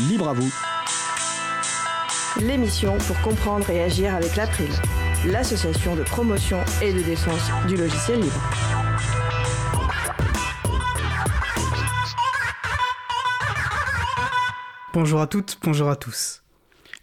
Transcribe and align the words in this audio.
Libre 0.00 0.28
à 0.28 0.34
vous. 0.34 0.52
L'émission 2.38 2.98
pour 2.98 3.18
comprendre 3.22 3.70
et 3.70 3.82
agir 3.82 4.14
avec 4.14 4.36
l'April, 4.36 4.68
l'association 5.24 5.96
de 5.96 6.02
promotion 6.02 6.58
et 6.82 6.92
de 6.92 7.00
défense 7.00 7.50
du 7.66 7.76
logiciel 7.76 8.20
libre. 8.20 8.42
Bonjour 14.92 15.22
à 15.22 15.26
toutes, 15.26 15.58
bonjour 15.62 15.88
à 15.88 15.96
tous. 15.96 16.42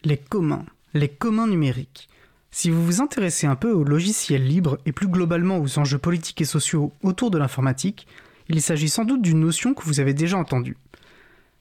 Les 0.03 0.17
communs, 0.17 0.65
les 0.93 1.09
communs 1.09 1.47
numériques. 1.47 2.09
Si 2.51 2.69
vous 2.69 2.85
vous 2.85 3.01
intéressez 3.01 3.47
un 3.47 3.55
peu 3.55 3.71
au 3.71 3.83
logiciel 3.83 4.45
libre 4.45 4.77
et 4.85 4.91
plus 4.91 5.07
globalement 5.07 5.57
aux 5.57 5.79
enjeux 5.79 5.97
politiques 5.97 6.41
et 6.41 6.45
sociaux 6.45 6.93
autour 7.01 7.31
de 7.31 7.39
l'informatique, 7.39 8.05
il 8.49 8.61
s'agit 8.61 8.89
sans 8.89 9.03
doute 9.03 9.23
d'une 9.23 9.39
notion 9.39 9.73
que 9.73 9.83
vous 9.83 9.99
avez 9.99 10.13
déjà 10.13 10.37
entendue. 10.37 10.77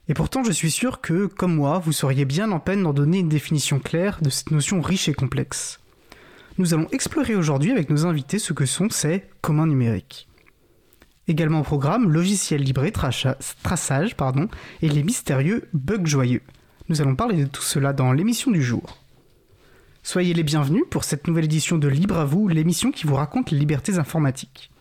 Et 0.09 0.15
pourtant, 0.15 0.43
je 0.43 0.53
suis 0.53 0.71
sûr 0.71 1.01
que, 1.01 1.27
comme 1.27 1.55
moi, 1.55 1.79
vous 1.79 1.93
seriez 1.93 2.25
bien 2.25 2.51
en 2.51 2.59
peine 2.59 2.83
d'en 2.83 2.93
donner 2.93 3.21
une 3.21 3.29
définition 3.29 3.79
claire 3.79 4.19
de 4.21 4.31
cette 4.31 4.51
notion 4.51 4.81
riche 4.81 5.09
et 5.09 5.15
complexe. 5.15 5.81
Nous 6.59 6.75
allons 6.75 6.89
explorer 6.93 7.35
aujourd'hui 7.35 7.71
avec 7.71 7.89
nos 7.89 8.05
invités 8.05 8.39
ce 8.39 8.53
que 8.53 8.67
sont 8.67 8.91
ces 8.91 9.25
communs 9.41 9.67
numériques. 9.67 10.29
Également 11.29 11.61
au 11.61 11.65
programme, 11.65 12.11
logiciel 12.11 12.63
libre 12.63 12.85
et 12.85 12.93
traçage 12.93 14.17
pardon, 14.17 14.49
et 14.83 14.89
les 14.89 15.05
mystérieux 15.05 15.69
bugs 15.73 16.05
joyeux. 16.05 16.43
Nous 16.89 17.01
allons 17.01 17.15
parler 17.15 17.45
de 17.45 17.49
tout 17.49 17.63
cela 17.63 17.93
dans 17.93 18.13
l'émission 18.13 18.51
du 18.51 18.63
jour. 18.63 18.99
Soyez 20.03 20.35
les 20.35 20.43
bienvenus 20.43 20.83
pour 20.91 21.05
cette 21.05 21.29
nouvelle 21.29 21.45
édition 21.45 21.79
de 21.79 21.87
Libre 21.87 22.19
à 22.19 22.25
vous, 22.25 22.49
l'émission 22.49 22.91
qui 22.91 23.07
vous 23.07 23.15
raconte 23.15 23.53
les 23.53 23.59
libertés 23.59 23.99
informatiques. 23.99 24.73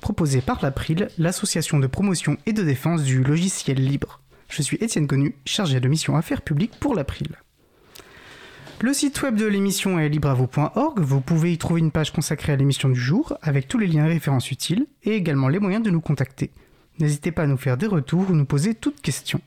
Proposée 0.00 0.40
par 0.40 0.62
l'April, 0.62 1.08
l'association 1.18 1.78
de 1.78 1.86
promotion 1.86 2.38
et 2.46 2.54
de 2.54 2.62
défense 2.62 3.02
du 3.02 3.22
logiciel 3.22 3.76
libre. 3.76 4.20
Je 4.50 4.62
suis 4.62 4.76
Étienne 4.80 5.06
Connu, 5.06 5.36
chargé 5.46 5.78
de 5.78 5.88
mission 5.88 6.16
affaires 6.16 6.42
publiques 6.42 6.78
pour 6.80 6.94
l'April. 6.94 7.36
Le 8.80 8.92
site 8.92 9.22
web 9.22 9.36
de 9.36 9.46
l'émission 9.46 9.98
est 9.98 10.08
libreavou.org. 10.08 10.98
Vous 10.98 11.20
pouvez 11.20 11.52
y 11.52 11.58
trouver 11.58 11.80
une 11.80 11.92
page 11.92 12.12
consacrée 12.12 12.52
à 12.52 12.56
l'émission 12.56 12.88
du 12.88 12.98
jour 12.98 13.36
avec 13.42 13.68
tous 13.68 13.78
les 13.78 13.86
liens 13.86 14.06
et 14.06 14.14
références 14.14 14.50
utiles 14.50 14.86
et 15.04 15.14
également 15.14 15.48
les 15.48 15.60
moyens 15.60 15.84
de 15.84 15.90
nous 15.90 16.00
contacter. 16.00 16.50
N'hésitez 16.98 17.30
pas 17.30 17.44
à 17.44 17.46
nous 17.46 17.56
faire 17.56 17.76
des 17.76 17.86
retours 17.86 18.30
ou 18.30 18.34
nous 18.34 18.44
poser 18.44 18.74
toutes 18.74 19.00
questions. 19.00 19.40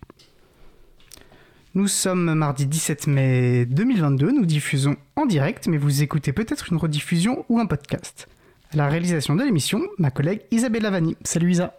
Nous 1.76 1.88
sommes 1.88 2.34
mardi 2.36 2.66
17 2.66 3.08
mai 3.08 3.66
2022, 3.66 4.32
nous 4.32 4.46
diffusons 4.46 4.96
en 5.16 5.26
direct, 5.26 5.68
mais 5.68 5.78
vous 5.78 6.04
écoutez 6.04 6.32
peut-être 6.32 6.72
une 6.72 6.78
rediffusion 6.78 7.46
ou 7.50 7.60
un 7.60 7.66
podcast. 7.66 8.30
À 8.72 8.78
la 8.78 8.88
réalisation 8.88 9.36
de 9.36 9.44
l'émission, 9.44 9.82
ma 9.98 10.12
collègue 10.12 10.42
Isabelle 10.52 10.84
Lavani. 10.84 11.18
Salut 11.24 11.52
Isa. 11.52 11.76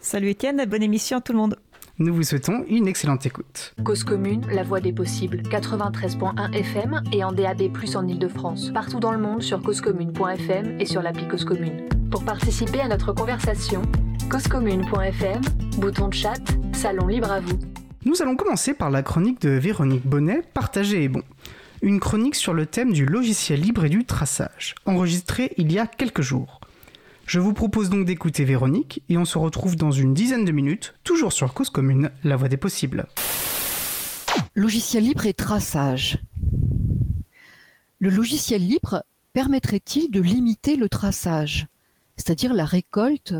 Salut 0.00 0.30
Étienne, 0.30 0.64
bonne 0.66 0.82
émission 0.82 1.18
à 1.18 1.20
tout 1.20 1.32
le 1.32 1.38
monde. 1.38 1.58
Nous 1.98 2.14
vous 2.14 2.24
souhaitons 2.24 2.62
une 2.68 2.88
excellente 2.88 3.24
écoute. 3.24 3.74
Cause 3.82 4.04
commune, 4.04 4.42
la 4.52 4.62
voix 4.62 4.80
des 4.80 4.92
possibles, 4.92 5.38
93.1 5.38 6.52
FM 6.52 7.00
et 7.10 7.24
en 7.24 7.32
DAB+, 7.32 7.70
en 7.94 8.06
Ile-de-France. 8.06 8.70
Partout 8.74 9.00
dans 9.00 9.12
le 9.12 9.18
monde 9.18 9.40
sur 9.40 9.62
causecommune.fm 9.62 10.78
et 10.78 10.84
sur 10.84 11.00
l'appli 11.00 11.26
Cause 11.26 11.46
Commune. 11.46 11.88
Pour 12.10 12.22
participer 12.22 12.82
à 12.82 12.88
notre 12.88 13.14
conversation, 13.14 13.80
causecommune.fm, 14.30 15.40
bouton 15.78 16.08
de 16.08 16.14
chat, 16.14 16.42
salon 16.74 17.06
libre 17.06 17.32
à 17.32 17.40
vous. 17.40 17.58
Nous 18.04 18.20
allons 18.20 18.36
commencer 18.36 18.74
par 18.74 18.90
la 18.90 19.02
chronique 19.02 19.40
de 19.40 19.50
Véronique 19.50 20.06
Bonnet, 20.06 20.42
Partagé 20.52 21.04
et 21.04 21.08
bon. 21.08 21.22
Une 21.80 21.98
chronique 21.98 22.34
sur 22.34 22.52
le 22.52 22.66
thème 22.66 22.92
du 22.92 23.06
logiciel 23.06 23.60
libre 23.62 23.86
et 23.86 23.88
du 23.88 24.04
traçage, 24.04 24.74
enregistrée 24.84 25.54
il 25.56 25.72
y 25.72 25.78
a 25.78 25.86
quelques 25.86 26.20
jours. 26.20 26.55
Je 27.26 27.40
vous 27.40 27.52
propose 27.52 27.90
donc 27.90 28.06
d'écouter 28.06 28.44
Véronique 28.44 29.02
et 29.08 29.18
on 29.18 29.24
se 29.24 29.36
retrouve 29.36 29.74
dans 29.74 29.90
une 29.90 30.14
dizaine 30.14 30.44
de 30.44 30.52
minutes, 30.52 30.94
toujours 31.02 31.32
sur 31.32 31.52
Cause 31.54 31.70
Commune, 31.70 32.12
la 32.22 32.36
voie 32.36 32.48
des 32.48 32.56
possibles. 32.56 33.06
Logiciel 34.54 35.02
libre 35.02 35.26
et 35.26 35.34
traçage. 35.34 36.18
Le 37.98 38.10
logiciel 38.10 38.64
libre 38.64 39.02
permettrait-il 39.32 40.08
de 40.12 40.20
limiter 40.20 40.76
le 40.76 40.88
traçage, 40.88 41.66
c'est-à-dire 42.16 42.54
la 42.54 42.64
récolte 42.64 43.34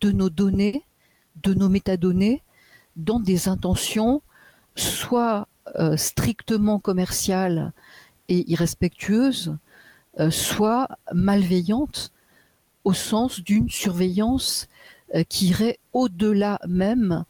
de 0.00 0.12
nos 0.12 0.30
données, 0.30 0.84
de 1.42 1.54
nos 1.54 1.68
métadonnées, 1.68 2.44
dans 2.94 3.18
des 3.18 3.48
intentions 3.48 4.22
soit 4.76 5.48
euh, 5.74 5.96
strictement 5.96 6.78
commerciales 6.78 7.72
et 8.28 8.48
irrespectueuses, 8.48 9.56
euh, 10.20 10.30
soit 10.30 10.86
malveillantes 11.12 12.13
au 12.84 12.92
sens 12.92 13.40
d'une 13.40 13.68
surveillance 13.70 14.68
euh, 15.14 15.24
qui 15.28 15.48
irait 15.48 15.78
au-delà 15.92 16.60
même 16.68 17.24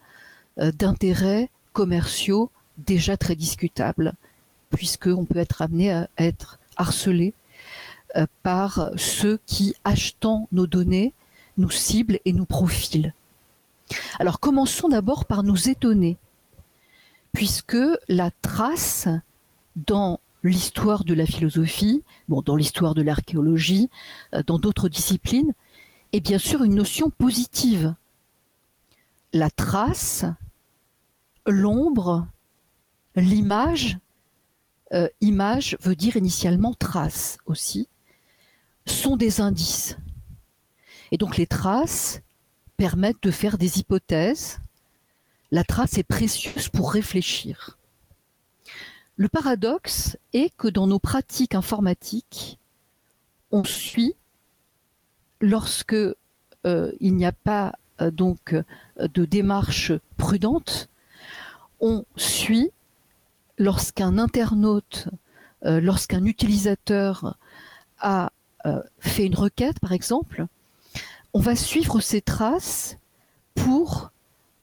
euh, 0.59 0.72
d'intérêts 0.72 1.50
commerciaux 1.72 2.50
déjà 2.78 3.16
très 3.16 3.37
discutables, 3.37 4.15
puisqu'on 4.70 5.25
peut 5.25 5.38
être 5.38 5.62
amené 5.62 5.92
à 5.92 6.09
être 6.19 6.59
harcelé 6.76 7.34
euh, 8.16 8.26
par 8.42 8.91
ceux 8.97 9.38
qui, 9.47 9.75
achetant 9.84 10.48
nos 10.53 10.66
données, 10.66 11.15
nous 11.56 11.71
ciblent 11.71 12.21
et 12.25 12.32
nous 12.32 12.47
profilent. 12.47 13.15
Alors 14.19 14.41
commençons 14.41 14.88
d'abord 14.88 15.25
par 15.25 15.42
nous 15.42 15.69
étonner, 15.69 16.16
puisque 17.32 17.76
la 18.09 18.31
trace 18.42 19.09
dans 19.76 20.21
l'histoire 20.44 21.05
de 21.05 21.15
la 21.15 21.27
philosophie, 21.27 22.05
bon, 22.28 22.43
dans 22.43 22.55
l'histoire 22.55 22.94
de 22.94 23.03
l'archéologie, 23.03 23.88
euh, 24.34 24.43
dans 24.47 24.59
d'autres 24.59 24.88
disciplines, 24.88 25.55
est 26.12 26.21
bien 26.21 26.38
sûr 26.38 26.62
une 26.62 26.75
notion 26.75 27.10
positive. 27.10 27.94
La 29.33 29.50
trace, 29.50 30.25
l'ombre, 31.47 32.27
l'image, 33.16 33.99
euh, 34.93 35.09
image 35.21 35.77
veut 35.81 35.97
dire 35.97 36.16
initialement 36.16 36.75
trace 36.75 37.38
aussi, 37.47 37.88
sont 38.87 39.16
des 39.16 39.41
indices. 39.41 39.97
Et 41.10 41.16
donc 41.16 41.37
les 41.37 41.47
traces 41.47 42.21
permettent 42.77 43.22
de 43.22 43.31
faire 43.31 43.56
des 43.56 43.78
hypothèses. 43.78 44.60
La 45.50 45.65
trace 45.65 45.97
est 45.99 46.04
précieuse 46.04 46.69
pour 46.69 46.93
réfléchir. 46.93 47.78
Le 49.16 49.28
paradoxe 49.28 50.16
est 50.32 50.54
que 50.56 50.66
dans 50.66 50.88
nos 50.88 50.98
pratiques 50.98 51.54
informatiques, 51.54 52.58
on 53.52 53.62
suit 53.62 54.16
lorsque 55.41 55.94
euh, 55.94 56.92
il 56.98 57.14
n'y 57.14 57.24
a 57.24 57.32
pas 57.32 57.74
euh, 58.00 58.10
donc 58.10 58.56
de 58.98 59.24
démarche 59.24 59.92
prudente, 60.16 60.88
on 61.80 62.04
suit 62.16 62.72
lorsqu'un 63.56 64.19
internaute, 64.19 65.08
euh, 65.64 65.80
lorsqu'un 65.80 66.24
utilisateur 66.24 67.36
a 68.00 68.30
fait 68.98 69.26
une 69.26 69.34
requête, 69.34 69.78
par 69.78 69.92
exemple, 69.92 70.47
on 71.34 71.38
va 71.38 71.54
suivre 71.54 72.00
ces 72.00 72.22
traces 72.22 72.97
pour 73.54 74.10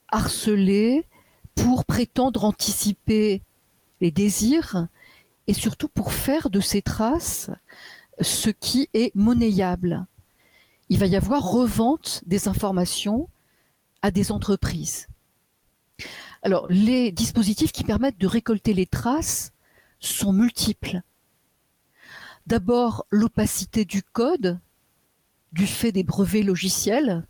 harceler, 0.07 1.05
pour 1.53 1.85
prétendre 1.85 2.45
anticiper 2.45 3.43
les 4.01 4.11
désirs, 4.11 4.87
et 5.47 5.53
surtout 5.53 5.87
pour 5.87 6.11
faire 6.11 6.49
de 6.49 6.59
ces 6.59 6.81
traces 6.81 7.49
ce 8.19 8.49
qui 8.49 8.89
est 8.93 9.15
monnayable. 9.15 10.05
Il 10.89 10.99
va 10.99 11.05
y 11.05 11.15
avoir 11.15 11.43
revente 11.43 12.21
des 12.25 12.47
informations 12.47 13.29
à 14.01 14.11
des 14.11 14.31
entreprises. 14.31 15.07
Alors, 16.43 16.67
les 16.69 17.11
dispositifs 17.11 17.71
qui 17.71 17.83
permettent 17.83 18.17
de 18.17 18.27
récolter 18.27 18.73
les 18.73 18.87
traces 18.87 19.53
sont 19.99 20.33
multiples. 20.33 21.01
D'abord, 22.47 23.05
l'opacité 23.11 23.85
du 23.85 24.01
code, 24.01 24.59
du 25.51 25.67
fait 25.67 25.91
des 25.91 26.03
brevets 26.03 26.43
logiciels. 26.43 27.25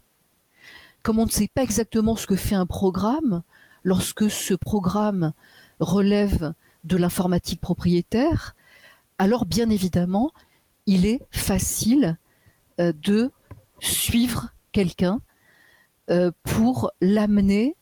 Comme 1.03 1.19
on 1.19 1.25
ne 1.25 1.31
sait 1.31 1.49
pas 1.53 1.63
exactement 1.63 2.15
ce 2.15 2.27
que 2.27 2.35
fait 2.35 2.55
un 2.55 2.65
programme, 2.65 3.43
lorsque 3.83 4.29
ce 4.29 4.53
programme 4.53 5.34
relève 5.81 6.53
de 6.83 6.95
l'informatique 6.95 7.59
propriétaire, 7.59 8.55
alors 9.17 9.45
bien 9.45 9.69
évidemment, 9.69 10.31
il 10.85 11.05
est 11.05 11.22
facile 11.31 12.17
euh, 12.79 12.93
de 13.03 13.31
suivre 13.79 14.53
quelqu'un 14.72 15.19
euh, 16.09 16.31
pour 16.43 16.91
l'amener 17.01 17.75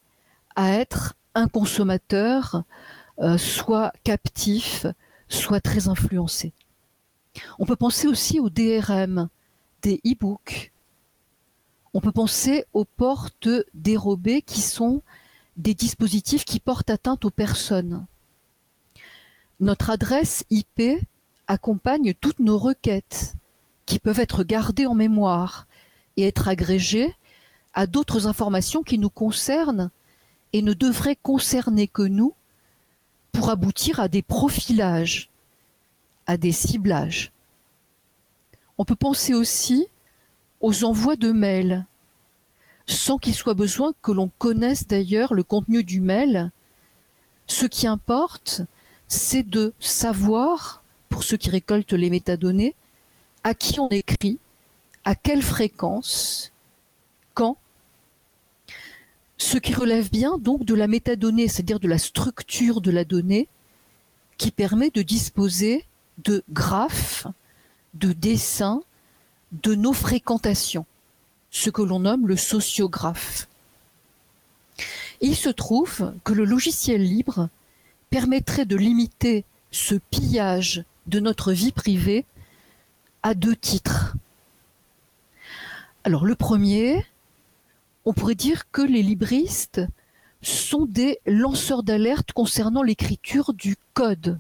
à 0.56 0.72
être 0.74 1.16
un 1.36 1.48
consommateur 1.48 2.64
euh, 3.20 3.38
soit 3.38 3.94
captif, 4.04 4.86
soit 5.28 5.62
très 5.62 5.88
influencé. 5.88 6.54
On 7.60 7.66
peut 7.66 7.76
penser 7.76 8.08
aussi 8.08 8.40
au 8.40 8.50
DRM, 8.50 9.30
des 9.82 10.02
e-books. 10.06 10.72
On 11.94 12.02
peut 12.02 12.12
penser 12.12 12.66
aux 12.74 12.86
portes 12.86 13.50
dérobées 13.74 14.42
qui 14.42 14.62
sont 14.62 15.02
des 15.60 15.74
dispositifs 15.74 16.46
qui 16.46 16.62
portent 16.62 16.90
atteinte 16.90 17.26
aux 17.26 17.30
personnes. 17.30 18.08
Notre 19.60 19.90
adresse 19.90 20.46
IP 20.50 20.82
accompagne 21.48 22.14
toutes 22.14 22.40
nos 22.40 22.58
requêtes 22.58 23.36
qui 23.86 24.00
peuvent 24.00 24.22
être 24.22 24.44
gardées 24.44 24.86
en 24.86 24.96
mémoire 24.96 25.68
et 26.16 26.24
être 26.24 26.48
agrégées 26.48 27.14
à 27.74 27.88
d'autres 27.88 28.26
informations 28.26 28.84
qui 28.84 28.98
nous 28.98 29.10
concernent 29.10 29.92
et 30.54 30.62
ne 30.62 30.74
devraient 30.74 31.18
concerner 31.22 31.90
que 31.90 32.04
nous 32.04 32.34
pour 33.34 33.50
aboutir 33.50 34.00
à 34.00 34.08
des 34.08 34.22
profilages, 34.22 35.30
à 36.26 36.38
des 36.38 36.54
ciblages. 36.54 37.34
On 38.78 38.86
peut 38.86 38.96
penser 38.96 39.34
aussi 39.34 39.88
aux 40.62 40.86
envois 40.86 41.18
de 41.18 41.34
mails, 41.34 41.86
sans 42.90 43.18
qu'il 43.18 43.36
soit 43.36 43.54
besoin 43.54 43.94
que 44.02 44.12
l'on 44.12 44.32
connaisse 44.40 44.88
d'ailleurs 44.88 45.34
le 45.34 45.44
contenu 45.44 45.84
du 45.84 46.02
mail. 46.02 46.52
Ce 47.48 47.66
qui 47.66 47.88
importe, 47.88 48.62
c'est 49.08 49.48
de 49.48 49.74
savoir, 49.80 50.84
pour 51.08 51.24
ceux 51.24 51.38
qui 51.38 51.50
récoltent 51.50 51.94
les 51.94 52.10
métadonnées, 52.10 52.76
à 53.44 53.54
qui 53.54 53.80
on 53.80 53.90
écrit, 53.90 54.40
à 55.06 55.16
quelle 55.16 55.44
fréquence, 55.44 56.52
quand, 57.34 57.58
ce 59.38 59.58
qui 59.58 59.74
relève 59.74 60.10
bien 60.10 60.38
donc 60.38 60.66
de 60.66 60.74
la 60.74 60.88
métadonnée, 60.88 61.48
c'est-à-dire 61.48 61.80
de 61.80 61.88
la 61.88 61.98
structure 61.98 62.82
de 62.82 62.92
la 62.92 63.06
donnée, 63.06 63.48
qui 64.38 64.52
permet 64.52 64.90
de 64.90 65.02
disposer 65.02 65.86
de 66.24 66.44
graphes, 66.50 67.28
de 67.94 68.14
dessins, 68.14 68.82
de 69.52 69.76
nos 69.76 69.94
fréquentations, 69.94 70.86
ce 71.52 71.70
que 71.70 71.82
l'on 71.82 72.00
nomme 72.00 72.28
le 72.28 72.38
sociographe. 72.38 73.48
il 75.22 75.36
se 75.36 75.50
trouve 75.50 76.14
que 76.24 76.34
le 76.34 76.46
logiciel 76.46 77.04
libre 77.04 77.50
permettrait 78.10 78.66
de 78.66 78.78
limiter 78.78 79.46
ce 79.72 79.96
pillage 79.96 80.86
de 81.08 81.20
notre 81.20 81.52
vie 81.52 81.72
privée 81.72 82.26
à 83.24 83.34
deux 83.34 83.56
titres. 83.56 84.16
Alors 86.04 86.26
le 86.26 86.36
premier, 86.36 87.06
on 88.06 88.14
pourrait 88.14 88.36
dire 88.36 88.72
que 88.72 88.82
les 88.82 89.04
libristes 89.04 89.82
sont 90.42 90.86
des 90.86 91.20
lanceurs 91.26 91.84
d'alerte 91.84 92.32
concernant 92.32 92.82
l'écriture 92.82 93.54
du 93.54 93.76
code, 93.94 94.40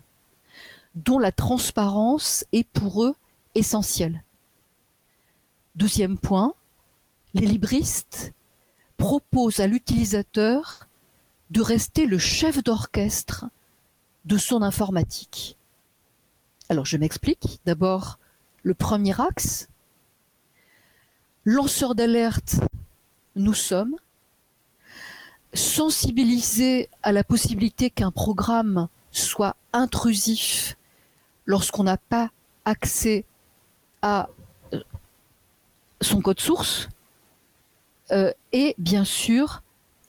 dont 0.95 1.19
la 1.19 1.31
transparence 1.31 2.45
est 2.53 2.67
pour 2.67 3.03
eux 3.03 3.15
essentielle. 3.55 4.23
Deuxième 5.75 6.17
point, 6.17 6.53
les 7.33 7.45
libristes 7.45 8.33
proposent 8.97 9.59
à 9.59 9.67
l'utilisateur 9.67 10.87
de 11.49 11.61
rester 11.61 12.05
le 12.05 12.17
chef 12.17 12.63
d'orchestre 12.63 13.45
de 14.25 14.37
son 14.37 14.61
informatique. 14.61 15.57
Alors 16.69 16.85
je 16.85 16.97
m'explique. 16.97 17.59
D'abord, 17.65 18.19
le 18.63 18.73
premier 18.73 19.19
axe, 19.19 19.67
lanceur 21.45 21.95
d'alerte, 21.95 22.57
nous 23.35 23.53
sommes, 23.53 23.95
sensibilisés 25.53 26.89
à 27.01 27.11
la 27.11 27.23
possibilité 27.23 27.89
qu'un 27.89 28.11
programme 28.11 28.87
soit 29.11 29.55
intrusif 29.73 30.77
lorsqu'on 31.45 31.83
n'a 31.83 31.97
pas 31.97 32.29
accès 32.65 33.25
à 34.03 34.29
euh, 34.73 34.81
son 36.01 36.21
code 36.21 36.39
source, 36.39 36.89
euh, 38.11 38.31
et 38.51 38.75
bien 38.77 39.05
sûr 39.05 39.63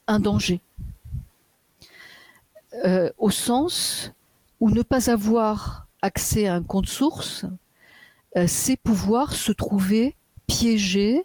un 0.07 0.21
danger. 0.21 0.61
Euh, 2.85 3.11
au 3.19 3.31
sens 3.31 4.13
où 4.61 4.71
ne 4.71 4.83
pas 4.83 5.11
avoir 5.11 5.87
accès 6.03 6.47
à 6.47 6.55
un 6.55 6.63
compte 6.63 6.87
source, 6.87 7.45
euh, 8.37 8.47
c'est 8.47 8.77
pouvoir 8.77 9.35
se 9.35 9.53
trouver 9.53 10.17
piégé, 10.47 11.25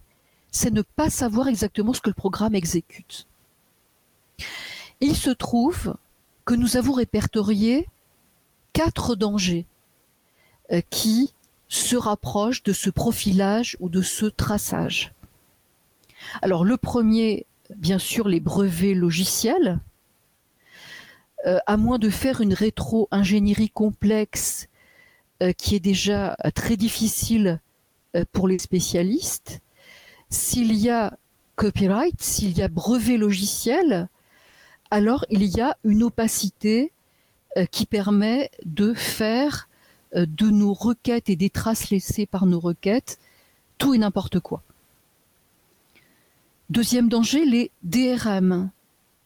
c'est 0.52 0.72
ne 0.72 0.82
pas 0.82 1.10
savoir 1.10 1.48
exactement 1.48 1.94
ce 1.94 2.02
que 2.02 2.10
le 2.10 2.16
programme 2.16 2.56
exécute. 2.56 3.28
Il 5.02 5.16
se 5.16 5.30
trouve 5.30 5.96
que 6.46 6.54
nous 6.54 6.78
avons 6.78 6.94
répertorié 6.94 7.88
quatre 8.74 9.16
dangers 9.16 9.66
euh, 10.72 10.82
qui 10.90 11.34
se 11.68 11.96
rapprochent 11.96 12.64
de 12.64 12.74
ce 12.74 12.90
profilage 12.90 13.78
ou 13.80 13.90
de 13.90 14.02
ce 14.02 14.26
traçage. 14.26 15.14
Alors 16.42 16.66
le 16.66 16.78
premier, 16.78 17.46
bien 17.76 18.00
sûr, 18.00 18.28
les 18.28 18.40
brevets 18.40 18.94
logiciels. 18.94 19.80
Euh, 21.46 21.60
à 21.68 21.78
moins 21.78 22.00
de 22.00 22.10
faire 22.10 22.42
une 22.42 22.54
rétro-ingénierie 22.54 23.70
complexe 23.70 24.68
euh, 25.44 25.52
qui 25.52 25.76
est 25.76 25.80
déjà 25.80 26.36
euh, 26.44 26.50
très 26.54 26.76
difficile 26.76 27.60
pour 28.32 28.48
les 28.48 28.60
spécialistes, 28.60 29.60
s'il 30.30 30.74
y 30.74 30.90
a 30.90 31.18
copyright, 31.58 32.16
s'il 32.22 32.58
y 32.58 32.62
a 32.62 32.70
brevet 32.70 33.18
logiciel, 33.18 34.08
alors 34.90 35.26
il 35.30 35.44
y 35.44 35.60
a 35.60 35.76
une 35.84 36.02
opacité 36.02 36.94
qui 37.72 37.86
permet 37.86 38.50
de 38.64 38.94
faire 38.94 39.68
de 40.16 40.50
nos 40.50 40.72
requêtes 40.72 41.30
et 41.30 41.36
des 41.36 41.50
traces 41.50 41.90
laissées 41.90 42.26
par 42.26 42.46
nos 42.46 42.62
requêtes 42.62 43.20
tout 43.78 43.94
et 43.94 43.98
n'importe 43.98 44.40
quoi. 44.40 44.64
Deuxième 46.72 47.10
danger, 47.10 47.46
les 47.46 47.72
DRM. 47.84 48.72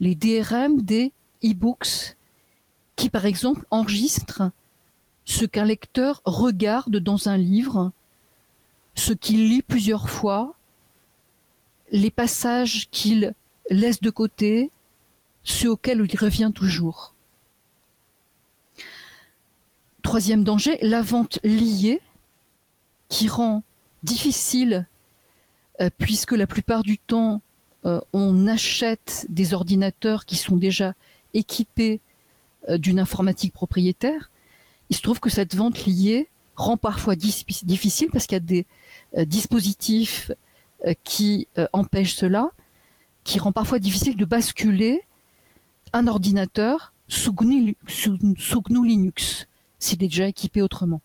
Les 0.02 0.14
DRM 0.14 0.82
des 0.82 1.14
e-books 1.42 2.18
qui, 2.98 3.10
par 3.10 3.26
exemple, 3.26 3.66
enregistrent 3.72 4.52
ce 5.24 5.46
qu'un 5.46 5.64
lecteur 5.64 6.22
regarde 6.26 6.98
dans 6.98 7.30
un 7.30 7.38
livre, 7.38 7.94
ce 8.96 9.14
qu'il 9.14 9.48
lit 9.48 9.62
plusieurs 9.62 10.10
fois, 10.10 10.56
les 11.92 12.12
passages 12.12 12.90
qu'il 12.92 13.34
laisse 13.70 14.02
de 14.02 14.10
côté, 14.10 14.70
ceux 15.44 15.72
auxquels 15.72 16.06
il 16.12 16.20
revient 16.20 16.52
toujours. 16.54 17.14
Troisième 20.02 20.44
danger, 20.44 20.78
la 20.82 21.02
vente 21.02 21.40
liée, 21.46 22.02
qui 23.08 23.30
rend 23.30 23.64
difficile, 24.04 24.89
puisque 25.98 26.34
la 26.34 26.48
plupart 26.48 26.84
du 26.84 26.98
temps, 26.98 27.42
euh, 27.86 28.02
on 28.12 28.48
achète 28.48 29.26
des 29.30 29.54
ordinateurs 29.54 30.26
qui 30.26 30.36
sont 30.36 30.58
déjà 30.58 30.94
équipés 31.34 32.02
euh, 32.68 32.78
d'une 32.78 33.00
informatique 33.00 33.54
propriétaire, 33.54 34.30
il 34.90 34.96
se 34.96 35.02
trouve 35.02 35.20
que 35.20 35.30
cette 35.30 35.56
vente 35.56 35.86
liée 35.86 36.28
rend 36.56 36.76
parfois 36.76 37.16
difficile 37.16 38.10
parce 38.12 38.28
qu'il 38.28 38.36
y 38.36 38.38
a 38.38 38.40
des 38.42 38.66
euh, 39.18 39.24
dispositifs 39.24 40.32
euh, 40.86 40.94
qui 41.04 41.48
empêchent 41.72 42.16
cela, 42.16 42.52
qui 43.24 43.40
rend 43.40 43.54
parfois 43.54 43.80
difficile 43.80 44.18
de 44.18 44.26
basculer 44.26 45.04
un 45.94 46.08
ordinateur 46.08 46.94
sous 47.08 47.34
GNU, 47.34 47.78
Linux 48.84 49.48
s'il 49.80 50.04
est 50.04 50.08
déjà 50.08 50.28
équipé 50.28 50.62
autrement. 50.62 51.02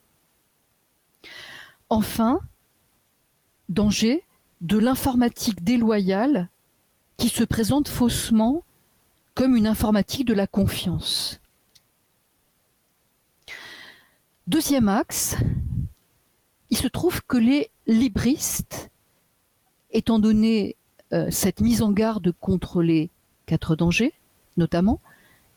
Enfin, 1.88 2.40
danger 3.68 4.23
de 4.64 4.78
l'informatique 4.78 5.62
déloyale 5.62 6.48
qui 7.18 7.28
se 7.28 7.44
présente 7.44 7.86
faussement 7.86 8.64
comme 9.34 9.56
une 9.56 9.66
informatique 9.66 10.26
de 10.26 10.32
la 10.32 10.46
confiance. 10.46 11.38
Deuxième 14.46 14.88
axe, 14.88 15.36
il 16.70 16.78
se 16.78 16.88
trouve 16.88 17.22
que 17.22 17.36
les 17.36 17.70
libristes, 17.86 18.90
étant 19.90 20.18
donné 20.18 20.76
euh, 21.12 21.30
cette 21.30 21.60
mise 21.60 21.82
en 21.82 21.92
garde 21.92 22.32
contre 22.40 22.82
les 22.82 23.10
quatre 23.44 23.76
dangers, 23.76 24.14
notamment, 24.56 25.00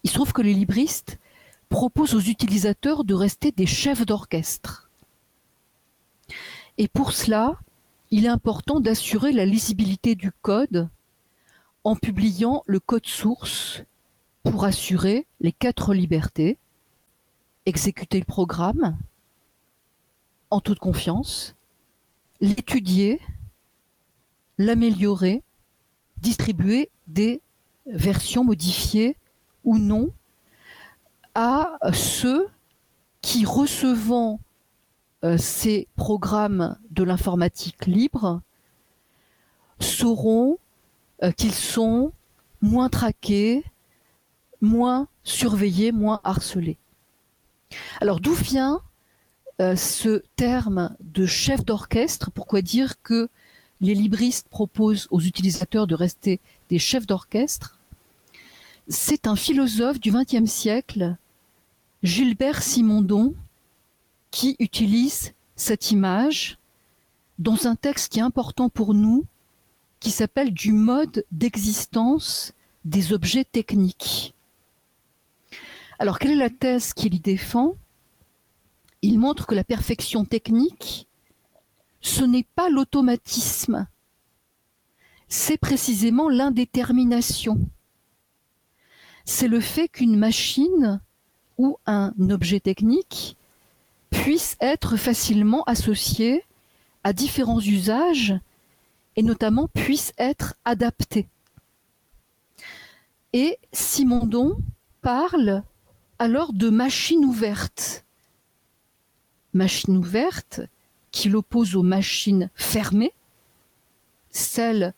il 0.03 0.09
se 0.09 0.15
trouve 0.15 0.33
que 0.33 0.41
les 0.41 0.53
libristes 0.53 1.17
proposent 1.69 2.13
aux 2.13 2.19
utilisateurs 2.19 3.05
de 3.05 3.13
rester 3.13 3.51
des 3.51 3.65
chefs 3.65 4.05
d'orchestre. 4.05 4.89
Et 6.77 6.89
pour 6.89 7.13
cela, 7.13 7.57
il 8.11 8.25
est 8.25 8.29
important 8.29 8.79
d'assurer 8.79 9.31
la 9.31 9.45
lisibilité 9.45 10.15
du 10.15 10.31
code 10.31 10.89
en 11.83 11.95
publiant 11.95 12.63
le 12.65 12.79
code 12.79 13.05
source 13.05 13.83
pour 14.43 14.63
assurer 14.63 15.27
les 15.39 15.51
quatre 15.51 15.93
libertés, 15.93 16.57
exécuter 17.65 18.19
le 18.19 18.25
programme 18.25 18.97
en 20.49 20.61
toute 20.61 20.79
confiance, 20.79 21.55
l'étudier, 22.39 23.19
l'améliorer, 24.57 25.43
distribuer 26.17 26.89
des 27.07 27.41
versions 27.85 28.43
modifiées 28.43 29.17
ou 29.63 29.77
non 29.77 30.11
à 31.35 31.77
ceux 31.93 32.47
qui 33.21 33.45
recevant 33.45 34.39
ces 35.37 35.87
programmes 35.95 36.77
de 36.91 37.03
l'informatique 37.03 37.85
libre 37.85 38.41
sauront 39.79 40.57
euh, 41.23 41.31
qu'ils 41.31 41.53
sont 41.53 42.11
moins 42.61 42.89
traqués, 42.89 43.63
moins 44.61 45.07
surveillés, 45.23 45.91
moins 45.91 46.19
harcelés. 46.23 46.77
Alors 47.99 48.19
d'où 48.19 48.33
vient 48.33 48.81
euh, 49.61 49.75
ce 49.75 50.23
terme 50.35 50.95
de 50.99 51.25
chef 51.25 51.65
d'orchestre? 51.65 52.31
Pourquoi 52.31 52.61
dire 52.61 53.01
que 53.01 53.29
les 53.81 53.93
libristes 53.93 54.47
proposent 54.49 55.07
aux 55.11 55.21
utilisateurs 55.21 55.87
de 55.87 55.95
rester 55.95 56.39
des 56.69 56.79
chefs 56.79 57.07
d'orchestre? 57.07 57.79
C'est 58.87 59.27
un 59.27 59.35
philosophe 59.35 59.99
du 59.99 60.11
XXe 60.11 60.49
siècle 60.49 61.17
Gilbert 62.03 62.63
Simondon 62.63 63.35
qui 64.37 64.55
utilise 64.59 65.33
cette 65.55 65.89
image 65.89 66.59
dans 67.39 67.65
un 67.65 67.75
texte 67.75 68.11
qui 68.11 68.19
est 68.19 68.21
important 68.21 68.69
pour 68.69 68.93
nous, 68.93 69.25
qui 69.99 70.11
s'appelle 70.11 70.53
du 70.53 70.73
mode 70.73 71.25
d'existence 71.31 72.53
des 72.85 73.13
objets 73.13 73.45
techniques. 73.45 74.35
Alors, 75.97 76.19
quelle 76.19 76.33
est 76.33 76.35
la 76.35 76.51
thèse 76.51 76.93
qu'il 76.93 77.15
y 77.15 77.19
défend? 77.19 77.77
Il 79.01 79.17
montre 79.17 79.47
que 79.47 79.55
la 79.55 79.63
perfection 79.63 80.23
technique, 80.23 81.07
ce 82.01 82.23
n'est 82.23 82.45
pas 82.53 82.69
l'automatisme, 82.69 83.87
c'est 85.29 85.57
précisément 85.57 86.29
l'indétermination. 86.29 87.57
C'est 89.25 89.47
le 89.47 89.61
fait 89.61 89.87
qu'une 89.87 90.15
machine 90.15 91.01
ou 91.57 91.79
un 91.87 92.13
objet 92.29 92.59
technique 92.59 93.36
puisse 94.09 94.57
être 94.59 94.97
facilement 94.97 95.63
associé 95.63 96.43
à 97.03 97.13
différents 97.13 97.59
usages 97.59 98.35
et 99.15 99.23
notamment 99.23 99.67
puisse 99.73 100.13
être 100.17 100.55
adapté. 100.65 101.27
Et 103.33 103.57
Simondon 103.71 104.57
parle 105.01 105.63
alors 106.19 106.53
de 106.53 106.69
machine 106.69 107.25
ouverte. 107.25 108.05
Machine 109.53 109.97
ouverte 109.97 110.61
qui 111.11 111.29
l'oppose 111.29 111.75
aux 111.75 111.83
machines 111.83 112.49
fermées, 112.55 113.13
celles 114.29 114.93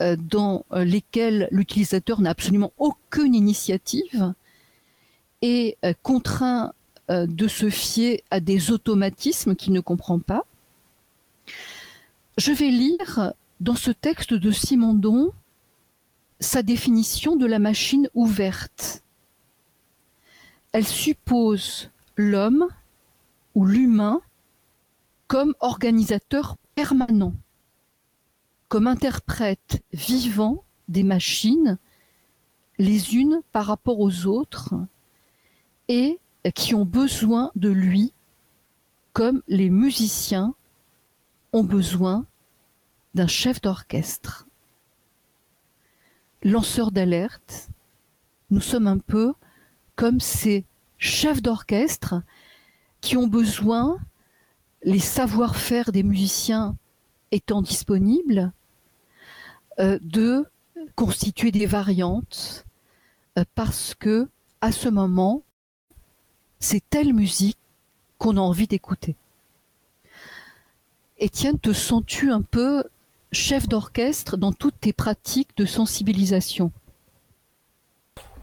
euh, 0.00 0.16
dans 0.16 0.64
lesquelles 0.72 1.48
l'utilisateur 1.50 2.20
n'a 2.20 2.30
absolument 2.30 2.72
aucune 2.78 3.34
initiative 3.34 4.34
et 5.40 5.76
euh, 5.84 5.92
contraint 6.02 6.72
euh, 7.12 7.26
de 7.26 7.46
se 7.46 7.68
fier 7.68 8.24
à 8.30 8.40
des 8.40 8.70
automatismes 8.70 9.54
qu'il 9.54 9.72
ne 9.74 9.80
comprend 9.80 10.18
pas. 10.18 10.46
Je 12.38 12.52
vais 12.52 12.70
lire 12.70 13.34
dans 13.60 13.74
ce 13.74 13.90
texte 13.90 14.32
de 14.32 14.50
Simondon 14.50 15.32
sa 16.40 16.62
définition 16.62 17.36
de 17.36 17.44
la 17.44 17.58
machine 17.58 18.08
ouverte. 18.14 19.02
Elle 20.72 20.86
suppose 20.86 21.90
l'homme 22.16 22.66
ou 23.54 23.66
l'humain 23.66 24.22
comme 25.26 25.54
organisateur 25.60 26.56
permanent, 26.74 27.34
comme 28.68 28.86
interprète 28.86 29.82
vivant 29.92 30.64
des 30.88 31.02
machines, 31.02 31.78
les 32.78 33.16
unes 33.16 33.42
par 33.52 33.66
rapport 33.66 34.00
aux 34.00 34.26
autres, 34.26 34.74
et 35.88 36.18
qui 36.50 36.74
ont 36.74 36.84
besoin 36.84 37.52
de 37.54 37.68
lui, 37.68 38.12
comme 39.12 39.42
les 39.46 39.70
musiciens 39.70 40.54
ont 41.52 41.64
besoin 41.64 42.26
d'un 43.14 43.26
chef 43.26 43.60
d'orchestre. 43.60 44.46
Lanceurs 46.42 46.90
d'alerte, 46.90 47.68
nous 48.50 48.60
sommes 48.60 48.86
un 48.86 48.98
peu 48.98 49.34
comme 49.94 50.18
ces 50.18 50.64
chefs 50.98 51.42
d'orchestre 51.42 52.22
qui 53.00 53.16
ont 53.16 53.26
besoin, 53.26 53.98
les 54.82 54.98
savoir-faire 54.98 55.92
des 55.92 56.02
musiciens 56.02 56.76
étant 57.30 57.62
disponibles, 57.62 58.52
euh, 59.78 59.98
de 60.02 60.46
constituer 60.96 61.50
des 61.50 61.66
variantes 61.66 62.64
euh, 63.38 63.44
parce 63.54 63.94
que 63.94 64.28
à 64.60 64.72
ce 64.72 64.88
moment, 64.88 65.42
c'est 66.62 66.82
telle 66.88 67.12
musique 67.12 67.58
qu'on 68.18 68.36
a 68.36 68.40
envie 68.40 68.68
d'écouter. 68.68 69.16
Étienne, 71.18 71.58
te 71.58 71.72
sens-tu 71.72 72.30
un 72.30 72.42
peu 72.42 72.84
chef 73.32 73.68
d'orchestre 73.68 74.36
dans 74.36 74.52
toutes 74.52 74.78
tes 74.80 74.92
pratiques 74.92 75.56
de 75.56 75.66
sensibilisation? 75.66 76.70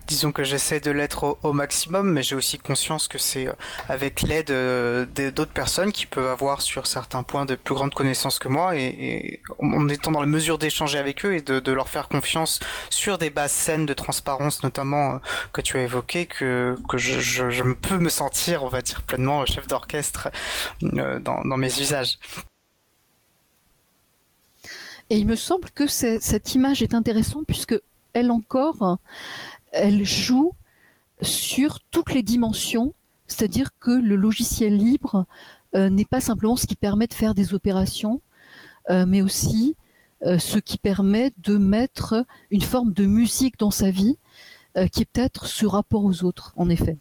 Disons 0.10 0.32
que 0.32 0.44
j'essaie 0.44 0.80
de 0.80 0.90
l'être 0.90 1.38
au, 1.44 1.54
maximum, 1.54 2.12
mais 2.12 2.24
j'ai 2.24 2.36
aussi 2.36 2.58
conscience 2.58 3.08
que 3.08 3.20
c'est 3.20 3.48
euh, 3.48 3.54
avec 3.88 4.24
l'aide 4.24 4.50
euh, 4.50 5.06
d'autres 5.06 5.54
personnes 5.54 5.92
qui 5.92 6.08
peuvent 6.08 6.28
avoir 6.28 6.62
sur 6.62 6.88
certains 6.88 7.22
points 7.22 7.46
de 7.46 7.54
plus 7.54 7.76
grandes 7.76 7.94
connaissances 7.94 8.40
que 8.40 8.48
moi, 8.48 8.76
et, 8.76 9.42
en 9.60 9.88
étant 9.88 10.12
dans 10.12 10.20
la 10.20 10.26
mesure 10.26 10.58
d'échanger 10.58 10.98
avec 10.98 11.26
eux 11.26 11.36
et 11.36 11.42
de, 11.42 11.72
leur 11.72 11.88
faire 11.88 12.08
confiance 12.10 12.60
sur 12.90 13.20
des 13.20 13.30
bases 13.30 13.52
saines 13.52 13.86
de 13.86 13.94
transparence, 13.94 14.64
notamment 14.64 15.14
euh, 15.14 15.18
que 15.54 15.62
tu 15.62 15.78
as 15.78 15.84
évoqué, 15.84 16.26
que, 16.26 16.76
je, 16.96 17.74
peux 17.74 18.00
me 18.00 18.10
sentir, 18.10 18.64
on 18.64 18.70
va 18.70 18.82
dire, 18.82 19.04
pleinement 19.04 19.46
chef 19.46 19.68
d'orchestre 19.68 20.30
dans 20.82 21.58
mes 21.58 21.80
usages. 21.80 22.18
Et 25.12 25.18
il 25.18 25.28
me 25.28 25.36
semble 25.36 25.70
que 25.70 25.86
cette 25.88 26.56
image 26.56 26.82
est 26.82 26.96
intéressante 26.96 27.46
puisque 27.46 27.80
elle 28.14 28.32
encore, 28.32 28.98
elle 29.72 30.06
joue 30.06 30.54
sur 31.22 31.80
toutes 31.92 32.14
les 32.14 32.24
dimensions, 32.24 32.94
c'est-à-dire 33.28 33.70
que 33.80 33.92
le 33.92 34.16
logiciel 34.16 34.76
libre 34.78 35.26
euh, 35.76 35.90
n'est 35.90 36.06
pas 36.06 36.22
simplement 36.22 36.56
ce 36.56 36.66
qui 36.66 36.76
permet 36.76 37.08
de 37.08 37.14
faire 37.14 37.36
des 37.36 37.54
opérations, 37.54 38.22
euh, 38.90 39.06
mais 39.06 39.22
aussi 39.22 39.76
euh, 40.24 40.40
ce 40.40 40.58
qui 40.58 40.78
permet 40.78 41.32
de 41.38 41.58
mettre 41.58 42.26
une 42.52 42.62
forme 42.62 42.94
de 42.94 43.06
musique 43.06 43.58
dans 43.60 43.72
sa 43.72 43.92
vie, 43.92 44.18
qui 44.94 45.02
est 45.02 45.06
peut-être 45.12 45.48
ce 45.48 45.66
rapport 45.66 46.06
aux 46.06 46.24
autres, 46.24 46.54
en 46.56 46.70
effet. 46.70 46.96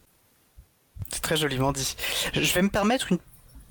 C'est 1.09 1.21
très 1.21 1.37
joliment 1.37 1.71
dit. 1.71 1.95
Je 2.33 2.53
vais 2.53 2.61
me 2.61 2.69
permettre 2.69 3.11
une 3.11 3.19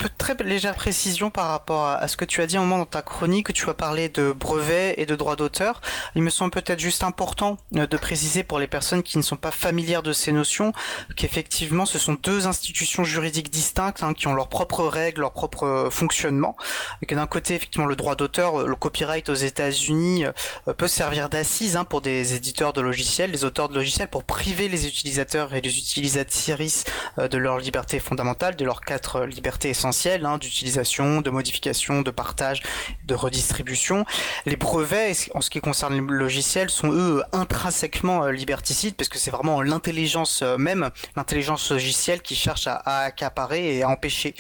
très 0.07 0.37
légère 0.45 0.75
précision 0.75 1.31
par 1.31 1.49
rapport 1.49 1.87
à, 1.87 2.07
ce 2.07 2.17
que 2.17 2.25
tu 2.25 2.40
as 2.40 2.47
dit 2.47 2.57
un 2.57 2.61
moment 2.61 2.78
dans 2.78 2.87
ta 2.87 3.02
chronique, 3.02 3.52
tu 3.52 3.69
as 3.69 3.75
parlé 3.75 4.09
de 4.09 4.33
brevets 4.33 4.95
et 4.97 5.07
de 5.07 5.17
droits 5.17 5.35
d'auteur. 5.35 5.81
Il 6.14 6.23
me 6.23 6.31
semble 6.31 6.52
peut-être 6.52 6.78
juste 6.78 7.02
important 7.02 7.57
euh, 7.75 7.87
de 7.87 7.97
préciser 7.97 8.45
pour 8.45 8.61
les 8.61 8.69
personnes 8.69 9.02
qui 9.02 9.19
ne 9.19 9.23
sont 9.23 9.37
pas 9.37 9.50
familières 9.50 10.02
de 10.02 10.12
ces 10.12 10.31
notions 10.31 10.73
qu'effectivement 11.17 11.87
ce 11.87 11.99
sont 11.99 12.17
deux 12.23 12.47
institutions 12.47 13.02
juridiques 13.02 13.50
distinctes 13.50 14.02
hein, 14.02 14.14
qui 14.14 14.28
ont 14.28 14.35
leurs 14.35 14.49
propres 14.49 14.85
règles, 14.85 15.23
leur 15.23 15.33
propre 15.33 15.64
euh, 15.64 15.90
fonctionnement. 15.90 16.57
Et 17.02 17.07
que 17.07 17.14
d'un 17.14 17.26
côté, 17.26 17.55
effectivement, 17.55 17.87
le 17.87 17.97
droit 17.97 18.14
d'auteur, 18.14 18.67
le 18.67 18.76
copyright 18.76 19.28
aux 19.28 19.35
États-Unis 19.35 20.26
euh, 20.26 20.73
peut 20.75 20.88
servir 20.88 21.28
d'assise 21.28 21.76
hein, 21.76 21.85
pour 21.85 22.00
des 22.00 22.35
éditeurs 22.35 22.73
de 22.73 22.81
logiciels, 22.81 23.33
des 23.33 23.45
auteurs 23.45 23.69
de 23.69 23.75
logiciels, 23.75 24.09
pour 24.09 24.25
priver 24.25 24.69
les 24.69 24.87
utilisateurs 24.87 25.55
et 25.55 25.61
les 25.61 25.76
utilisatrices 25.78 26.85
de 27.19 27.38
leur 27.38 27.59
liberté 27.59 27.99
fondamentale, 27.99 28.55
de 28.55 28.64
leurs 28.64 28.81
quatre 28.81 29.25
libertés 29.25 29.71
essentielles 29.71 29.88
Hein, 29.88 30.38
d'utilisation, 30.38 31.23
de 31.23 31.30
modification, 31.30 32.02
de 32.02 32.11
partage, 32.11 32.62
de 33.07 33.14
redistribution. 33.14 34.04
Les 34.45 34.57
brevets, 34.57 35.30
en 35.35 35.40
ce 35.40 35.49
qui 35.49 35.61
concerne 35.61 35.95
les 35.95 36.00
logiciels, 36.00 36.68
sont 36.68 36.92
eux 36.92 37.23
intrinsèquement 37.33 38.25
euh, 38.25 38.33
liberticides 38.33 38.95
parce 38.97 39.09
que 39.09 39.18
c'est 39.18 39.30
vraiment 39.30 39.62
l'intelligence 39.62 40.42
euh, 40.42 40.59
même, 40.59 40.90
l'intelligence 41.16 41.71
logicielle 41.71 42.21
qui 42.21 42.37
cherche 42.37 42.66
à, 42.66 42.76
accaparer 42.85 43.76
et 43.76 43.83
à 43.83 43.88
empêcher. 43.88 44.35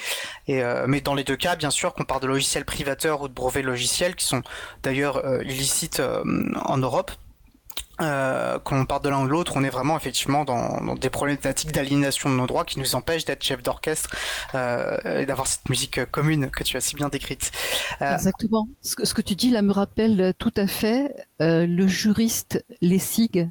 Euh, 0.50 0.84
mais 0.86 1.00
dans 1.00 1.14
les 1.14 1.24
deux 1.24 1.36
cas, 1.36 1.56
bien 1.56 1.70
sûr, 1.70 1.94
qu'on 1.94 2.04
parle 2.04 2.20
de 2.20 2.26
logiciels 2.26 2.66
privateurs 2.66 3.22
ou 3.22 3.28
de 3.28 3.34
brevets 3.34 3.62
logiciels 3.62 4.16
qui 4.16 4.26
sont 4.26 4.42
d'ailleurs 4.82 5.22
illicites 5.42 6.02
en 6.64 6.76
Europe, 6.76 7.10
euh, 8.00 8.58
quand 8.60 8.80
on 8.80 8.86
part 8.86 9.00
de 9.00 9.08
l'un 9.08 9.22
ou 9.22 9.26
l'autre, 9.26 9.54
on 9.56 9.64
est 9.64 9.70
vraiment 9.70 9.96
effectivement 9.96 10.44
dans, 10.44 10.94
des 10.94 11.10
problématiques 11.10 11.72
d'aliénation 11.72 12.30
de 12.30 12.34
nos 12.34 12.46
droits 12.46 12.64
qui 12.64 12.78
nous 12.78 12.94
empêchent 12.94 13.24
d'être 13.24 13.42
chef 13.42 13.62
d'orchestre 13.62 14.14
euh, 14.54 15.20
et 15.20 15.26
d'avoir 15.26 15.46
cette 15.46 15.68
musique 15.68 16.04
commune 16.10 16.50
que 16.50 16.62
tu 16.62 16.76
as 16.76 16.80
si 16.80 16.94
bien 16.94 17.08
décrite. 17.08 17.50
Euh, 18.02 18.14
Exactement. 18.14 18.68
Ce 18.82 18.94
que, 18.94 19.04
ce 19.04 19.14
que, 19.14 19.22
tu 19.22 19.34
dis 19.34 19.50
là 19.50 19.62
me 19.62 19.72
rappelle 19.72 20.32
tout 20.38 20.52
à 20.56 20.66
fait 20.66 21.14
euh, 21.40 21.66
le 21.66 21.86
juriste 21.86 22.64
Lessig 22.80 23.50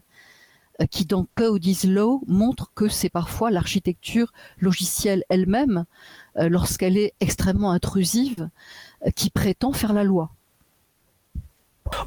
euh, 0.82 0.86
qui 0.86 1.06
dans 1.06 1.28
Code 1.36 1.66
is 1.66 1.88
Law 1.88 2.24
montre 2.28 2.72
que 2.74 2.88
c'est 2.88 3.10
parfois 3.10 3.52
l'architecture 3.52 4.32
logicielle 4.60 5.24
elle-même, 5.30 5.86
lorsqu'elle 6.36 6.98
est 6.98 7.16
extrêmement 7.20 7.72
intrusive, 7.72 8.50
qui 9.16 9.32
prétend 9.32 9.74
faire 9.74 9.92
la 9.92 10.04
loi. 10.04 10.37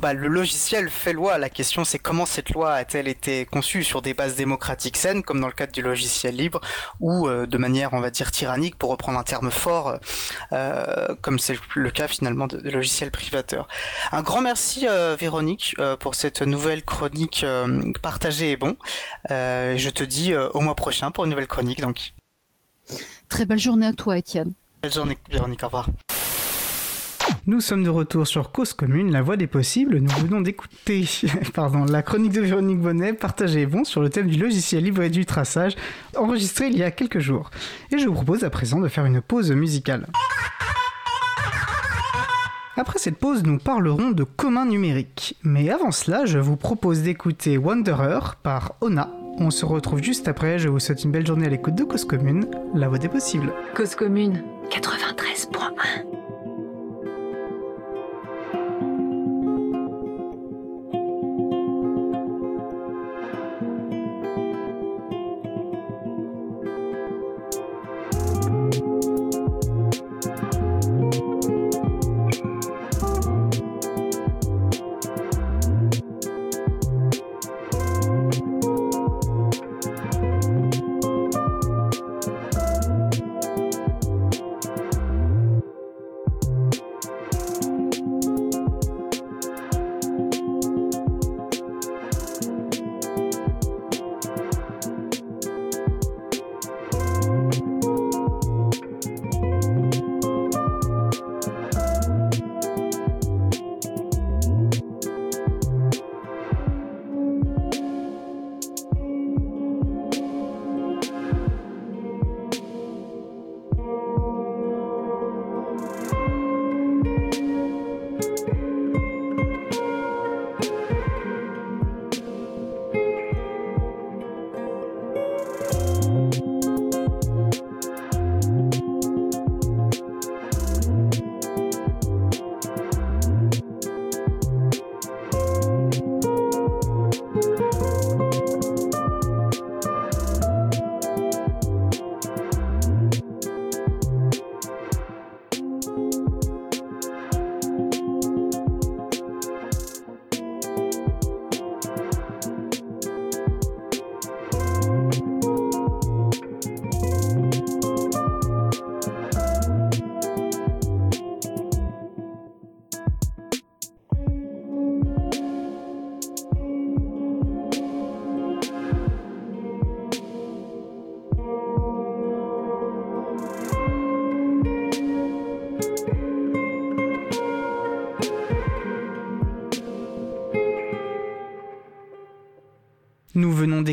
Bah, 0.00 0.14
le 0.14 0.28
logiciel 0.28 0.88
fait 0.88 1.12
loi. 1.12 1.38
La 1.38 1.50
question, 1.50 1.84
c'est 1.84 1.98
comment 1.98 2.26
cette 2.26 2.50
loi 2.50 2.72
a-t-elle 2.72 3.08
été 3.08 3.46
conçue 3.46 3.84
sur 3.84 4.02
des 4.02 4.14
bases 4.14 4.34
démocratiques 4.34 4.96
saines, 4.96 5.22
comme 5.22 5.40
dans 5.40 5.46
le 5.46 5.52
cadre 5.52 5.72
du 5.72 5.82
logiciel 5.82 6.36
libre, 6.36 6.60
ou 7.00 7.28
euh, 7.28 7.46
de 7.46 7.58
manière, 7.58 7.92
on 7.92 8.00
va 8.00 8.10
dire, 8.10 8.30
tyrannique, 8.30 8.76
pour 8.76 8.90
reprendre 8.90 9.18
un 9.18 9.22
terme 9.22 9.50
fort, 9.50 9.98
euh, 10.52 11.14
comme 11.20 11.38
c'est 11.38 11.58
le 11.74 11.90
cas 11.90 12.08
finalement 12.08 12.46
de, 12.46 12.58
logiciels 12.70 13.10
privateurs. 13.10 13.68
Un 14.12 14.22
grand 14.22 14.40
merci, 14.40 14.86
euh, 14.88 15.16
Véronique, 15.18 15.76
pour 15.98 16.14
cette 16.14 16.42
nouvelle 16.42 16.82
chronique 16.82 17.44
partagée 18.02 18.52
et 18.52 18.56
bon. 18.56 18.76
je 19.28 19.90
te 19.90 20.04
dis 20.04 20.34
au 20.34 20.60
mois 20.60 20.74
prochain 20.74 21.10
pour 21.10 21.24
une 21.24 21.30
nouvelle 21.30 21.46
chronique. 21.46 21.80
Donc. 21.80 22.12
Très 23.28 23.44
belle 23.44 23.58
journée 23.58 23.86
à 23.86 23.92
toi, 23.92 24.18
Étienne. 24.18 24.52
Belle 24.82 24.92
journée, 24.92 25.18
Véronique. 25.30 25.62
Au 25.62 25.66
revoir. 25.66 25.88
Nous 27.46 27.60
sommes 27.60 27.82
de 27.82 27.90
retour 27.90 28.26
sur 28.26 28.52
Cause 28.52 28.72
Commune, 28.72 29.10
la 29.10 29.22
voie 29.22 29.36
des 29.36 29.46
possibles. 29.46 29.98
Nous 29.98 30.10
venons 30.10 30.40
d'écouter 30.40 31.08
pardon, 31.54 31.84
la 31.84 32.02
chronique 32.02 32.32
de 32.32 32.40
Véronique 32.40 32.80
Bonnet, 32.80 33.12
partagée 33.12 33.62
et 33.62 33.66
bon 33.66 33.84
sur 33.84 34.00
le 34.00 34.10
thème 34.10 34.28
du 34.28 34.38
logiciel 34.38 34.84
libre 34.84 35.02
et 35.02 35.10
du 35.10 35.26
traçage, 35.26 35.74
enregistré 36.16 36.68
il 36.68 36.76
y 36.76 36.82
a 36.82 36.90
quelques 36.90 37.18
jours. 37.18 37.50
Et 37.92 37.98
je 37.98 38.06
vous 38.06 38.14
propose 38.14 38.44
à 38.44 38.50
présent 38.50 38.80
de 38.80 38.88
faire 38.88 39.04
une 39.06 39.20
pause 39.20 39.50
musicale. 39.52 40.06
Après 42.76 42.98
cette 42.98 43.18
pause, 43.18 43.42
nous 43.42 43.58
parlerons 43.58 44.10
de 44.10 44.24
commun 44.24 44.64
numérique. 44.64 45.36
Mais 45.42 45.70
avant 45.70 45.90
cela, 45.90 46.24
je 46.24 46.38
vous 46.38 46.56
propose 46.56 47.02
d'écouter 47.02 47.58
Wanderer 47.58 48.36
par 48.42 48.76
Ona. 48.80 49.10
On 49.38 49.50
se 49.50 49.66
retrouve 49.66 50.02
juste 50.02 50.28
après, 50.28 50.58
je 50.58 50.68
vous 50.68 50.80
souhaite 50.80 51.04
une 51.04 51.10
belle 51.10 51.26
journée 51.26 51.46
à 51.46 51.50
l'écoute 51.50 51.74
de 51.74 51.84
Cause 51.84 52.04
Commune, 52.04 52.46
la 52.74 52.88
voie 52.88 52.98
des 52.98 53.08
possibles. 53.08 53.52
Cause 53.74 53.94
commune 53.94 54.42
93.1 54.70 56.29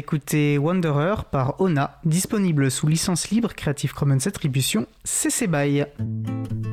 D'écouter 0.08 0.58
Wanderer 0.58 1.26
par 1.30 1.60
Ona, 1.60 2.00
disponible 2.06 2.72
sous 2.72 2.88
licence 2.88 3.30
libre 3.30 3.54
Creative 3.54 3.94
Commons 3.94 4.26
Attribution 4.26 4.86
CC 5.04 5.48
BY. 5.48 5.84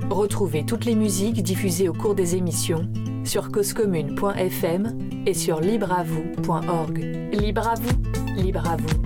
Retrouvez 0.09 0.65
toutes 0.65 0.85
les 0.85 0.95
musiques 0.95 1.43
diffusées 1.43 1.89
au 1.89 1.93
cours 1.93 2.15
des 2.15 2.37
émissions 2.37 2.89
sur 3.25 3.51
causecommune.fm 3.51 4.99
et 5.27 5.35
sur 5.35 5.59
libreavoue.org. 5.61 6.99
Libre 7.33 7.67
à 7.67 7.75
vous, 7.75 8.41
libre 8.41 8.71
à 8.71 8.77
vous, 8.77 9.03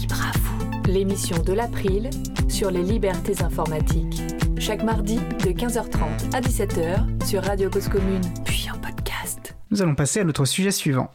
libre 0.00 0.22
à 0.22 0.38
vous. 0.38 0.90
L'émission 0.90 1.36
de 1.42 1.52
l'April 1.52 2.08
sur 2.48 2.70
les 2.70 2.82
libertés 2.82 3.42
informatiques. 3.42 4.22
Chaque 4.58 4.84
mardi 4.84 5.16
de 5.16 5.50
15h30 5.50 6.34
à 6.34 6.40
17h 6.40 7.26
sur 7.26 7.44
Radio 7.44 7.68
Cause 7.68 7.88
Commune, 7.88 8.22
puis 8.46 8.68
en 8.74 8.78
podcast. 8.78 9.54
Nous 9.70 9.82
allons 9.82 9.94
passer 9.94 10.20
à 10.20 10.24
notre 10.24 10.46
sujet 10.46 10.70
suivant. 10.70 11.10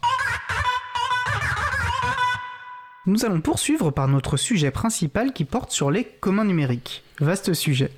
Nous 3.08 3.26
allons 3.26 3.42
poursuivre 3.42 3.90
par 3.90 4.08
notre 4.08 4.38
sujet 4.38 4.70
principal 4.70 5.34
qui 5.34 5.44
porte 5.44 5.72
sur 5.72 5.90
les 5.90 6.04
communs 6.04 6.46
numériques. 6.46 7.04
Vaste 7.20 7.56
sujet. 7.56 7.92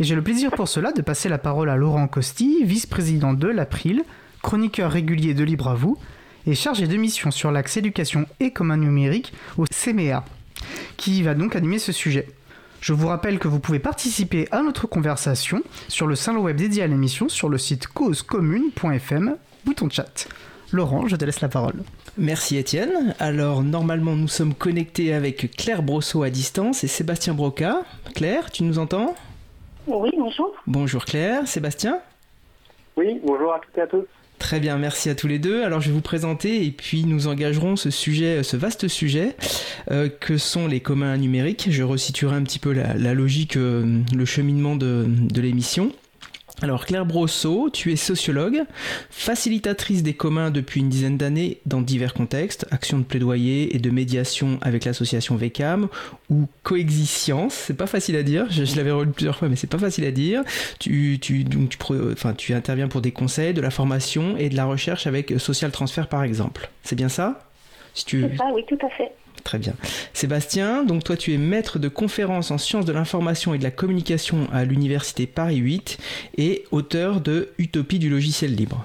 Et 0.00 0.04
j'ai 0.04 0.14
le 0.14 0.22
plaisir 0.22 0.50
pour 0.52 0.68
cela 0.68 0.90
de 0.92 1.02
passer 1.02 1.28
la 1.28 1.36
parole 1.36 1.68
à 1.68 1.76
Laurent 1.76 2.08
Costi, 2.08 2.64
vice-président 2.64 3.34
de 3.34 3.48
l'April, 3.48 4.04
chroniqueur 4.40 4.90
régulier 4.90 5.34
de 5.34 5.44
Libre 5.44 5.68
à 5.68 5.74
vous, 5.74 5.98
et 6.46 6.54
chargé 6.54 6.86
de 6.86 6.96
mission 6.96 7.30
sur 7.30 7.52
l'axe 7.52 7.76
éducation 7.76 8.24
et 8.40 8.52
communs 8.52 8.78
numériques 8.78 9.34
au 9.58 9.66
CMEA, 9.66 10.24
qui 10.96 11.22
va 11.22 11.34
donc 11.34 11.54
animer 11.54 11.78
ce 11.78 11.92
sujet. 11.92 12.26
Je 12.80 12.94
vous 12.94 13.08
rappelle 13.08 13.38
que 13.38 13.48
vous 13.48 13.60
pouvez 13.60 13.80
participer 13.80 14.48
à 14.50 14.62
notre 14.62 14.86
conversation 14.86 15.62
sur 15.88 16.06
le 16.06 16.16
salon 16.16 16.40
web 16.40 16.56
dédié 16.56 16.82
à 16.82 16.86
l'émission 16.86 17.28
sur 17.28 17.50
le 17.50 17.58
site 17.58 17.86
causecommune.fm, 17.86 19.36
bouton 19.66 19.90
chat. 19.90 20.26
Laurent, 20.72 21.06
je 21.06 21.16
te 21.16 21.24
laisse 21.26 21.42
la 21.42 21.50
parole. 21.50 21.84
Merci 22.18 22.58
Étienne. 22.58 23.14
Alors 23.18 23.62
normalement 23.62 24.14
nous 24.14 24.28
sommes 24.28 24.54
connectés 24.54 25.14
avec 25.14 25.56
Claire 25.56 25.82
Brosseau 25.82 26.22
à 26.22 26.28
distance 26.28 26.84
et 26.84 26.86
Sébastien 26.86 27.32
Broca. 27.32 27.84
Claire, 28.14 28.50
tu 28.50 28.64
nous 28.64 28.78
entends? 28.78 29.14
Oui, 29.86 30.10
bonjour. 30.18 30.52
Bonjour 30.66 31.06
Claire, 31.06 31.48
Sébastien? 31.48 32.00
Oui, 32.98 33.18
bonjour 33.24 33.54
à 33.54 33.60
toutes 33.60 33.78
et 33.78 33.80
à 33.80 33.86
tous. 33.86 34.04
Très 34.38 34.60
bien, 34.60 34.76
merci 34.76 35.08
à 35.08 35.14
tous 35.14 35.26
les 35.26 35.38
deux. 35.38 35.64
Alors 35.64 35.80
je 35.80 35.88
vais 35.88 35.94
vous 35.94 36.02
présenter 36.02 36.66
et 36.66 36.70
puis 36.70 37.04
nous 37.04 37.28
engagerons 37.28 37.76
ce 37.76 37.88
sujet, 37.88 38.42
ce 38.42 38.58
vaste 38.58 38.88
sujet 38.88 39.34
euh, 39.90 40.10
que 40.10 40.36
sont 40.36 40.66
les 40.66 40.80
communs 40.80 41.16
numériques. 41.16 41.68
Je 41.70 41.82
resituerai 41.82 42.36
un 42.36 42.42
petit 42.42 42.58
peu 42.58 42.72
la, 42.72 42.92
la 42.92 43.14
logique, 43.14 43.56
euh, 43.56 44.00
le 44.14 44.24
cheminement 44.26 44.76
de, 44.76 45.06
de 45.08 45.40
l'émission. 45.40 45.92
Alors 46.62 46.86
Claire 46.86 47.04
Brosseau, 47.04 47.70
tu 47.70 47.90
es 47.90 47.96
sociologue, 47.96 48.62
facilitatrice 49.10 50.04
des 50.04 50.14
communs 50.14 50.52
depuis 50.52 50.78
une 50.78 50.88
dizaine 50.88 51.16
d'années 51.18 51.58
dans 51.66 51.80
divers 51.80 52.14
contextes, 52.14 52.66
actions 52.70 52.98
de 52.98 53.02
plaidoyer 53.02 53.74
et 53.74 53.80
de 53.80 53.90
médiation 53.90 54.58
avec 54.62 54.84
l'association 54.84 55.34
VECAM 55.34 55.88
ou 56.30 56.46
coexistence, 56.62 57.54
c'est 57.54 57.76
pas 57.76 57.88
facile 57.88 58.14
à 58.14 58.22
dire, 58.22 58.46
je, 58.48 58.76
l'avais 58.76 58.92
relu 58.92 59.10
plusieurs 59.10 59.36
fois 59.36 59.48
mais 59.48 59.56
c'est 59.56 59.66
pas 59.66 59.78
facile 59.78 60.04
à 60.04 60.12
dire. 60.12 60.44
Tu, 60.78 61.18
tu, 61.20 61.42
donc, 61.42 61.70
tu, 61.70 61.78
enfin, 62.12 62.32
tu 62.32 62.54
interviens 62.54 62.86
pour 62.86 63.00
des 63.00 63.10
conseils, 63.10 63.54
de 63.54 63.60
la 63.60 63.70
formation 63.70 64.36
et 64.36 64.48
de 64.48 64.54
la 64.54 64.64
recherche 64.64 65.08
avec 65.08 65.34
Social 65.38 65.72
Transfer 65.72 66.06
par 66.06 66.22
exemple. 66.22 66.70
C'est 66.84 66.96
bien 66.96 67.08
ça? 67.08 67.40
Si 67.92 68.04
tu... 68.04 68.24
C'est 68.30 68.36
ça, 68.36 68.44
oui, 68.54 68.64
tout 68.68 68.78
à 68.86 68.88
fait. 68.90 69.10
Très 69.44 69.58
bien. 69.58 69.74
Sébastien, 70.12 70.84
donc 70.84 71.04
toi 71.04 71.16
tu 71.16 71.34
es 71.34 71.38
maître 71.38 71.78
de 71.78 71.88
conférences 71.88 72.50
en 72.50 72.58
sciences 72.58 72.84
de 72.84 72.92
l'information 72.92 73.54
et 73.54 73.58
de 73.58 73.62
la 73.62 73.70
communication 73.70 74.48
à 74.52 74.64
l'université 74.64 75.26
Paris 75.26 75.56
8 75.56 75.98
et 76.38 76.64
auteur 76.70 77.20
de 77.20 77.50
Utopie 77.58 77.98
du 77.98 78.08
logiciel 78.08 78.54
libre. 78.54 78.84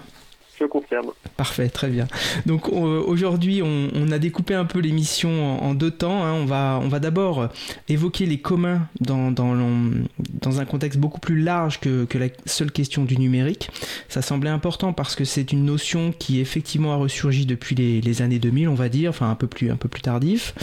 Je 0.59 0.65
confirme. 0.65 1.11
Parfait, 1.37 1.69
très 1.69 1.89
bien. 1.89 2.07
Donc 2.47 2.67
aujourd'hui, 2.69 3.61
on, 3.61 4.11
a 4.11 4.17
découpé 4.17 4.55
un 4.55 4.65
peu 4.65 4.79
l'émission 4.79 5.61
en, 5.63 5.75
deux 5.75 5.91
temps. 5.91 6.25
Hein. 6.25 6.33
On 6.33 6.45
va, 6.45 6.79
on 6.81 6.87
va 6.87 6.99
d'abord 6.99 7.49
évoquer 7.89 8.25
les 8.25 8.39
communs 8.39 8.87
dans, 9.01 9.31
dans, 9.31 10.59
un 10.59 10.65
contexte 10.65 10.97
beaucoup 10.97 11.19
plus 11.19 11.39
large 11.39 11.79
que, 11.79 12.05
que, 12.05 12.17
la 12.17 12.27
seule 12.47 12.71
question 12.71 13.03
du 13.03 13.17
numérique. 13.17 13.69
Ça 14.09 14.23
semblait 14.23 14.49
important 14.49 14.93
parce 14.93 15.15
que 15.15 15.25
c'est 15.25 15.51
une 15.51 15.63
notion 15.63 16.11
qui 16.17 16.39
effectivement 16.39 16.93
a 16.93 16.95
ressurgi 16.95 17.45
depuis 17.45 17.75
les, 17.75 18.01
les, 18.01 18.21
années 18.23 18.39
2000, 18.39 18.69
on 18.69 18.73
va 18.73 18.89
dire, 18.89 19.11
enfin 19.11 19.29
un 19.29 19.35
peu 19.35 19.45
plus, 19.45 19.69
un 19.69 19.75
peu 19.75 19.89
plus 19.89 20.01
tardif. 20.01 20.55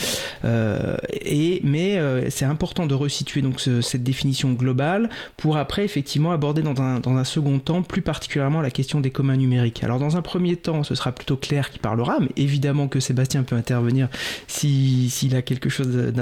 Euh, 0.44 0.96
et, 1.12 1.60
mais 1.62 1.98
euh, 1.98 2.28
c'est 2.30 2.46
important 2.46 2.86
de 2.86 2.94
resituer 2.94 3.42
donc 3.42 3.60
cette 3.60 4.02
définition 4.02 4.52
globale 4.54 5.08
pour 5.36 5.56
après 5.56 5.84
effectivement 5.84 6.32
aborder 6.32 6.62
dans 6.62 6.82
un, 6.82 6.98
dans 6.98 7.16
un 7.16 7.24
second 7.24 7.60
temps 7.60 7.82
plus 7.82 8.02
particulièrement 8.02 8.60
la 8.60 8.72
question 8.72 9.00
des 9.00 9.10
communs 9.10 9.36
numériques. 9.36 9.84
Alors 9.84 10.00
dans 10.00 10.16
un 10.16 10.22
premier 10.22 10.56
temps, 10.56 10.63
ce 10.82 10.94
sera 10.94 11.12
plutôt 11.12 11.36
Claire 11.36 11.70
qui 11.70 11.78
parlera, 11.78 12.18
mais 12.20 12.30
évidemment 12.36 12.88
que 12.88 13.00
Sébastien 13.00 13.42
peut 13.42 13.56
intervenir 13.56 14.08
s'il 14.46 15.36
a 15.36 15.42
quelque 15.42 15.68
chose 15.68 16.12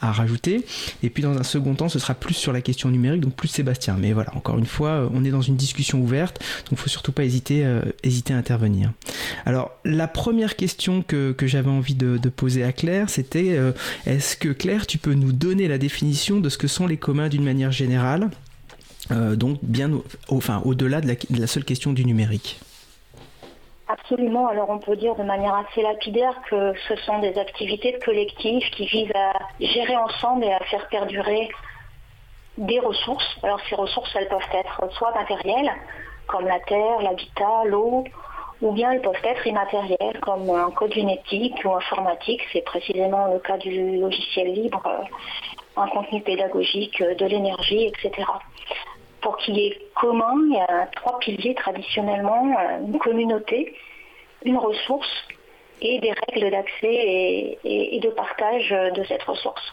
à 0.00 0.12
rajouter. 0.12 0.64
Et 1.02 1.10
puis 1.10 1.22
dans 1.22 1.36
un 1.36 1.42
second 1.42 1.74
temps, 1.74 1.88
ce 1.88 1.98
sera 1.98 2.14
plus 2.14 2.34
sur 2.34 2.52
la 2.52 2.60
question 2.60 2.90
numérique, 2.90 3.20
donc 3.20 3.34
plus 3.34 3.48
Sébastien. 3.48 3.96
Mais 3.98 4.12
voilà, 4.12 4.34
encore 4.36 4.58
une 4.58 4.66
fois, 4.66 5.08
on 5.14 5.24
est 5.24 5.30
dans 5.30 5.42
une 5.42 5.56
discussion 5.56 6.00
ouverte, 6.00 6.38
donc 6.38 6.72
il 6.72 6.74
ne 6.74 6.78
faut 6.78 6.88
surtout 6.88 7.12
pas 7.12 7.24
hésiter, 7.24 7.64
euh, 7.64 7.82
hésiter 8.02 8.34
à 8.34 8.36
intervenir. 8.36 8.92
Alors 9.44 9.70
la 9.84 10.08
première 10.08 10.56
question 10.56 11.02
que, 11.02 11.32
que 11.32 11.46
j'avais 11.46 11.70
envie 11.70 11.94
de, 11.94 12.18
poser 12.28 12.64
à 12.64 12.72
Claire, 12.72 13.08
c'était 13.08 13.56
euh, 13.56 13.72
est-ce 14.04 14.36
que 14.36 14.48
Claire, 14.48 14.86
tu 14.86 14.98
peux 14.98 15.14
nous 15.14 15.32
donner 15.32 15.68
la 15.68 15.78
définition 15.78 16.40
de 16.40 16.48
ce 16.48 16.58
que 16.58 16.66
sont 16.66 16.86
les 16.86 16.96
communs 16.96 17.28
d'une 17.28 17.44
manière 17.44 17.70
générale? 17.70 18.30
Euh, 19.12 19.36
donc 19.36 19.60
bien 19.62 19.90
enfin, 20.28 20.60
au-delà 20.64 21.00
de 21.00 21.14
la 21.30 21.46
seule 21.46 21.64
question 21.64 21.92
du 21.92 22.04
numérique. 22.04 22.58
Absolument. 23.88 24.48
Alors 24.48 24.70
on 24.70 24.78
peut 24.78 24.96
dire 24.96 25.14
de 25.14 25.22
manière 25.22 25.54
assez 25.54 25.80
lapidaire 25.80 26.34
que 26.50 26.74
ce 26.88 26.96
sont 26.96 27.20
des 27.20 27.38
activités 27.38 27.98
collectives 28.04 28.68
qui 28.70 28.86
visent 28.86 29.14
à 29.14 29.32
gérer 29.60 29.96
ensemble 29.96 30.44
et 30.44 30.52
à 30.52 30.58
faire 30.60 30.88
perdurer 30.88 31.48
des 32.58 32.80
ressources. 32.80 33.38
Alors 33.44 33.60
ces 33.68 33.76
ressources, 33.76 34.10
elles 34.16 34.28
peuvent 34.28 34.40
être 34.52 34.92
soit 34.94 35.14
matérielles, 35.14 35.70
comme 36.26 36.46
la 36.46 36.58
terre, 36.60 37.00
l'habitat, 37.00 37.64
l'eau, 37.66 38.02
ou 38.60 38.72
bien 38.72 38.90
elles 38.90 39.02
peuvent 39.02 39.14
être 39.22 39.46
immatérielles, 39.46 40.18
comme 40.20 40.50
un 40.50 40.70
code 40.72 40.92
génétique 40.92 41.64
ou 41.64 41.72
informatique. 41.72 42.40
C'est 42.52 42.64
précisément 42.64 43.28
le 43.32 43.38
cas 43.38 43.58
du 43.58 43.98
logiciel 43.98 44.52
libre, 44.52 44.82
euh, 44.86 45.80
un 45.80 45.86
contenu 45.88 46.22
pédagogique, 46.22 47.00
euh, 47.02 47.14
de 47.14 47.26
l'énergie, 47.26 47.86
etc 47.86 48.24
pour 49.26 49.38
qu'il 49.38 49.56
y 49.56 49.66
ait 49.66 49.78
commun, 49.96 50.34
il 50.48 50.54
y 50.54 50.60
a 50.60 50.86
trois 50.94 51.18
piliers 51.18 51.56
traditionnellement, 51.56 52.46
euh, 52.46 52.86
une 52.86 52.96
communauté, 52.96 53.74
une 54.44 54.56
ressource 54.56 55.10
et 55.82 55.98
des 55.98 56.12
règles 56.12 56.48
d'accès 56.52 57.58
et, 57.64 58.00
de 58.00 58.08
partage 58.10 58.70
de 58.70 59.02
cette 59.08 59.24
ressource. 59.24 59.64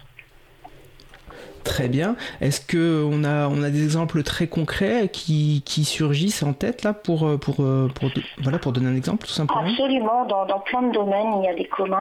Très 1.64 1.88
bien. 1.88 2.16
Est-ce 2.42 2.62
qu'on 2.66 3.24
a, 3.24 3.48
on 3.48 3.62
a 3.62 3.70
des 3.70 3.84
exemples 3.84 4.24
très 4.24 4.48
concrets 4.48 5.08
qui, 5.14 5.62
surgissent 5.86 6.42
en 6.42 6.54
tête 6.54 6.82
là 6.82 6.94
pour, 6.94 7.28
euh, 7.28 7.38
pour, 7.38 7.58
euh, 7.60 7.90
pour, 7.94 8.10
voilà, 8.42 8.58
pour 8.58 8.72
donner 8.72 8.88
un 8.88 8.96
exemple 8.96 9.28
tout 9.28 9.34
simplement? 9.34 9.62
Absolument. 9.62 10.26
Dans, 10.26 10.60
plein 10.62 10.82
de 10.82 10.94
domaines, 10.94 11.42
il 11.42 11.46
y 11.46 11.48
a 11.48 11.54
des 11.54 11.68
communs. 11.68 12.00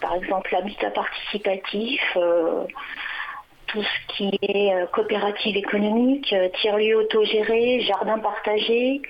par 0.00 0.14
exemple, 0.16 0.50
l'habitat 0.52 0.90
participatif 0.90 2.00
tout 3.72 3.82
ce 3.82 4.16
qui 4.16 4.38
est 4.42 4.74
euh, 4.74 4.86
coopérative 4.86 5.56
économique, 5.56 6.32
euh, 6.32 6.48
tiers-lieux 6.60 6.96
autogérés, 6.96 7.80
jardin 7.80 8.18
partagé, 8.18 9.00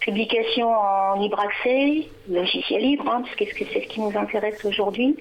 publication 0.00 0.70
en 0.70 1.20
libre 1.20 1.40
accès, 1.40 2.06
logiciel 2.28 2.82
libre, 2.82 3.08
hein, 3.08 3.22
parce 3.22 3.34
que 3.34 3.44
c'est 3.64 3.80
ce 3.80 3.88
qui 3.88 4.00
nous 4.00 4.16
intéresse 4.16 4.64
aujourd'hui. 4.64 5.16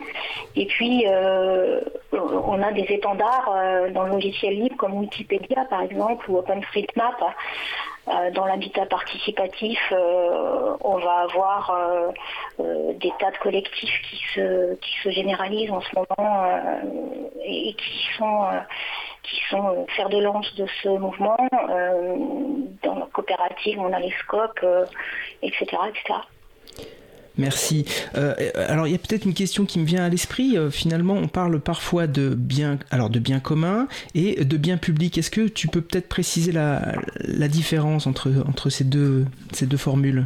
Et 0.56 0.66
puis, 0.66 1.06
euh, 1.08 1.82
on 2.12 2.62
a 2.62 2.72
des 2.72 2.86
étendards 2.90 3.52
dans 3.94 4.04
le 4.04 4.12
logiciel 4.12 4.54
libre 4.56 4.76
comme 4.78 4.94
Wikipédia, 4.94 5.66
par 5.70 5.82
exemple, 5.82 6.30
ou 6.30 6.38
OpenStreetMap. 6.38 7.16
Euh, 8.08 8.32
dans 8.32 8.46
l'habitat 8.46 8.86
participatif, 8.86 9.80
euh, 9.92 10.78
on 10.82 10.98
va 10.98 11.24
avoir 11.24 11.72
euh, 12.60 12.94
des 12.94 13.12
tas 13.20 13.32
de 13.32 13.38
collectifs 13.40 14.02
qui 14.10 14.18
se, 14.34 14.76
qui 14.76 14.94
se 15.04 15.10
généralisent 15.10 15.72
en 15.72 15.82
ce 15.82 15.90
moment 15.96 16.62
et 17.44 17.74
qui 17.74 18.08
sont 18.18 18.46
qui 19.24 19.42
sont 19.50 19.86
fer 19.90 20.08
de 20.08 20.20
lance 20.20 20.56
de 20.56 20.66
ce 20.82 20.90
mouvement. 20.90 21.38
dans 22.84 22.96
la 22.96 23.06
coopérative, 23.12 23.78
on 23.80 23.92
a 23.92 24.00
les 24.00 24.14
scopes, 24.24 24.66
etc. 25.42 25.66
Merci. 27.38 27.86
Euh, 28.16 28.34
alors 28.56 28.88
il 28.88 28.92
y 28.92 28.96
a 28.96 28.98
peut-être 28.98 29.26
une 29.26 29.34
question 29.34 29.66
qui 29.66 29.80
me 29.80 29.86
vient 29.86 30.04
à 30.04 30.10
l'esprit. 30.10 30.58
Euh, 30.58 30.70
finalement, 30.72 31.14
on 31.14 31.28
parle 31.28 31.60
parfois 31.60 32.08
de 32.08 32.30
biens, 32.30 32.80
alors 32.92 33.10
de 33.10 33.20
biens 33.20 33.40
communs 33.40 33.88
et 34.16 34.44
de 34.44 34.58
biens 34.58 34.78
publics. 34.78 35.18
Est-ce 35.18 35.32
que 35.32 35.48
tu 35.48 35.68
peux 35.68 35.82
peut-être 35.82 36.10
préciser 36.10 36.52
la, 36.52 37.48
différence 37.48 38.08
entre, 38.08 38.70
ces, 38.70 38.84
deux, 38.84 39.26
formules? 39.78 40.26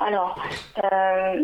Alors, 0.00 0.36
euh, 0.82 1.34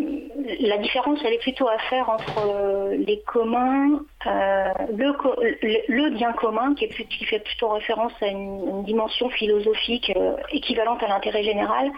la 0.60 0.78
différence, 0.78 1.20
elle 1.24 1.34
est 1.34 1.42
plutôt 1.42 1.68
à 1.68 1.78
faire 1.90 2.08
entre 2.08 2.92
les 2.96 3.20
communs, 3.26 4.00
le, 4.24 6.10
bien 6.10 6.32
commun, 6.32 6.74
qui, 6.74 6.88
fait 6.88 7.38
plutôt 7.40 7.68
référence 7.68 8.12
à 8.20 8.26
une 8.26 8.84
dimension 8.84 9.28
philosophique 9.30 10.12
équivalente 10.52 11.02
à 11.02 11.08
l'intérêt 11.08 11.44
général, 11.44 11.90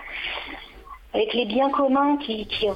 avec 1.12 1.34
les 1.34 1.44
biens 1.44 1.70
communs 1.70 2.16
qui, 2.18 2.46
qui, 2.46 2.68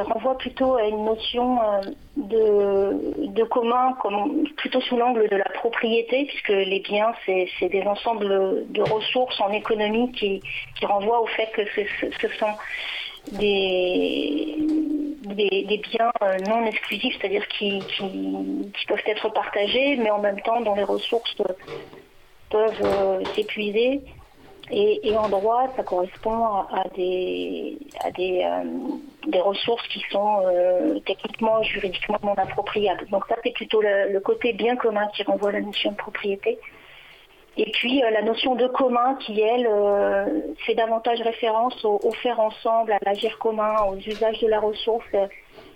renvoient 0.00 0.36
plutôt 0.36 0.74
à 0.74 0.84
une 0.84 1.04
notion 1.04 1.58
euh, 1.62 1.80
de, 2.16 3.28
de 3.28 3.44
commun, 3.44 3.94
comme, 4.02 4.46
plutôt 4.58 4.80
sous 4.82 4.96
l'angle 4.96 5.26
de 5.28 5.36
la 5.36 5.48
propriété, 5.54 6.26
puisque 6.26 6.48
les 6.48 6.80
biens, 6.80 7.12
c'est 7.24 7.68
des 7.70 7.82
ensembles 7.82 8.66
de 8.68 8.82
ressources 8.82 9.40
en 9.40 9.50
économie 9.52 10.12
qui, 10.12 10.42
qui 10.78 10.86
renvoient 10.86 11.22
au 11.22 11.26
fait 11.26 11.50
que 11.54 11.62
ce, 11.64 12.28
sont 12.38 12.54
des, 13.32 14.56
des, 15.22 15.78
biens 15.90 16.12
euh, 16.22 16.36
non 16.46 16.66
exclusifs, 16.66 17.16
c'est-à-dire 17.18 17.46
qui, 17.48 17.78
qui, 17.96 18.86
peuvent 18.86 19.02
être 19.06 19.30
partagés, 19.30 19.96
mais 19.96 20.10
en 20.10 20.18
même 20.18 20.40
temps 20.42 20.60
dont 20.60 20.74
les 20.74 20.84
ressources 20.84 21.34
peuvent 22.50 22.82
euh, 22.82 23.24
s'épuiser. 23.34 24.02
Et, 24.74 25.14
en 25.14 25.28
droit, 25.28 25.68
ça 25.76 25.82
correspond 25.82 26.44
à 26.44 26.86
euh, 26.98 27.72
des 29.26 29.40
ressources 29.40 29.86
qui 29.88 30.02
sont 30.10 30.40
euh, 30.46 30.98
techniquement, 31.00 31.62
juridiquement 31.62 32.18
non 32.22 32.32
appropriables. 32.32 33.06
Donc 33.10 33.24
ça, 33.28 33.36
c'est 33.44 33.52
plutôt 33.52 33.82
le, 33.82 34.18
côté 34.20 34.54
bien 34.54 34.76
commun 34.76 35.06
qui 35.14 35.24
renvoie 35.24 35.50
à 35.50 35.52
la 35.52 35.60
notion 35.60 35.92
de 35.92 35.96
propriété. 35.96 36.58
Et 37.58 37.70
puis 37.70 38.02
euh, 38.02 38.08
la 38.10 38.22
notion 38.22 38.54
de 38.54 38.66
commun 38.66 39.16
qui, 39.16 39.42
elle, 39.42 39.68
fait 40.64 40.74
davantage 40.74 41.20
référence 41.20 41.84
au, 41.84 42.10
faire 42.22 42.40
ensemble, 42.40 42.92
à 42.92 42.98
l'agir 43.04 43.38
commun, 43.38 43.76
aux 43.90 43.96
usages 43.96 44.40
de 44.40 44.48
la 44.48 44.58
ressource. 44.58 45.04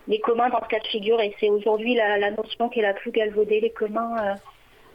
les 0.09 0.21
communs 0.21 0.49
dans 0.49 0.63
ce 0.63 0.69
cas 0.69 0.81
de 0.81 0.87
figure, 0.87 1.21
et 1.21 1.35
c'est 1.39 1.51
aujourd'hui 1.51 1.97
la, 1.97 2.31
notion 2.31 2.71
qui 2.71 2.79
est 2.79 2.83
la 2.83 2.95
plus 2.95 3.11
galvaudée, 3.11 3.61
les 3.61 3.73
communs 3.73 4.37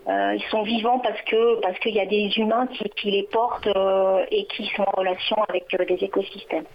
euh, 0.07 0.35
ils 0.35 0.43
sont 0.49 0.63
vivants 0.63 0.99
parce 0.99 1.21
que 1.21 1.61
parce 1.61 1.77
qu'il 1.79 1.93
y 1.93 1.99
a 1.99 2.07
des 2.07 2.31
humains 2.37 2.67
qui, 2.95 3.11
les 3.11 3.23
portent 3.23 3.67
euh, 3.67 4.25
et 4.31 4.45
qui 4.45 4.65
sont 4.75 4.83
en 4.83 4.97
relation 4.97 5.37
avec 5.47 5.65
euh, 5.79 5.85
des 5.85 6.03
écosystèmes. 6.03 6.65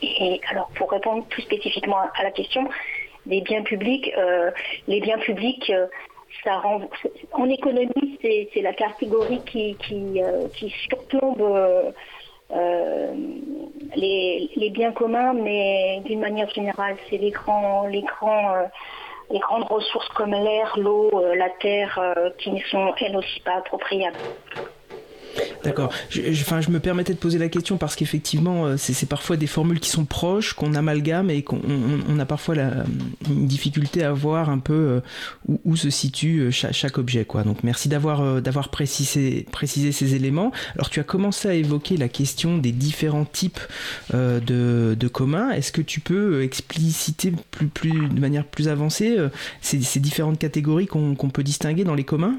Et 0.00 0.40
alors 0.50 0.68
pour 0.76 0.90
répondre 0.92 1.24
plus 1.26 1.42
spécifiquement 1.42 1.98
à 1.98 2.22
la 2.22 2.30
question 2.30 2.68
des 3.24 3.40
biens 3.40 3.62
publics, 3.62 4.12
les 4.86 5.00
biens 5.00 5.18
publics, 5.18 5.72
ça 6.44 6.58
rend, 6.58 6.82
en 7.32 7.48
économie 7.48 8.18
c'est 8.22 8.62
la 8.62 8.72
catégorie 8.72 9.40
qui 9.46 9.76
qui, 9.76 10.70
surplombe 10.88 11.92
les, 13.96 14.50
les, 14.54 14.70
biens 14.70 14.92
communs, 14.92 15.32
mais 15.32 16.00
d'une 16.04 16.20
manière 16.20 16.48
générale, 16.50 16.96
c'est 17.08 17.18
les 17.18 17.32
les 17.90 18.02
grands 18.02 18.68
les 19.30 19.38
grandes 19.38 19.64
ressources 19.64 20.08
comme 20.10 20.32
l'air, 20.32 20.78
l'eau, 20.78 21.10
euh, 21.14 21.34
la 21.34 21.50
terre, 21.60 21.98
euh, 21.98 22.30
qui 22.38 22.50
ne 22.52 22.60
sont 22.70 22.94
elles 23.00 23.16
aussi 23.16 23.40
pas 23.40 23.56
appropriables. 23.56 24.20
D'accord. 25.64 25.92
Je, 26.10 26.70
me 26.70 26.78
permettais 26.78 27.12
de 27.12 27.18
poser 27.18 27.38
la 27.38 27.48
question 27.48 27.76
parce 27.76 27.96
qu'effectivement, 27.96 28.66
euh, 28.66 28.76
c'est 28.76 29.08
parfois 29.08 29.36
des 29.36 29.46
formules 29.46 29.80
qui 29.80 29.90
sont 29.90 30.04
proches, 30.04 30.52
qu'on 30.52 30.74
amalgame 30.74 31.30
et 31.30 31.42
qu'on 31.42 31.60
on, 32.08 32.18
a 32.18 32.24
parfois 32.24 32.54
une 33.28 33.46
difficulté 33.46 34.04
à 34.04 34.12
voir 34.12 34.48
un 34.48 34.58
peu 34.58 35.00
où, 35.48 35.60
où 35.64 35.76
se 35.76 35.90
situe 35.90 36.52
chaque, 36.52 36.72
chaque, 36.72 36.98
objet. 36.98 37.26
Donc 37.44 37.62
merci 37.62 37.88
d'avoir 37.88 38.70
précisé, 38.70 39.46
ces 39.92 40.14
éléments. 40.14 40.52
Alors 40.74 40.90
tu 40.90 41.00
as 41.00 41.04
commencé 41.04 41.48
à 41.48 41.54
évoquer 41.54 41.96
la 41.96 42.08
question 42.08 42.58
des 42.58 42.72
différents 42.72 43.24
types 43.24 43.60
de, 44.12 45.08
communs. 45.12 45.50
Est-ce 45.50 45.72
que 45.72 45.82
tu 45.82 46.00
peux 46.00 46.42
expliciter 46.42 47.32
de 47.32 48.20
manière 48.20 48.44
plus 48.44 48.68
avancée 48.68 49.16
ces 49.60 50.00
différentes 50.00 50.38
catégories 50.38 50.86
qu'on 50.86 51.14
peut 51.14 51.42
distinguer 51.42 51.84
dans 51.84 51.94
les 51.94 52.04
communs? 52.04 52.36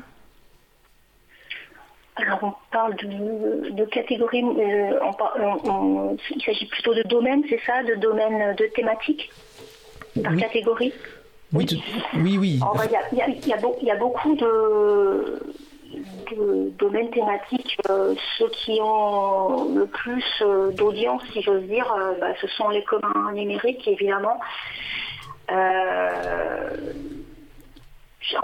Alors 2.17 2.39
on 2.41 2.53
parle 2.71 2.95
de, 2.95 3.85
catégories, 3.85 4.39
il 4.39 6.41
s'agit 6.43 6.65
plutôt 6.65 6.93
de 6.93 7.03
domaines, 7.03 7.43
c'est 7.49 7.61
ça, 7.65 7.83
de 7.83 7.95
domaines 7.95 8.55
de 8.55 8.65
thématiques 8.75 9.29
par 10.23 10.35
catégorie? 10.35 10.93
Oui, 11.53 11.65
oui, 12.15 12.37
oui. 12.37 12.59
Il 13.11 13.47
y, 13.47 13.91
a 13.91 13.95
beaucoup 13.95 14.35
de, 14.35 15.39
domaines 16.77 17.09
thématiques. 17.11 17.77
Euh, 17.89 18.15
ceux 18.37 18.49
qui 18.49 18.79
ont 18.81 19.73
le 19.73 19.85
plus 19.85 20.25
euh, 20.41 20.71
d'audience, 20.71 21.21
si 21.31 21.41
j'ose 21.41 21.63
dire, 21.63 21.89
euh, 21.93 22.15
bah, 22.19 22.33
ce 22.41 22.47
sont 22.47 22.69
les 22.69 22.83
communs 22.83 23.31
numériques, 23.33 23.87
évidemment. 23.87 24.39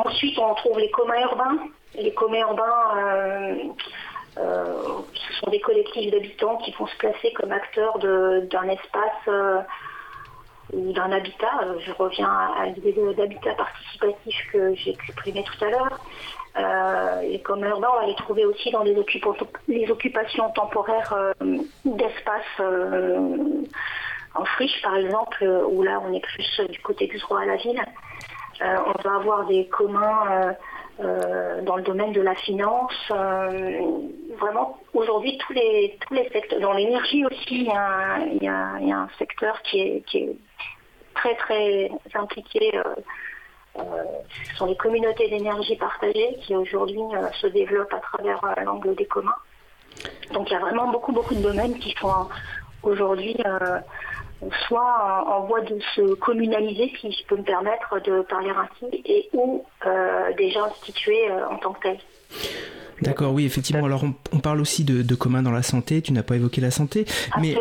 ensuite, 0.06 0.40
on 0.40 0.54
trouve 0.56 0.80
les 0.80 0.90
communs 0.92 1.22
urbains. 1.24 1.58
Les 1.96 2.14
communs 2.14 2.40
urbains, 2.40 3.56
ce 4.36 5.34
sont 5.40 5.52
des 5.52 5.60
collectifs 5.60 6.12
d'habitants 6.12 6.58
qui 6.58 6.72
vont 6.72 6.88
se 6.88 6.98
placer 6.98 7.32
comme 7.34 7.52
acteurs 7.52 8.00
d'un 8.00 8.68
espace 8.70 9.62
ou 10.74 10.94
d'un 10.94 11.12
habitat. 11.12 11.62
Euh, 11.64 11.80
je 11.86 11.92
reviens 11.92 12.30
à 12.30 12.66
l'idée 12.68 12.94
d'habitat 13.16 13.54
participatif 13.54 14.36
que 14.52 14.74
j'ai 14.76 14.92
exprimé 14.92 15.44
tout 15.44 15.66
à 15.66 15.70
l'heure. 15.70 16.00
Euh, 16.58 17.22
les 17.22 17.42
communs 17.42 17.70
urbains, 17.70 17.90
on 17.94 18.02
va 18.02 18.08
les 18.08 18.16
trouver 18.16 18.46
aussi 18.46 18.72
dans 18.72 18.84
les, 18.84 18.96
les 19.68 19.92
occupations 19.92 20.50
temporaires 20.52 21.14
euh, 21.14 21.34
d'espace 21.86 22.62
en 24.36 24.46
friche, 24.46 24.82
par 24.82 24.96
exemple, 24.96 25.44
où 25.70 25.84
là 25.84 26.02
on 26.04 26.14
est 26.14 26.20
plus 26.22 26.62
du 26.70 26.80
côté 26.80 27.08
du 27.08 27.18
droit 27.20 27.42
à 27.42 27.46
la 27.46 27.56
ville. 27.56 27.82
on 28.62 29.02
va 29.04 29.16
avoir 29.16 29.46
des 29.46 29.68
communs 29.68 30.56
dans 31.00 31.76
le 31.76 31.84
domaine 31.84 32.12
de 32.12 32.22
la 32.22 32.36
finance. 32.36 32.94
vraiment, 33.10 34.78
aujourd'hui, 34.94 35.38
tous 35.40 35.54
les, 35.54 35.98
tous 36.08 36.14
les 36.14 36.30
secteurs, 36.30 36.60
dans 36.60 36.74
l'énergie 36.74 37.26
aussi, 37.26 37.62
il 37.62 38.42
y, 38.42 38.48
a, 38.48 38.76
un 38.76 39.10
secteur 39.18 39.62
qui 39.64 39.80
est 39.80 40.04
très 41.14 41.36
très 41.36 41.92
impliqués 42.14 42.72
euh, 42.76 42.84
euh, 43.80 44.04
ce 44.52 44.56
sont 44.58 44.66
les 44.68 44.78
communautés 44.78 45.30
d'énergie 45.30 45.76
partagées 45.76 46.38
qui 46.42 46.56
aujourd'hui 46.56 47.02
euh, 47.16 47.28
se 47.42 47.48
développent 47.48 47.94
à 47.94 48.00
travers 48.00 48.40
l'angle 48.64 48.94
des 48.96 49.06
communs. 49.06 49.36
Donc 50.32 50.50
il 50.50 50.54
y 50.54 50.56
a 50.56 50.60
vraiment 50.60 50.92
beaucoup 50.92 51.12
beaucoup 51.12 51.34
de 51.34 51.42
domaines 51.42 51.80
qui 51.80 51.96
sont 52.00 52.28
aujourd'hui 52.84 53.36
soit 54.68 55.24
en 55.28 55.42
voie 55.42 55.62
de 55.62 55.80
se 55.96 56.14
communaliser, 56.16 56.92
si 57.00 57.12
je 57.12 57.26
peux 57.28 57.38
me 57.38 57.44
permettre 57.44 58.00
de 58.02 58.22
parler 58.22 58.52
ainsi, 58.52 59.02
et 59.06 59.30
ou 59.34 59.66
déjà 60.38 60.66
institués 60.66 61.32
en 61.32 61.58
tant 61.58 61.74
que 61.74 61.82
tels. 61.82 62.00
D'accord, 63.04 63.34
oui, 63.34 63.46
effectivement. 63.46 63.86
Alors, 63.86 64.06
on, 64.32 64.40
parle 64.40 64.62
aussi 64.62 64.84
de, 64.84 65.02
de, 65.02 65.16
commun 65.16 65.42
dans 65.42 65.52
la 65.52 65.64
santé. 65.64 66.02
Tu 66.02 66.14
n'as 66.14 66.24
pas 66.24 66.36
évoqué 66.36 66.62
la 66.62 66.72
santé, 66.72 67.06
mais, 67.42 67.56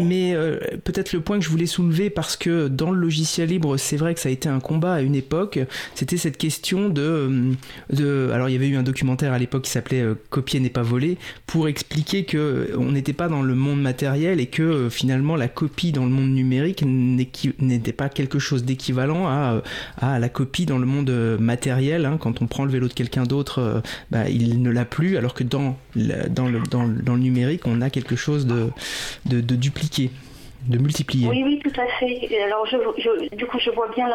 mais 0.00 0.34
euh, 0.34 0.58
peut-être 0.84 1.12
le 1.12 1.20
point 1.20 1.38
que 1.38 1.44
je 1.44 1.50
voulais 1.50 1.66
soulever 1.66 2.10
parce 2.10 2.36
que 2.36 2.68
dans 2.68 2.90
le 2.90 2.98
logiciel 2.98 3.48
libre, 3.48 3.76
c'est 3.76 3.96
vrai 3.96 4.14
que 4.14 4.20
ça 4.20 4.28
a 4.28 4.32
été 4.32 4.48
un 4.48 4.60
combat 4.60 4.94
à 4.94 5.00
une 5.00 5.14
époque. 5.14 5.58
C'était 5.94 6.16
cette 6.16 6.36
question 6.36 6.88
de, 6.88 7.02
euh, 7.02 7.52
de, 7.90 8.30
alors 8.32 8.48
il 8.48 8.52
y 8.52 8.56
avait 8.56 8.68
eu 8.68 8.76
un 8.76 8.82
documentaire 8.82 9.32
à 9.32 9.38
l'époque 9.38 9.62
qui 9.62 9.70
s'appelait 9.70 10.02
euh, 10.02 10.14
"Copier 10.30 10.60
n'est 10.60 10.68
pas 10.68 10.82
volé" 10.82 11.18
pour 11.46 11.68
expliquer 11.68 12.24
que 12.24 12.70
on 12.76 12.92
n'était 12.92 13.12
pas 13.12 13.28
dans 13.28 13.42
le 13.42 13.54
monde 13.54 13.80
matériel 13.80 14.40
et 14.40 14.46
que 14.46 14.88
finalement 14.90 15.36
la 15.36 15.48
copie 15.48 15.92
dans 15.92 16.04
le 16.04 16.10
monde 16.10 16.30
numérique 16.30 16.84
n'était 16.84 17.92
pas 17.92 18.08
quelque 18.08 18.38
chose 18.38 18.64
d'équivalent 18.64 19.26
à, 19.26 19.62
à 19.98 20.18
la 20.18 20.28
copie 20.28 20.66
dans 20.66 20.78
le 20.78 20.86
monde 20.86 21.10
matériel. 21.38 22.06
Hein. 22.06 22.18
Quand 22.20 22.42
on 22.42 22.46
prend 22.46 22.64
le 22.64 22.70
vélo 22.70 22.88
de 22.88 22.92
quelqu'un 22.92 23.24
d'autre, 23.24 23.82
bah, 24.10 24.28
il 24.28 24.62
ne 24.62 24.70
l'a 24.70 24.84
plus, 24.88 25.16
alors 25.16 25.34
que 25.34 25.44
dans, 25.44 25.76
dans, 25.94 26.48
le, 26.48 26.60
dans, 26.70 26.84
le 26.84 27.18
numérique, 27.18 27.62
on 27.66 27.80
a 27.80 27.90
quelque 27.90 28.16
chose 28.16 28.46
de, 28.46 28.70
de, 29.26 29.40
dupliqué 29.40 30.10
de 30.66 30.78
multiplier. 30.78 31.28
Oui, 31.28 31.42
oui, 31.44 31.60
tout 31.60 31.80
à 31.80 31.86
fait. 31.98 32.42
Alors, 32.42 32.66
du 33.32 33.46
coup, 33.46 33.58
je 33.58 33.70
vois 33.70 33.88
bien 33.88 34.08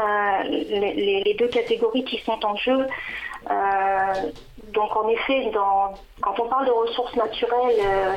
les, 0.44 1.36
deux 1.40 1.48
catégories 1.48 2.04
qui 2.04 2.20
sont 2.20 2.46
en 2.46 2.56
jeu. 2.58 2.86
Euh, 3.50 4.14
donc, 4.74 4.96
en 4.96 5.08
effet, 5.10 5.52
quand 6.22 6.40
on 6.40 6.48
parle 6.48 6.66
de 6.66 6.72
ressources 6.72 7.16
naturelles, 7.16 7.80
euh, 7.80 8.14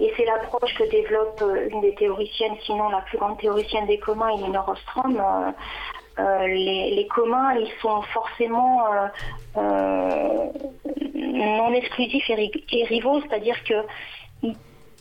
et 0.00 0.12
c'est 0.16 0.24
l'approche 0.24 0.74
que 0.74 0.90
développe 0.90 1.42
euh, 1.42 1.68
une 1.70 1.82
des 1.82 1.94
théoriciennes, 1.94 2.54
sinon 2.64 2.88
la 2.88 3.02
plus 3.02 3.18
grande 3.18 3.38
théoricienne 3.38 3.86
des 3.86 3.98
communs, 3.98 4.30
Elinor 4.30 4.68
Ostrom, 4.68 5.22
euh, 6.20 6.46
les, 6.46 7.06
communs, 7.06 7.54
ils 7.54 7.70
sont 7.80 8.02
forcément 8.02 8.84
euh, 8.86 9.06
euh, 9.56 10.46
non 11.14 11.72
exclusifs 11.72 12.28
et, 12.30 12.84
rivaux, 12.84 13.20
c'est-à-dire 13.22 13.62
que 13.64 13.74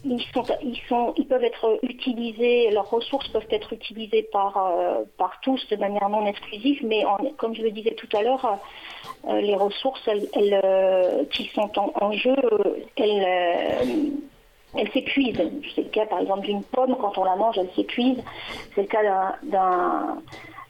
ils, 0.05 0.23
sont, 0.33 0.45
ils, 0.63 0.79
sont, 0.87 1.13
ils 1.17 1.27
peuvent 1.27 1.43
être 1.43 1.79
utilisés, 1.83 2.71
leurs 2.71 2.89
ressources 2.89 3.27
peuvent 3.29 3.47
être 3.49 3.73
utilisées 3.73 4.23
par, 4.31 4.53
par 5.17 5.41
tous 5.41 5.67
de 5.69 5.75
manière 5.75 6.07
non 6.07 6.25
exclusive, 6.25 6.85
mais 6.85 7.03
comme 7.37 7.53
je 7.53 7.63
le 7.63 7.71
disais 7.71 7.95
tout 7.95 8.07
à 8.15 8.21
l'heure, 8.21 8.59
les 9.27 9.55
ressources 9.55 10.07
elles, 10.07 11.27
qui 11.31 11.47
sont 11.53 11.69
en, 11.77 12.11
jeu, 12.13 12.35
elles, 12.95 14.17
elles 14.77 14.91
s'épuisent. 14.91 15.41
C'est 15.75 15.83
le 15.83 15.89
cas 15.89 16.05
par 16.05 16.19
exemple 16.21 16.45
d'une 16.45 16.63
pomme, 16.63 16.95
quand 16.95 17.17
on 17.17 17.25
la 17.25 17.35
mange, 17.35 17.57
elle 17.57 17.71
s'épuise. 17.75 18.23
C'est 18.75 18.83
le 18.83 18.87
cas 18.87 19.35
d'un 19.43 20.21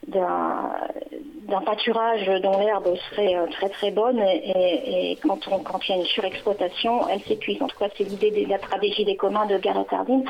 d'un 0.10 1.62
pâturage 1.66 2.26
dont 2.42 2.60
l'herbe 2.60 2.96
serait 3.10 3.36
euh, 3.36 3.48
très 3.48 3.70
très 3.70 3.92
bonne 3.92 4.20
et, 4.20 5.18
quand, 5.22 5.48
on, 5.52 5.60
quand 5.60 5.80
il 5.88 5.92
y 5.92 5.94
a 5.94 5.98
une 5.98 6.06
surexploitation, 6.06 7.08
elle 7.10 7.22
s'épuise. 7.22 7.62
En 7.62 7.68
tout 7.68 7.78
cas, 7.78 7.90
c'est 7.98 8.04
l'idée 8.04 8.32
de 8.32 8.50
la 8.50 8.58
stratégie 8.60 9.06
des 9.06 9.16
communs 9.16 9.46
de 9.46 9.58
Gareth 9.58 9.92
Hardin. 9.92 10.22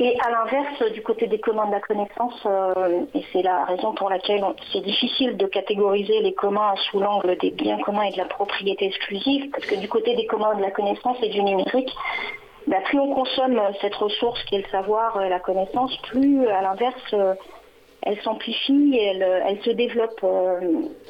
Et 0.00 0.16
à 0.20 0.30
l'inverse, 0.30 0.92
du 0.92 1.02
côté 1.02 1.26
des 1.26 1.40
communs 1.40 1.66
de 1.66 1.72
la 1.72 1.80
connaissance, 1.80 2.40
euh, 2.46 3.04
et 3.14 3.24
c'est 3.32 3.42
la 3.42 3.64
raison 3.64 3.94
pour 3.94 4.08
laquelle 4.08 4.44
c'est 4.72 4.80
difficile 4.80 5.36
de 5.36 5.46
catégoriser 5.46 6.20
les 6.20 6.34
communs 6.34 6.74
sous 6.88 7.00
l'angle 7.00 7.36
des 7.38 7.50
biens 7.50 7.78
communs 7.78 8.04
et 8.04 8.12
de 8.12 8.18
la 8.18 8.26
propriété 8.26 8.86
exclusive, 8.86 9.50
parce 9.50 9.66
que 9.66 9.74
du 9.74 9.88
côté 9.88 10.14
des 10.14 10.26
communs 10.26 10.54
de 10.54 10.62
la 10.62 10.70
connaissance 10.70 11.16
et 11.22 11.30
du 11.30 11.42
numérique, 11.42 11.92
bah, 12.68 12.76
plus 12.84 13.00
on 13.00 13.12
consomme 13.12 13.60
cette 13.80 13.96
ressource 13.96 14.40
qui 14.44 14.54
est 14.54 14.62
le 14.62 14.68
savoir 14.68 15.20
et 15.20 15.28
la 15.28 15.40
connaissance, 15.40 15.96
plus 16.02 16.46
à 16.46 16.62
l'inverse, 16.62 17.14
elle 18.02 18.20
s'amplifie, 18.22 18.96
elle, 18.96 19.60
se 19.62 19.70
développe. 19.70 20.20
Euh, 20.22 20.60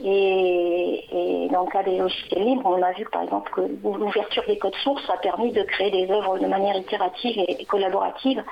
et, 0.03 1.49
dans 1.53 1.65
le 1.65 1.71
cas 1.71 1.83
des 1.83 1.99
logiciels 1.99 2.45
libres, 2.45 2.67
on 2.67 2.83
a 2.83 2.93
vu 2.93 3.05
par 3.07 3.23
exemple 3.23 3.51
que 3.53 3.61
l'ouverture 3.83 4.45
des 4.47 4.59
codes 4.59 4.75
sources 4.77 5.09
a 5.11 5.17
permis 5.19 5.53
de 5.53 5.63
créer 5.63 5.91
des 5.91 6.11
œuvres 6.11 6.39
de 6.39 6.47
manière 6.47 6.77
itérative 6.77 7.39
et, 7.47 7.65
collaborative. 7.67 8.43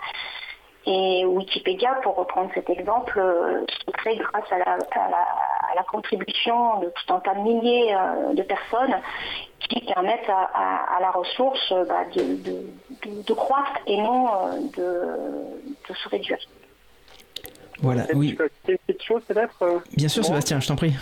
Et 0.86 1.24
Wikipédia, 1.24 1.98
pour 2.02 2.14
reprendre 2.14 2.50
cet 2.54 2.70
exemple, 2.70 3.18
euh, 3.18 3.64
se 3.84 3.90
crée 3.90 4.16
grâce 4.16 4.52
à 4.52 4.58
la, 4.58 5.82
contribution 5.90 6.80
de 6.80 6.86
tout 6.86 7.14
un 7.14 7.20
tas 7.20 7.34
de 7.34 7.40
milliers 7.40 7.94
euh, 7.94 8.34
de 8.34 8.42
personnes 8.42 8.96
qui 9.60 9.80
permettent 9.80 10.28
à, 10.28 10.98
la 11.00 11.10
ressource 11.10 11.72
bah, 11.88 12.04
de, 12.14 13.32
croître 13.34 13.80
et 13.86 13.96
non 13.98 14.26
de 14.76 15.94
se 15.94 16.08
réduire. 16.08 16.38
Voilà, 17.80 18.06
oui. 18.14 18.36
Une 18.68 18.76
petite 18.78 19.02
chose 19.02 19.22
peut-être 19.26 19.82
Bien 19.96 20.08
sûr, 20.08 20.24
Sébastien, 20.24 20.60
je 20.60 20.68
t'en 20.68 20.76
prie. 20.76 20.94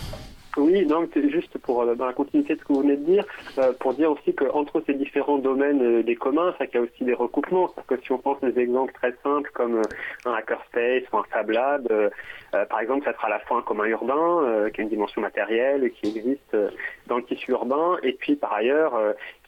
Oui, 0.57 0.85
donc 0.85 1.09
juste 1.29 1.57
pour 1.57 1.81
euh, 1.81 1.95
dans 1.95 2.05
la 2.05 2.13
continuité 2.13 2.55
de 2.55 2.59
ce 2.59 2.65
que 2.65 2.73
vous 2.73 2.81
venez 2.81 2.95
de 2.95 3.03
dire, 3.03 3.25
euh, 3.57 3.73
pour 3.79 3.93
dire 3.93 4.11
aussi 4.11 4.33
qu'entre 4.33 4.81
ces 4.85 4.93
différents 4.93 5.37
domaines 5.37 6.01
des 6.01 6.15
communs, 6.15 6.53
ça 6.57 6.65
qu'il 6.65 6.79
y 6.79 6.83
a 6.83 6.85
aussi 6.85 7.03
des 7.03 7.13
recoupements. 7.13 7.67
cest 7.75 7.87
que 7.87 7.97
si 8.01 8.11
on 8.13 8.17
pense 8.17 8.39
des 8.39 8.57
exemples 8.59 8.93
très 8.93 9.13
simples 9.21 9.49
comme 9.53 9.81
un 10.25 10.33
hackerspace 10.33 11.03
ou 11.11 11.17
un 11.17 11.23
Fab 11.29 11.49
Lab, 11.49 12.11
par 12.69 12.79
exemple, 12.79 13.03
ça 13.03 13.13
sera 13.13 13.27
à 13.27 13.31
la 13.31 13.39
fois 13.39 13.57
un 13.57 13.61
commun 13.61 13.85
urbain 13.85 14.69
qui 14.73 14.79
a 14.79 14.83
une 14.83 14.89
dimension 14.89 15.21
matérielle 15.21 15.91
qui 15.91 16.07
existe 16.07 16.55
dans 17.07 17.17
le 17.17 17.23
tissu 17.23 17.51
urbain, 17.51 17.97
et 18.01 18.13
puis 18.13 18.35
par 18.35 18.53
ailleurs 18.53 18.97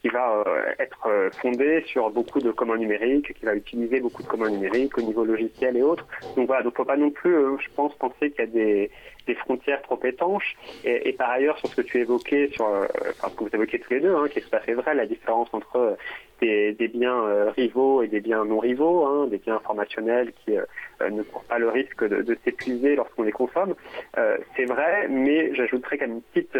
qui 0.02 0.08
va 0.08 0.44
être 0.78 1.08
fondé 1.40 1.82
sur 1.86 2.10
beaucoup 2.10 2.40
de 2.40 2.50
communs 2.50 2.76
numériques, 2.76 3.32
qui 3.32 3.46
va 3.46 3.54
utiliser 3.54 4.00
beaucoup 4.00 4.22
de 4.22 4.28
communs 4.28 4.50
numériques 4.50 4.96
au 4.98 5.02
niveau 5.02 5.24
logiciel 5.24 5.76
et 5.76 5.82
autres. 5.82 6.06
Donc 6.36 6.46
voilà, 6.46 6.62
donc 6.62 6.76
faut 6.76 6.84
pas 6.84 6.96
non 6.96 7.10
plus, 7.10 7.34
je 7.60 7.68
pense, 7.74 7.94
penser 7.94 8.30
qu'il 8.30 8.40
y 8.40 8.42
a 8.42 8.46
des 8.46 8.90
des 9.28 9.34
frontières 9.34 9.82
trop 9.82 10.00
étanches. 10.04 10.56
Et, 10.84 11.12
par 11.12 11.30
ailleurs, 11.30 11.58
sur 11.58 11.68
ce 11.68 11.76
que 11.76 11.82
tu 11.82 12.00
évoquais, 12.00 12.48
sur, 12.52 12.66
euh, 12.66 12.86
ce 13.22 13.36
que 13.36 13.44
vous 13.44 13.50
évoquez 13.52 13.78
tous 13.78 13.92
les 13.92 14.00
deux, 14.00 14.14
hein, 14.14 14.26
qui 14.28 14.40
est 14.40 14.42
tout 14.42 14.56
à 14.56 14.60
fait 14.60 14.74
vrai, 14.74 14.94
la 14.94 15.06
différence 15.06 15.48
entre 15.52 15.76
euh, 15.76 15.94
des, 16.40 16.88
biens 16.88 17.50
rivaux 17.56 18.02
et 18.02 18.08
des 18.08 18.20
biens 18.20 18.44
non 18.44 18.58
rivaux, 18.58 19.04
hein, 19.06 19.26
des 19.26 19.38
biens 19.38 19.56
informationnels 19.56 20.32
qui 20.44 20.52
ne 21.00 21.22
courent 21.22 21.44
pas 21.44 21.58
le 21.58 21.68
risque 21.68 22.04
de, 22.08 22.38
s'épuiser 22.44 22.94
lorsqu'on 22.96 23.24
les 23.24 23.32
consomme. 23.32 23.74
c'est 24.56 24.64
vrai, 24.64 25.08
mais 25.08 25.52
j'ajouterais 25.54 25.98
quand 25.98 26.06
même 26.06 26.16
une 26.16 26.22
petite, 26.22 26.52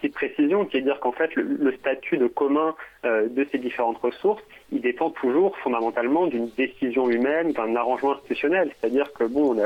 petite 0.00 0.14
précision 0.14 0.64
qui 0.64 0.78
est 0.78 0.80
de 0.80 0.86
dire 0.86 0.98
qu'en 0.98 1.12
fait 1.12 1.30
le, 1.36 1.72
statut 1.78 2.18
de 2.18 2.26
commun 2.26 2.74
de 3.04 3.46
ces 3.52 3.58
différentes 3.58 3.98
ressources, 3.98 4.42
il 4.72 4.80
dépend 4.80 5.10
toujours 5.10 5.56
fondamentalement 5.58 6.26
d'une 6.26 6.48
décision 6.56 7.08
humaine, 7.08 7.52
d'un 7.52 7.76
arrangement 7.76 8.14
institutionnel. 8.14 8.70
C'est-à-dire 8.80 9.12
que 9.12 9.24
bon, 9.24 9.56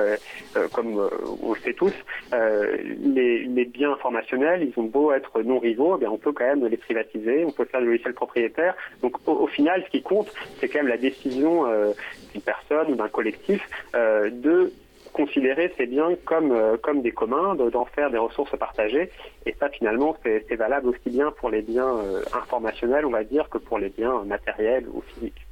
comme 0.72 1.08
on 1.42 1.52
le 1.52 1.60
sait 1.60 1.72
tous, 1.74 1.94
les, 2.32 3.44
les 3.44 3.64
biens 3.64 3.92
informationnels, 3.92 4.62
ils 4.62 4.78
ont 4.80 4.84
beau 4.84 5.12
être 5.12 5.42
non 5.42 5.58
rivaux, 5.58 5.98
eh 6.00 6.06
on 6.06 6.18
peut 6.18 6.32
quand 6.32 6.44
même 6.44 6.66
les 6.66 6.76
privatiser, 6.76 7.44
on 7.44 7.52
peut 7.52 7.64
faire 7.64 7.80
du 7.80 7.86
logiciel 7.86 8.14
propriétaire. 8.14 8.74
Donc 9.02 9.16
au, 9.26 9.46
final, 9.46 9.82
ce 9.86 9.90
qui 9.90 10.02
compte, 10.02 10.32
c'est 10.58 10.68
quand 10.68 10.80
même 10.80 10.88
la 10.88 10.96
décision 10.96 11.66
euh, 11.66 11.92
d'une 12.32 12.42
personne 12.42 12.92
ou 12.92 12.94
d'un 12.94 13.08
collectif 13.08 13.66
euh, 13.94 14.30
de 14.30 14.72
considérer 15.12 15.72
ces 15.76 15.86
biens 15.86 16.14
comme, 16.24 16.52
euh, 16.52 16.76
comme 16.76 17.02
des 17.02 17.12
communs, 17.12 17.54
d'en 17.54 17.84
faire 17.84 18.10
des 18.10 18.18
ressources 18.18 18.56
partagées. 18.56 19.10
Et 19.46 19.54
ça, 19.58 19.68
finalement, 19.68 20.16
c'est 20.22 20.56
valable 20.56 20.88
aussi 20.88 21.10
bien 21.10 21.30
pour 21.32 21.50
les 21.50 21.62
biens 21.62 21.98
informationnels, 22.32 23.04
on 23.06 23.10
va 23.10 23.24
dire, 23.24 23.48
que 23.48 23.58
pour 23.58 23.78
les 23.78 23.88
biens 23.88 24.22
matériels 24.24 24.86
ou 24.92 25.02
physiques. 25.02 25.46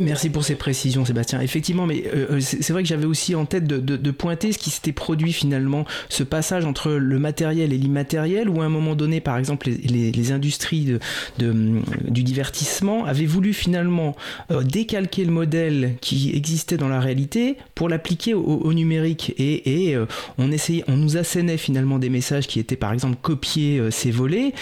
Merci 0.00 0.30
pour 0.30 0.44
ces 0.44 0.56
précisions, 0.56 1.04
Sébastien. 1.04 1.40
Effectivement, 1.40 1.86
mais 1.86 2.04
euh, 2.12 2.26
euh, 2.32 2.40
c'est 2.40 2.70
vrai 2.70 2.82
que 2.82 2.88
j'avais 2.88 3.06
aussi 3.06 3.34
en 3.34 3.44
tête 3.44 3.66
de, 3.66 4.10
pointer 4.10 4.52
ce 4.52 4.58
qui 4.58 4.70
s'était 4.70 4.92
produit 4.92 5.32
finalement, 5.32 5.84
ce 6.08 6.24
passage 6.24 6.64
entre 6.64 6.90
le 6.90 7.18
matériel 7.18 7.72
et 7.72 7.78
l'immatériel, 7.78 8.48
où 8.48 8.60
à 8.60 8.64
un 8.64 8.68
moment 8.70 8.96
donné, 8.96 9.20
par 9.20 9.38
exemple, 9.38 9.68
les, 9.68 10.32
industries 10.32 10.98
de, 11.38 11.80
du 12.08 12.22
divertissement 12.22 13.04
avaient 13.04 13.26
voulu 13.26 13.52
finalement 13.52 14.16
euh, 14.50 14.62
décalquer 14.62 15.24
le 15.24 15.30
modèle 15.30 15.94
qui 16.00 16.32
existait 16.34 16.76
dans 16.76 16.88
la 16.88 17.00
réalité 17.00 17.56
pour 17.74 17.88
l'appliquer 17.88 18.34
au, 18.34 18.72
numérique. 18.72 19.34
Et, 19.38 19.96
on 20.38 20.50
essayait, 20.50 20.84
on 20.88 20.96
nous 20.96 21.16
assénait 21.16 21.56
finalement 21.56 21.98
des 21.98 22.10
messages 22.10 22.46
qui 22.46 22.58
étaient 22.58 22.76
par 22.76 22.92
exemple 22.92 23.16
copiés, 23.20 23.80
c'est 23.90 24.10
volé, 24.10 24.52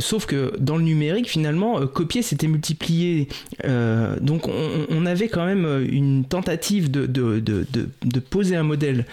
sauf 0.00 0.26
que 0.26 0.52
dans 0.58 0.76
le 0.76 0.82
numérique, 0.82 1.28
finalement, 1.28 1.86
copier 1.86 2.22
c'était 2.22 2.48
multiplié 2.48 3.28
donc 4.20 4.48
on, 4.48 5.06
avait 5.06 5.28
quand 5.28 5.46
même 5.46 5.64
euh, 5.64 5.86
une 5.88 6.24
tentative 6.24 6.90
de, 6.90 7.06
de 7.06 8.20
poser 8.20 8.56
un 8.56 8.62
modèle 8.62 9.06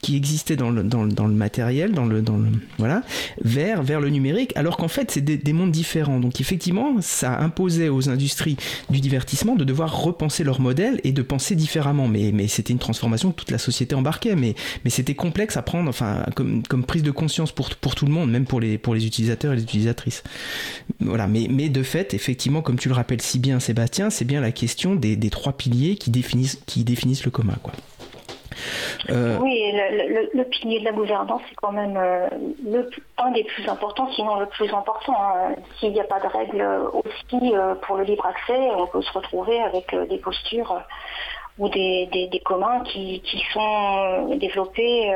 qui 0.00 0.16
existait 0.16 0.56
dans 0.56 0.70
le, 0.70 0.82
dans, 0.82 1.06
dans 1.06 1.26
le 1.26 1.34
matériel, 1.34 1.92
dans 1.92 2.04
le, 2.04 2.22
dans 2.22 2.36
le, 2.36 2.48
voilà, 2.78 3.02
vers, 3.40 3.82
vers 3.82 4.00
le 4.00 4.10
numérique, 4.10 4.52
alors 4.56 4.76
qu'en 4.76 4.88
fait, 4.88 5.10
c'est 5.10 5.20
des, 5.20 5.52
mondes 5.52 5.70
différents. 5.70 6.18
Donc, 6.18 6.40
effectivement, 6.40 6.96
ça 7.00 7.38
imposait 7.38 7.88
aux 7.88 8.08
industries 8.08 8.56
du 8.90 9.00
divertissement 9.00 9.54
de 9.54 9.64
devoir 9.64 10.02
repenser 10.02 10.44
leur 10.44 10.60
modèle 10.60 11.00
et 11.04 11.12
de 11.12 11.22
penser 11.22 11.54
différemment. 11.54 12.08
Mais, 12.08 12.32
mais 12.32 12.48
c'était 12.48 12.72
une 12.72 12.78
transformation 12.78 13.30
que 13.30 13.36
toute 13.36 13.50
la 13.50 13.58
société 13.58 13.94
embarquait. 13.94 14.34
Mais, 14.34 14.54
mais 14.84 14.90
c'était 14.90 15.14
complexe 15.14 15.56
à 15.56 15.62
prendre, 15.62 15.88
enfin, 15.88 16.24
comme, 16.34 16.62
comme 16.64 16.84
prise 16.84 17.02
de 17.02 17.10
conscience 17.10 17.52
pour, 17.52 17.70
pour 17.76 17.94
tout 17.94 18.06
le 18.06 18.12
monde, 18.12 18.30
même 18.30 18.46
pour 18.46 18.60
les, 18.60 18.78
pour 18.78 18.94
les 18.94 19.06
utilisateurs 19.06 19.52
et 19.52 19.56
les 19.56 19.62
utilisatrices. 19.62 20.24
Voilà. 21.00 21.28
Mais, 21.28 21.46
mais 21.48 21.68
de 21.68 21.82
fait, 21.82 22.14
effectivement, 22.14 22.62
comme 22.62 22.78
tu 22.78 22.88
le 22.88 22.94
rappelles 22.94 23.22
si 23.22 23.38
bien, 23.38 23.60
Sébastien, 23.60 24.10
c'est 24.10 24.24
bien 24.24 24.40
la 24.40 24.52
question 24.52 24.96
des, 24.96 25.16
des 25.16 25.30
trois 25.30 25.52
piliers 25.52 25.96
qui 25.96 26.10
définissent, 26.10 26.58
qui 26.66 26.82
définissent 26.82 27.24
le 27.24 27.30
commun, 27.30 27.56
quoi. 27.62 27.72
Euh, 29.10 29.38
oui, 29.40 29.72
le, 29.72 30.44
pilier 30.44 30.80
de 30.80 30.84
la 30.84 30.92
gouvernance, 30.92 31.42
c'est 31.48 31.54
quand 31.56 31.72
même 31.72 31.96
euh, 31.96 32.28
le, 32.64 32.88
un 33.18 33.30
des 33.32 33.44
plus 33.44 33.68
importants, 33.68 34.08
sinon 34.14 34.38
le 34.38 34.46
plus 34.46 34.72
important. 34.72 35.14
Hein. 35.18 35.54
S'il 35.78 35.92
n'y 35.92 36.00
a 36.00 36.04
pas 36.04 36.20
de 36.20 36.26
règles 36.26 36.66
aussi 36.92 37.54
euh, 37.54 37.74
pour 37.76 37.96
le 37.96 38.04
libre 38.04 38.26
accès, 38.26 38.58
on 38.76 38.86
peut 38.86 39.02
se 39.02 39.12
retrouver 39.12 39.60
avec 39.60 39.94
des 40.08 40.18
postures 40.18 40.80
ou 41.58 41.68
des, 41.68 42.42
communs 42.44 42.80
qui, 42.80 43.22
sont 43.52 44.36
développés 44.36 45.12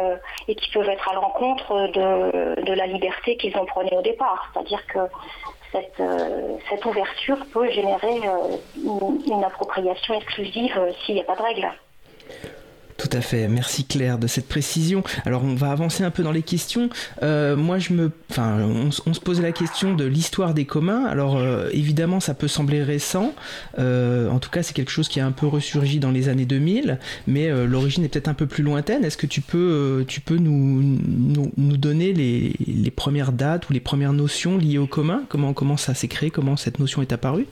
et 0.49 0.55
qui 0.55 0.71
peuvent 0.71 0.89
être 0.89 1.09
à 1.09 1.15
l'encontre 1.15 1.89
de, 1.93 2.73
la 2.75 2.87
liberté 2.87 3.37
qu'ils 3.39 3.57
ont 3.57 3.65
prônée 3.65 3.97
au 3.97 4.03
départ. 4.03 4.51
C'est-à-dire 4.53 4.87
que 4.87 4.99
cette, 5.73 6.85
ouverture 6.85 7.39
peut 7.53 7.71
générer 7.71 8.21
une 8.77 9.45
appropriation 9.45 10.15
exclusive 10.15 10.79
s'il 11.05 11.15
n'y 11.15 11.23
a 11.23 11.25
pas 11.25 11.37
de 11.37 11.43
règles. 11.43 11.71
Tout 12.97 13.11
à 13.13 13.21
fait. 13.21 13.47
Merci 13.49 13.85
Claire 13.85 14.19
de 14.19 14.27
cette 14.27 14.49
précision. 14.49 15.05
Alors 15.27 15.45
on 15.45 15.55
va 15.55 15.71
avancer 15.71 16.03
un 16.03 16.11
peu 16.11 16.23
dans 16.23 16.33
les 16.33 16.43
questions. 16.43 16.89
Euh, 17.23 17.55
moi 17.55 17.79
je 17.79 17.93
me, 17.93 18.11
enfin 18.31 18.59
on, 18.63 18.91
se 18.91 19.21
posait 19.21 19.43
la 19.43 19.53
question 19.53 19.95
de 19.95 20.05
l'histoire 20.05 20.55
des 20.55 20.65
communs. 20.65 21.05
Alors 21.05 21.37
euh, 21.37 21.69
évidemment 21.73 22.21
ça 22.21 22.33
peut 22.33 22.49
sembler 22.49 22.83
récent. 22.83 23.35
Euh, 23.79 24.31
en 24.31 24.39
tout 24.39 24.49
cas 24.49 24.63
c'est 24.63 24.73
quelque 24.73 24.91
chose 24.91 25.09
qui 25.09 25.21
a 25.21 25.27
un 25.27 25.33
peu 25.33 25.47
ressurgi 25.47 25.99
dans 26.01 26.11
les 26.11 26.31
années 26.31 26.47
2000, 26.47 26.99
mais 27.27 27.51
l'origine 27.67 28.05
est 28.05 28.09
peut-être 28.09 28.29
un 28.29 28.35
peu 28.35 28.47
plus 28.47 28.65
lointaine. 28.65 29.05
Est-ce 29.05 29.19
que 29.19 29.27
tu 29.27 29.43
peux, 29.43 30.05
tu 30.09 30.21
peux 30.21 30.37
nous, 30.37 30.99
nous, 31.57 31.77
donner 31.77 32.15
les, 32.15 32.55
les, 32.67 32.91
premières 32.91 33.33
dates 33.33 33.69
ou 33.69 33.75
les 33.75 33.81
premières 33.81 34.15
notions 34.15 34.57
liées 34.57 34.79
aux 34.79 34.87
communs? 34.87 35.23
Comment 35.29 35.53
comment 35.53 35.77
ça 35.77 35.93
s'est 35.95 36.09
créé? 36.09 36.31
Comment 36.31 36.57
cette 36.57 36.79
notion 36.79 37.03
est 37.03 37.13
apparue? 37.13 37.47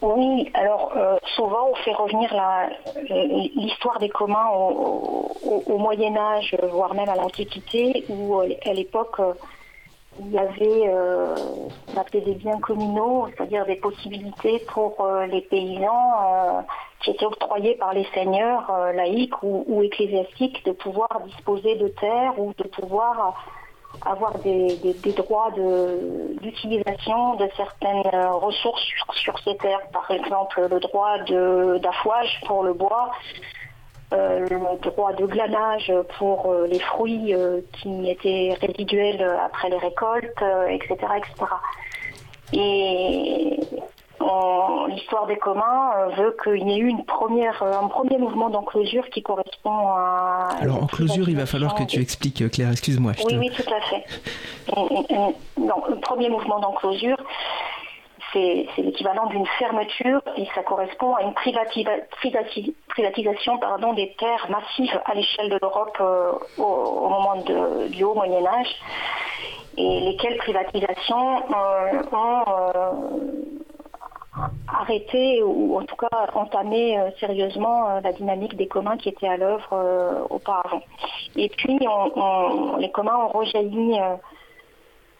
Oui, 0.00 0.48
alors 0.54 0.92
euh, 0.96 1.16
souvent 1.34 1.70
on 1.72 1.74
fait 1.76 1.92
revenir 1.92 2.32
l'histoire 3.56 3.98
des 3.98 4.08
communs 4.08 4.48
au, 4.52 5.78
Moyen 5.78 6.16
Âge, 6.16 6.56
voire 6.70 6.94
même 6.94 7.08
à 7.08 7.16
l'Antiquité, 7.16 8.04
où 8.08 8.36
euh, 8.36 8.48
à 8.64 8.72
l'époque 8.74 9.18
euh, 9.18 9.32
il 10.20 10.32
y 10.32 10.38
avait 10.38 10.90
on 11.94 12.20
des 12.20 12.34
biens 12.34 12.58
communaux, 12.58 13.28
c'est-à-dire 13.28 13.64
des 13.66 13.76
possibilités 13.76 14.58
pour 14.72 15.06
les 15.30 15.42
paysans 15.42 16.64
qui 17.00 17.10
étaient 17.10 17.24
octroyés 17.24 17.76
par 17.76 17.94
les 17.94 18.04
seigneurs 18.12 18.68
laïcs 18.94 19.40
ou, 19.44 19.64
ou, 19.68 19.80
ecclésiastiques 19.84 20.64
de 20.64 20.72
pouvoir 20.72 21.20
disposer 21.24 21.76
de 21.76 21.86
terres 21.86 22.36
ou 22.36 22.52
de 22.58 22.64
pouvoir 22.64 23.44
avoir 24.04 24.38
des, 24.38 24.76
droits 25.16 25.50
d'utilisation 26.40 27.34
de, 27.36 27.48
certaines 27.56 28.02
euh, 28.12 28.32
ressources 28.32 28.82
sur, 29.12 29.38
ces 29.40 29.56
terres. 29.56 29.80
Par 29.92 30.10
exemple, 30.10 30.66
le 30.70 30.80
droit 30.80 31.18
d'affouage 31.80 32.40
pour 32.46 32.64
le 32.64 32.72
bois, 32.72 33.10
euh, 34.12 34.46
le 34.48 34.90
droit 34.90 35.12
de 35.12 35.26
glanage 35.26 35.92
pour 36.18 36.46
euh, 36.46 36.66
les 36.66 36.78
fruits 36.78 37.34
qui 37.74 38.10
étaient 38.10 38.56
résiduels 38.60 39.22
après 39.44 39.70
les 39.70 39.78
récoltes, 39.78 40.42
etc., 40.68 40.96
etc. 41.16 41.52
Et 42.52 43.60
l'histoire 44.88 45.26
des 45.26 45.36
communs 45.36 45.90
euh, 45.96 46.08
veut 46.16 46.36
qu'il 46.42 46.68
y 46.68 46.72
ait 46.72 46.78
eu 46.78 46.88
une 46.88 47.04
première, 47.04 47.62
euh, 47.62 47.78
un 47.80 47.86
premier 47.88 48.18
mouvement 48.18 48.50
d'enclosure 48.50 49.08
qui 49.10 49.22
correspond 49.22 49.88
à... 49.88 50.48
Alors 50.60 50.82
enclosure, 50.82 51.28
il 51.28 51.36
va 51.36 51.46
falloir 51.46 51.74
que 51.74 51.84
tu 51.84 52.00
expliques, 52.00 52.50
Claire, 52.50 52.70
excuse-moi. 52.70 53.12
Oui, 53.26 53.36
oui, 53.38 53.50
tout 53.50 53.70
à 53.72 53.80
fait. 53.80 54.04
le 55.56 56.00
premier 56.00 56.28
mouvement 56.28 56.58
d'enclosure, 56.60 57.16
c'est 58.32 58.66
l'équivalent 58.78 59.26
d'une 59.26 59.46
fermeture 59.58 60.22
et 60.36 60.46
ça 60.54 60.62
correspond 60.62 61.14
à 61.14 61.22
une 61.22 61.32
privatisation 61.32 63.58
pardon, 63.58 63.92
des 63.94 64.14
terres 64.18 64.48
massives 64.50 65.00
à 65.06 65.14
l'échelle 65.14 65.48
de 65.48 65.58
l'Europe 65.62 65.96
euh, 66.00 66.32
au, 66.58 67.08
moment 67.08 67.36
du 67.88 68.04
haut 68.04 68.12
Moyen 68.14 68.44
Âge 68.46 68.76
et 69.76 70.00
lesquelles 70.00 70.36
privatisations 70.38 71.44
ont 72.12 72.44
arrêter 74.66 75.42
ou 75.42 75.78
en 75.78 75.84
tout 75.84 75.96
cas 75.96 76.08
entamer 76.34 76.98
euh, 76.98 77.10
sérieusement 77.20 77.88
euh, 77.88 78.00
la 78.00 78.12
dynamique 78.12 78.56
des 78.56 78.66
communs 78.66 78.96
qui 78.96 79.08
étaient 79.08 79.28
à 79.28 79.36
l'œuvre 79.36 79.68
euh, 79.72 80.20
auparavant. 80.30 80.82
Et 81.36 81.48
puis 81.48 81.78
les 82.78 82.90
communs 82.90 83.16
ont 83.16 83.28
rejailli 83.28 83.98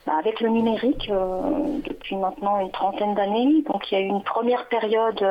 bah, 0.06 0.14
avec 0.18 0.40
le 0.40 0.48
numérique 0.48 1.08
depuis 1.08 2.16
maintenant 2.16 2.60
une 2.60 2.70
trentaine 2.70 3.14
d'années. 3.14 3.62
Donc 3.68 3.90
il 3.90 3.98
y 3.98 4.00
a 4.00 4.04
eu 4.04 4.08
une 4.08 4.22
première 4.22 4.66
période, 4.68 5.24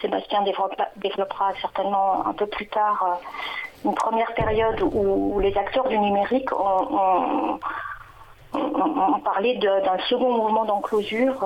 Sébastien 0.00 0.42
développera, 0.96 1.52
certainement 1.60 2.26
un 2.26 2.32
peu 2.32 2.46
plus 2.46 2.68
tard, 2.68 3.20
une 3.84 3.94
première 3.94 4.32
période 4.34 4.80
où, 4.82 5.38
les 5.40 5.56
acteurs 5.56 5.88
du 5.88 5.98
numérique 5.98 6.50
ont, 6.52 7.58
parlé 9.24 9.58
d'un 9.58 9.98
second 10.08 10.32
mouvement 10.32 10.64
d'enclosure 10.64 11.44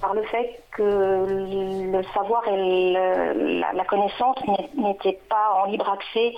par 0.00 0.14
le 0.14 0.22
fait 0.24 0.60
que 0.72 0.82
le 0.82 2.02
savoir 2.14 2.46
et 2.48 2.92
la, 2.92 3.84
connaissance 3.84 4.36
n'étaient 4.76 5.18
pas 5.28 5.62
en 5.62 5.66
libre 5.66 5.88
accès 5.88 6.34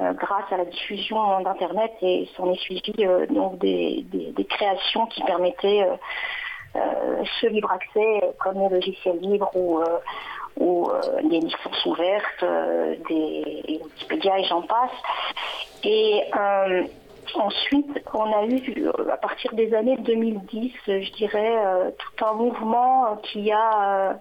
euh, 0.00 0.12
grâce 0.12 0.50
à 0.52 0.56
la 0.56 0.64
diffusion 0.64 1.40
d'Internet 1.40 1.92
et 2.02 2.28
s'en 2.36 2.52
est 2.52 2.58
suivi 2.60 2.94
euh, 3.00 3.26
donc 3.26 3.58
des, 3.58 4.04
créations 4.48 5.06
qui 5.06 5.22
permettaient 5.22 5.86
euh, 6.76 7.24
ce 7.40 7.46
libre 7.46 7.70
accès 7.72 8.34
comme 8.38 8.58
le 8.62 8.76
logiciel 8.76 9.18
libre 9.20 9.50
ou, 9.54 9.80
ou 10.56 10.90
des 11.24 11.40
licences 11.40 11.86
ouvertes, 11.86 12.44
des 13.08 13.80
Wikipédia 13.84 14.38
et 14.38 14.44
j'en 14.44 14.62
passe. 14.62 14.90
Et 15.84 16.24
ensuite, 17.36 17.90
on 18.14 18.32
a 18.32 18.44
eu, 18.44 18.88
à 19.10 19.16
partir 19.16 19.52
des 19.54 19.74
années 19.74 19.96
2010, 19.98 20.72
je 20.86 21.12
dirais, 21.12 21.92
tout 21.98 22.24
un 22.24 22.32
mouvement 22.34 23.16
qui 23.22 23.50
a 23.52 24.18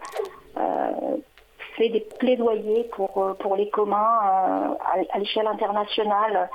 fait 1.76 1.90
des 1.90 2.08
plaidoyers 2.20 2.90
pour, 2.96 3.36
pour 3.40 3.56
les 3.56 3.70
communs 3.70 4.78
à 5.14 5.20
l'échelle 5.20 5.48
internationale 5.48 6.50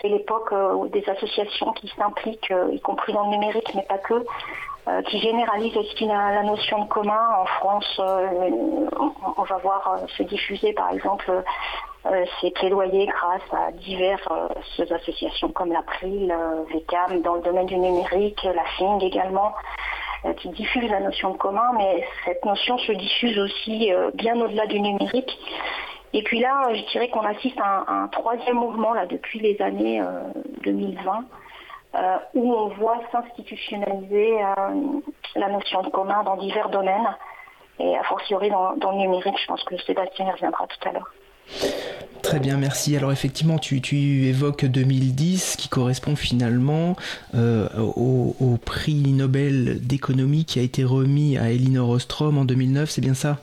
c'est 0.00 0.08
l'époque 0.08 0.52
où 0.52 0.88
des 0.88 1.08
associations 1.08 1.72
qui 1.74 1.86
s'impliquent, 1.96 2.52
y 2.72 2.80
compris 2.80 3.12
dans 3.12 3.24
le 3.26 3.30
numérique, 3.36 3.72
mais 3.74 3.82
pas 3.82 3.98
que, 3.98 4.24
euh, 4.88 5.00
qui 5.02 5.20
généralise 5.20 5.76
aussi 5.76 6.06
la, 6.06 6.42
notion 6.42 6.82
de 6.82 6.88
commun. 6.88 7.20
En 7.38 7.44
France, 7.44 8.00
euh, 8.00 8.88
on, 9.36 9.42
va 9.42 9.56
voir 9.58 9.92
euh, 9.92 10.06
se 10.16 10.24
diffuser 10.24 10.72
par 10.72 10.90
exemple 10.90 11.30
ces 12.40 12.50
plaidoyers 12.50 13.06
grâce 13.06 13.42
à 13.52 13.70
diverses 13.72 14.26
associations 14.90 15.50
comme 15.50 15.72
l'April, 15.72 16.34
VECAM 16.72 17.22
dans 17.22 17.36
le 17.36 17.42
domaine 17.42 17.66
du 17.66 17.78
numérique, 17.78 18.42
la 18.42 18.64
FING 18.76 19.00
également 19.02 19.52
qui 20.38 20.48
diffusent 20.50 20.90
la 20.90 21.00
notion 21.00 21.30
de 21.30 21.36
commun, 21.36 21.72
mais 21.76 22.04
cette 22.24 22.44
notion 22.44 22.78
se 22.78 22.92
diffuse 22.92 23.38
aussi 23.38 23.92
bien 24.14 24.40
au-delà 24.40 24.66
du 24.66 24.80
numérique. 24.80 25.38
Et 26.12 26.22
puis 26.22 26.40
là, 26.40 26.72
je 26.72 26.82
dirais 26.92 27.08
qu'on 27.08 27.24
assiste 27.24 27.58
à 27.60 27.84
un, 27.88 28.08
troisième 28.08 28.56
mouvement 28.56 28.92
là, 28.92 29.06
depuis 29.06 29.40
les 29.40 29.60
années 29.62 30.02
2020, 30.62 31.24
euh, 31.94 32.16
où 32.32 32.54
on 32.54 32.68
voit 32.68 33.00
s'institutionnaliser 33.12 34.42
euh, 34.42 35.00
la 35.36 35.48
notion 35.50 35.82
de 35.82 35.90
commun 35.90 36.22
dans 36.22 36.36
divers 36.36 36.70
domaines, 36.70 37.16
et 37.78 37.98
a 37.98 38.02
fortiori 38.04 38.48
dans, 38.48 38.72
le 38.72 38.96
numérique, 38.96 39.36
je 39.38 39.46
pense 39.46 39.62
que 39.64 39.76
Sébastien 39.76 40.26
y 40.26 40.30
reviendra 40.30 40.66
tout 40.66 40.88
à 40.88 40.92
l'heure. 40.92 41.12
Très 42.22 42.38
bien, 42.38 42.56
merci. 42.56 42.96
Alors 42.96 43.12
effectivement, 43.12 43.58
tu, 43.58 43.80
évoques 44.26 44.64
2010 44.64 45.56
qui 45.58 45.68
correspond 45.68 46.16
finalement 46.16 46.96
euh, 47.34 47.68
au, 47.76 48.36
au, 48.40 48.56
prix 48.56 48.94
Nobel 48.94 49.80
d'économie 49.82 50.44
qui 50.44 50.58
a 50.58 50.62
été 50.62 50.84
remis 50.84 51.36
à 51.36 51.50
Elinor 51.50 51.90
Ostrom 51.90 52.38
en 52.38 52.44
2009, 52.44 52.88
c'est 52.88 53.00
bien 53.00 53.14
ça? 53.14 53.38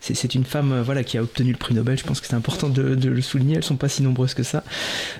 C'est 0.00 0.34
une 0.34 0.44
femme 0.44 0.72
euh, 0.72 0.82
voilà, 0.82 1.04
qui 1.04 1.18
a 1.18 1.22
obtenu 1.22 1.52
le 1.52 1.58
prix 1.58 1.74
Nobel. 1.74 1.98
Je 1.98 2.04
pense 2.04 2.20
que 2.20 2.26
c'est 2.26 2.34
important 2.34 2.70
de, 2.70 3.08
le 3.08 3.22
souligner. 3.22 3.56
Elles 3.56 3.62
sont 3.62 3.76
pas 3.76 3.88
si 3.88 4.02
nombreuses 4.02 4.32
que 4.32 4.42
ça. 4.42 4.64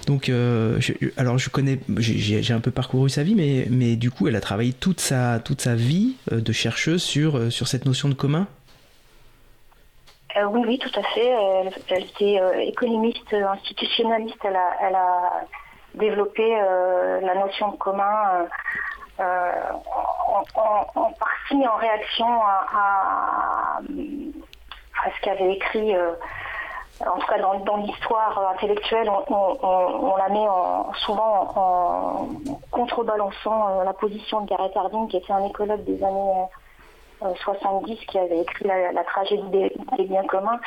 Donc, 0.06 0.28
euh, 0.28 0.80
alors 1.18 1.38
je 1.38 1.50
connais, 1.50 1.78
j'ai 1.98 2.52
un 2.54 2.60
peu 2.60 2.70
parcouru 2.70 3.10
sa 3.10 3.22
vie, 3.22 3.34
mais, 3.34 3.68
mais 3.70 3.96
du 3.96 4.10
coup, 4.10 4.26
elle 4.26 4.36
a 4.36 4.40
travaillé 4.40 4.72
toute 4.72 5.00
sa, 5.00 5.40
toute 5.40 5.60
sa 5.60 5.74
vie 5.74 6.14
de 6.32 6.52
chercheuse 6.52 7.02
sur, 7.02 7.52
sur 7.52 7.68
cette 7.68 7.84
notion 7.84 8.08
de 8.08 8.14
commun. 8.14 8.48
Oui, 10.46 10.62
oui, 10.66 10.78
tout 10.78 10.98
à 10.98 11.02
fait. 11.02 11.28
Elle, 11.90 12.02
était 12.04 12.40
économiste 12.66 13.32
institutionnaliste. 13.32 14.44
Elle 14.44 14.56
a, 14.56 15.42
développé 15.94 16.48
la 17.22 17.34
notion 17.34 17.72
de 17.72 17.76
commun 17.76 18.46
euh, 19.20 19.52
en, 20.54 21.12
partie 21.18 21.66
en 21.66 21.76
réaction 21.76 22.40
à, 22.40 23.80
ce 23.82 25.20
qu'avait 25.22 25.54
écrit 25.54 25.96
euh, 25.96 26.12
en 27.04 27.18
tout 27.18 27.26
cas 27.26 27.38
dans, 27.38 27.76
l'histoire 27.78 28.52
intellectuelle, 28.54 29.10
on, 29.10 30.16
la 30.16 30.28
met 30.28 30.46
souvent 31.04 31.52
en, 31.56 32.28
contrebalançant 32.70 33.80
euh, 33.80 33.84
la 33.84 33.92
position 33.92 34.42
de 34.42 34.50
Gareth 34.50 34.76
Harding, 34.76 35.08
qui 35.08 35.16
était 35.16 35.32
un 35.32 35.44
écologue 35.44 35.82
des 35.84 36.02
années 36.04 36.44
70, 37.20 37.98
qui 38.06 38.18
avait 38.18 38.40
écrit 38.40 38.66
la, 38.66 39.04
tragédie 39.04 39.48
des, 39.50 40.04
biens 40.04 40.24
communs, 40.24 40.60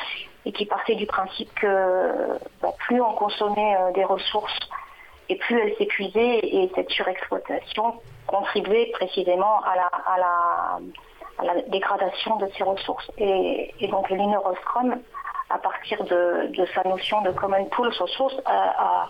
et 0.44 0.52
qui 0.52 0.66
partait 0.66 0.94
du 0.96 1.06
principe 1.06 1.52
que 1.54 2.38
bah, 2.60 2.72
plus 2.86 3.00
on 3.00 3.14
consommait 3.14 3.76
des 3.94 4.04
ressources, 4.04 4.58
et 5.28 5.36
plus 5.36 5.58
elles 5.58 5.74
s'épuisaient, 5.76 6.40
et 6.42 6.70
cette 6.74 6.90
surexploitation 6.90 7.94
contribuer 8.26 8.86
précisément 8.92 9.60
à 9.64 9.76
la, 10.18 10.80
dégradation 11.68 12.36
de 12.36 12.46
ces 12.56 12.62
ressources. 12.62 13.10
Et, 13.18 13.74
donc 13.90 14.10
Elinor 14.10 14.46
Ostrom, 14.46 15.00
à 15.50 15.58
partir 15.58 16.04
de, 16.04 16.52
sa 16.74 16.84
notion 16.84 17.20
de 17.22 17.30
common 17.30 17.64
pool 17.66 17.88
ressources, 17.88 18.36
a, 18.46 19.08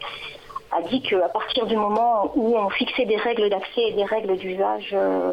dit 0.89 1.03
qu'à 1.03 1.29
partir 1.29 1.67
du 1.67 1.77
moment 1.77 2.33
où 2.35 2.57
on 2.57 2.71
fixait 2.71 3.05
des 3.05 3.17
règles 3.17 3.51
d'accès 3.51 3.83
et 3.89 3.93
des 3.93 4.05
règles 4.05 4.37
d'usage 4.39 4.91
euh, 4.95 5.33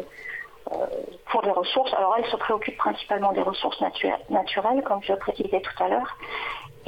pour 1.30 1.42
les 1.42 1.50
ressources, 1.50 1.92
alors 1.94 2.14
elle 2.18 2.26
se 2.26 2.36
préoccupe 2.36 2.76
principalement 2.76 3.32
des 3.32 3.42
ressources 3.42 3.80
naturelles, 3.80 4.82
comme 4.84 5.02
je 5.02 5.12
précisais 5.14 5.60
tout 5.60 5.82
à 5.82 5.88
l'heure, 5.88 6.16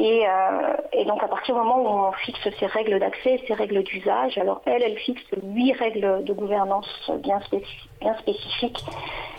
euh, 0.01 0.77
et, 0.93 1.05
donc 1.05 1.23
à 1.23 1.29
partir 1.29 1.55
du 1.55 1.61
moment 1.61 1.83
où 1.83 2.07
on 2.09 2.13
fixe 2.13 2.49
ces 2.59 2.67
règles 2.67 2.99
d'accès, 2.99 3.41
ces 3.47 3.55
règles 3.55 3.83
d'usage, 3.83 4.39
alors 4.39 4.63
elle, 4.65 4.83
elle 4.83 4.97
fixe 4.97 5.23
huit 5.43 5.73
règles 5.75 6.25
de 6.25 6.33
gouvernance 6.33 7.11
bien, 7.19 7.41
spécifiques 7.41 8.85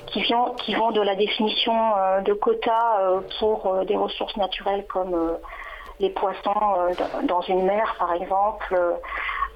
qui, 0.08 0.76
vont 0.76 0.92
de 0.92 1.02
la 1.02 1.16
définition 1.16 1.74
euh, 1.98 2.22
de 2.22 2.34
quotas 2.34 3.00
euh, 3.00 3.22
pour 3.40 3.84
des 3.86 3.96
ressources 3.96 4.38
naturelles 4.38 4.86
comme 4.88 5.38
les 6.00 6.12
poissons 6.12 6.54
dans 7.24 7.42
une 7.42 7.64
mer 7.64 7.96
par 7.98 8.14
exemple, 8.14 8.76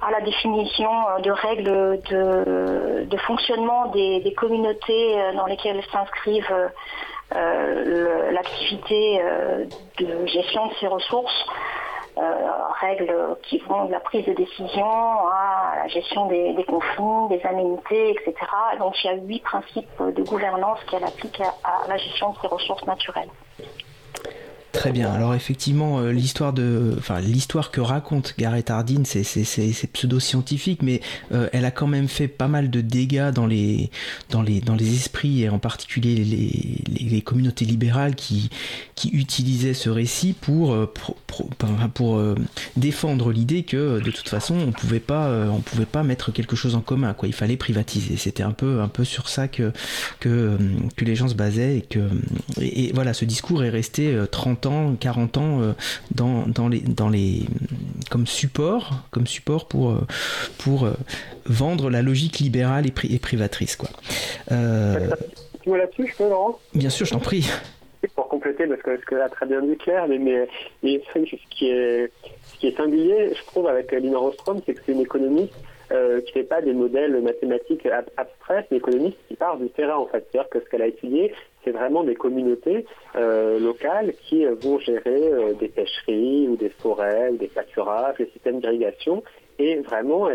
à 0.00 0.10
la 0.10 0.20
définition 0.20 0.90
de 1.22 1.30
règles 1.30 2.00
de, 2.10 3.16
fonctionnement 3.26 3.86
des 3.86 4.34
communautés 4.36 5.16
dans 5.34 5.46
lesquelles 5.46 5.82
s'inscrivent 5.92 6.70
euh, 7.34 8.30
l'activité 8.30 9.20
euh, 9.20 9.66
de 9.98 10.26
gestion 10.26 10.68
de 10.68 10.72
ces 10.80 10.86
ressources, 10.86 11.44
euh, 12.16 12.22
règles 12.80 13.36
qui 13.42 13.58
vont 13.58 13.84
de 13.84 13.92
la 13.92 14.00
prise 14.00 14.24
de 14.24 14.32
décision 14.32 14.86
à 14.86 15.74
la 15.76 15.88
gestion 15.88 16.26
des, 16.26 16.64
conflits, 16.66 17.28
des 17.28 17.46
aménités, 17.46 18.12
etc. 18.12 18.34
Donc 18.78 18.94
il 19.04 19.08
y 19.08 19.10
a 19.10 19.16
huit 19.16 19.42
principes 19.42 20.02
de 20.02 20.22
gouvernance 20.22 20.78
qu'elle 20.90 21.04
applique 21.04 21.40
à 21.40 21.86
la 21.86 21.98
gestion 21.98 22.30
de 22.30 22.36
ces 22.40 22.46
ressources 22.46 22.86
naturelles. 22.86 23.28
Très 24.72 24.92
bien. 24.92 25.10
Alors 25.10 25.34
effectivement, 25.34 25.98
euh, 25.98 26.12
l'histoire 26.12 26.52
de, 26.52 26.94
enfin 26.98 27.20
l'histoire 27.20 27.70
que 27.70 27.80
raconte 27.80 28.34
Gareth 28.38 28.70
Hardin, 28.70 29.02
c'est 29.04 29.92
pseudo-scientifique, 29.92 30.82
mais 30.82 31.00
euh, 31.32 31.48
elle 31.52 31.64
a 31.64 31.70
quand 31.70 31.86
même 31.86 32.06
fait 32.06 32.28
pas 32.28 32.48
mal 32.48 32.68
de 32.68 32.82
dégâts 32.82 33.30
dans 33.30 33.46
les 33.46 33.90
dans 34.28 34.42
les 34.42 34.60
dans 34.60 34.74
les 34.74 34.94
esprits 34.94 35.42
et 35.42 35.48
en 35.48 35.58
particulier 35.58 36.16
les, 36.16 37.08
les, 37.08 37.22
communautés 37.22 37.64
libérales 37.64 38.14
qui 38.14 38.50
qui 38.94 39.08
utilisaient 39.08 39.74
ce 39.74 39.88
récit 39.88 40.34
pour 40.38 40.72
euh, 40.72 40.92
pour, 41.26 42.22
défendre 42.76 43.32
l'idée 43.32 43.62
que 43.62 44.00
de 44.00 44.10
toute 44.10 44.28
façon 44.28 44.54
on 44.54 44.72
pouvait 44.72 45.00
pas 45.00 45.30
on 45.50 45.60
pouvait 45.60 45.86
pas 45.86 46.02
mettre 46.02 46.30
quelque 46.30 46.56
chose 46.56 46.74
en 46.74 46.80
commun 46.80 47.14
quoi. 47.14 47.26
Il 47.26 47.34
fallait 47.34 47.56
privatiser. 47.56 48.16
C'était 48.16 48.42
un 48.42 48.52
peu 48.52 48.80
un 48.80 48.88
peu 48.88 49.04
sur 49.04 49.28
ça 49.28 49.48
que 49.48 49.72
que 50.20 50.58
que 50.96 51.04
les 51.04 51.16
gens 51.16 51.28
se 51.28 51.34
basaient 51.34 51.78
et 51.78 51.82
que 51.82 52.00
et 52.60 52.92
voilà 52.92 53.14
ce 53.14 53.24
discours 53.24 53.64
est 53.64 53.70
resté 53.70 54.16
30 54.30 54.57
ans 54.66 54.94
40 54.98 55.36
ans 55.36 55.60
euh, 55.60 55.72
dans, 56.14 56.46
dans, 56.46 56.68
les, 56.68 56.80
dans 56.80 57.08
les, 57.08 57.42
comme 58.10 58.26
support, 58.26 59.04
comme 59.10 59.26
support 59.26 59.66
pour, 59.66 59.90
euh, 59.90 60.06
pour 60.58 60.84
euh, 60.84 60.92
vendre 61.46 61.90
la 61.90 62.02
logique 62.02 62.38
libérale 62.38 62.86
et, 62.86 63.14
et 63.14 63.18
privatrice. 63.18 63.76
Quoi. 63.76 63.88
Euh... 64.52 65.10
là-dessus, 65.66 66.08
je 66.10 66.16
peux, 66.16 66.28
Laurent? 66.28 66.58
Bien 66.74 66.90
sûr, 66.90 67.06
je 67.06 67.12
t'en 67.12 67.20
prie. 67.20 67.48
Pour 68.14 68.28
compléter, 68.28 68.66
parce 68.66 68.82
que 68.82 68.96
ce 68.96 69.04
que 69.04 69.14
a 69.16 69.28
très 69.28 69.46
bien 69.46 69.60
dit 69.62 69.76
Claire, 69.76 70.06
mais, 70.08 70.18
mais, 70.18 70.48
ce, 70.82 71.36
qui 71.50 71.68
est, 71.68 72.10
ce 72.52 72.58
qui 72.58 72.68
est 72.68 72.76
singulier, 72.76 73.32
je 73.34 73.44
trouve, 73.46 73.66
avec 73.66 73.90
Lina 73.92 74.18
Rostrom, 74.18 74.60
c'est 74.64 74.74
que 74.74 74.80
c'est 74.86 74.92
une 74.92 75.00
économiste 75.00 75.54
euh, 75.90 76.20
qui 76.20 76.32
fait 76.32 76.42
pas 76.42 76.60
des 76.60 76.74
modèles 76.74 77.18
mathématiques 77.22 77.88
abstraits, 78.18 78.66
mais 78.70 78.76
économiste 78.76 79.16
qui 79.26 79.36
part 79.36 79.56
du 79.56 79.70
terrain 79.70 79.96
en 79.96 80.06
fait. 80.06 80.26
C'est-à-dire 80.30 80.50
que 80.50 80.60
ce 80.60 80.68
qu'elle 80.68 80.82
a 80.82 80.86
étudié, 80.86 81.32
c'est 81.64 81.70
vraiment 81.70 82.04
des 82.04 82.14
communautés 82.14 82.86
euh, 83.16 83.58
locales 83.58 84.12
qui 84.28 84.44
euh, 84.44 84.54
vont 84.60 84.78
gérer 84.78 85.32
euh, 85.32 85.54
des 85.54 85.68
pêcheries 85.68 86.48
ou 86.48 86.56
des 86.56 86.68
forêts 86.68 87.30
ou 87.30 87.36
des 87.36 87.48
pâturages, 87.48 88.16
des 88.18 88.26
systèmes 88.26 88.60
d'irrigation. 88.60 89.22
Et 89.60 89.80
vraiment, 89.80 90.28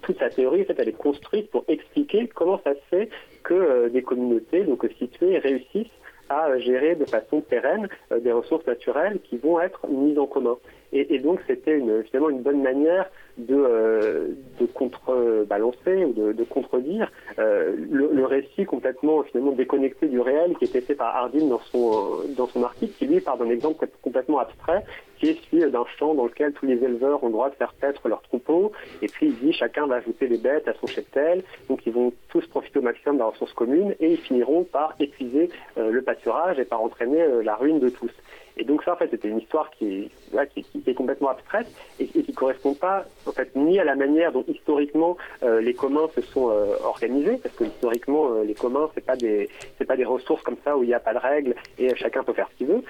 toute 0.00 0.18
sa 0.18 0.30
théorie, 0.30 0.62
en 0.62 0.64
fait, 0.64 0.76
elle 0.78 0.88
est 0.88 0.96
construite 0.96 1.50
pour 1.50 1.66
expliquer 1.68 2.28
comment 2.34 2.58
ça 2.64 2.72
se 2.72 2.80
fait 2.88 3.10
que 3.42 3.88
des 3.88 4.00
communautés 4.00 4.64
donc 4.64 4.88
situées 4.98 5.36
réussissent 5.36 5.92
à 6.30 6.56
gérer 6.56 6.94
de 6.94 7.04
façon 7.04 7.42
pérenne 7.42 7.90
des 8.22 8.32
ressources 8.32 8.66
naturelles 8.66 9.20
qui 9.22 9.36
vont 9.36 9.60
être 9.60 9.86
mises 9.86 10.18
en 10.18 10.24
commun. 10.24 10.56
Et, 10.94 11.18
donc, 11.20 11.40
c'était 11.46 11.78
une, 11.78 12.02
finalement 12.04 12.28
une 12.28 12.42
bonne 12.42 12.62
manière 12.62 13.06
de, 13.38 13.54
euh, 13.54 14.28
contrebalancer 14.74 16.04
ou 16.04 16.12
de, 16.12 16.44
contredire 16.44 17.10
euh, 17.38 17.74
le, 17.90 18.26
récit 18.26 18.66
complètement 18.66 19.22
finalement 19.22 19.52
déconnecté 19.52 20.06
du 20.06 20.20
réel 20.20 20.54
qui 20.58 20.66
était 20.66 20.82
fait 20.82 20.94
par 20.94 21.16
Hardin 21.16 21.46
dans 21.46 21.60
son, 21.60 22.20
dans 22.36 22.46
son 22.46 22.62
article, 22.62 22.92
qui 22.98 23.06
lui 23.06 23.20
part 23.20 23.38
d'un 23.38 23.48
exemple 23.48 23.86
complètement 24.02 24.38
abstrait, 24.38 24.84
qui 25.18 25.30
est 25.30 25.38
celui 25.50 25.70
d'un 25.70 25.84
champ 25.98 26.14
dans 26.14 26.26
lequel 26.26 26.52
tous 26.52 26.66
les 26.66 26.74
éleveurs 26.84 27.24
ont 27.24 27.28
le 27.28 27.32
droit 27.32 27.48
de 27.48 27.54
faire 27.54 27.72
paître 27.72 28.06
leurs 28.08 28.22
troupeaux, 28.22 28.72
et 29.00 29.06
puis 29.06 29.28
il 29.28 29.38
dit 29.38 29.52
chacun 29.52 29.86
va 29.86 29.96
ajouter 29.96 30.28
des 30.28 30.38
bêtes 30.38 30.68
à 30.68 30.74
son 30.74 30.86
cheptel, 30.86 31.42
donc 31.68 31.86
ils 31.86 31.92
vont 31.92 32.12
tous 32.28 32.46
profiter 32.48 32.80
au 32.80 32.82
maximum 32.82 33.16
de 33.16 33.20
la 33.20 33.26
ressource 33.28 33.52
commune, 33.54 33.94
et 33.98 34.12
ils 34.12 34.20
finiront 34.20 34.64
par 34.64 34.94
épuiser 35.00 35.48
euh, 35.78 35.90
le 35.90 36.02
pâturage 36.02 36.58
et 36.58 36.64
par 36.64 36.82
entraîner 36.82 37.24
la 37.42 37.54
ruine 37.56 37.80
de 37.80 37.88
tous. 37.88 38.10
Et 38.56 38.64
donc 38.64 38.82
ça, 38.84 38.92
en 38.92 38.96
fait, 38.96 39.08
c'était 39.10 39.28
une 39.28 39.38
histoire 39.38 39.70
qui 39.70 40.10
est, 40.34 40.94
complètement 40.94 41.30
abstraite 41.30 41.66
et, 41.98 42.06
qui 42.06 42.22
qui 42.32 42.32
correspond 42.32 42.74
pas, 42.74 43.04
en 43.26 43.32
fait, 43.32 43.54
ni 43.54 43.78
à 43.78 43.84
la 43.84 43.94
manière 43.94 44.32
dont 44.32 44.44
historiquement 44.48 45.16
euh, 45.42 45.60
les 45.60 45.74
communs 45.74 46.08
se 46.14 46.20
sont 46.20 46.50
euh, 46.50 46.76
organisés, 46.84 47.38
parce 47.42 47.54
que 47.54 47.64
historiquement, 47.64 48.32
euh, 48.32 48.44
les 48.44 48.54
communs, 48.54 48.90
c'est 48.94 49.04
pas 49.04 49.16
des, 49.16 49.48
pas 49.86 49.96
des 49.96 50.04
ressources 50.04 50.42
comme 50.42 50.56
ça 50.64 50.76
où 50.76 50.82
il 50.82 50.86
n'y 50.86 50.94
a 50.94 51.00
pas 51.00 51.12
de 51.12 51.18
règles 51.18 51.54
et 51.78 51.94
chacun 51.96 52.22
peut 52.22 52.32
faire 52.32 52.48
ce 52.52 52.58
qu'il 52.58 52.68
veut. 52.68 52.82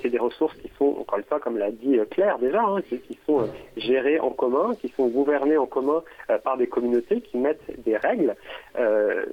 c'est 0.00 0.08
des 0.08 0.18
ressources 0.18 0.56
qui 0.56 0.70
sont, 0.78 0.96
encore 1.00 1.18
une 1.18 1.24
fois, 1.24 1.38
comme 1.38 1.58
l'a 1.58 1.70
dit 1.70 1.98
Claire 2.10 2.38
déjà, 2.38 2.62
hein, 2.62 2.80
qui, 2.82 3.18
sont 3.26 3.48
gérées 3.76 4.18
en 4.18 4.30
commun, 4.30 4.74
qui 4.80 4.88
sont 4.88 5.08
gouvernées 5.08 5.58
en 5.58 5.66
commun 5.66 6.02
par 6.44 6.56
des 6.56 6.66
communautés 6.66 7.20
qui 7.20 7.36
mettent 7.36 7.62
des 7.84 7.96
règles. 7.96 8.34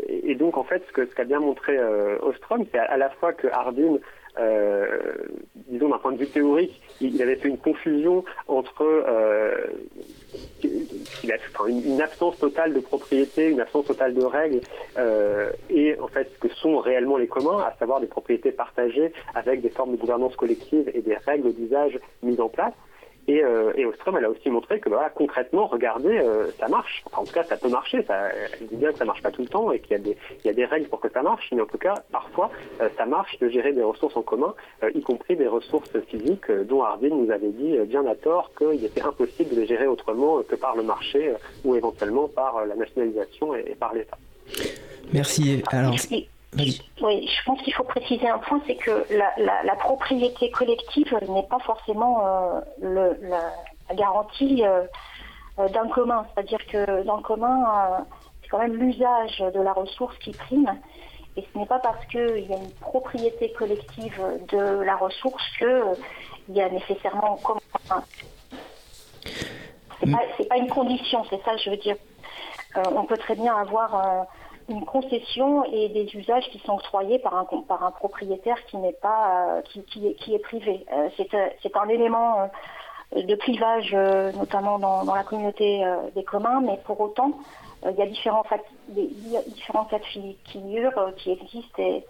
Et, 0.08 0.36
donc, 0.36 0.58
en 0.58 0.64
fait, 0.64 0.84
ce 0.88 0.94
qu'a 0.94 1.06
ce 1.06 1.16
qu'a 1.16 1.24
bien 1.24 1.40
montré 1.40 1.78
Ostrom, 2.22 2.66
c'est 2.72 2.80
à, 2.80 2.98
la 2.98 3.10
fois 3.10 3.34
que 3.34 3.48
Hardin 3.48 3.98
disons 5.68 5.90
d'un 5.90 5.98
point 5.98 6.12
de 6.12 6.18
vue 6.18 6.28
théorique, 6.28 6.82
il, 7.02 7.22
avait 7.22 7.36
fait 7.36 7.50
une 7.50 7.58
confusion 7.58 8.24
entre 8.48 8.84
euh, 8.84 9.68
une, 10.64 12.02
absence 12.02 12.38
totale 12.40 12.74
de 12.74 12.80
propriété, 12.80 13.50
une 13.50 13.60
absence 13.60 13.86
totale 13.86 14.14
de 14.14 14.24
règles, 14.24 14.62
euh, 14.98 15.52
et 15.70 15.98
en 16.00 16.08
fait 16.08 16.30
ce 16.34 16.48
que 16.48 16.54
sont 16.56 16.78
réellement 16.80 17.18
les 17.18 17.28
communs, 17.28 17.60
à 17.60 17.76
savoir 17.80 18.00
des 18.00 18.08
propriétés 18.08 18.52
partagées 18.52 19.12
avec 19.36 19.62
des 19.62 19.70
formes 19.70 19.92
de 19.92 19.98
gouvernance 19.98 20.36
collective 20.36 20.90
et 20.94 21.02
des 21.02 21.16
règles 21.16 21.54
d'usage 21.54 22.00
mises 22.24 22.40
en 22.40 22.50
place. 22.50 22.74
Et, 23.28 23.44
euh, 23.44 23.74
et 23.76 23.86
Ostrom, 23.86 24.16
elle 24.18 24.26
a 24.26 24.30
aussi 24.30 24.50
montré 24.50 24.80
que 24.80 24.90
bah, 24.90 25.12
concrètement, 25.14 25.68
regardez, 25.68 26.18
euh, 26.18 26.50
ça 26.60 26.70
marche. 26.70 27.04
Enfin, 27.06 27.22
en 27.22 27.26
tout 27.26 27.34
cas, 27.34 27.44
ça 27.44 27.58
peut 27.58 27.68
marcher. 27.68 28.02
Ça, 28.04 28.30
elle 28.30 28.68
dit 28.68 28.78
bien 28.78 28.92
que 28.94 28.98
ça 28.98 29.06
marche 29.06 29.22
pas 29.22 29.32
tout 29.32 29.42
le 29.42 29.50
temps 29.50 29.72
et 29.72 29.80
qu'il 29.80 29.92
y, 29.92 29.96
a 29.96 30.00
des, 30.00 30.18
il 30.44 30.48
y 30.48 30.50
a 30.50 30.54
des 30.54 30.66
règles 30.66 30.88
pour 30.88 31.02
que 31.02 31.10
ça 31.10 31.22
marche. 31.22 31.50
Mais 31.52 31.62
en 31.62 31.66
tout 31.66 31.78
cas, 31.78 31.96
parfois, 32.12 32.50
euh, 32.82 32.88
ça 32.98 33.06
marche 33.06 33.38
de 33.40 33.50
gérer 33.50 33.74
des 33.74 33.84
ressources 33.84 34.16
en 34.16 34.22
commun, 34.22 34.54
euh, 34.84 34.92
y 34.96 35.02
compris 35.02 35.36
des 35.36 35.48
ressources 35.48 35.92
physiques 36.08 36.50
dont 36.70 36.84
Hardin 36.84 37.10
nous 37.10 37.30
avait 37.32 37.50
dit 37.50 37.78
bien 37.88 38.06
à 38.06 38.16
tort 38.16 38.52
qu'il 38.58 38.84
était 38.84 39.02
impossible 39.02 39.54
de 39.56 39.62
les 39.62 39.68
gérer 39.68 39.88
autrement 39.88 40.42
que 40.44 40.56
par 40.56 40.78
le 40.78 40.84
marché 40.84 41.34
ou 41.66 41.76
éventuellement 41.76 42.30
par 42.30 42.66
la 42.66 42.76
nationalisation 42.76 43.56
et, 43.56 43.66
et 43.68 43.76
par 43.76 43.94
l'État. 43.94 44.18
Merci. 45.14 45.64
Alors, 45.72 45.96
oui, 47.02 47.28
je 47.28 47.44
pense 47.46 47.62
qu'il 47.62 47.74
faut 47.74 47.84
préciser 47.84 48.28
un 48.28 48.40
point, 48.40 48.62
c'est 48.66 48.76
que 48.76 49.06
la, 49.10 49.76
propriété 49.76 50.50
collective 50.52 51.14
n'est 51.30 51.48
pas 51.48 51.60
forcément 51.60 52.26
euh, 52.82 53.14
la, 53.22 53.96
garantie 53.96 54.66
euh, 54.66 54.84
euh, 55.60 55.70
d'un 55.70 55.88
commun. 55.88 56.26
C'est-à-dire 56.34 56.66
que 56.68 57.04
dans 57.04 57.18
le 57.18 57.24
commun, 57.24 58.06
c'est 58.42 58.50
quand 58.50 58.60
même 58.60 58.76
l'usage 58.76 59.40
de 59.40 59.62
la 59.62 59.74
ressource 59.74 60.18
qui 60.20 60.32
prime. 60.32 60.80
Et 61.36 61.46
ce 61.54 61.60
n'est 61.60 61.68
pas 61.68 61.80
parce 61.80 62.04
qu'il 62.08 62.48
y 62.50 62.54
a 62.54 62.58
une 62.58 62.72
propriété 62.82 63.52
collective 63.52 64.20
de 64.50 64.82
la 64.82 64.96
ressource 64.96 65.44
qu'il 65.60 66.56
y 66.56 66.62
a 66.62 66.70
nécessairement 66.70 67.36
un 67.36 67.44
commun. 67.44 68.04
C'est 70.00 70.12
pas, 70.12 70.22
pas 70.50 70.58
une 70.58 70.70
condition, 70.70 71.24
c'est 71.30 71.42
ça 71.44 71.54
que 71.54 71.60
je 71.60 71.70
veux 71.70 71.78
dire. 71.78 71.96
on 72.76 73.06
peut 73.06 73.18
très 73.18 73.36
bien 73.36 73.56
avoir 73.56 74.28
une 74.70 74.86
concession 74.86 75.64
et 75.66 75.90
des 75.90 76.14
usages 76.16 76.50
qui 76.50 76.60
sont 76.60 76.74
octroyés 76.74 77.20
par 77.20 77.36
un, 77.36 77.46
par 77.68 77.84
un 77.84 77.92
propriétaire 77.92 78.58
qui 78.66 78.78
n'est 78.78 78.94
pas 78.94 79.58
euh, 79.58 79.62
qui, 79.62 79.82
qui, 79.84 80.36
est, 80.36 80.40
privé. 80.40 80.86
Euh, 80.92 81.10
euh, 81.34 81.50
c'est 81.62 81.76
un 81.76 81.88
élément 81.88 82.50
de 83.16 83.36
clivage, 83.36 83.94
notamment 84.36 84.80
dans, 84.80 85.16
la 85.16 85.24
communauté 85.24 85.86
des 86.14 86.26
communs, 86.26 86.60
mais 86.60 86.78
pour 86.86 87.00
autant, 87.00 87.32
il 87.86 87.96
y 87.96 88.02
a 88.02 88.06
différents, 88.06 88.44
cas 88.44 88.58
de 90.00 90.04
figure 90.04 91.14
qui 91.16 91.32
existent 91.32 91.82
et, 91.82 92.06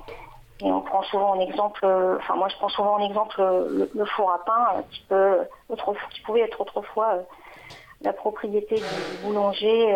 et, 0.61 0.71
on 0.71 0.81
prend 0.81 1.03
souvent 1.03 1.35
en 1.35 1.39
exemple, 1.39 1.85
enfin 1.85 2.35
moi 2.35 2.47
je 2.49 2.55
prends 2.55 2.69
souvent 2.69 2.95
en 2.95 3.07
exemple 3.07 3.39
le, 3.93 4.05
four 4.05 4.31
à 4.31 4.43
pain 4.43 4.83
qui, 4.91 5.01
peut, 5.07 5.41
qui 6.15 6.21
pouvait 6.21 6.41
être 6.41 6.59
autrefois 6.59 7.19
la 8.01 8.13
propriété 8.13 8.77
du 8.77 9.23
boulanger 9.23 9.95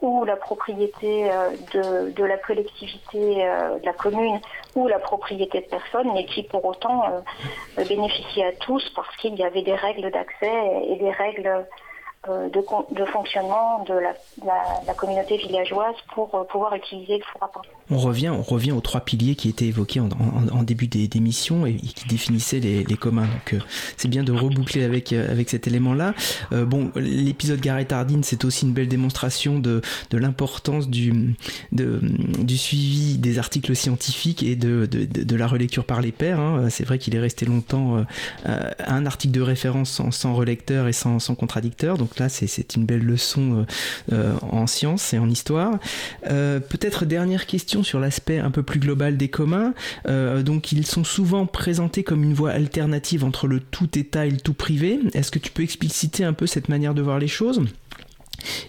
ou 0.00 0.24
la 0.24 0.36
propriété 0.36 1.30
euh, 1.30 2.10
de, 2.12 2.24
la 2.24 2.38
collectivité 2.38 3.44
euh, 3.44 3.78
de 3.78 3.86
la 3.86 3.92
commune 3.92 4.40
ou 4.74 4.86
la 4.88 4.98
propriété 4.98 5.60
de 5.60 5.66
personne, 5.66 6.12
mais 6.14 6.24
qui 6.26 6.42
pour 6.44 6.64
autant 6.64 7.04
euh, 7.06 7.84
bénéficiait 7.84 8.46
à 8.46 8.52
tous 8.52 8.82
parce 8.94 9.14
qu'il 9.16 9.34
y 9.34 9.42
avait 9.42 9.62
des 9.62 9.74
règles 9.74 10.10
d'accès 10.10 10.52
et 10.88 10.96
des 10.96 11.10
règles 11.10 11.66
euh, 12.28 12.48
de, 12.50 13.04
fonctionnement 13.04 13.84
de 13.84 13.94
la, 13.94 14.94
communauté 14.94 15.36
villageoise 15.36 15.94
pour 16.14 16.34
euh, 16.34 16.42
pouvoir 16.42 16.74
utiliser 16.74 17.18
le 17.18 17.22
four 17.22 17.42
à 17.44 17.52
pain. 17.52 17.60
On 17.92 17.98
revient, 17.98 18.30
on 18.30 18.42
revient 18.42 18.72
aux 18.72 18.80
trois 18.80 19.02
piliers 19.02 19.36
qui 19.36 19.48
étaient 19.48 19.66
évoqués 19.66 20.00
en, 20.00 20.62
début 20.64 20.88
d'émission 20.88 21.64
et, 21.64 21.76
qui 21.76 22.08
définissaient 22.08 22.58
les, 22.58 22.84
communs. 22.96 23.22
Donc 23.22 23.54
euh, 23.54 23.60
c'est 23.96 24.08
bien 24.08 24.24
de 24.24 24.32
reboucler 24.32 24.82
avec, 24.82 25.12
avec 25.12 25.48
cet 25.48 25.68
élément-là. 25.68 26.12
bon, 26.50 26.90
l'épisode 26.96 27.60
Garrett 27.60 27.92
Hardin, 27.92 28.20
c'est 28.22 28.44
aussi 28.44 28.66
une 28.66 28.72
belle 28.72 28.88
démonstration 28.88 29.60
de, 29.60 29.80
de 30.10 30.18
l'importance 30.18 30.88
du, 30.88 31.36
du 31.70 32.58
suivi 32.58 33.16
des 33.18 33.38
articles 33.38 33.74
scientifiques 33.76 34.42
et 34.42 34.56
de, 34.56 34.86
de, 34.86 35.36
la 35.36 35.46
relecture 35.46 35.84
par 35.84 36.00
les 36.00 36.12
pairs. 36.12 36.40
Hein. 36.40 36.68
C'est 36.68 36.84
vrai 36.84 36.98
qu'il 36.98 37.14
est 37.14 37.20
resté 37.20 37.46
longtemps 37.46 38.04
un 38.44 39.06
article 39.06 39.32
de 39.32 39.40
référence 39.40 40.02
sans, 40.10 40.34
relecteur 40.34 40.88
et 40.88 40.92
sans, 40.92 41.20
sans 41.20 41.36
contradicteur. 41.36 41.96
Là, 42.18 42.28
c'est 42.28 42.76
une 42.76 42.84
belle 42.84 43.02
leçon 43.02 43.66
euh, 44.10 44.12
euh, 44.12 44.34
en 44.42 44.66
sciences 44.66 45.12
et 45.12 45.18
en 45.18 45.28
histoire. 45.28 45.78
Euh, 46.30 46.60
peut-être 46.60 47.04
dernière 47.04 47.46
question 47.46 47.82
sur 47.82 48.00
l'aspect 48.00 48.38
un 48.38 48.50
peu 48.50 48.62
plus 48.62 48.80
global 48.80 49.16
des 49.16 49.28
communs. 49.28 49.74
donc 50.06 50.72
ils 50.72 50.86
sont 50.86 51.04
souvent 51.04 51.46
présentés 51.46 52.02
comme 52.02 52.22
une 52.22 52.34
voie 52.34 52.50
alternative 52.50 53.24
entre 53.24 53.46
le 53.46 53.60
tout 53.60 53.98
État 53.98 54.26
et 54.26 54.30
le 54.30 54.38
tout 54.38 54.54
privé. 54.54 55.00
Est-ce 55.14 55.30
que 55.30 55.38
tu 55.38 55.50
peux 55.50 55.62
expliciter 55.62 56.24
un 56.24 56.32
peu 56.32 56.46
cette 56.46 56.68
manière 56.68 56.94
de 56.94 57.02
voir 57.02 57.18
les 57.18 57.28
choses? 57.28 57.62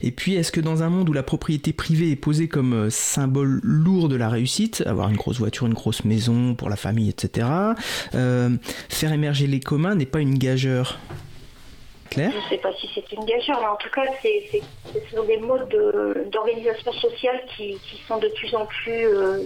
Et 0.02 0.12
puis, 0.12 0.34
est-ce 0.34 0.52
que 0.52 0.62
dans 0.62 0.82
un 0.82 0.90
monde 0.90 1.10
où 1.10 1.14
la 1.14 1.22
propriété 1.22 1.74
privée 1.74 2.10
est 2.12 2.16
posée 2.16 2.48
comme 2.48 2.90
symbole 2.90 3.60
lourd 3.64 4.10
de 4.10 4.16
la 4.16 4.28
réussite, 4.28 4.84
avoir 4.86 5.10
une 5.10 5.16
grosse 5.16 5.38
voiture, 5.38 5.68
une 5.68 5.76
grosse 5.76 6.06
maison 6.06 6.56
pour 6.56 6.70
la 6.70 6.76
famille, 6.76 7.10
etc., 7.10 7.48
faire 8.12 9.14
émerger 9.14 9.48
les 9.48 9.60
communs 9.60 9.96
n'est 9.96 10.06
pas 10.08 10.22
une 10.22 10.38
gageure? 10.38 11.00
Je 12.16 12.22
ne 12.22 12.49
sais 12.49 12.57
pas 12.57 12.74
si 12.74 12.89
c'est 12.93 13.12
une 13.12 13.26
gageure, 13.26 13.60
mais 13.62 13.68
en 13.68 13.76
tout 13.76 13.89
cas, 13.89 14.05
c'est, 14.22 14.62
ce 14.93 15.16
sont 15.16 15.24
des 15.24 15.38
modes 15.38 15.70
d'organisation 16.32 16.91
sociale 16.93 17.41
qui, 17.55 17.80
sont 18.07 18.18
de 18.18 18.28
plus 18.30 18.53
en 18.55 18.66
plus 18.66 19.05
euh, 19.05 19.39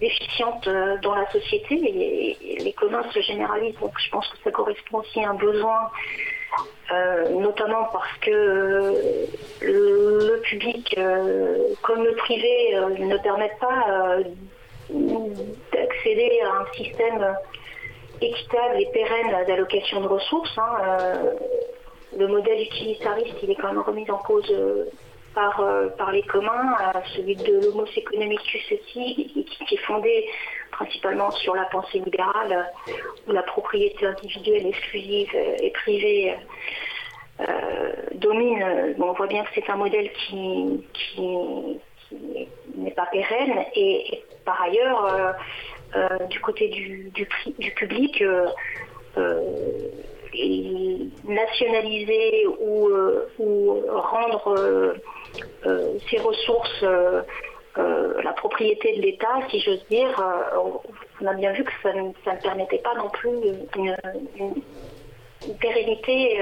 déficientes 0.00 0.66
euh, 0.66 0.96
dans 1.02 1.14
la 1.14 1.30
société 1.30 1.74
et, 1.74 2.58
les 2.58 2.72
communs 2.72 3.04
se 3.12 3.20
généralisent. 3.20 3.78
Donc 3.80 3.92
je 3.98 4.10
pense 4.10 4.26
que 4.28 4.36
ça 4.42 4.50
correspond 4.50 4.98
aussi 4.98 5.20
à 5.20 5.30
un 5.30 5.34
besoin, 5.34 5.90
euh, 6.92 7.28
notamment 7.30 7.84
parce 7.92 8.12
que 8.20 9.28
le, 9.60 10.40
public 10.42 10.98
comme 11.82 12.04
le 12.04 12.14
privé 12.14 12.76
ne 12.98 13.16
permettent 13.18 13.58
pas 13.58 14.18
d'accéder 15.72 16.40
à 16.44 16.60
un 16.60 16.72
système 16.72 17.36
équitable 18.20 18.80
et 18.80 18.86
pérenne 18.92 19.46
d'allocation 19.46 20.00
de 20.00 20.08
ressources. 20.08 20.56
Hein, 20.58 20.76
euh, 20.82 21.32
le 22.16 22.28
modèle 22.28 22.62
utilitariste, 22.62 23.36
il 23.42 23.50
est 23.50 23.56
quand 23.56 23.68
même 23.68 23.80
remis 23.80 24.10
en 24.10 24.18
cause 24.18 24.50
euh, 24.50 24.84
par, 25.34 25.60
euh, 25.60 25.88
par 25.98 26.12
les 26.12 26.22
communs, 26.22 26.76
celui 27.14 27.36
de 27.36 27.60
l'homos 27.60 27.86
economicus 27.96 28.72
aussi, 28.72 29.46
qui, 29.66 29.74
est 29.74 29.78
fondé 29.78 30.26
principalement 30.70 31.30
sur 31.30 31.54
la 31.54 31.64
pensée 31.64 31.98
libérale, 31.98 32.72
où 33.26 33.32
la 33.32 33.42
propriété 33.42 34.06
individuelle 34.06 34.66
exclusive 34.66 35.34
et 35.60 35.70
privée 35.70 36.34
domine. 38.14 38.94
on 38.98 39.12
voit 39.12 39.26
bien 39.26 39.44
que 39.44 39.50
c'est 39.54 39.68
un 39.68 39.76
modèle 39.76 40.10
qui, 40.12 40.82
n'est 42.76 42.90
pas 42.92 43.06
pérenne 43.06 43.64
et 43.74 44.22
par 44.46 44.62
ailleurs, 44.62 45.34
du 46.30 46.40
côté 46.40 46.68
du, 46.68 47.26
public 47.76 48.22
euh, 48.22 48.46
euh, 49.16 49.40
nationaliser 51.24 52.46
ou, 52.60 52.88
rendre 53.88 54.94
ces 56.10 56.18
ressources 56.18 56.84
la 57.76 58.32
propriété 58.32 58.96
de 58.96 59.02
l'État, 59.02 59.38
si 59.50 59.60
j'ose 59.60 59.84
dire, 59.88 60.22
on 61.20 61.26
a 61.26 61.34
bien 61.34 61.52
vu 61.52 61.64
que 61.64 61.72
ça 61.82 61.92
ne, 61.92 62.40
permettait 62.40 62.78
pas 62.78 62.94
non 62.94 63.08
plus 63.10 63.30
une, 63.76 63.96
pérennité 65.60 66.40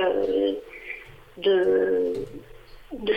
de, 1.39 2.15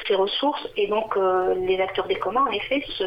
ces 0.07 0.15
ressources. 0.15 0.67
Et 0.75 0.87
donc 0.87 1.15
les 1.15 1.79
acteurs 1.79 2.07
des 2.07 2.15
communs, 2.15 2.45
en 2.47 2.51
effet, 2.51 2.83
se, 2.97 3.03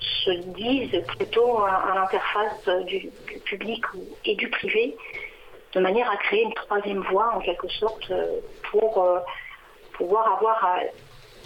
se 0.00 0.30
disent 0.30 1.02
plutôt 1.18 1.58
à, 1.58 1.92
l'interface 1.94 2.68
du, 2.86 3.10
public 3.44 3.84
et 4.24 4.34
du 4.34 4.48
privé, 4.50 4.96
de 5.74 5.80
manière 5.80 6.10
à 6.10 6.16
créer 6.16 6.42
une 6.42 6.54
troisième 6.54 7.00
voie 7.00 7.34
en 7.34 7.40
quelque 7.40 7.68
sorte 7.68 8.12
pour 8.70 9.02
euh, 9.02 9.20
pouvoir 9.92 10.36
avoir 10.36 10.64
euh, 10.64 10.86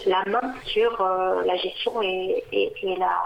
la 0.07 0.23
main 0.25 0.53
sur 0.65 0.99
euh, 1.01 1.43
la 1.45 1.55
gestion 1.57 2.01
et, 2.01 2.43
la, 2.97 3.21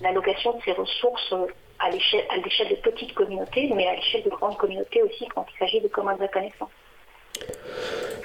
l'allocation 0.00 0.56
de 0.56 0.62
ces 0.62 0.72
ressources 0.72 1.34
à 1.78 1.90
l'échelle 1.90 2.68
de 2.70 2.76
petites 2.76 3.14
communautés, 3.14 3.70
mais 3.74 3.86
à 3.86 3.94
l'échelle 3.94 4.24
de 4.24 4.30
grandes 4.30 4.58
communautés 4.58 5.02
aussi 5.02 5.26
quand 5.28 5.46
il 5.54 5.58
s'agit 5.58 5.80
de 5.80 5.88
communs 5.88 6.16
de 6.16 6.26
connaissances. 6.26 6.70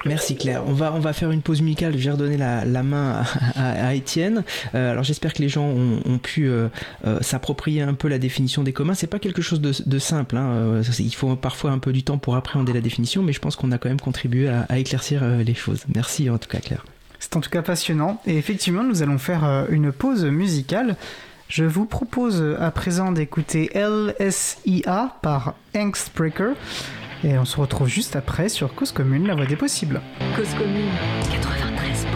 Merci 0.06 0.36
Claire. 0.36 0.62
On 0.66 0.72
va, 0.72 0.92
on 0.94 1.00
va 1.00 1.12
faire 1.12 1.30
une 1.30 1.42
pause 1.42 1.60
musicale. 1.62 1.96
Je 1.98 2.04
vais 2.04 2.10
redonner 2.12 2.36
la, 2.36 2.82
main 2.82 3.24
à, 3.56 3.94
Étienne. 3.94 4.44
Euh, 4.74 4.92
alors 4.92 5.04
j'espère 5.04 5.34
que 5.34 5.42
les 5.42 5.48
gens 5.48 5.66
ont, 5.66 6.18
pu 6.18 6.48
euh, 6.48 6.68
euh, 7.06 7.20
s'approprier 7.20 7.82
un 7.82 7.94
peu 7.94 8.08
la 8.08 8.18
définition 8.18 8.62
des 8.62 8.72
communs. 8.72 8.94
C'est 8.94 9.06
pas 9.06 9.18
quelque 9.18 9.42
chose 9.42 9.60
de, 9.60 9.98
simple. 9.98 10.36
Hein. 10.36 10.82
il 10.98 11.14
faut 11.14 11.34
parfois 11.36 11.72
un 11.72 11.78
peu 11.78 11.92
du 11.92 12.02
temps 12.02 12.18
pour 12.18 12.36
appréhender 12.36 12.72
la 12.72 12.80
définition, 12.80 13.22
mais 13.22 13.32
je 13.32 13.40
pense 13.40 13.56
qu'on 13.56 13.72
a 13.72 13.78
quand 13.78 13.88
même 13.88 14.00
contribué 14.00 14.48
à, 14.48 14.78
éclaircir 14.78 15.24
les 15.26 15.54
choses. 15.54 15.84
Merci 15.94 16.30
en 16.30 16.38
tout 16.38 16.48
cas 16.48 16.58
Claire. 16.58 16.84
C'est 17.18 17.36
en 17.36 17.40
tout 17.40 17.50
cas 17.50 17.62
passionnant. 17.62 18.20
Et 18.26 18.36
effectivement, 18.36 18.84
nous 18.84 19.02
allons 19.02 19.18
faire 19.18 19.66
une 19.70 19.90
pause 19.90 20.24
musicale. 20.24 20.96
Je 21.48 21.64
vous 21.64 21.86
propose 21.86 22.44
à 22.60 22.70
présent 22.70 23.12
d'écouter 23.12 23.70
LSIA 23.74 25.16
par 25.22 25.54
Angstbreaker. 25.74 26.54
Et 27.26 27.36
on 27.36 27.44
se 27.44 27.58
retrouve 27.58 27.88
juste 27.88 28.14
après 28.14 28.48
sur 28.48 28.72
Cause 28.72 28.92
Commune, 28.92 29.26
la 29.26 29.34
voie 29.34 29.46
des 29.46 29.56
possibles. 29.56 30.00
Cause 30.36 30.54
Commune 30.54 30.92
80. 31.28 32.15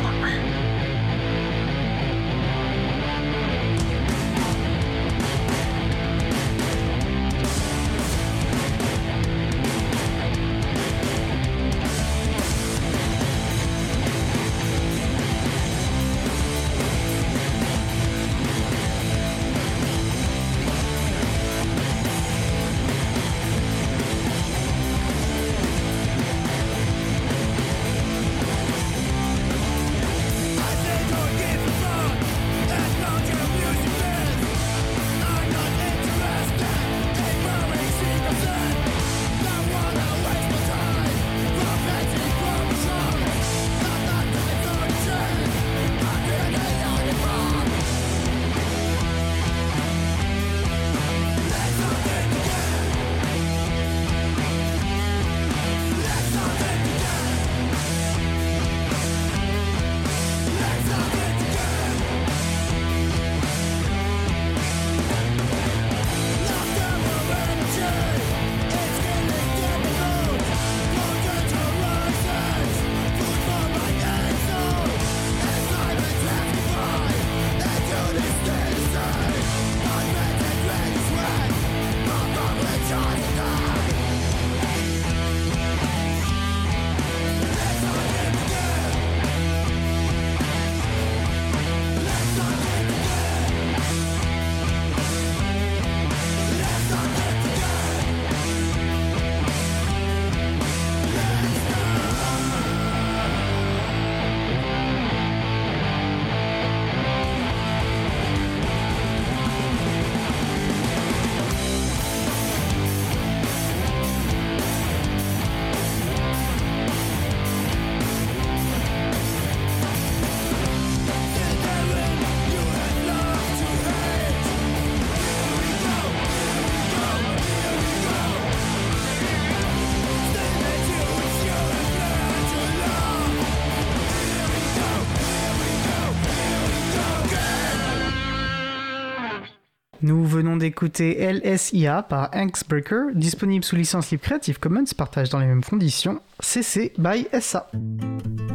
Nous 140.10 140.24
venons 140.24 140.56
d'écouter 140.56 141.32
LSIA 141.32 142.02
par 142.02 142.30
Breaker, 142.68 143.14
disponible 143.14 143.64
sous 143.64 143.76
licence 143.76 144.10
libre 144.10 144.24
Creative 144.24 144.58
Commons, 144.58 144.86
partage 144.96 145.28
dans 145.28 145.38
les 145.38 145.46
mêmes 145.46 145.62
conditions, 145.62 146.20
CC 146.40 146.92
by 146.98 147.28
SA. 147.40 147.70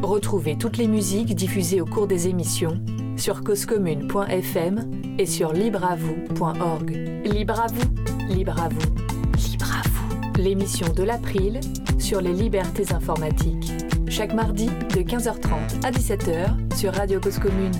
Retrouvez 0.01 0.57
toutes 0.57 0.75
les 0.75 0.89
musiques 0.89 1.33
diffusées 1.33 1.79
au 1.79 1.85
cours 1.85 2.07
des 2.07 2.27
émissions 2.27 2.83
sur 3.15 3.41
causecommune.fm 3.41 4.91
et 5.17 5.25
sur 5.25 5.53
libreavoue.org. 5.53 6.89
Libre 7.23 7.61
à 7.61 7.67
vous, 7.67 8.33
libre 8.35 8.61
à 8.61 8.67
vous, 8.67 9.49
libre 9.49 9.71
à 9.71 9.87
vous. 9.87 10.41
L'émission 10.41 10.91
de 10.91 11.03
l'April 11.03 11.61
sur 11.99 12.19
les 12.19 12.33
libertés 12.33 12.91
informatiques. 12.93 13.71
Chaque 14.09 14.33
mardi 14.33 14.65
de 14.65 14.99
15h30 14.99 15.85
à 15.85 15.91
17h 15.91 16.75
sur 16.75 16.93
Radio 16.93 17.21
Cause 17.21 17.39
Commune, 17.39 17.71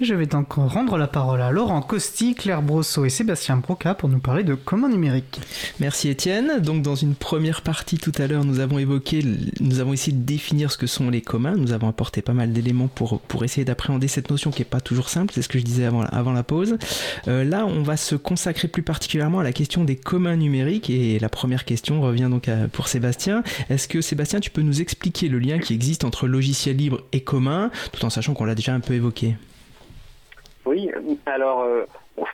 je 0.00 0.14
vais 0.14 0.26
donc 0.26 0.54
rendre 0.54 0.98
la 0.98 1.06
parole 1.06 1.40
à 1.40 1.52
Laurent 1.52 1.80
Costi, 1.80 2.34
Claire 2.34 2.62
Brosseau 2.62 3.04
et 3.04 3.10
Sébastien 3.10 3.56
Broca 3.58 3.94
pour 3.94 4.08
nous 4.08 4.18
parler 4.18 4.42
de 4.42 4.54
comment 4.54 4.88
numérique. 4.88 5.40
Merci 5.78 6.08
Étienne. 6.08 6.60
Donc 6.60 6.82
dans 6.82 6.96
une 6.96 7.14
première 7.14 7.62
partie 7.62 7.98
tout 7.98 8.12
à 8.18 8.26
l'heure, 8.26 8.44
nous 8.44 8.58
avons 8.58 8.78
évoqué, 8.78 9.24
nous 9.60 9.78
avons 9.78 9.92
essayé 9.92 10.16
de 10.16 10.24
définir 10.24 10.72
ce 10.72 10.78
que 10.78 10.88
sont 10.88 11.10
les 11.10 11.20
communs. 11.20 11.54
Nous 11.56 11.72
avons 11.72 11.88
apporté 11.88 12.22
pas 12.22 12.32
mal 12.32 12.52
d'éléments 12.52 12.88
pour, 12.88 13.20
essayer 13.44 13.64
d'appréhender 13.64 14.08
cette 14.08 14.30
notion 14.30 14.50
qui 14.50 14.62
n'est 14.62 14.66
pas 14.66 14.80
toujours 14.80 15.08
simple. 15.08 15.32
C'est 15.32 15.42
ce 15.42 15.48
que 15.48 15.60
je 15.60 15.64
disais 15.64 15.84
avant, 15.84 16.02
avant 16.02 16.32
la 16.32 16.42
pause. 16.42 16.76
Euh, 17.28 17.44
là, 17.44 17.64
on 17.64 17.82
va 17.82 17.96
se 17.96 18.16
consacrer 18.16 18.66
plus 18.66 18.82
particulièrement 18.82 19.40
à 19.40 19.44
la 19.44 19.52
question 19.52 19.84
des 19.84 19.96
communs 19.96 20.36
numériques. 20.36 20.90
Et 20.90 21.20
la 21.20 21.28
première 21.28 21.64
question 21.64 22.00
revient 22.00 22.28
donc 22.28 22.50
pour 22.72 22.88
Sébastien. 22.88 23.44
Est-ce 23.70 23.86
que 23.86 24.00
Sébastien, 24.00 24.40
tu 24.40 24.50
peux 24.50 24.62
nous 24.62 24.80
expliquer 24.80 25.28
le 25.28 25.38
lien 25.38 25.60
qui 25.60 25.72
existe 25.72 26.04
entre 26.04 26.26
logiciel 26.26 26.76
libre 26.76 27.02
et 27.12 27.20
commun, 27.20 27.70
tout 27.92 28.04
en 28.04 28.10
sachant 28.10 28.34
qu'on 28.34 28.44
l'a 28.44 28.56
déjà 28.56 28.74
un 28.74 28.80
peu 28.80 28.94
évoqué? 28.94 29.36
Oui, 30.66 30.90
alors 31.26 31.62
euh, 31.62 31.84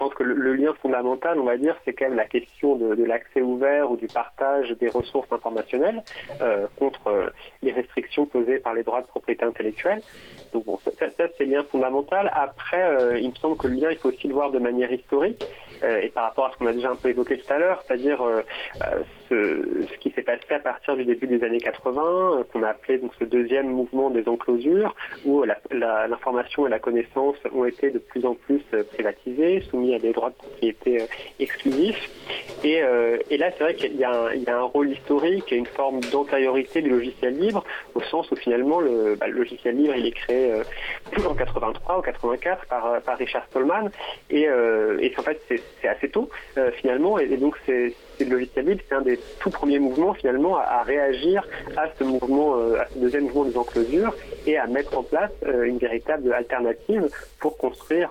pense 0.00 0.14
que 0.14 0.22
le, 0.22 0.54
lien 0.54 0.72
fondamental, 0.80 1.38
on 1.38 1.44
va 1.44 1.56
dire, 1.56 1.76
c'est 1.84 1.92
quand 1.92 2.06
même 2.06 2.16
la 2.16 2.26
question 2.26 2.74
de, 2.76 3.04
l'accès 3.04 3.42
ouvert 3.42 3.90
ou 3.90 3.96
du 3.96 4.06
partage 4.06 4.70
des 4.80 4.88
ressources 4.88 5.30
informationnelles 5.30 6.02
euh, 6.40 6.66
contre 6.76 7.08
euh, 7.08 7.28
les 7.62 7.72
restrictions 7.72 8.24
posées 8.26 8.58
par 8.58 8.72
les 8.72 8.82
droits 8.82 9.02
de 9.02 9.06
propriété 9.06 9.44
intellectuelle. 9.44 10.00
Donc 10.52 10.64
bon, 10.64 10.78
ça, 10.84 10.90
c'est 10.96 11.40
le 11.40 11.46
lien 11.46 11.64
fondamental. 11.64 12.30
Après, 12.34 13.20
il 13.20 13.28
me 13.28 13.34
semble 13.34 13.56
que 13.56 13.68
le 13.68 13.74
lien, 13.74 13.90
il 13.90 13.98
faut 13.98 14.08
aussi 14.08 14.26
le 14.26 14.34
voir 14.34 14.50
de 14.50 14.58
manière 14.58 14.92
historique. 14.92 15.44
Et 15.82 16.08
par 16.08 16.24
rapport 16.24 16.46
à 16.46 16.52
ce 16.52 16.58
qu'on 16.58 16.66
a 16.66 16.72
déjà 16.72 16.90
un 16.90 16.96
peu 16.96 17.08
évoqué 17.08 17.38
tout 17.38 17.52
à 17.52 17.58
l'heure, 17.58 17.82
c'est-à-dire 17.86 18.20
ce, 19.30 19.96
qui 20.00 20.10
s'est 20.10 20.22
passé 20.22 20.42
à 20.50 20.58
partir 20.58 20.96
du 20.96 21.04
début 21.04 21.26
des 21.26 21.42
années 21.44 21.60
80, 21.60 22.02
euh, 22.02 22.44
qu'on 22.52 22.62
a 22.62 22.68
appelé 22.68 22.98
donc 22.98 23.12
ce 23.18 23.24
deuxième 23.24 23.68
mouvement 23.68 24.10
des 24.10 24.28
enclosures, 24.28 24.94
où 25.24 25.44
l'information 25.72 26.66
et 26.66 26.70
la 26.70 26.78
connaissance 26.78 27.36
ont 27.54 27.64
été 27.64 27.90
de 27.90 27.98
plus 27.98 28.24
en 28.26 28.34
plus 28.34 28.62
euh, 28.74 28.82
privatisées, 28.82 29.60
soumis 29.70 29.94
à 29.94 29.98
des 29.98 30.12
droits 30.12 30.30
de 30.30 30.34
propriété 30.34 31.02
euh, 31.02 31.06
exclusifs. 31.38 32.10
Et, 32.64 32.80
là, 33.36 33.50
c'est 33.56 33.64
vrai 33.64 33.74
qu'il 33.74 33.96
y, 33.96 34.04
a 34.04 34.56
un 34.56 34.62
rôle 34.62 34.90
historique 34.90 35.52
et 35.52 35.56
une 35.56 35.66
forme 35.66 36.00
d'antériorité 36.12 36.82
du 36.82 36.90
logiciel 36.90 37.38
libre, 37.38 37.64
au 37.94 38.00
sens 38.02 38.30
où 38.30 38.36
finalement 38.36 38.80
le, 38.80 39.16
bah, 39.16 39.28
logiciel 39.28 39.76
libre 39.76 39.94
il 39.96 40.06
est 40.06 40.12
créé 40.12 40.52
en 41.26 41.34
83 41.34 41.98
ou 41.98 42.02
84 42.02 42.66
par, 42.66 43.18
Richard 43.18 43.44
Stallman, 43.50 43.90
et, 44.30 44.48
en 44.48 45.22
fait 45.22 45.40
c'est 45.48 45.88
assez 45.88 46.08
tôt 46.08 46.28
finalement, 46.74 47.18
et 47.18 47.36
donc 47.36 47.56
c'est 47.66 47.94
c'est 48.20 48.26
le 48.26 48.36
logiciel 48.36 48.66
libre, 48.66 48.82
c'est 48.86 48.94
un 48.94 49.00
des 49.00 49.18
tout 49.38 49.48
premiers 49.48 49.78
mouvements 49.78 50.12
finalement 50.12 50.58
à, 50.58 50.82
réagir 50.82 51.42
à 51.74 51.86
ce 51.98 52.04
mouvement, 52.04 52.54
à 52.74 52.86
ce 52.92 52.98
deuxième 52.98 53.24
mouvement 53.24 53.44
des 53.44 53.56
enclosures 53.56 54.14
et 54.46 54.58
à 54.58 54.66
mettre 54.66 54.98
en 54.98 55.02
place 55.02 55.30
une 55.42 55.78
véritable 55.78 56.30
alternative 56.34 57.08
pour 57.38 57.56
construire 57.56 58.10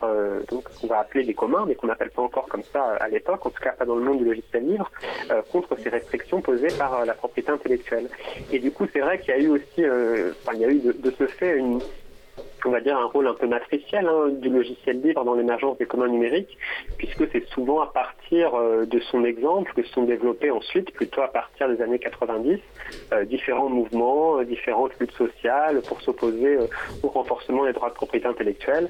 donc 0.49 0.67
ce 0.71 0.81
qu'on 0.81 0.87
va 0.87 0.99
appeler 0.99 1.23
des 1.25 1.35
communs, 1.35 1.65
mais 1.67 1.75
qu'on 1.75 1.87
n'appelle 1.87 2.09
pas 2.09 2.23
encore 2.23 2.47
comme 2.47 2.63
ça 2.73 2.83
à 2.99 3.07
l'époque, 3.07 3.45
en 3.45 3.49
tout 3.51 3.61
cas 3.61 3.73
pas 3.73 3.85
dans 3.85 3.95
le 3.95 4.03
monde 4.03 4.17
du 4.17 4.25
logiciel 4.25 4.65
libre, 4.65 4.91
contre 5.51 5.77
ces 5.77 5.89
restrictions 5.89 6.41
posées 6.41 6.73
par 6.77 7.05
la 7.05 7.13
propriété 7.13 7.51
intellectuelle. 7.51 8.09
Et 8.51 8.57
du 8.57 8.71
coup, 8.71 8.87
c'est 8.91 9.01
vrai 9.01 9.19
qu'il 9.19 9.29
y 9.29 9.37
a 9.37 9.39
eu 9.39 9.49
aussi, 9.49 9.65
il 9.77 10.59
y 10.59 10.65
a 10.65 10.69
eu 10.69 10.79
de 10.79 11.11
ce 11.11 11.27
fait 11.27 11.57
une, 11.57 11.79
on 12.65 12.71
va 12.71 12.81
dire, 12.81 12.97
un 12.97 13.05
rôle 13.05 13.27
un 13.27 13.33
peu 13.33 13.47
matriciel 13.47 14.07
hein, 14.07 14.29
du 14.29 14.49
logiciel 14.49 15.01
libre 15.01 15.23
dans 15.23 15.35
l'émergence 15.35 15.77
des 15.77 15.85
communs 15.85 16.07
numériques, 16.07 16.57
puisque 16.97 17.29
c'est 17.31 17.45
souvent 17.49 17.81
à 17.81 17.87
partir 17.87 18.55
euh, 18.55 18.85
de 18.85 18.99
son 18.99 19.23
exemple 19.23 19.73
que 19.73 19.83
se 19.83 19.89
sont 19.93 20.03
développés 20.03 20.51
ensuite, 20.51 20.91
plutôt 20.91 21.21
à 21.21 21.27
partir 21.27 21.69
des 21.69 21.81
années 21.81 21.99
90, 21.99 22.59
euh, 23.13 23.25
différents 23.25 23.69
mouvements, 23.69 24.39
euh, 24.39 24.45
différentes 24.45 24.91
luttes 24.99 25.13
sociales 25.13 25.81
pour 25.87 26.01
s'opposer 26.01 26.57
au 27.03 27.07
renforcement 27.07 27.65
des 27.65 27.73
droits 27.73 27.89
de 27.89 27.95
propriété 27.95 28.27
intellectuelle, 28.27 28.89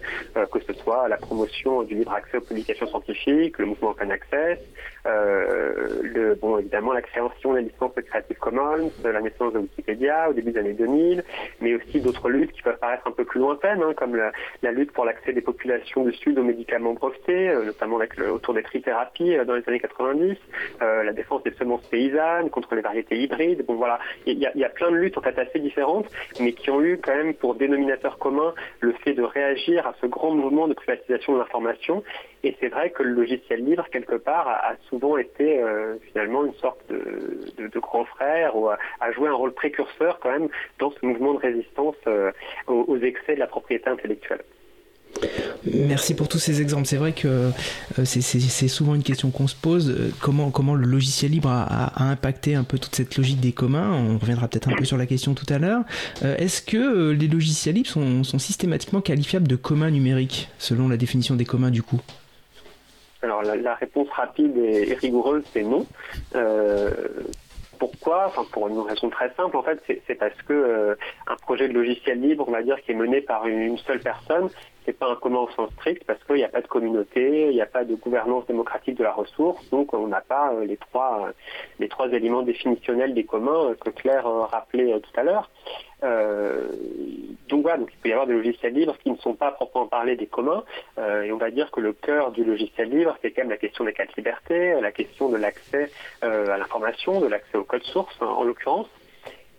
que 0.51 0.59
ce 0.59 0.73
soit 0.73 1.07
la 1.07 1.17
promotion 1.17 1.83
du 1.83 1.95
libre 1.95 2.13
accès 2.13 2.37
aux 2.37 2.41
publications 2.41 2.87
scientifiques, 2.87 3.57
le 3.57 3.65
mouvement 3.65 3.89
Open 3.89 4.11
Access, 4.11 4.59
le, 5.05 6.35
bon, 6.35 6.57
évidemment 6.57 6.93
la 6.93 7.01
création 7.01 7.53
des 7.53 7.61
licences 7.61 7.91
Creative 8.07 8.37
Commons, 8.37 8.91
la 9.03 9.21
naissance 9.21 9.53
de 9.53 9.59
Wikipédia 9.59 10.29
au 10.29 10.33
début 10.33 10.51
des 10.51 10.59
années 10.59 10.73
2000, 10.73 11.23
mais 11.61 11.75
aussi 11.75 11.99
d'autres 12.01 12.29
luttes 12.29 12.51
qui 12.51 12.61
peuvent 12.61 12.79
paraître 12.79 13.07
un 13.07 13.11
peu 13.11 13.25
plus 13.25 13.39
loin 13.39 13.49
Hein, 13.63 13.93
comme 13.95 14.15
la, 14.15 14.71
lutte 14.71 14.91
pour 14.91 15.05
l'accès 15.05 15.33
des 15.33 15.41
populations 15.41 16.03
du 16.03 16.13
Sud 16.13 16.37
aux 16.37 16.43
médicaments 16.43 16.93
brevetés, 16.93 17.49
euh, 17.49 17.65
notamment 17.65 17.99
autour 18.31 18.53
des 18.53 18.63
trithérapies 18.63 19.35
euh, 19.35 19.45
dans 19.45 19.55
les 19.55 19.67
années 19.67 19.79
90, 19.79 20.37
euh, 20.81 21.03
la 21.03 21.13
défense 21.13 21.43
des 21.43 21.51
semences 21.53 21.85
paysannes 21.87 22.49
contre 22.49 22.75
les 22.75 22.81
variétés 22.81 23.19
hybrides. 23.19 23.65
Bon 23.65 23.75
voilà, 23.75 23.99
il 24.25 24.37
y, 24.37 24.63
a 24.63 24.69
plein 24.69 24.91
de 24.91 24.95
luttes 24.95 25.17
en 25.17 25.21
fait 25.21 25.37
assez 25.37 25.59
différentes, 25.59 26.07
mais 26.39 26.53
qui 26.53 26.69
ont 26.69 26.81
eu 26.81 26.99
quand 27.03 27.15
même 27.15 27.33
pour 27.33 27.55
dénominateur 27.55 28.17
commun 28.17 28.53
le 28.79 28.93
fait 29.03 29.13
de 29.13 29.23
réagir 29.23 29.85
à 29.85 29.93
ce 30.01 30.05
grand 30.05 30.31
mouvement 30.31 30.67
de 30.67 30.73
privatisation 30.73 31.33
de 31.33 31.39
l'information. 31.39 32.03
Et 32.43 32.55
c'est 32.59 32.69
vrai 32.69 32.91
que 32.91 33.03
le 33.03 33.11
logiciel 33.11 33.65
libre, 33.65 33.85
quelque 33.91 34.15
part, 34.15 34.47
a, 34.47 34.75
souvent 34.89 35.17
été 35.17 35.63
finalement 36.07 36.45
une 36.45 36.53
sorte 36.55 36.81
de, 36.89 37.79
grand 37.79 38.05
frère 38.05 38.55
ou 38.55 38.69
a, 38.69 38.77
joué 39.13 39.29
un 39.29 39.33
rôle 39.33 39.53
précurseur 39.53 40.19
quand 40.19 40.31
même 40.31 40.49
dans 40.79 40.91
ce 40.91 41.05
mouvement 41.05 41.33
de 41.33 41.39
résistance 41.39 41.95
aux, 42.67 42.85
aux 42.87 42.97
excès 42.97 43.35
de 43.35 43.39
la 43.39 43.47
propriété 43.47 43.89
intellectuelle. 43.89 44.43
Merci 45.65 46.13
pour 46.13 46.27
tous 46.27 46.39
ces 46.39 46.61
exemples. 46.61 46.85
C'est 46.87 46.97
vrai 46.97 47.11
que 47.11 47.27
euh, 47.27 48.05
c'est 48.05 48.67
souvent 48.67 48.95
une 48.95 49.03
question 49.03 49.29
qu'on 49.31 49.47
se 49.47 49.55
pose. 49.55 49.89
Euh, 49.89 50.11
comment, 50.21 50.51
comment 50.51 50.75
le 50.75 50.85
logiciel 50.85 51.31
libre 51.31 51.49
a, 51.49 52.09
impacté 52.09 52.55
un 52.55 52.63
peu 52.63 52.79
toute 52.79 52.95
cette 52.95 53.17
logique 53.17 53.39
des 53.39 53.51
communs 53.51 53.91
On 53.91 54.17
reviendra 54.17 54.47
peut-être 54.47 54.69
un 54.69 54.75
peu 54.75 54.85
sur 54.85 54.97
la 54.97 55.05
question 55.05 55.33
tout 55.33 55.45
à 55.49 55.59
l'heure. 55.59 55.81
Euh, 56.23 56.37
est-ce 56.37 56.61
que 56.61 57.11
les 57.11 57.27
logiciels 57.27 57.75
libres 57.75 57.89
sont, 57.89 58.39
systématiquement 58.39 59.01
qualifiables 59.01 59.47
de 59.47 59.57
communs 59.57 59.91
numériques, 59.91 60.49
selon 60.59 60.87
la 60.87 60.97
définition 60.97 61.35
des 61.35 61.45
communs 61.45 61.71
du 61.71 61.83
coup? 61.83 61.99
Alors 63.21 63.43
la, 63.43 63.75
réponse 63.75 64.09
rapide 64.11 64.55
et, 64.57 64.93
rigoureuse, 64.93 65.43
c'est 65.53 65.63
non. 65.63 65.85
Pourquoi? 67.79 68.25
Enfin, 68.27 68.43
Pour 68.51 68.67
une 68.67 68.79
raison 68.81 69.09
très 69.09 69.33
simple, 69.35 69.55
en 69.55 69.63
fait, 69.63 69.81
c'est 70.05 70.15
parce 70.15 70.39
que 70.43 70.53
euh, 70.53 70.95
un 71.27 71.35
projet 71.37 71.69
de 71.69 71.73
logiciel 71.73 72.19
libre, 72.19 72.43
on 72.47 72.51
va 72.51 72.61
dire, 72.61 72.79
qui 72.81 72.91
est 72.91 72.95
mené 72.95 73.21
par 73.21 73.47
une, 73.47 73.77
seule 73.77 74.01
personne, 74.01 74.49
c'est 74.85 74.97
pas 74.97 75.07
un 75.07 75.15
commun 75.15 75.39
au 75.39 75.49
sens 75.51 75.71
strict 75.73 76.03
parce 76.05 76.23
qu'il 76.23 76.35
n'y 76.35 76.43
a 76.43 76.49
pas 76.49 76.61
de 76.61 76.67
communauté, 76.67 77.47
il 77.49 77.55
n'y 77.55 77.61
a 77.61 77.65
pas 77.65 77.83
de 77.83 77.95
gouvernance 77.95 78.45
démocratique 78.47 78.95
de 78.95 79.03
la 79.03 79.11
ressource, 79.11 79.69
donc 79.69 79.93
on 79.93 80.07
n'a 80.07 80.21
pas 80.21 80.53
euh, 80.53 80.65
les 80.65 80.77
trois 80.77 81.27
euh, 81.27 81.31
les 81.79 81.89
trois 81.89 82.09
éléments 82.11 82.43
définitionnels 82.43 83.13
des 83.13 83.25
communs 83.25 83.73
que 83.79 83.89
Claire 83.89 84.25
rappelait 84.25 84.99
tout 84.99 85.19
à 85.19 85.23
l'heure. 85.23 85.49
Euh, 86.03 86.69
donc 87.49 87.63
voilà, 87.63 87.79
il 87.81 87.97
peut 87.97 88.09
y 88.09 88.11
avoir 88.11 88.27
des 88.27 88.33
logiciels 88.33 88.73
libres 88.73 88.97
qui 88.99 89.11
ne 89.11 89.17
sont 89.17 89.33
pas 89.33 89.51
proprement 89.51 89.87
parler 89.87 90.15
des 90.15 90.27
communs. 90.27 90.63
Euh, 90.97 91.23
et 91.23 91.31
on 91.31 91.37
va 91.37 91.51
dire 91.51 91.71
que 91.71 91.81
le 91.81 91.93
cœur 91.93 92.31
du 92.31 92.43
logiciel 92.43 92.89
libre, 92.89 93.17
c'est 93.21 93.31
quand 93.31 93.41
même 93.41 93.49
la 93.49 93.57
question 93.57 93.83
des 93.85 93.93
cas 93.93 94.05
de 94.05 94.11
liberté, 94.15 94.79
la 94.81 94.91
question 94.91 95.29
de 95.29 95.37
l'accès 95.37 95.91
euh, 96.23 96.49
à 96.49 96.57
l'information, 96.57 97.19
de 97.19 97.27
l'accès 97.27 97.57
au 97.57 97.63
code 97.63 97.83
source 97.83 98.15
en 98.21 98.43
l'occurrence. 98.43 98.87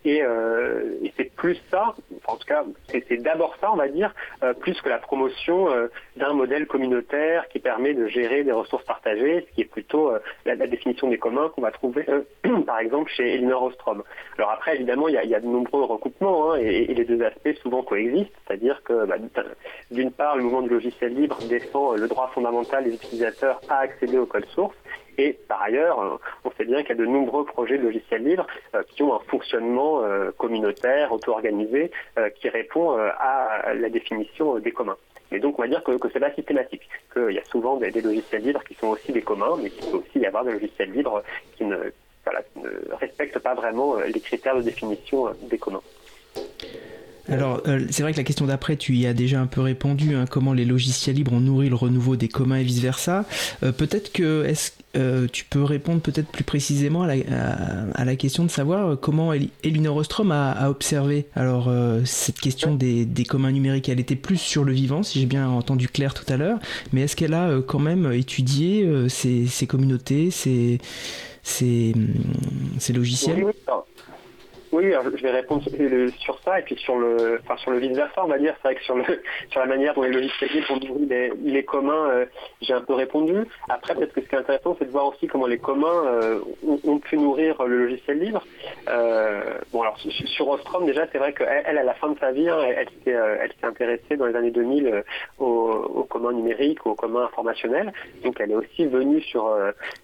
Euh, 0.07 0.99
et, 1.03 1.13
c'est 1.17 1.31
plus 1.35 1.61
ça, 1.71 1.95
en 2.27 2.37
tout 2.37 2.47
cas, 2.47 2.65
c'est 2.89 3.23
d'abord 3.23 3.55
ça, 3.61 3.71
on 3.73 3.77
va 3.77 3.89
dire, 3.89 4.15
euh, 4.43 4.55
plus 4.55 4.81
que 4.81 4.89
la 4.89 4.99
promotion 4.99 5.71
euh, 5.71 5.89
d'un 6.17 6.33
modèle 6.33 6.67
communautaire 6.67 7.47
qui 7.49 7.59
permet 7.59 7.93
de 7.93 8.07
gérer 8.07 8.43
des 8.43 8.53
ressources 8.53 8.85
partagées, 8.85 9.47
ce 9.49 9.55
qui 9.55 9.61
est 9.63 9.71
plutôt 9.71 10.13
la, 10.47 10.57
définition 10.57 11.09
des 11.09 11.19
communs 11.19 11.51
qu'on 11.51 11.63
va 11.63 11.71
trouver, 11.71 12.07
par 12.67 12.79
exemple, 12.79 13.11
chez 13.11 13.35
Elinor 13.35 13.65
Ostrom. 13.65 14.03
Alors 14.39 14.51
après, 14.51 14.77
évidemment, 14.77 15.09
il 15.09 15.15
y 15.15 15.35
a, 15.35 15.41
de 15.41 15.47
nombreux 15.47 15.85
recoupements, 15.85 16.53
hein, 16.53 16.59
et, 16.59 16.87
les 16.87 17.05
deux 17.05 17.23
aspects 17.23 17.53
souvent 17.63 17.83
coexistent, 17.83 18.33
c'est-à-dire 18.47 18.83
que, 18.85 19.07
bah, 19.07 19.17
d'une 19.91 20.13
part, 20.13 20.37
le 20.37 20.45
mouvement 20.45 20.63
du 20.63 20.71
logiciel 20.71 21.15
libre 21.15 21.39
défend 21.49 21.95
le 21.95 22.09
droit 22.09 22.31
fondamental 22.35 22.85
des 22.85 22.95
utilisateurs 22.95 23.61
à 23.69 23.81
accéder 23.81 24.19
au 24.19 24.27
code 24.27 24.47
source, 24.47 24.77
et 25.21 25.35
par 25.49 25.61
ailleurs, 25.61 26.01
euh, 26.01 26.17
on 26.45 26.51
sait 26.53 26.65
bien 26.65 26.81
qu'il 26.81 26.89
y 26.89 26.93
a 26.93 27.03
de 27.03 27.05
nombreux 27.05 27.45
projets 27.45 27.77
de 27.77 27.83
logiciels 27.83 28.25
libres 28.25 28.47
euh, 28.75 28.83
qui 28.89 29.03
ont 29.03 29.15
un 29.15 29.19
fonctionnement 29.29 30.03
euh, 30.03 30.31
communautaire, 30.39 31.13
auto-organisé, 31.13 31.91
qui 32.37 32.49
répond 32.49 32.97
à 32.99 33.75
la 33.75 33.89
définition 33.89 34.59
des 34.59 34.73
communs. 34.73 34.97
Et 35.33 35.39
donc 35.39 35.59
on 35.59 35.63
va 35.63 35.69
dire 35.69 35.83
que, 35.83 35.93
que 35.97 36.09
c'est 36.13 36.21
pas 36.21 36.33
systématique, 36.33 36.89
qu'il 37.13 37.35
y 37.35 37.39
a 37.39 37.45
souvent 37.45 37.77
des, 37.77 37.91
logiciels 37.91 38.43
libres 38.43 38.65
qui 38.65 38.75
sont 38.75 38.89
aussi 38.89 39.13
des 39.13 39.23
communs, 39.23 39.57
mais 39.63 39.71
qu'il 39.71 39.91
peut 39.91 39.99
aussi 39.99 40.19
y 40.19 40.27
avoir 40.27 40.45
des 40.45 40.53
logiciels 40.53 40.93
libres 40.93 41.23
qui 41.57 41.65
ne, 41.65 41.77
ne 41.77 42.95
respectent 42.95 43.39
pas 43.39 43.55
vraiment 43.55 43.97
les 43.97 44.21
critères 44.21 44.57
de 44.57 44.63
définition 44.63 45.31
des 45.43 45.59
communs. 45.59 45.83
Alors, 47.31 47.63
euh, 47.67 47.87
c'est 47.91 48.03
vrai 48.03 48.13
que 48.13 48.19
la 48.19 48.25
question 48.25 48.47
d'après, 48.47 48.77
tu 48.77 48.95
y 48.97 49.07
as 49.07 49.15
déjà 49.15 49.41
un 49.41 49.47
peu 49.47 49.61
répondu, 49.61 50.15
hein, 50.15 50.25
comment 50.29 50.53
les 50.53 50.65
logiciels 50.65 51.17
libres 51.17 51.33
ont 51.33 51.41
nourri 51.41 51.69
le 51.69 51.77
renouveau 51.77 52.17
des 52.17 52.29
communs 52.29 52.57
et 52.57 52.65
vice-versa. 52.65 53.25
Euh, 53.63 53.73
peut-être 53.73 54.13
que 54.13 54.45
est-ce, 54.45 54.73
euh, 54.97 55.29
tu 55.33 55.45
peux 55.45 55.63
répondre 55.63 56.01
peut-être 56.01 56.29
plus 56.29 56.43
précisément 56.45 57.03
à 57.03 58.05
la, 58.05 58.17
question 58.17 58.45
de 58.45 58.51
savoir 58.51 58.99
comment 58.99 59.33
Elinor 59.63 59.97
Ostrom 59.97 60.33
a, 60.33 60.69
observé 60.69 61.27
alors 61.37 61.73
cette 62.05 62.41
question 62.41 62.75
des, 62.75 63.07
communs 63.29 63.53
numériques. 63.53 63.89
Elle 63.89 64.01
était 64.01 64.17
plus 64.17 64.37
sur 64.37 64.65
le 64.65 64.73
vivant, 64.73 65.03
si 65.03 65.21
j'ai 65.21 65.27
bien 65.27 65.49
entendu 65.49 65.89
Claire 65.89 66.13
tout 66.13 66.31
à 66.31 66.37
l'heure, 66.37 66.59
mais 66.93 67.03
est-ce 67.03 67.15
qu'elle 67.15 67.35
a 67.35 67.61
quand 67.67 67.79
même 67.79 68.13
étudié 68.13 68.87
ces, 69.09 69.67
communautés, 69.69 70.31
ces, 70.31 70.81
ces, 71.43 71.95
ces 72.79 72.93
logiciels? 72.93 73.45
Oui, 73.45 73.53
je 74.73 75.23
vais 75.23 75.31
répondre 75.31 75.63
sur 76.19 76.41
ça 76.43 76.61
et 76.61 76.63
puis 76.63 76.77
sur 76.77 76.97
le, 76.97 77.41
enfin 77.43 77.57
sur 77.57 77.71
le 77.71 77.79
vice 77.79 77.97
versa, 77.97 78.25
on 78.25 78.29
va 78.29 78.39
dire. 78.39 78.55
C'est 78.57 78.69
vrai 78.69 78.75
que 78.77 78.83
sur 78.85 78.95
le, 78.95 79.05
sur 79.51 79.61
la 79.61 79.67
manière 79.67 79.95
dont 79.95 80.03
les 80.03 80.13
logiciels 80.13 80.51
libres 80.53 80.71
ont 80.71 80.79
nourri 80.79 81.33
les, 81.43 81.65
communs, 81.65 82.11
euh, 82.11 82.27
j'ai 82.63 82.73
un 82.73 82.81
peu 82.81 82.95
répondu. 82.95 83.47
Après, 83.69 83.95
peut-être 83.95 84.13
que 84.13 84.21
ce 84.21 84.29
qui 84.29 84.35
est 84.35 84.39
intéressant, 84.39 84.77
c'est 84.79 84.87
de 84.87 84.91
voir 84.91 85.07
aussi 85.07 85.27
comment 85.27 85.47
les 85.47 85.59
communs 85.59 86.05
euh, 86.07 86.41
ont, 86.85 86.99
pu 86.99 87.19
nourrir 87.19 87.63
le 87.65 87.87
logiciel 87.87 88.19
libre. 88.19 88.45
Euh, 88.89 89.59
bon, 89.73 89.83
alors 89.83 89.99
sur 89.99 90.49
Ostrom, 90.49 90.87
déjà, 90.87 91.07
c'est 91.11 91.19
vrai 91.19 91.33
qu'elle, 91.33 91.63
elle, 91.65 91.79
à 91.79 91.83
la 91.83 91.95
fin 91.95 92.11
de 92.11 92.19
sa 92.19 92.31
vie, 92.31 92.49
hein, 92.49 92.59
elle, 92.63 92.89
elle 93.07 93.53
s'est 93.61 93.67
intéressée 93.67 94.17
dans 94.17 94.27
les 94.27 94.37
années 94.37 94.51
2000 94.51 95.05
aux, 95.39 95.45
aux 95.45 96.05
communs 96.05 96.33
numériques, 96.33 96.87
aux 96.87 96.95
communs 96.95 97.25
informationnels. 97.25 97.93
Donc, 98.25 98.37
elle 98.41 98.53
est 98.53 98.57
aussi 98.57 98.87
venue 98.87 99.21
sur 99.23 99.51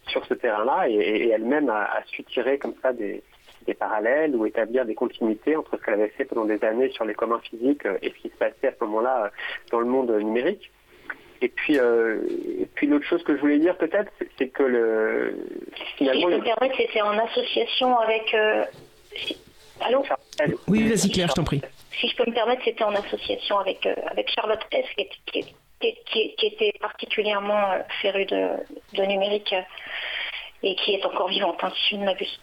sur 0.08 0.24
ce 0.26 0.34
terrain-là 0.34 0.88
et, 0.88 1.28
elle-même 1.28 1.68
a, 1.68 1.82
a 1.82 2.02
su 2.06 2.24
tirer 2.24 2.58
comme 2.58 2.74
ça 2.82 2.92
des 2.92 3.22
des 3.66 3.74
parallèles 3.74 4.34
ou 4.34 4.46
établir 4.46 4.84
des 4.84 4.94
continuités 4.94 5.56
entre 5.56 5.76
ce 5.76 5.82
qu'elle 5.82 5.94
avait 5.94 6.08
fait 6.08 6.24
pendant 6.24 6.44
des 6.44 6.62
années 6.64 6.90
sur 6.90 7.04
les 7.04 7.14
communs 7.14 7.40
physiques 7.40 7.84
euh, 7.86 7.98
et 8.02 8.10
ce 8.10 8.14
qui 8.22 8.28
se 8.28 8.36
passait 8.36 8.68
à 8.68 8.72
ce 8.72 8.84
moment-là 8.84 9.24
euh, 9.24 9.28
dans 9.70 9.80
le 9.80 9.86
monde 9.86 10.10
numérique. 10.10 10.70
Et 11.42 11.48
puis, 11.48 11.78
euh, 11.78 12.20
puis 12.74 12.86
l'autre 12.86 13.04
chose 13.04 13.22
que 13.22 13.36
je 13.36 13.40
voulais 13.40 13.58
dire 13.58 13.76
peut-être, 13.76 14.10
c'est 14.38 14.48
que 14.48 14.62
le 14.62 15.36
finalement. 15.96 16.20
Si 16.20 16.22
je 16.22 16.28
peux 16.28 16.38
me 16.38 16.44
permettre, 16.44 16.76
c'était 16.76 17.02
en 17.02 17.18
association 17.18 17.98
avec. 17.98 18.36
Allô? 19.80 20.02
Oui, 20.66 20.88
vas-y 20.88 21.10
Claire, 21.10 21.28
je 21.28 21.34
t'en 21.34 21.44
prie. 21.44 21.60
Si 22.00 22.08
je 22.08 22.16
peux 22.16 22.24
me 22.26 22.34
permettre, 22.34 22.62
c'était 22.64 22.84
en 22.84 22.94
association 22.94 23.58
avec 23.58 23.86
avec 24.10 24.30
Charlotte 24.30 24.60
S, 24.72 24.86
qui, 25.26 25.44
qui, 25.80 26.46
était 26.46 26.72
particulièrement 26.80 27.84
férue 28.00 28.24
de, 28.24 28.48
de 28.94 29.02
numérique 29.02 29.54
et 30.62 30.74
qui 30.76 30.94
est 30.94 31.04
encore 31.04 31.28
vivante, 31.28 31.58
hein, 31.62 31.72
si 31.76 31.96
je 31.96 32.00
ne 32.00 32.06
m'abuse. 32.06 32.40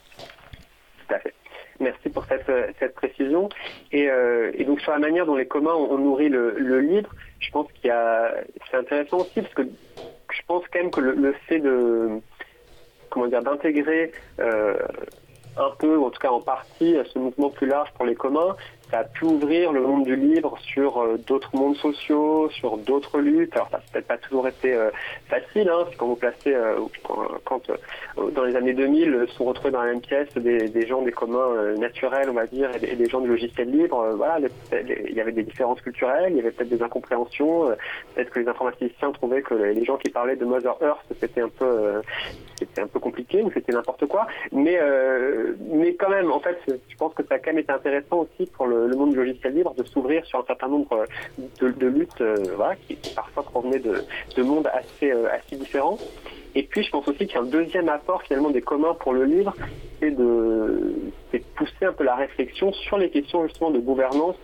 Merci 1.79 2.09
pour 2.09 2.25
cette, 2.25 2.47
euh, 2.49 2.71
précision. 2.95 3.49
Euh, 3.93 4.51
et, 4.53 4.63
donc 4.63 4.79
sur 4.81 4.91
la 4.91 4.99
manière 4.99 5.25
dont 5.25 5.35
les 5.35 5.47
communs 5.47 5.73
ont, 5.73 5.97
nourri 5.97 6.29
le, 6.29 6.79
libre, 6.79 7.09
je 7.39 7.49
pense 7.51 7.71
qu'il 7.73 7.87
y 7.87 7.91
a, 7.91 8.33
c'est 8.69 8.77
intéressant 8.77 9.17
aussi 9.17 9.41
parce 9.41 9.53
que 9.53 9.63
je 9.63 10.41
pense 10.47 10.63
quand 10.71 10.79
même 10.79 10.91
que 10.91 11.01
le, 11.01 11.33
fait 11.47 11.59
de, 11.59 12.09
comment 13.09 13.27
dire, 13.27 13.41
d'intégrer 13.41 14.11
euh, 14.39 14.77
un 15.57 15.71
peu, 15.77 15.97
ou 15.97 16.05
en 16.05 16.09
tout 16.09 16.19
cas 16.19 16.29
en 16.29 16.41
partie, 16.41 16.97
ce 17.13 17.19
mouvement 17.19 17.49
plus 17.49 17.67
large 17.67 17.91
pour 17.93 18.05
les 18.05 18.15
communs, 18.15 18.55
ça 18.93 18.99
a 18.99 19.03
pu 19.05 19.25
ouvrir 19.25 19.71
le 19.71 19.81
monde 19.81 20.03
du 20.03 20.15
livre 20.15 20.55
sur 20.59 21.01
euh, 21.01 21.17
d'autres 21.25 21.55
mondes 21.55 21.75
sociaux, 21.77 22.47
sur 22.51 22.77
d'autres 22.77 23.19
luttes. 23.19 23.55
Alors 23.55 23.67
ça 23.71 23.77
n'a 23.77 23.83
peut-être 23.91 24.07
pas 24.07 24.17
toujours 24.19 24.47
été 24.47 24.71
euh, 24.71 24.91
facile, 25.29 25.67
hein, 25.67 25.85
quand 25.97 26.05
vous 26.05 26.15
placez, 26.15 26.53
euh, 26.53 26.75
quand, 27.43 27.71
dans 28.35 28.43
les 28.43 28.55
années 28.55 28.73
2000 28.73 29.25
sont 29.35 29.45
retrouvés 29.45 29.71
dans 29.71 29.81
la 29.81 29.93
même 29.93 30.01
pièce 30.01 30.31
des, 30.35 30.85
gens 30.85 31.01
des 31.01 31.11
communs 31.11 31.73
naturels, 31.77 32.29
on 32.29 32.33
va 32.33 32.45
dire, 32.45 32.69
et 32.83 32.95
des, 32.95 33.09
gens 33.09 33.19
du 33.19 33.29
logiciel 33.29 33.71
libre, 33.71 34.13
voilà, 34.15 34.37
il 34.71 35.13
y 35.13 35.19
avait 35.19 35.31
des 35.31 35.43
différences 35.43 35.81
culturelles, 35.81 36.31
il 36.31 36.37
y 36.37 36.39
avait 36.39 36.51
peut-être 36.51 36.69
des 36.69 36.83
incompréhensions, 36.83 37.69
peut-être 38.13 38.29
que 38.29 38.39
les 38.39 38.47
informaticiens 38.47 39.11
trouvaient 39.11 39.41
que 39.41 39.55
les 39.55 39.85
gens 39.85 39.97
qui 39.97 40.09
parlaient 40.11 40.35
de 40.35 40.45
Mother 40.45 40.75
Earth 40.81 41.05
c'était 41.19 41.41
un 41.41 41.49
peu, 41.49 42.01
c'était 42.59 42.81
un 42.81 42.87
peu 42.87 42.99
compliqué 42.99 43.41
ou 43.41 43.51
c'était 43.53 43.73
n'importe 43.73 44.05
quoi, 44.05 44.27
mais 44.51 44.79
mais 45.71 45.95
quand 45.95 46.09
même, 46.09 46.31
en 46.31 46.39
fait, 46.39 46.57
je 46.67 46.95
pense 46.97 47.13
que 47.13 47.23
ça 47.23 47.35
a 47.35 47.39
quand 47.39 47.51
même 47.51 47.59
été 47.59 47.71
intéressant 47.71 48.19
aussi 48.19 48.49
pour 48.51 48.67
le, 48.67 48.82
monde 48.95 49.11
du 49.11 49.17
logiciel 49.17 49.53
libre 49.53 49.73
de 49.75 49.83
s'ouvrir 49.83 50.25
sur 50.25 50.39
un 50.39 50.45
certain 50.45 50.67
nombre 50.67 51.05
de, 51.59 51.87
luttes 51.87 52.23
voilà, 52.55 52.75
qui, 52.75 52.97
parfois 53.15 53.43
provenaient 53.43 53.79
de, 53.79 54.03
de 54.35 54.43
mondes 54.43 54.67
assez, 54.67 55.11
euh, 55.11 55.27
différents. 55.51 55.97
Et 56.55 56.63
puis, 56.63 56.83
je 56.83 56.91
pense 56.91 57.07
aussi 57.07 57.25
qu'il 57.25 57.41
deuxième 57.49 57.89
apport 57.89 58.21
finalement 58.23 58.51
des 58.51 58.61
communs 58.61 58.93
pour 58.93 59.13
le 59.13 59.25
livre, 59.25 59.53
c'est 59.99 60.11
de, 60.11 60.93
pousser 61.55 61.85
un 61.85 61.93
peu 61.93 62.03
la 62.03 62.15
réflexion 62.15 62.71
sur 62.73 62.97
les 62.97 63.09
questions 63.09 63.47
justement 63.47 63.71
de 63.71 63.79
gouvernance 63.79 64.35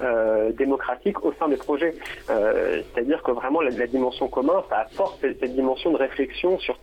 euh, 0.00 0.52
démocratique 0.52 1.24
au 1.24 1.32
sein 1.38 1.48
des 1.48 1.56
projets. 1.56 1.94
Euh, 2.30 2.82
c'est-à-dire 2.94 3.22
que 3.22 3.32
vraiment 3.32 3.60
la, 3.60 3.86
dimension 3.86 4.28
commun, 4.28 4.62
ça 4.68 4.86
apporte 4.90 5.18
cette, 5.20 5.42
dimension 5.54 5.90
de 5.90 5.96
réflexion 5.96 6.58
sur 6.58 6.78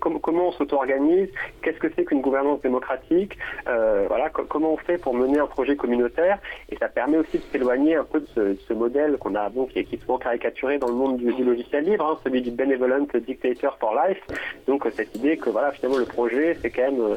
comment 0.00 0.48
on 0.48 0.52
s'auto-organise, 0.52 1.28
qu'est-ce 1.62 1.78
que 1.78 1.88
c'est 1.94 2.04
qu'une 2.04 2.20
gouvernance 2.20 2.60
démocratique, 2.60 3.38
euh, 3.68 4.04
voilà, 4.08 4.30
comment 4.30 4.72
on 4.72 4.76
fait 4.76 4.98
pour 4.98 5.14
mener 5.14 5.38
un 5.38 5.46
projet 5.46 5.76
communautaire, 5.76 6.38
et 6.68 6.76
ça 6.76 6.88
permet 6.88 7.18
aussi 7.18 7.38
de 7.38 7.42
s'éloigner 7.52 7.96
un 7.96 8.04
peu 8.04 8.20
de 8.20 8.56
ce, 8.68 8.72
modèle 8.72 9.16
qu'on 9.18 9.34
a, 9.34 9.48
bon, 9.48 9.66
qui, 9.66 9.78
est, 9.78 10.00
souvent 10.00 10.18
caricaturé 10.18 10.78
dans 10.78 10.88
le 10.88 10.94
monde 10.94 11.16
du, 11.16 11.44
logiciel 11.44 11.84
libre, 11.84 12.06
hein, 12.06 12.18
celui 12.22 12.42
du 12.42 12.50
benevolent 12.50 13.06
dictator 13.14 13.76
for 13.78 13.94
life. 14.06 14.20
Donc 14.66 14.86
cette 14.94 15.14
idée 15.14 15.36
que 15.36 15.50
voilà, 15.50 15.72
finalement 15.72 15.98
le 15.98 16.04
projet, 16.04 16.56
c'est 16.60 16.70
quand 16.70 16.82
même, 16.82 17.00
euh, 17.00 17.16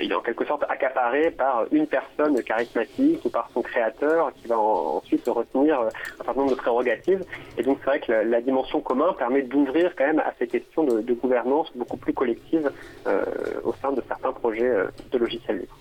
il 0.00 0.12
est 0.12 0.14
en 0.14 0.20
quelque 0.20 0.44
sorte 0.44 0.64
accaparé 0.68 1.30
par 1.30 1.64
une 1.72 1.86
personne 1.86 2.40
charismatique 2.42 3.24
ou 3.24 3.30
par 3.30 3.50
son 3.52 3.62
créateur 3.62 4.32
qui 4.34 4.46
va 4.46 4.58
ensuite 4.58 5.26
retenir 5.26 5.80
un 5.80 6.24
certain 6.24 6.40
nombre 6.40 6.52
de 6.52 6.56
prérogatives. 6.56 7.24
Et 7.58 7.62
donc 7.62 7.78
c'est 7.80 7.86
vrai 7.86 8.00
que 8.00 8.12
la, 8.12 8.40
dimension 8.40 8.80
commune 8.80 9.14
permet 9.18 9.42
d'ouvrir 9.42 9.94
quand 9.96 10.06
même 10.06 10.20
à 10.20 10.32
ces 10.38 10.46
questions 10.46 10.84
de, 10.84 11.00
de 11.00 11.14
gouvernance 11.14 11.70
beaucoup 11.74 11.96
plus 11.96 12.12
collective 12.20 12.70
euh, 13.06 13.24
au 13.64 13.72
sein 13.80 13.92
de 13.92 14.02
certains 14.06 14.32
projets 14.32 14.68
euh, 14.68 14.88
de 15.10 15.16
logiciels 15.16 15.60
libres. 15.60 15.78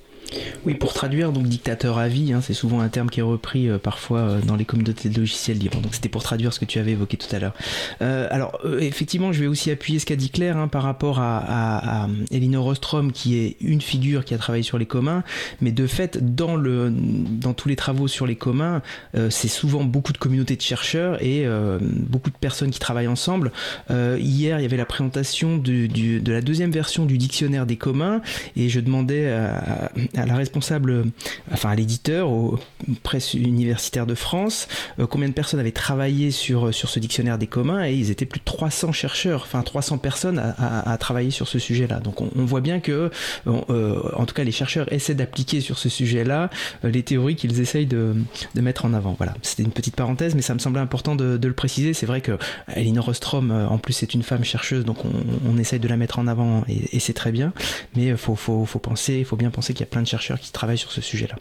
Oui, 0.65 0.73
pour 0.73 0.93
traduire, 0.93 1.31
donc 1.31 1.47
dictateur 1.47 1.97
à 1.97 2.07
vie, 2.07 2.33
hein, 2.33 2.41
c'est 2.41 2.53
souvent 2.53 2.81
un 2.81 2.89
terme 2.89 3.09
qui 3.09 3.19
est 3.19 3.23
repris 3.23 3.69
euh, 3.69 3.77
parfois 3.77 4.19
euh, 4.19 4.41
dans 4.41 4.55
les 4.55 4.65
communautés 4.65 5.09
de 5.09 5.19
logiciels 5.19 5.57
libres. 5.57 5.81
Donc 5.81 5.95
c'était 5.95 6.09
pour 6.09 6.23
traduire 6.23 6.53
ce 6.53 6.59
que 6.59 6.65
tu 6.65 6.79
avais 6.79 6.91
évoqué 6.91 7.17
tout 7.17 7.33
à 7.35 7.39
l'heure. 7.39 7.53
Euh, 8.01 8.27
alors 8.29 8.59
effectivement, 8.79 9.31
je 9.31 9.39
vais 9.39 9.47
aussi 9.47 9.71
appuyer 9.71 9.99
ce 9.99 10.05
qu'a 10.05 10.15
dit 10.15 10.29
Claire 10.29 10.57
hein, 10.57 10.67
par 10.67 10.83
rapport 10.83 11.19
à, 11.19 12.03
à, 12.03 12.07
Elinor 12.31 12.67
Ostrom, 12.67 13.11
qui 13.11 13.37
est 13.37 13.57
une 13.61 13.81
figure 13.81 14.25
qui 14.25 14.33
a 14.33 14.37
travaillé 14.37 14.63
sur 14.63 14.77
les 14.77 14.85
communs, 14.85 15.23
mais 15.61 15.71
de 15.71 15.87
fait, 15.87 16.35
dans, 16.35 16.55
le, 16.55 16.91
dans 16.91 17.53
tous 17.53 17.69
les 17.69 17.75
travaux 17.75 18.07
sur 18.07 18.27
les 18.27 18.35
communs, 18.35 18.81
c'est 19.29 19.47
souvent 19.47 19.83
beaucoup 19.83 20.13
de 20.13 20.17
communautés 20.17 20.55
de 20.55 20.61
chercheurs 20.61 21.21
et 21.23 21.45
beaucoup 21.81 22.29
de 22.29 22.37
personnes 22.37 22.71
qui 22.71 22.79
travaillent 22.79 23.07
ensemble. 23.07 23.51
hier, 23.89 24.59
il 24.59 24.61
y 24.61 24.65
avait 24.65 24.77
la 24.77 24.85
présentation 24.85 25.57
de, 25.57 25.87
de 25.87 26.31
la 26.31 26.41
deuxième 26.41 26.71
version 26.71 27.05
du 27.05 27.17
dictionnaire 27.17 27.65
des 27.65 27.77
communs, 27.77 28.21
et 28.55 28.69
je 28.69 28.79
demandais 28.79 29.29
à 29.29 29.89
à 29.89 30.08
la 30.13 30.35
responsable, 30.35 31.05
enfin 31.51 31.69
à 31.69 31.75
l'éditeur, 31.75 32.29
aux 32.29 32.59
presses 33.03 33.33
universitaires 33.33 34.05
de 34.05 34.15
France, 34.15 34.67
euh, 34.99 35.07
combien 35.07 35.27
de 35.27 35.33
personnes 35.33 35.59
avaient 35.59 35.71
travaillé 35.71 36.31
sur, 36.31 36.73
sur 36.73 36.89
ce 36.89 36.99
dictionnaire 36.99 37.37
des 37.37 37.47
communs 37.47 37.85
et 37.85 37.93
ils 37.93 38.11
étaient 38.11 38.25
plus 38.25 38.39
de 38.39 38.45
300 38.45 38.91
chercheurs, 38.91 39.43
enfin 39.43 39.61
300 39.61 39.97
personnes 39.97 40.39
à, 40.39 40.91
à, 40.91 40.97
travailler 40.97 41.31
sur 41.31 41.47
ce 41.47 41.59
sujet-là. 41.59 41.99
Donc 41.99 42.21
on, 42.21 42.45
voit 42.45 42.61
bien 42.61 42.79
que, 42.79 43.11
euh, 43.47 44.01
en 44.15 44.25
tout 44.25 44.33
cas, 44.33 44.43
les 44.43 44.51
chercheurs 44.51 44.91
essaient 44.91 45.15
d'appliquer 45.15 45.61
sur 45.61 45.77
ce 45.77 45.89
sujet-là 45.89 46.49
euh, 46.83 46.89
les 46.89 47.03
théories 47.03 47.35
qu'ils 47.35 47.59
essayent 47.59 47.85
de, 47.85 48.15
de, 48.55 48.61
mettre 48.61 48.85
en 48.85 48.93
avant. 48.93 49.15
Voilà, 49.17 49.33
c'était 49.41 49.63
une 49.63 49.71
petite 49.71 49.95
parenthèse, 49.95 50.35
mais 50.35 50.41
ça 50.41 50.53
me 50.53 50.59
semblait 50.59 50.81
important 50.81 51.15
de, 51.15 51.37
de 51.37 51.47
le 51.47 51.53
préciser. 51.53 51.93
C'est 51.93 52.05
vrai 52.05 52.21
que 52.21 52.37
Elinor 52.75 53.09
Ostrom, 53.09 53.51
en 53.51 53.77
plus, 53.77 53.93
c'est 53.93 54.13
une 54.13 54.23
femme 54.23 54.43
chercheuse, 54.43 54.85
donc 54.85 55.05
on, 55.05 55.11
on, 55.49 55.57
essaye 55.57 55.79
de 55.79 55.87
la 55.87 55.97
mettre 55.97 56.19
en 56.19 56.27
avant 56.27 56.63
et, 56.67 56.99
c'est 56.99 57.13
très 57.13 57.31
bien. 57.31 57.53
Mais 57.95 58.15
faut, 58.17 58.35
faut, 58.35 58.65
faut 58.65 58.79
penser, 58.79 59.15
il 59.19 59.25
faut 59.25 59.35
bien 59.35 59.49
penser 59.49 59.73
qu'il 59.73 59.81
y 59.81 59.83
a 59.83 59.91
plein 59.91 59.98
de 60.01 60.07
chercheurs 60.07 60.39
qui 60.39 60.51
travaillent 60.51 60.77
sur 60.77 60.91
ce 60.91 61.01
sujet-là. 61.01 61.35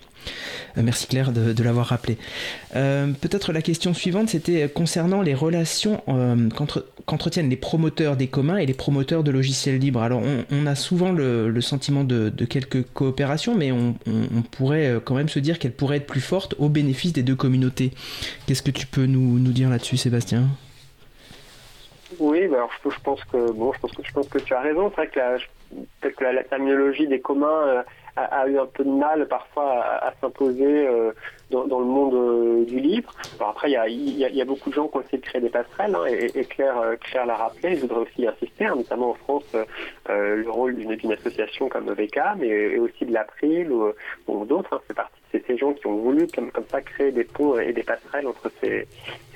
Euh, 0.77 0.83
merci 0.85 1.07
Claire 1.07 1.33
de, 1.33 1.63
l'avoir 1.63 1.87
rappelé. 1.87 2.19
Euh, 2.77 3.09
peut-être 3.21 3.53
la 3.53 3.63
question 3.63 3.95
suivante, 3.95 4.29
c'était 4.29 4.69
concernant 4.69 5.23
les 5.23 5.35
relations 5.35 6.03
euh, 6.09 6.49
qu'entretiennent 7.07 7.51
les 7.51 7.57
promoteurs 7.57 8.17
des 8.17 8.29
communs 8.29 8.59
et 8.59 8.67
les 8.67 8.75
promoteurs 8.75 9.25
de 9.25 9.31
logiciels 9.31 9.79
libres. 9.79 10.03
Alors 10.03 10.23
on, 10.51 10.67
a 10.67 10.75
souvent 10.75 11.13
le, 11.13 11.61
sentiment 11.61 12.05
de, 12.05 12.31
quelques 12.45 12.85
coopérations, 12.93 13.55
mais 13.55 13.73
on, 13.73 13.95
pourrait 14.51 15.01
quand 15.05 15.15
même 15.15 15.29
se 15.29 15.39
dire 15.39 15.59
qu'elle 15.59 15.73
pourrait 15.73 15.99
être 15.99 16.07
plus 16.07 16.21
forte 16.21 16.55
au 16.59 16.69
bénéfice 16.69 17.13
des 17.13 17.23
deux 17.23 17.37
communautés. 17.37 17.93
Qu'est-ce 18.47 18.63
que 18.63 18.71
tu 18.71 18.87
peux 18.87 19.07
nous, 19.07 19.39
dire 19.53 19.71
là-dessus, 19.71 19.97
Sébastien? 19.97 20.45
Oui, 22.19 22.49
bah, 22.49 22.57
alors 22.57 22.71
je, 22.83 23.01
pense 23.03 23.23
que 23.25 23.53
bon, 23.53 23.73
je 23.73 23.81
pense 23.81 23.93
que 23.93 24.03
je 24.03 24.13
pense 24.13 24.29
que 24.29 24.39
tu 24.39 24.55
as 24.55 24.61
raison. 24.61 24.91
Peut-être 24.91 26.17
que 26.17 26.25
la, 26.25 26.45
terminologie 26.45 27.07
des 27.07 27.21
communs 27.21 27.85
a, 28.25 28.49
eu 28.49 28.59
un 28.59 28.67
peu 28.67 28.85
de 28.85 28.91
mal 28.91 29.27
parfois 29.29 29.85
à, 29.85 30.13
s'imposer 30.21 30.89
euh, 31.55 31.67
dans, 31.67 31.79
le 31.79 31.85
monde 31.85 32.15
euh, 32.15 32.65
du 32.65 32.79
livre. 32.81 33.13
après, 33.41 33.71
il 33.71 34.19
y 34.19 34.41
a, 34.41 34.45
beaucoup 34.45 34.71
de 34.71 34.75
gens 34.75 34.89
qui 34.89 34.97
ont 34.97 35.01
essayé 35.01 35.19
de 35.19 35.25
créer 35.25 35.41
des 35.41 35.49
passerelles, 35.49 35.95
hein, 35.95 36.05
et, 36.07 36.45
Claire, 36.45 36.79
euh, 36.79 36.97
Claire 36.97 37.27
l'a 37.27 37.37
rappelé. 37.37 37.77
Je 37.77 37.83
voudrais 37.83 38.01
aussi 38.01 38.27
insister, 38.27 38.67
hein, 38.67 38.75
notamment 38.77 39.11
en 39.11 39.15
France, 39.15 39.57
le 40.09 40.49
rôle 40.51 40.77
d'une 40.77 41.13
association 41.13 41.69
comme 41.69 41.91
VK, 41.93 42.19
mais 42.39 42.79
aussi 42.79 43.05
de 43.07 43.13
l'April 43.13 43.71
ou, 43.73 44.45
d'autres. 44.45 44.75
Hein, 44.75 44.81
c'est 44.87 44.95
parti 44.95 45.19
c'est 45.31 45.47
ces 45.47 45.57
gens 45.57 45.73
qui 45.73 45.87
ont 45.87 45.97
voulu 45.97 46.27
comme, 46.35 46.51
comme 46.51 46.65
ça 46.71 46.81
créer 46.81 47.13
des 47.13 47.25
ponts 47.25 47.59
et 47.59 47.73
des 47.73 47.83
passerelles 47.83 48.27
entre 48.27 48.51
ces, 48.61 48.87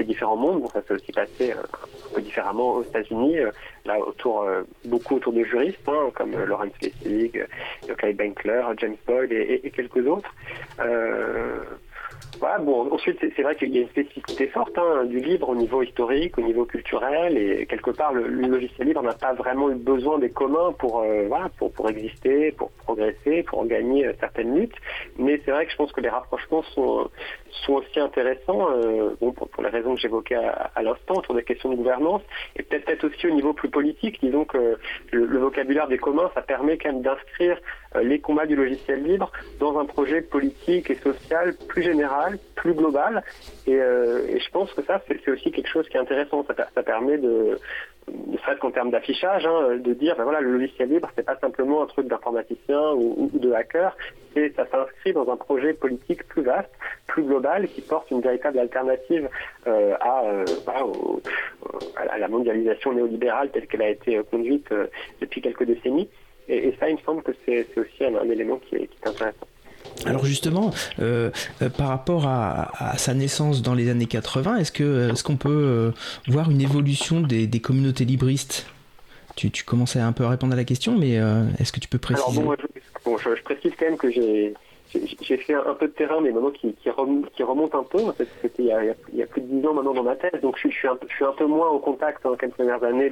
différents 0.01 0.37
mondes. 0.37 0.63
Bon, 0.63 0.69
ça 0.69 0.83
s'est 0.83 0.95
aussi 0.95 1.13
passé 1.13 1.53
un 1.53 2.15
peu 2.15 2.21
différemment 2.21 2.75
aux 2.75 2.83
États-Unis, 2.83 3.39
euh, 3.39 3.51
là 3.85 3.99
autour 4.01 4.43
euh, 4.43 4.63
beaucoup 4.85 5.17
autour 5.17 5.33
de 5.33 5.45
juristes 5.45 5.79
hein, 5.87 6.11
comme 6.15 6.35
euh, 6.35 6.47
Lawrence 6.47 6.73
Lessig, 6.83 7.47
Yokai 7.89 8.15
Benkler, 8.15 8.63
James 8.79 8.97
Boyle 9.07 9.33
et, 9.33 9.71
quelques 9.71 10.07
autres. 10.07 10.35
Voilà, 12.39 12.59
bon, 12.59 12.91
ensuite, 12.93 13.19
c'est 13.21 13.43
vrai 13.43 13.55
qu'il 13.55 13.75
y 13.75 13.79
a 13.79 13.83
une 13.83 13.89
spécificité 13.89 14.47
forte 14.49 14.77
hein, 14.77 15.05
du 15.05 15.19
libre 15.19 15.51
au 15.51 15.55
niveau 15.55 15.83
historique, 15.83 16.39
au 16.39 16.41
niveau 16.41 16.65
culturel, 16.65 17.37
et 17.37 17.67
quelque 17.67 17.91
part, 17.91 18.13
le, 18.13 18.27
logiciel 18.27 18.89
libre 18.89 19.03
n'a 19.03 19.13
pas 19.13 19.35
vraiment 19.35 19.71
eu 19.71 19.75
besoin 19.75 20.19
des 20.19 20.31
communs 20.31 20.73
pour, 20.73 21.03
euh, 21.03 21.27
voilà, 21.29 21.51
pour, 21.59 21.89
exister, 21.91 22.53
pour 22.53 22.71
progresser, 22.73 23.43
pour 23.43 23.65
gagner 23.67 24.07
euh, 24.07 24.13
certaines 24.19 24.55
luttes. 24.59 24.75
Mais 25.19 25.41
c'est 25.45 25.51
vrai 25.51 25.67
que 25.67 25.73
je 25.73 25.77
pense 25.77 25.93
que 25.93 26.01
les 26.01 26.09
rapprochements 26.09 26.63
sont, 26.75 27.11
sont 27.67 27.75
aussi 27.75 28.01
intéressants, 28.01 28.71
euh, 28.71 29.11
bon, 29.21 29.33
pour, 29.33 29.63
les 29.63 29.69
raisons 29.69 29.95
que 29.95 30.01
j'évoquais 30.01 30.35
à, 30.35 30.83
l'instant, 30.83 31.17
autour 31.17 31.35
des 31.35 31.45
questions 31.45 31.71
de 31.71 31.77
gouvernance, 31.77 32.23
et 32.57 32.63
peut-être 32.63 33.05
aussi 33.05 33.27
au 33.27 33.35
niveau 33.35 33.53
plus 33.53 33.69
politique. 33.69 34.19
Disons 34.23 34.45
que 34.45 34.79
le, 35.13 35.39
vocabulaire 35.39 35.87
des 35.87 35.99
communs, 35.99 36.31
ça 36.35 36.41
permet 36.41 36.79
quand 36.79 36.93
même 36.93 37.03
d'inscrire 37.03 37.59
les 38.01 38.21
combats 38.21 38.47
du 38.47 38.57
logiciel 38.57 39.03
libre 39.03 39.31
dans 39.61 39.79
un 39.79 39.85
projet 39.85 40.23
politique 40.23 40.91
et 40.91 40.95
social 40.95 41.55
plus 41.69 41.83
général 41.83 42.22
plus 42.55 42.75
global 42.75 43.23
euh, 43.69 44.27
Et, 44.29 44.41
je 44.41 44.51
pense 44.51 44.73
que 44.73 44.83
ça, 44.83 45.01
c'est 45.07 45.31
aussi 45.31 45.51
quelque 45.51 45.69
chose 45.69 45.89
qui 45.89 45.97
est 45.97 46.01
intéressant. 46.01 46.45
Ça, 46.75 46.83
permet 46.83 47.19
de, 47.19 47.59
ne 48.09 48.37
serait-ce 48.39 48.59
qu'en 48.59 48.71
termes 48.71 48.91
d'affichage, 48.91 49.47
hein, 49.47 49.77
de 49.77 49.93
dire, 49.95 50.17
ben 50.17 50.25
voilà, 50.25 50.41
le 50.41 50.53
logiciel 50.53 50.89
libre, 50.89 51.09
c'est 51.15 51.25
pas 51.25 51.39
simplement 51.39 51.83
un 51.83 51.87
truc 51.87 52.09
d'informaticien 52.09 52.93
ou, 52.93 53.31
de 53.33 53.53
hacker, 53.53 53.97
et 54.37 54.53
ça 54.57 54.67
s'inscrit 54.71 55.13
dans 55.13 55.31
un 55.31 55.37
projet 55.37 55.75
politique 55.75 56.27
plus 56.29 56.43
vaste, 56.43 56.71
plus 57.07 57.23
global, 57.23 57.69
qui 57.69 57.81
porte 57.81 58.11
une 58.11 58.21
véritable 58.21 58.59
alternative 58.59 59.29
euh, 59.67 59.95
euh, 59.95 60.45
à, 61.97 62.19
la 62.19 62.29
mondialisation 62.29 62.93
néolibérale 62.93 63.51
telle 63.51 63.67
qu'elle 63.67 63.83
a 63.83 63.91
été 63.91 64.21
conduite 64.31 64.69
depuis 65.21 65.41
quelques 65.41 65.65
décennies. 65.65 66.09
Et, 66.49 66.75
ça, 66.79 66.89
il 66.89 66.97
me 66.97 67.01
semble 67.01 67.23
que 67.23 67.33
c'est 67.45 67.67
aussi 67.77 68.05
un, 68.05 68.29
élément 68.29 68.57
qui 68.57 68.77
est 68.77 68.89
intéressant. 69.05 69.47
Alors 70.07 70.25
justement, 70.25 70.73
euh, 71.01 71.31
euh, 71.61 71.69
par 71.69 71.89
rapport 71.89 72.27
à, 72.27 72.97
sa 72.97 73.15
naissance 73.15 73.63
dans 73.63 73.75
les 73.75 73.89
années 73.89 74.07
80, 74.07 74.57
est-ce 74.57 74.73
que 74.73 75.11
est-ce 75.11 75.23
qu'on 75.23 75.37
peut 75.37 75.49
euh, 75.51 75.91
voir 76.29 76.51
une 76.51 76.61
évolution 76.61 77.21
des, 77.21 77.49
communautés 77.61 78.05
libristes? 78.05 78.67
Tu, 79.37 79.51
tu, 79.51 79.65
commençais 79.65 80.01
un 80.01 80.13
peu 80.13 80.25
à 80.25 80.29
répondre 80.29 80.53
à 80.53 80.57
la 80.57 80.65
question, 80.65 80.99
mais 80.99 81.13
est-ce 81.59 81.73
que 81.73 81.81
tu 81.81 81.89
peux 81.89 81.99
préciser? 81.99 82.41
Alors 82.41 82.57
bon, 83.05 83.17
je, 83.17 83.43
précise 83.43 83.73
quand 83.79 83.87
même 83.87 83.97
que 83.97 84.11
j'ai 84.11 84.53
j'ai 85.21 85.37
fait 85.39 85.55
un, 85.55 85.75
peu 85.75 85.87
de 85.87 85.93
terrain, 85.93 86.21
mais 86.21 86.31
maintenant 86.31 86.51
qui, 86.51 86.75
remonte, 86.91 87.75
un 87.75 87.83
peu. 87.83 87.99
C'était 88.43 88.63
il, 88.63 88.95
y 89.15 89.23
a 89.23 89.27
plus 89.27 89.41
de 89.41 89.47
dix 89.47 89.67
ans 89.67 89.75
maintenant 89.75 89.95
dans 89.95 90.03
ma 90.03 90.17
thèse, 90.17 90.41
donc 90.41 90.59
je, 90.59 90.69
suis, 90.69 90.89
un, 90.89 90.97
peu 90.97 91.47
moins 91.47 91.69
en 91.69 91.79
contact 91.79 92.23
dans 92.25 92.37
les 92.41 92.49
premières 92.49 92.83
années 92.85 93.11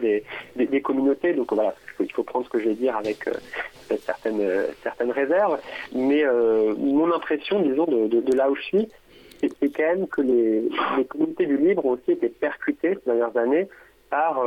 des, 0.57 0.81
communautés. 0.81 1.33
Donc 1.33 1.53
voilà, 1.53 1.75
il 2.01 2.13
faut, 2.13 2.23
prendre 2.23 2.45
ce 2.47 2.51
que 2.51 2.59
je 2.59 2.69
vais 2.69 2.75
dire 2.75 2.97
avec 2.97 3.27
euh, 3.29 3.33
certaines, 4.05 4.43
certaines 4.83 5.11
réserves. 5.11 5.59
Mais 5.95 6.25
euh, 6.25 6.75
mon 6.77 7.13
impression, 7.13 7.61
disons, 7.61 7.87
de, 7.87 8.37
là 8.37 8.51
où 8.51 8.57
je 8.57 8.63
suis, 8.63 8.89
c'est 9.41 9.73
quand 9.75 9.83
même 9.83 10.07
que 10.07 10.21
les, 10.21 10.69
les, 10.99 11.05
communautés 11.05 11.47
du 11.47 11.57
libre 11.57 11.87
ont 11.87 11.93
aussi 11.93 12.13
été 12.13 12.29
percutées 12.29 12.95
ces 12.95 13.11
dernières 13.11 13.37
années 13.37 13.69
par 14.11 14.45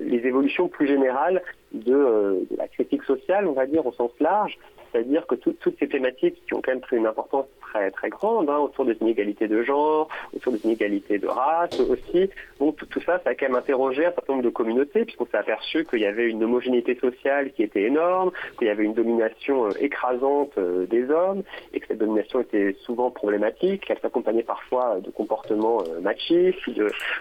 les 0.00 0.26
évolutions 0.26 0.68
plus 0.68 0.86
générales 0.86 1.42
de, 1.72 2.46
de, 2.50 2.56
la 2.56 2.68
critique 2.68 3.02
sociale, 3.04 3.46
on 3.46 3.52
va 3.52 3.66
dire, 3.66 3.86
au 3.86 3.92
sens 3.92 4.10
large, 4.20 4.58
c'est-à-dire 4.92 5.26
que 5.26 5.34
toutes 5.34 5.78
ces 5.78 5.88
thématiques 5.88 6.42
qui 6.46 6.54
ont 6.54 6.60
quand 6.60 6.72
même 6.72 6.80
pris 6.80 6.96
une 6.96 7.06
importance 7.06 7.46
très 7.62 7.90
très 7.90 8.10
grande 8.10 8.50
hein, 8.50 8.58
autour 8.58 8.84
des 8.84 8.96
inégalités 9.00 9.48
de 9.48 9.62
genre, 9.62 10.08
autour 10.36 10.52
des 10.52 10.64
inégalités 10.64 11.18
de 11.18 11.26
race 11.26 11.80
aussi. 11.80 12.30
Donc 12.58 12.76
tout, 12.76 13.00
ça, 13.00 13.20
ça 13.24 13.30
a 13.30 13.34
quand 13.34 13.46
même 13.46 13.56
interrogé 13.56 14.04
un 14.04 14.12
certain 14.12 14.34
nombre 14.34 14.44
de 14.44 14.50
communautés 14.50 15.04
puisqu'on 15.04 15.26
s'est 15.26 15.38
aperçu 15.38 15.84
qu'il 15.86 16.00
y 16.00 16.06
avait 16.06 16.28
une 16.28 16.44
homogénéité 16.44 16.94
sociale 16.96 17.52
qui 17.52 17.62
était 17.62 17.82
énorme, 17.82 18.30
qu'il 18.58 18.66
y 18.66 18.70
avait 18.70 18.84
une 18.84 18.94
domination 18.94 19.66
euh, 19.66 19.70
écrasante 19.80 20.52
euh, 20.58 20.86
des 20.86 21.10
hommes 21.10 21.42
et 21.72 21.80
que 21.80 21.86
cette 21.86 21.98
domination 21.98 22.40
était 22.40 22.76
souvent 22.84 23.10
problématique, 23.10 23.86
qu'elle 23.86 23.98
s'accompagnait 24.00 24.42
parfois 24.42 25.00
de 25.00 25.10
comportements 25.10 25.82
euh, 25.82 26.00
machistes 26.00 26.60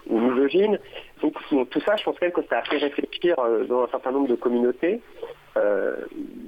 ou 0.09 0.19
misogynes. 0.19 0.79
Donc, 1.21 1.35
tout 1.69 1.79
ça, 1.81 1.95
je 1.95 2.03
pense 2.03 2.15
quand 2.19 2.25
même 2.25 2.31
que 2.31 2.41
ça 2.49 2.59
a 2.59 2.61
fait 2.63 2.77
réfléchir 2.77 3.35
dans 3.69 3.83
un 3.83 3.87
certain 3.89 4.11
nombre 4.11 4.27
de 4.27 4.35
communautés. 4.41 5.01
Euh, 5.57 5.95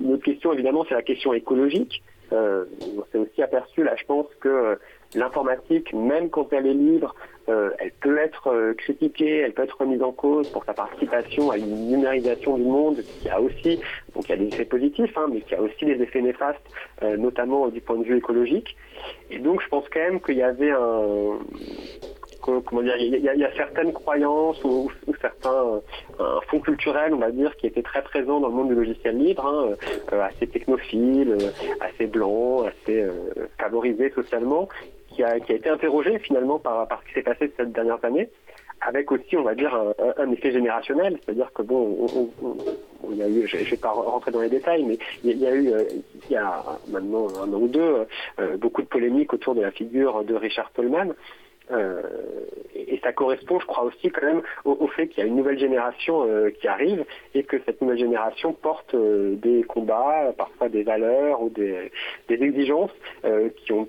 une 0.02 0.14
autre 0.14 0.24
question, 0.24 0.52
évidemment, 0.52 0.86
c'est 0.88 0.96
la 0.96 1.02
question 1.02 1.34
écologique. 1.34 2.04
Euh, 2.34 2.66
on 2.98 3.04
s'est 3.12 3.18
aussi 3.18 3.42
aperçu, 3.44 3.84
là, 3.84 3.96
je 3.96 4.06
pense 4.06 4.26
que 4.40 4.50
euh, 4.50 4.76
l'informatique, 5.14 5.94
même 5.94 6.30
quand 6.30 6.52
elle 6.52 6.66
est 6.66 6.74
libre, 6.74 7.14
euh, 7.50 7.70
elle 7.78 7.92
peut 7.92 8.18
être 8.18 8.74
critiquée, 8.78 9.40
elle 9.40 9.54
peut 9.54 9.64
être 9.64 9.78
remise 9.80 10.02
en 10.02 10.12
cause 10.12 10.50
pour 10.50 10.64
sa 10.64 10.74
participation 10.74 11.52
à 11.52 11.58
une 11.58 11.90
numérisation 11.90 12.58
du 12.58 12.64
monde 12.64 13.04
qui 13.22 13.30
a 13.30 13.40
aussi, 13.40 13.80
donc 14.16 14.28
il 14.28 14.30
y 14.30 14.34
a 14.34 14.38
des 14.38 14.48
effets 14.48 14.66
positifs, 14.66 15.16
hein, 15.18 15.28
mais 15.32 15.42
qui 15.42 15.54
a 15.54 15.62
aussi 15.62 15.86
des 15.86 16.02
effets 16.02 16.22
néfastes, 16.22 16.66
notamment 17.02 17.68
du 17.68 17.82
point 17.82 17.98
de 17.98 18.04
vue 18.04 18.18
écologique. 18.18 18.76
Et 19.30 19.40
donc 19.40 19.62
je 19.62 19.68
pense 19.68 19.88
quand 19.90 20.00
même 20.00 20.22
qu'il 20.22 20.38
y 20.38 20.42
avait 20.42 20.72
un, 20.72 21.38
comment 22.44 22.82
dire, 22.82 22.98
il 22.98 23.20
y, 23.20 23.46
a, 23.46 23.56
certaines 23.56 23.94
croyances 23.94 24.64
ou, 24.64 24.92
certains 25.22 25.82
un 26.20 26.42
fond 26.48 26.60
culturel, 26.60 27.14
on 27.14 27.18
va 27.18 27.32
dire, 27.32 27.56
qui 27.58 27.68
était 27.68 27.82
très 27.82 28.02
présent 28.02 28.40
dans 28.40 28.50
le 28.50 28.54
monde 28.54 28.70
du 28.70 28.76
logiciel 28.76 29.18
libre, 29.18 29.46
hein, 29.46 29.76
euh, 30.12 30.22
assez 30.22 30.48
technophile, 30.48 31.38
euh, 31.40 31.50
assez 31.82 32.08
blanc, 32.08 32.64
assez 32.64 33.02
euh, 33.02 33.12
favorisé 33.60 34.12
socialement, 34.12 34.68
qui 35.10 35.24
a, 35.24 35.38
été 35.38 35.70
interrogé 35.70 36.20
finalement 36.20 36.60
par, 36.60 36.88
par 36.88 37.02
ce 37.02 37.08
qui 37.08 37.14
s'est 37.14 37.24
passé 37.24 37.52
ces 37.58 37.66
dernières 37.68 38.04
années 38.04 38.30
avec 38.86 39.10
aussi, 39.14 39.38
on 39.38 39.44
va 39.44 39.56
dire, 39.56 39.74
un, 40.18 40.32
effet 40.34 40.52
générationnel, 40.52 41.18
c'est-à-dire 41.24 41.54
que 41.54 41.62
bon, 41.62 42.30
il 43.10 43.16
y 43.16 43.24
a 43.24 43.30
eu, 43.30 43.48
je 43.48 43.56
ne 43.56 43.64
vais 43.64 43.78
pas 43.78 43.92
rentrer 43.92 44.32
dans 44.32 44.42
les 44.42 44.50
détails, 44.50 44.84
mais 44.84 44.98
il 45.24 45.38
y 45.38 45.48
a 45.48 45.56
eu, 45.56 45.72
il 46.30 46.32
y 46.34 46.36
a 46.36 46.62
maintenant 46.90 47.28
un 47.42 47.54
an 47.54 47.60
ou 47.62 47.70
deux, 47.70 48.06
beaucoup 48.58 48.82
de 48.82 48.88
polémiques 48.88 49.32
autour 49.32 49.56
de 49.56 49.62
la 49.62 49.72
figure 49.72 50.26
de 50.26 50.36
Richard 50.36 50.70
Stallman, 50.72 51.14
euh, 51.72 52.02
et 52.76 53.00
ça 53.04 53.14
correspond, 53.14 53.60
je 53.60 53.66
crois 53.66 53.86
aussi 53.86 54.10
quand 54.10 54.26
même 54.26 54.42
au, 54.66 54.88
fait 54.88 55.08
qu'il 55.08 55.20
y 55.20 55.22
a 55.24 55.28
une 55.28 55.36
nouvelle 55.36 55.60
génération 55.60 56.26
euh, 56.28 56.50
qui 56.50 56.68
arrive 56.68 57.06
et 57.34 57.44
que 57.44 57.58
cette 57.66 57.82
nouvelle 57.82 57.98
génération 57.98 58.54
porte 58.54 58.94
euh, 58.94 59.36
des 59.36 59.64
combats, 59.64 60.34
parfois 60.38 60.70
des 60.70 60.84
valeurs 60.84 61.42
ou 61.42 61.50
des, 61.50 61.92
exigences 62.30 62.92
qui 63.58 63.72
ont 63.72 63.88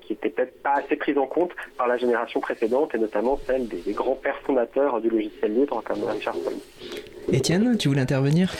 qui 0.00 0.12
n'étaient 0.12 0.30
peut-être 0.30 0.62
pas 0.62 0.74
assez 0.74 0.96
prises 0.96 1.18
en 1.18 1.26
compte 1.26 1.50
par 1.76 1.86
la 1.86 1.96
génération 1.96 2.40
précédente 2.40 2.94
et 2.94 2.98
notamment 2.98 3.38
celle 3.46 3.68
des, 3.68 3.92
grands 3.92 4.14
pères 4.14 4.38
fondateurs 4.40 5.00
du 5.00 5.10
logiciel 5.10 5.52
libre 5.52 5.82
comme 5.84 6.02
Richard 6.04 6.34
Stallman. 6.36 6.60
Étienne, 7.32 7.76
tu 7.76 7.88
voulais 7.88 8.00
intervenir? 8.00 8.50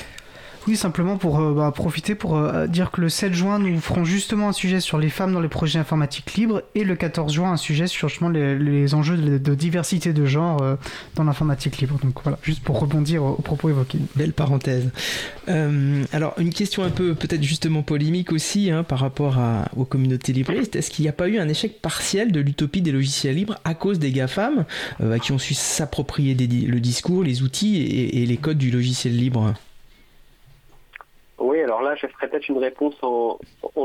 Oui, 0.66 0.76
simplement 0.76 1.18
pour 1.18 1.40
euh, 1.40 1.52
bah, 1.52 1.70
profiter 1.74 2.14
pour 2.14 2.36
euh, 2.36 2.66
dire 2.66 2.90
que 2.90 3.02
le 3.02 3.10
7 3.10 3.34
juin, 3.34 3.58
nous 3.58 3.80
ferons 3.80 4.04
justement 4.04 4.48
un 4.48 4.52
sujet 4.52 4.80
sur 4.80 4.98
les 4.98 5.10
femmes 5.10 5.34
dans 5.34 5.40
les 5.40 5.48
projets 5.48 5.78
informatiques 5.78 6.34
libres 6.34 6.62
et 6.74 6.84
le 6.84 6.96
14 6.96 7.32
juin, 7.34 7.52
un 7.52 7.58
sujet 7.58 7.86
sur 7.86 8.08
justement 8.08 8.30
les, 8.30 8.94
enjeux 8.94 9.16
de, 9.16 9.54
diversité 9.54 10.14
de 10.14 10.24
genre 10.24 10.62
euh, 10.62 10.76
dans 11.16 11.24
l'informatique 11.24 11.78
libre. 11.78 11.98
Donc 12.02 12.14
voilà, 12.22 12.38
juste 12.42 12.62
pour 12.62 12.80
rebondir 12.80 13.24
aux, 13.24 13.34
propos 13.34 13.68
évoqués. 13.68 13.98
Belle 14.16 14.32
parenthèse. 14.32 14.90
alors, 15.46 16.34
une 16.38 16.52
question 16.52 16.82
un 16.82 16.90
peu 16.90 17.14
peut-être 17.14 17.42
justement 17.42 17.82
polémique 17.82 18.32
aussi 18.32 18.70
hein, 18.70 18.84
par 18.84 19.00
rapport 19.00 19.38
à, 19.38 19.68
aux 19.76 19.84
communautés 19.84 20.32
libristes. 20.32 20.76
Est-ce 20.76 20.90
qu'il 20.90 21.02
n'y 21.02 21.08
a 21.10 21.12
pas 21.12 21.28
eu 21.28 21.38
un 21.38 21.48
échec 21.48 21.82
partiel 21.82 22.32
de 22.32 22.40
l'utopie 22.40 22.80
des 22.80 22.92
logiciels 22.92 23.34
libres 23.34 23.58
à 23.64 23.74
cause 23.74 23.98
des 23.98 24.12
GAFAM 24.12 24.64
qui 25.22 25.32
ont 25.32 25.38
su 25.38 25.54
s'approprier 25.54 26.34
le 26.34 26.80
discours, 26.80 27.22
les 27.22 27.42
outils 27.42 27.82
et 27.82 28.24
les 28.24 28.36
codes 28.36 28.58
du 28.58 28.70
logiciel 28.70 29.16
libre? 29.16 29.54
Oui, 31.38 31.60
alors 31.60 31.82
là, 31.82 31.96
je 31.96 32.06
ferai 32.06 32.28
peut-être 32.28 32.48
une 32.48 32.58
réponse 32.58 32.94
en, 33.02 33.38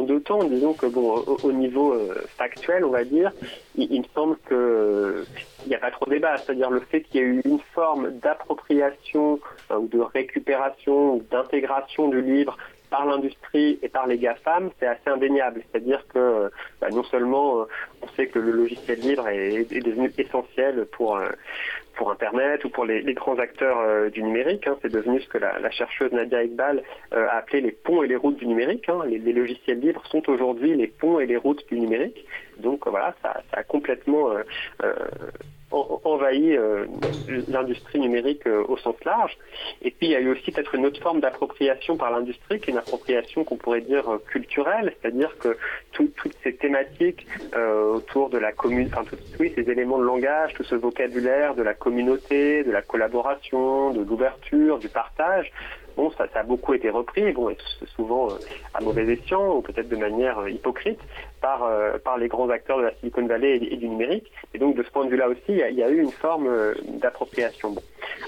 deux 0.04 0.22
temps. 0.22 0.44
Disons 0.44 0.74
que, 0.74 0.86
bon, 0.86 1.24
au, 1.44 1.52
niveau 1.52 1.94
euh, 1.94 2.14
factuel, 2.38 2.86
on 2.86 2.92
va 2.92 3.04
dire, 3.04 3.32
il, 3.76 4.02
me 4.02 4.06
semble 4.14 4.38
qu'il 4.48 5.68
n'y 5.68 5.76
a 5.76 5.80
pas 5.80 5.90
trop 5.90 6.06
de 6.06 6.12
débat. 6.12 6.38
C'est-à-dire 6.38 6.70
le 6.70 6.80
fait 6.82 7.02
qu'il 7.02 7.22
y 7.22 7.24
ait 7.24 7.28
eu 7.28 7.42
une 7.46 7.60
forme 7.74 8.12
d'appropriation 8.20 9.40
euh, 9.72 9.78
ou 9.78 9.88
de 9.88 10.00
récupération 10.00 11.16
ou 11.16 11.24
d'intégration 11.32 12.08
du 12.08 12.22
livre 12.22 12.56
par 12.92 13.06
l'industrie 13.06 13.80
et 13.82 13.90
par 13.90 14.08
les 14.08 14.18
GAFAM, 14.18 14.70
c'est 14.80 14.88
assez 14.88 15.10
indéniable. 15.10 15.62
C'est-à-dire 15.72 16.06
que 16.14 16.52
bah, 16.82 16.90
non 16.92 17.04
seulement 17.04 17.62
euh, 17.62 17.66
on 18.04 18.08
sait 18.10 18.28
que 18.28 18.38
le 18.38 18.52
logiciel 18.52 19.00
libre 19.00 19.28
est, 19.28 19.66
devenu 19.84 20.12
essentiel 20.18 20.86
pour, 20.92 21.20
pour 22.00 22.12
Internet 22.12 22.64
ou 22.64 22.70
pour 22.70 22.86
les, 22.86 23.14
grands 23.14 23.38
acteurs 23.40 23.78
euh, 23.78 24.10
du 24.10 24.24
numérique. 24.24 24.66
Hein. 24.68 24.78
C'est 24.82 24.92
devenu 24.92 25.20
ce 25.20 25.28
que 25.28 25.38
la, 25.38 25.70
chercheuse 25.70 26.14
Nadia 26.14 26.44
Iqbal 26.44 26.82
euh, 27.14 27.28
a 27.28 27.40
appelé 27.40 27.60
les 27.60 27.74
ponts 27.74 28.02
et 28.04 28.08
les 28.08 28.16
routes 28.16 28.38
du 28.38 28.48
numérique. 28.48 28.88
Hein. 28.88 29.02
Les, 29.06 29.34
logiciels 29.34 29.82
libres 29.82 30.06
sont 30.08 30.28
aujourd'hui 30.30 30.76
les 30.76 30.88
ponts 30.88 31.20
et 31.20 31.26
les 31.26 31.36
routes 31.36 31.68
du 31.68 31.78
numérique. 31.78 32.26
Donc 32.58 32.88
voilà, 32.88 33.14
ça, 33.22 33.44
a 33.52 33.64
complètement 33.64 34.32
euh, 34.32 34.94
envahi 35.72 36.56
euh, 36.56 36.86
l'industrie 37.48 38.00
numérique 38.00 38.46
euh, 38.48 38.64
au 38.68 38.78
sens 38.78 38.96
large. 39.06 39.38
Et 39.82 39.92
puis 39.92 40.08
il 40.08 40.12
y 40.12 40.16
a 40.16 40.20
eu 40.20 40.30
aussi 40.30 40.52
peut-être 40.52 40.76
une 40.76 40.86
autre 40.86 41.02
forme 41.02 41.20
d'appropriation 41.20 41.98
par 41.98 42.12
l'industrie, 42.12 42.60
qui 42.60 42.70
est 42.70 42.74
une 42.74 42.80
appropriation 42.80 43.44
qu'on 43.44 43.58
pourrait 43.58 43.82
dire 43.82 44.10
euh, 44.10 44.18
culturelle, 44.32 44.94
c'est-à-dire 45.02 45.38
que 45.38 45.58
toutes 45.92 46.14
ces 46.44 46.56
thématiques 46.56 47.28
autour 47.54 48.30
de 48.30 48.38
la 48.38 48.54
commune, 48.54 48.90
enfin 48.94 49.04
oui, 49.40 49.52
ces 49.56 49.70
éléments 49.70 49.98
de 49.98 50.04
langage, 50.04 50.54
tout 50.54 50.64
ce 50.64 50.76
vocabulaire 50.76 51.56
de 51.56 51.62
la 51.62 51.74
communauté, 51.74 52.64
de 52.64 52.72
la 52.72 52.82
collaboration, 52.82 53.92
de 53.92 54.02
l'ouverture, 54.02 54.80
du 54.80 54.88
partage, 54.88 55.52
bon, 55.98 56.10
ça, 56.12 56.26
a 56.34 56.44
beaucoup 56.44 56.74
été 56.74 56.90
repris, 56.90 57.34
bon, 57.34 57.54
souvent 57.96 58.30
à 58.74 58.82
mauvais 58.82 59.12
escient 59.12 59.58
ou 59.58 59.62
peut-être 59.62 59.90
de 59.90 59.98
manière 59.98 60.48
hypocrite, 60.48 61.00
par, 61.42 61.64
euh, 61.64 61.98
par 61.98 62.18
les 62.18 62.28
grands 62.28 62.50
acteurs 62.50 62.78
de 62.78 62.84
la 62.84 62.94
Silicon 62.96 63.26
Valley 63.26 63.58
et, 63.58 63.78
du 63.78 63.88
numérique. 63.88 64.32
Et 64.54 64.58
donc 64.58 64.76
de 64.76 64.84
ce 64.84 64.90
point 64.90 65.06
de 65.06 65.10
vue-là 65.10 65.30
aussi, 65.30 65.42
il 65.48 65.76
y, 65.76 65.84
a, 65.84 65.90
eu 65.90 66.02
une 66.02 66.12
forme 66.12 66.48
euh, 66.48 66.74
d'appropriation. 67.02 67.76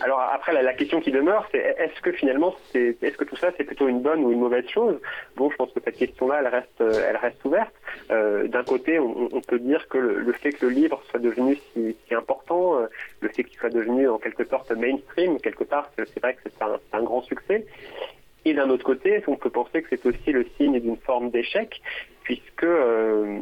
Alors 0.01 0.19
après, 0.19 0.53
la, 0.53 0.73
question 0.73 1.01
qui 1.01 1.11
demeure, 1.11 1.47
c'est 1.51 1.59
est-ce 1.59 2.01
que 2.01 2.11
finalement, 2.11 2.55
est-ce 2.73 3.17
que 3.17 3.23
tout 3.23 3.35
ça, 3.35 3.51
c'est 3.57 3.63
plutôt 3.63 3.87
une 3.87 4.01
bonne 4.01 4.23
ou 4.23 4.31
une 4.31 4.39
mauvaise 4.39 4.67
chose? 4.67 4.99
Bon, 5.35 5.49
je 5.49 5.55
pense 5.55 5.71
que 5.71 5.79
cette 5.83 5.97
question-là, 5.97 6.37
elle 6.39 6.47
reste, 6.47 6.81
euh, 6.81 7.05
elle 7.09 7.17
reste 7.17 7.43
ouverte. 7.45 7.73
d'un 8.09 8.63
côté, 8.63 8.99
on, 8.99 9.41
peut 9.41 9.59
dire 9.59 9.87
que 9.87 9.97
le, 9.97 10.33
fait 10.33 10.51
que 10.51 10.65
le 10.65 10.71
livre 10.71 11.01
soit 11.09 11.19
devenu 11.19 11.57
si, 11.73 11.95
important, 12.11 12.79
le 13.19 13.29
fait 13.29 13.43
qu'il 13.43 13.57
soit 13.57 13.69
devenu 13.69 14.07
en 14.07 14.17
quelque 14.17 14.45
sorte 14.45 14.71
mainstream, 14.71 15.39
quelque 15.39 15.63
part, 15.63 15.89
c'est 15.95 16.19
vrai 16.19 16.33
que 16.35 16.41
c'est 16.45 16.63
un 16.93 17.03
grand 17.03 17.21
succès. 17.21 17.65
Et 18.45 18.53
d'un 18.53 18.69
autre 18.69 18.83
côté, 18.83 19.23
on 19.27 19.35
peut 19.35 19.49
penser 19.49 19.83
que 19.83 19.89
c'est 19.91 20.05
aussi 20.05 20.31
le 20.31 20.45
signe 20.57 20.79
d'une 20.79 20.97
forme 20.97 21.29
d'échec, 21.29 21.81
puisque 22.23 22.63
euh, 22.63 23.37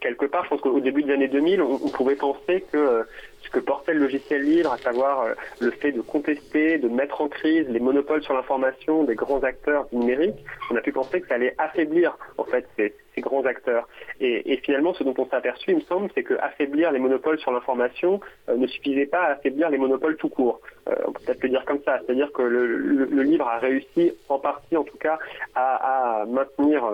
quelque 0.00 0.26
part, 0.26 0.44
je 0.44 0.50
pense 0.50 0.60
qu'au 0.60 0.80
début 0.80 1.02
des 1.02 1.12
années 1.12 1.28
2000, 1.28 1.60
on, 1.60 1.78
pouvait 1.88 2.14
penser 2.14 2.64
que 2.72 2.76
euh, 2.76 3.02
ce 3.46 3.50
que 3.50 3.60
portait 3.60 3.94
le 3.94 4.00
logiciel 4.00 4.42
libre, 4.42 4.72
à 4.72 4.78
savoir 4.78 5.22
euh, 5.22 5.34
le 5.60 5.70
fait 5.70 5.92
de 5.92 6.00
contester, 6.00 6.78
de 6.78 6.88
mettre 6.88 7.20
en 7.20 7.28
crise 7.28 7.68
les 7.68 7.80
monopoles 7.80 8.22
sur 8.22 8.34
l'information 8.34 9.04
des 9.04 9.14
grands 9.14 9.42
acteurs 9.42 9.86
du 9.92 9.98
numérique, 9.98 10.36
on 10.70 10.76
a 10.76 10.80
pu 10.80 10.92
penser 10.92 11.20
que 11.20 11.28
ça 11.28 11.34
allait 11.34 11.54
affaiblir 11.58 12.16
en 12.38 12.44
fait 12.44 12.66
ces, 12.76 12.92
grands 13.18 13.46
acteurs. 13.46 13.88
Et, 14.20 14.58
finalement, 14.58 14.92
ce 14.92 15.02
dont 15.02 15.14
on 15.16 15.24
s'est 15.24 15.36
aperçu, 15.36 15.70
il 15.70 15.76
me 15.76 15.80
semble, 15.80 16.10
c'est 16.14 16.22
que 16.22 16.34
affaiblir 16.34 16.92
les 16.92 16.98
monopoles 16.98 17.38
sur 17.38 17.50
l'information 17.50 18.20
ne 18.54 18.66
suffisait 18.66 19.06
pas 19.06 19.22
à 19.22 19.32
affaiblir 19.32 19.70
les 19.70 19.78
monopoles 19.78 20.16
tout 20.18 20.28
court. 20.28 20.60
on 20.86 21.12
peut 21.12 21.20
peut-être 21.24 21.42
le 21.42 21.48
dire 21.48 21.64
comme 21.64 21.80
ça, 21.82 21.98
c'est-à-dire 22.04 22.30
que 22.32 22.42
le, 22.42 23.22
livre 23.22 23.48
a 23.48 23.56
réussi, 23.56 24.12
en 24.28 24.38
partie 24.38 24.76
en 24.76 24.84
tout 24.84 24.98
cas, 24.98 25.18
à, 25.54 26.26
maintenir 26.28 26.84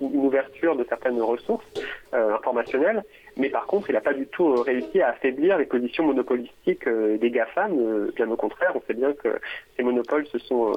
une 0.00 0.24
ouverture 0.24 0.74
de 0.74 0.86
certaines 0.88 1.20
ressources 1.20 1.66
informationnelles, 2.14 3.04
mais 3.36 3.48
par 3.48 3.66
contre, 3.66 3.90
il 3.90 3.92
n'a 3.94 4.00
pas 4.00 4.14
du 4.14 4.26
tout 4.26 4.48
euh, 4.48 4.60
réussi 4.62 5.00
à 5.00 5.08
affaiblir 5.10 5.58
les 5.58 5.66
positions 5.66 6.04
monopolistiques 6.04 6.86
euh, 6.86 7.18
des 7.18 7.30
GAFAM. 7.30 7.78
Euh, 7.78 8.12
bien 8.14 8.30
au 8.30 8.36
contraire, 8.36 8.72
on 8.74 8.82
sait 8.86 8.94
bien 8.94 9.12
que 9.12 9.40
ces 9.76 9.82
monopoles 9.82 10.26
se 10.26 10.38
sont 10.38 10.72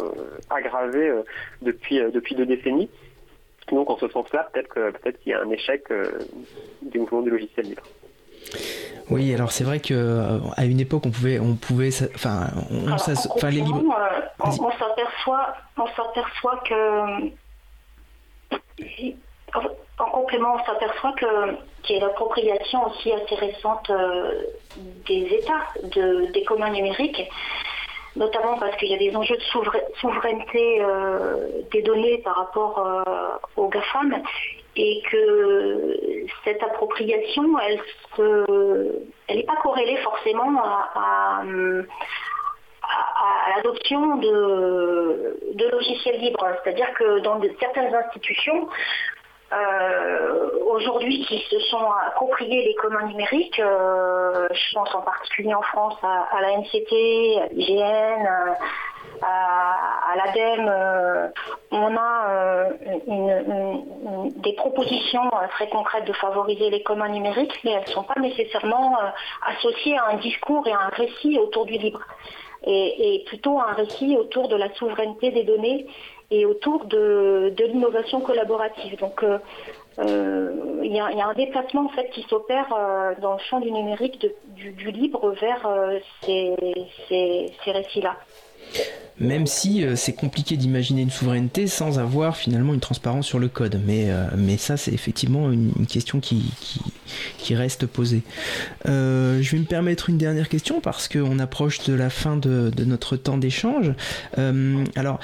aggravés 0.49 1.11
depuis, 1.61 1.99
depuis 2.11 2.35
deux 2.35 2.45
décennies. 2.45 2.89
Donc 3.71 3.89
en 3.89 3.97
ce 3.97 4.07
sens-là, 4.09 4.49
peut-être 4.53 4.73
peut-être 4.73 5.19
qu'il 5.21 5.31
y 5.31 5.35
a 5.35 5.41
un 5.41 5.49
échec 5.49 5.83
du 6.81 6.99
mouvement 6.99 7.21
du 7.21 7.29
logiciel 7.29 7.65
libre. 7.65 7.83
Oui, 9.09 9.33
alors 9.33 9.51
c'est 9.51 9.63
vrai 9.63 9.79
que 9.79 10.39
à 10.57 10.65
une 10.65 10.79
époque 10.79 11.05
on 11.05 11.11
pouvait, 11.11 11.39
on 11.39 11.55
pouvait, 11.55 11.89
enfin, 12.15 12.47
on, 12.71 12.91
enfin 12.91 13.49
les 13.49 13.61
libres. 13.61 13.83
on 14.39 14.71
s'aperçoit, 14.71 15.55
on 15.77 15.87
s'aperçoit 15.87 16.61
que 16.67 17.31
en 19.55 20.23
simplement, 20.33 20.55
on 20.55 20.65
s'aperçoit 20.65 21.13
qu'il 21.13 21.95
y 21.95 21.99
a 21.99 22.01
une 22.01 22.09
appropriation 22.09 22.87
aussi 22.87 23.11
assez 23.11 23.35
récente 23.35 23.91
des 25.05 25.27
États 25.35 25.65
de, 25.83 26.31
des 26.31 26.43
communs 26.43 26.71
numériques 26.71 27.29
notamment 28.15 28.59
parce 28.59 28.75
qu'il 28.77 28.89
y 28.89 28.93
a 28.93 28.97
des 28.97 29.15
enjeux 29.15 29.35
de 29.37 29.43
souveraineté 29.99 30.81
des 31.71 31.81
données 31.81 32.19
par 32.19 32.35
rapport 32.35 33.03
aux 33.57 33.67
GAFAM 33.69 34.21
et 34.75 35.01
que 35.09 36.25
cette 36.43 36.61
appropriation, 36.63 37.57
elle 37.59 39.35
n'est 39.35 39.43
pas 39.43 39.55
corrélée 39.61 39.97
forcément 39.97 40.61
à, 40.63 41.43
l'adoption 43.55 44.17
de, 44.17 45.69
logiciels 45.71 46.19
libres. 46.19 46.47
C'est-à-dire 46.63 46.93
que 46.93 47.19
dans 47.19 47.41
certaines 47.59 47.93
institutions, 47.93 48.67
euh, 49.53 50.49
aujourd'hui 50.65 51.25
qui 51.25 51.39
se 51.49 51.59
sont 51.59 51.85
appropriés 52.07 52.65
les 52.65 52.75
communs 52.75 53.05
numériques, 53.07 53.59
euh, 53.59 54.47
je 54.51 54.73
pense 54.73 54.93
en 54.95 55.01
particulier 55.01 55.53
en 55.53 55.61
France 55.61 55.97
à, 56.03 56.41
la 56.41 56.57
NCT, 56.57 57.41
à 57.41 57.47
l'IGN, 57.53 58.55
à, 59.21 60.15
l'ADEME, 60.15 60.67
euh, 60.67 61.27
on 61.71 61.95
a 61.95 62.29
euh, 62.29 62.69
des 64.35 64.53
propositions 64.53 65.25
euh, 65.25 65.47
très 65.49 65.69
concrètes 65.69 66.05
de 66.05 66.13
favoriser 66.13 66.69
les 66.69 66.83
communs 66.83 67.09
numériques, 67.09 67.59
mais 67.63 67.71
elles 67.71 67.87
ne 67.87 67.93
sont 67.93 68.03
pas 68.03 68.19
nécessairement 68.19 68.97
associées 69.45 69.97
à 69.97 70.09
un 70.09 70.17
discours 70.17 70.67
et 70.67 70.71
à 70.71 70.81
un 70.81 70.89
récit 70.89 71.37
autour 71.37 71.65
du 71.65 71.73
libre, 71.73 72.01
et, 72.65 73.23
plutôt 73.27 73.59
à 73.59 73.69
un 73.71 73.73
récit 73.73 74.17
autour 74.17 74.47
de 74.47 74.55
la 74.55 74.73
souveraineté 74.75 75.31
des 75.31 75.43
données 75.43 75.85
et 76.33 76.45
autour 76.45 76.85
de, 76.85 77.53
l'innovation 77.59 78.19
collaborative. 78.21 78.97
Donc 78.99 79.23
il 79.97 80.91
y, 80.91 80.99
a 80.99 81.27
un 81.27 81.33
déplacement 81.33 81.85
en 81.85 81.89
fait 81.89 82.09
qui 82.09 82.23
s'opère 82.23 82.67
dans 83.21 83.33
le 83.33 83.39
champ 83.39 83.59
du 83.59 83.71
numérique 83.71 84.25
du, 84.55 84.91
libre 84.91 85.35
vers 85.39 85.69
ces 86.25 86.55
récits-là 87.65 88.17
même 89.19 89.45
si 89.45 89.83
euh, 89.83 89.95
c'est 89.95 90.13
compliqué 90.13 90.57
d'imaginer 90.57 91.01
une 91.01 91.11
souveraineté 91.11 91.67
sans 91.67 91.99
avoir 91.99 92.35
finalement 92.35 92.73
une 92.73 92.79
transparence 92.79 93.27
sur 93.27 93.39
le 93.39 93.47
code. 93.47 93.79
Mais, 93.85 94.09
euh, 94.09 94.25
mais 94.35 94.57
ça, 94.57 94.77
c'est 94.77 94.91
effectivement 94.91 95.51
une, 95.51 95.71
question 95.87 96.19
qui, 96.19 96.51
qui, 97.37 97.55
reste 97.55 97.85
posée. 97.85 98.23
Euh, 98.87 99.41
je 99.41 99.51
vais 99.51 99.59
me 99.59 99.65
permettre 99.65 100.09
une 100.09 100.17
dernière 100.17 100.49
question 100.49 100.81
parce 100.81 101.07
qu'on 101.07 101.39
approche 101.39 101.83
de 101.83 101.93
la 101.93 102.09
fin 102.09 102.37
de, 102.37 102.71
de 102.75 102.85
notre 102.85 103.15
temps 103.15 103.37
d'échange. 103.37 103.93
alors, 104.95 105.19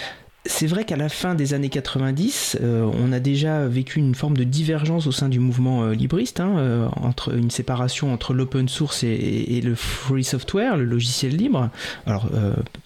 c'est 0.50 0.66
vrai 0.66 0.84
qu'à 0.84 0.98
la 0.98 1.10
fin 1.10 1.36
des 1.36 1.54
années 1.54 1.70
90, 1.70 2.58
euh, 2.62 2.90
on 3.00 3.12
a 3.12 3.20
déjà 3.20 3.68
vécu 3.68 4.00
une 4.00 4.16
forme 4.16 4.36
de 4.36 4.44
divergence 4.44 5.06
au 5.06 5.12
sein 5.12 5.30
du 5.30 5.40
mouvement 5.40 5.84
euh, 5.84 5.94
libriste, 5.94 6.40
hein, 6.40 6.58
euh, 6.58 6.88
entre 6.96 7.36
une 7.36 7.52
séparation 7.52 8.12
entre 8.12 8.34
l'open 8.34 8.68
source 8.68 9.04
et, 9.04 9.62
le 9.64 9.76
free 9.76 10.24
software, 10.24 10.76
le 10.76 10.86
logiciel 10.86 11.36
libre. 11.36 11.70
Alors, 12.08 12.30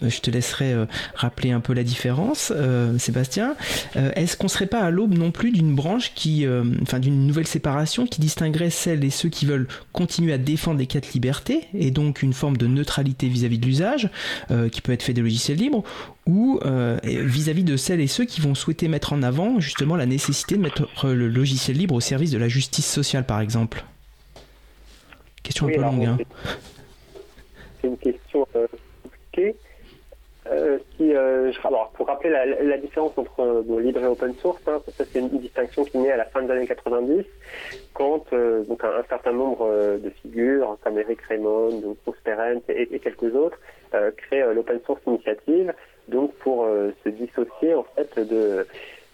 je 0.01 0.20
te 0.20 0.32
laisserai 0.32 0.74
rappeler 1.16 1.51
un 1.51 1.59
peu 1.59 1.74
la 1.74 1.84
différence, 1.84 2.51
Sébastien. 2.97 3.55
Est-ce 3.95 4.36
qu'on 4.36 4.47
serait 4.47 4.66
pas 4.66 4.80
à 4.80 4.89
l'aube 4.89 5.16
non 5.16 5.30
plus 5.30 5.51
d'une 5.51 5.76
branche 5.76 6.14
qui, 6.16 6.47
enfin, 6.82 6.99
d'une 6.99 7.28
nouvelle 7.28 7.45
séparation 7.45 8.07
qui 8.07 8.22
distinguerait 8.22 8.72
celles 8.72 9.03
et 9.03 9.11
ceux 9.11 9.30
qui 9.30 9.45
veulent 9.45 9.68
continuer 9.91 10.34
à 10.34 10.39
défendre 10.39 10.80
les 10.80 10.88
quatre 10.88 11.14
libertés 11.14 11.61
et 11.74 11.91
donc 11.91 12.24
une 12.24 12.34
forme 12.34 12.57
de 12.57 12.66
neutralité 12.66 13.28
vis-à-vis 13.28 13.57
-vis 13.57 13.61
de 13.61 13.66
l'usage, 13.66 14.09
qui 14.72 14.82
peut 14.82 14.93
être 14.93 15.03
fait 15.03 15.14
des 15.14 15.22
logiciels 15.22 15.57
libres, 15.57 15.84
ou 16.26 16.59
euh, 16.66 16.97
vis-à-vis 17.53 17.63
de 17.71 17.77
celles 17.77 18.01
et 18.01 18.07
ceux 18.07 18.25
qui 18.25 18.41
vont 18.41 18.55
souhaiter 18.55 18.87
mettre 18.87 19.13
en 19.13 19.21
avant 19.21 19.59
justement 19.59 19.95
la 19.95 20.07
nécessité 20.07 20.55
de 20.55 20.61
mettre 20.61 20.87
le 21.05 21.27
logiciel 21.27 21.77
libre 21.77 21.93
au 21.93 21.99
service 21.99 22.31
de 22.31 22.39
la 22.39 22.47
justice 22.47 22.91
sociale 22.91 23.25
par 23.25 23.41
exemple 23.41 23.83
Question 25.43 25.67
un 25.67 25.71
peu 25.71 25.81
longue. 25.81 26.05
Hein. 26.05 26.17
C'est 27.81 27.87
une 27.87 27.97
question 27.97 28.47
euh, 28.55 28.65
compliquée. 29.03 29.55
Euh, 30.49 30.79
alors, 31.63 31.91
pour 31.91 32.07
rappeler 32.07 32.29
la, 32.29 32.77
différence 32.77 33.11
entre 33.17 33.63
libre 33.79 34.01
et 34.01 34.07
open 34.07 34.33
source, 34.35 34.61
hein, 34.67 34.81
ça 34.97 35.05
c'est 35.05 35.19
une, 35.19 35.29
distinction 35.29 35.83
qui 35.83 35.97
naît 35.97 36.11
à 36.11 36.17
la 36.17 36.25
fin 36.25 36.41
des 36.41 36.51
années 36.51 36.67
90, 36.67 37.25
quand 37.93 38.25
donc 38.67 38.83
un, 38.83 39.03
certain 39.09 39.33
nombre 39.33 39.99
de 40.01 40.09
figures 40.21 40.77
comme 40.83 40.97
Eric 40.97 41.21
Raymond, 41.21 41.95
Bruce 42.05 42.17
Perens 42.23 42.61
et, 42.69 42.87
et 42.91 42.99
quelques 42.99 43.35
autres 43.35 43.59
créent 44.17 44.53
l'Open 44.53 44.79
Source 44.85 45.01
Initiative, 45.05 45.73
donc 46.07 46.33
pour 46.35 46.65
euh, 46.65 46.91
se 47.03 47.09
dissocier 47.09 47.73
en 47.73 47.83
fait 47.95 48.19
de 48.19 48.65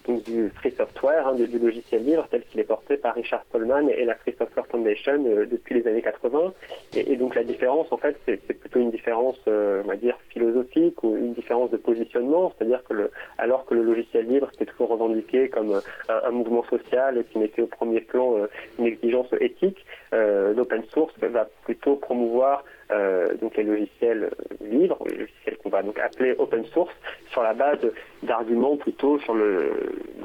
du 0.08 0.50
free 0.56 0.72
software, 0.72 1.28
hein, 1.28 1.34
du, 1.34 1.58
logiciel 1.58 2.04
libre 2.04 2.26
tel 2.30 2.42
qu'il 2.42 2.58
est 2.60 2.64
porté 2.64 2.96
par 2.96 3.14
Richard 3.14 3.44
Stallman 3.48 3.88
et 3.88 4.04
la 4.04 4.14
Free 4.16 4.34
Software 4.36 4.66
Foundation 4.66 5.24
euh, 5.26 5.46
depuis 5.46 5.74
les 5.74 5.86
années 5.86 6.02
80. 6.02 6.52
Et, 6.96 7.16
donc 7.16 7.34
la 7.34 7.44
différence, 7.44 7.92
en 7.92 7.96
fait, 7.96 8.16
c'est 8.26 8.38
plutôt 8.38 8.80
une 8.80 8.90
différence, 8.90 9.36
euh, 9.46 9.82
on 9.84 9.88
va 9.88 9.96
dire, 9.96 10.16
philosophique 10.30 11.02
ou 11.04 11.16
une 11.16 11.34
différence 11.34 11.70
de 11.70 11.76
positionnement, 11.76 12.52
c'est-à-dire 12.56 12.82
que 12.84 13.10
alors 13.38 13.66
que 13.66 13.74
le 13.74 13.82
logiciel 13.82 14.26
libre 14.26 14.50
était 14.54 14.66
toujours 14.66 14.88
revendiqué 14.88 15.48
comme 15.48 15.80
un, 16.08 16.30
mouvement 16.30 16.64
social 16.64 17.22
qui 17.30 17.38
mettait 17.38 17.62
au 17.62 17.66
premier 17.66 18.00
plan 18.00 18.34
une 18.78 18.86
exigence 18.86 19.28
éthique, 19.40 19.84
l'open 20.12 20.82
source 20.92 21.14
va 21.20 21.48
plutôt 21.64 21.96
promouvoir 21.96 22.64
euh, 22.92 23.34
donc 23.40 23.56
les 23.56 23.62
logiciels 23.62 24.30
libres, 24.60 24.98
les 25.08 25.16
logiciels 25.16 25.56
qu'on 25.58 25.68
va 25.68 25.82
donc 25.82 25.98
appeler 25.98 26.34
open 26.38 26.64
source, 26.66 26.94
sur 27.30 27.42
la 27.42 27.54
base 27.54 27.78
d'arguments 28.22 28.76
plutôt 28.76 29.18
sur 29.20 29.34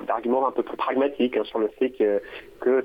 d'arguments 0.07 0.47
un 0.47 0.51
peu 0.51 0.63
plus 0.63 0.77
pragmatiques, 0.77 1.37
hein, 1.37 1.43
sur 1.43 1.59
le 1.59 1.67
fait 1.67 1.91
que 1.91 2.21
que 2.61 2.83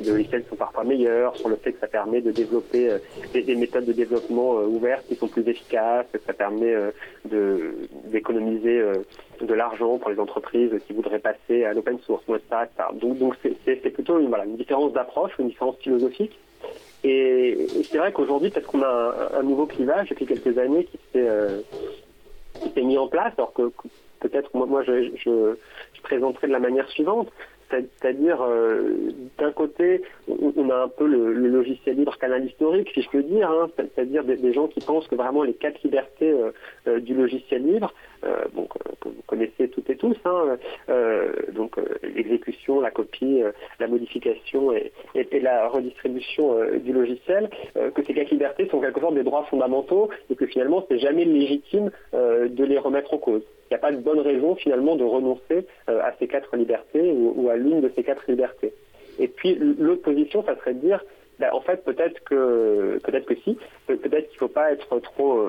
les 0.00 0.10
logiciels 0.10 0.44
sont 0.48 0.56
parfois 0.56 0.84
meilleurs, 0.84 1.36
sur 1.36 1.48
le 1.48 1.56
fait 1.56 1.72
que 1.72 1.80
ça 1.80 1.88
permet 1.88 2.20
de 2.20 2.30
développer 2.30 2.90
euh, 2.90 2.98
des, 3.34 3.54
méthodes 3.54 3.84
de 3.84 3.92
développement 3.92 4.58
euh, 4.58 4.66
ouvertes 4.66 5.06
qui 5.06 5.16
sont 5.16 5.28
plus 5.28 5.46
efficaces, 5.48 6.06
que 6.12 6.18
ça 6.26 6.32
permet 6.32 6.74
d'économiser 7.24 8.82
de 9.40 9.54
l'argent 9.54 9.98
pour 9.98 10.10
les 10.10 10.18
entreprises 10.18 10.70
qui 10.86 10.92
voudraient 10.92 11.18
passer 11.18 11.64
à 11.64 11.74
l'open 11.74 11.98
source, 12.00 12.24
Donc 12.94 13.18
donc 13.18 13.36
c'est 13.42 13.90
plutôt 13.90 14.18
une 14.18 14.56
différence 14.56 14.92
d'approche, 14.92 15.32
une 15.38 15.48
différence 15.48 15.76
philosophique 15.78 16.38
et, 17.08 17.66
c'est 17.84 17.98
vrai 17.98 18.12
qu'aujourd'hui, 18.12 18.50
peut-être 18.50 18.66
qu'on 18.66 18.82
a 18.82 19.30
un, 19.38 19.42
nouveau 19.42 19.66
clivage 19.66 20.08
depuis 20.08 20.26
quelques 20.26 20.58
années 20.58 20.84
qui 20.84 20.98
s'est 21.12 21.28
euh, 21.28 21.60
mis 22.76 22.98
en 22.98 23.06
place, 23.06 23.32
alors 23.36 23.52
que, 23.52 23.70
peut-être 24.20 24.50
moi, 24.54 24.82
je, 24.82 25.10
je, 25.16 25.54
présenterai 26.02 26.46
de 26.48 26.52
la 26.52 26.58
manière 26.60 26.88
suivante. 26.88 27.28
C'est-à-dire, 27.70 28.42
euh, 28.42 29.10
d'un 29.38 29.50
côté, 29.50 30.02
on 30.28 30.70
a 30.70 30.76
un 30.76 30.88
peu 30.88 31.06
le, 31.06 31.32
logiciel 31.32 31.96
libre 31.96 32.16
canal 32.18 32.44
historique, 32.44 32.90
si 32.94 33.02
je 33.02 33.10
peux 33.10 33.22
dire, 33.22 33.50
hein. 33.50 33.68
c'est-à-dire 33.76 34.24
des, 34.24 34.52
gens 34.52 34.68
qui 34.68 34.80
pensent 34.80 35.08
que 35.08 35.14
vraiment 35.14 35.42
les 35.42 35.54
quatre 35.54 35.82
libertés 35.82 36.32
euh, 36.86 37.00
du 37.00 37.14
logiciel 37.14 37.64
libre, 37.64 37.92
que 38.22 39.08
vous 39.08 39.22
connaissez 39.26 39.68
toutes 39.68 39.88
et 39.90 39.96
tous, 39.96 40.16
hein, 40.24 40.56
donc 41.52 41.76
l'exécution, 42.02 42.80
la 42.80 42.90
copie, 42.90 43.40
la 43.78 43.86
modification 43.86 44.72
et, 44.72 44.92
et, 45.14 45.40
la 45.40 45.68
redistribution 45.68 46.56
du 46.82 46.92
logiciel, 46.92 47.48
que 47.74 48.02
ces 48.04 48.14
quatre 48.14 48.30
libertés 48.30 48.68
sont 48.68 48.80
quelque 48.80 49.00
sorte 49.00 49.14
des 49.14 49.22
droits 49.22 49.44
fondamentaux 49.44 50.10
et 50.30 50.34
que 50.34 50.46
finalement 50.46 50.84
c'est 50.88 50.98
jamais 50.98 51.24
légitime 51.24 51.90
de 52.12 52.64
les 52.64 52.78
remettre 52.78 53.14
en 53.14 53.18
cause. 53.18 53.42
Il 53.68 53.74
n'y 53.74 53.76
a 53.76 53.80
pas 53.80 53.92
de 53.92 53.96
bonne 53.96 54.20
raison 54.20 54.54
finalement 54.54 54.96
de 54.96 55.04
renoncer 55.04 55.66
à 55.88 56.12
ces 56.18 56.28
quatre 56.28 56.56
libertés 56.56 57.12
ou, 57.12 57.48
à 57.50 57.56
l'une 57.56 57.80
de 57.80 57.90
ces 57.96 58.04
quatre 58.04 58.24
libertés. 58.28 58.72
Et 59.18 59.28
puis 59.28 59.56
l'autre 59.56 60.02
position, 60.02 60.44
ça 60.44 60.56
serait 60.56 60.74
de 60.74 60.80
dire 60.80 61.02
ben, 61.38 61.50
en 61.52 61.60
fait, 61.60 61.84
peut-être 61.84 62.22
que 62.24 62.98
peut-être 63.02 63.26
que 63.26 63.34
si, 63.36 63.58
peut-être 63.86 64.28
qu'il 64.28 64.36
ne 64.36 64.38
faut 64.38 64.48
pas 64.48 64.72
être 64.72 64.98
trop 65.00 65.48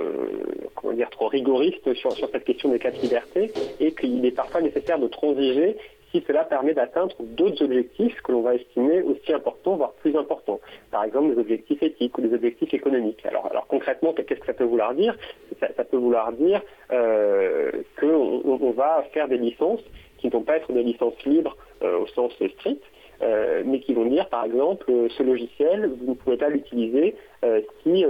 comment 0.76 0.94
dire 0.94 1.10
trop 1.10 1.28
rigoriste 1.28 1.94
sur, 1.94 2.12
sur 2.14 2.30
cette 2.30 2.44
question 2.44 2.70
des 2.70 2.80
quatre 2.80 3.00
libertés 3.02 3.52
et 3.80 3.92
qu'il 3.92 4.26
est 4.26 4.36
parfois 4.36 4.62
nécessaire 4.62 5.00
de 5.00 5.08
transiger 5.08 5.78
si 6.12 6.24
cela 6.28 6.44
permet 6.44 6.74
d'atteindre 6.74 7.16
d'autres 7.20 7.64
objectifs 7.64 8.20
que 8.22 8.32
l'on 8.32 8.42
va 8.42 8.56
estimer 8.56 9.02
aussi 9.02 9.34
importants, 9.34 9.76
voire 9.76 9.94
plus 9.94 10.16
importants. 10.16 10.60
Par 10.92 11.04
exemple, 11.04 11.34
des 11.34 11.42
objectifs 11.42 11.82
éthiques 11.84 12.18
ou 12.18 12.22
des 12.22 12.34
objectifs 12.34 12.74
économiques. 12.74 13.26
Alors, 13.26 13.48
alors 13.48 13.68
concrètement, 13.68 14.14
qu'est-ce 14.14 14.40
que 14.40 14.46
ça 14.46 14.54
peut 14.54 14.64
vouloir 14.64 14.94
dire? 14.94 15.18
Ça, 15.60 15.84
peut 15.84 15.98
vouloir 15.98 16.32
dire 16.32 16.62
euh, 16.92 17.72
qu'on 18.00 18.42
on 18.46 18.72
va 18.72 19.04
faire 19.14 19.28
des 19.28 19.38
licences 19.38 19.82
qui 20.18 20.28
ne 20.28 20.32
vont 20.32 20.44
pas 20.44 20.58
être 20.58 20.72
des 20.72 20.84
licences 20.84 21.24
libres 21.26 21.56
euh, 21.84 22.00
au 22.00 22.08
sens 22.08 22.32
strict, 22.34 22.84
euh, 23.22 23.64
mais 23.66 23.80
qui 23.80 23.94
vont 23.94 24.06
dire, 24.06 24.30
par 24.30 24.46
exemple, 24.46 24.92
ce 25.10 25.24
logiciel, 25.24 25.92
vous 26.00 26.12
ne 26.12 26.16
pouvez 26.16 26.38
pas 26.38 26.50
l'utiliser 26.50 27.16
euh, 27.44 27.62
si, 27.84 28.06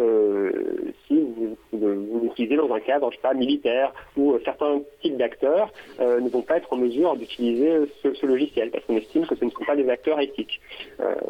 si 1.08 1.28
vous, 1.72 2.20
l'utilisez 2.24 2.56
dans 2.56 2.74
un 2.74 2.80
cadre, 2.80 3.12
je 3.12 3.18
sais 3.18 3.22
pas, 3.22 3.34
militaire, 3.34 3.94
ou 4.16 4.38
certains 4.46 4.82
types 5.02 5.18
d'acteurs 5.18 5.72
ne 6.00 6.30
vont 6.30 6.42
pas 6.42 6.58
être 6.58 6.72
en 6.72 6.78
mesure 6.78 7.16
d'utiliser 7.16 7.88
ce, 8.02 8.26
logiciel, 8.26 8.72
parce 8.72 8.84
qu'on 8.86 8.98
estime 8.98 9.26
que 9.26 9.36
ce 9.36 9.46
ne 9.46 9.50
sont 9.50 9.66
pas 9.66 9.76
des 9.76 9.90
acteurs 9.90 10.20
éthiques. 10.20 10.62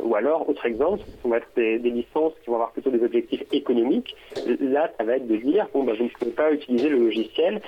ou 0.03 0.15
alors, 0.15 0.47
autre 0.49 0.65
exemple, 0.65 1.03
on 1.23 1.29
va 1.29 1.37
être 1.37 1.47
des, 1.55 1.77
licences 1.77 2.33
qui 2.43 2.49
vont 2.49 2.55
avoir 2.55 2.71
plutôt 2.71 2.91
des 2.91 3.03
objectifs 3.03 3.43
économiques. 3.51 4.15
Là, 4.59 4.91
ça 4.97 5.03
va 5.03 5.17
être 5.17 5.27
de 5.27 5.37
dire, 5.37 5.67
bon, 5.73 5.83
bah, 5.83 5.93
vous 5.97 6.05
ne 6.05 6.09
pouvez 6.09 6.31
pas 6.31 6.51
utiliser 6.51 6.89
le 6.89 6.97
logiciel 6.99 7.61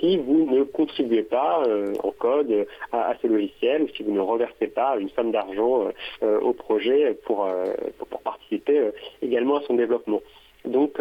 si 0.00 0.16
vous 0.18 0.46
ne 0.50 0.62
contribuez 0.64 1.22
pas 1.22 1.62
en 2.02 2.10
code 2.12 2.66
à, 2.92 3.14
ce 3.22 3.26
logiciel, 3.26 3.82
ou 3.82 3.88
si 3.88 4.02
vous 4.02 4.12
ne 4.12 4.20
reversez 4.20 4.66
pas 4.66 4.96
une 4.98 5.08
somme 5.10 5.32
d'argent 5.32 5.88
au 6.22 6.52
projet 6.52 7.16
pour, 7.24 7.48
pour, 7.98 8.20
participer 8.20 8.90
également 9.22 9.56
à 9.56 9.62
son 9.62 9.69
développement. 9.74 10.20
Donc, 10.64 11.00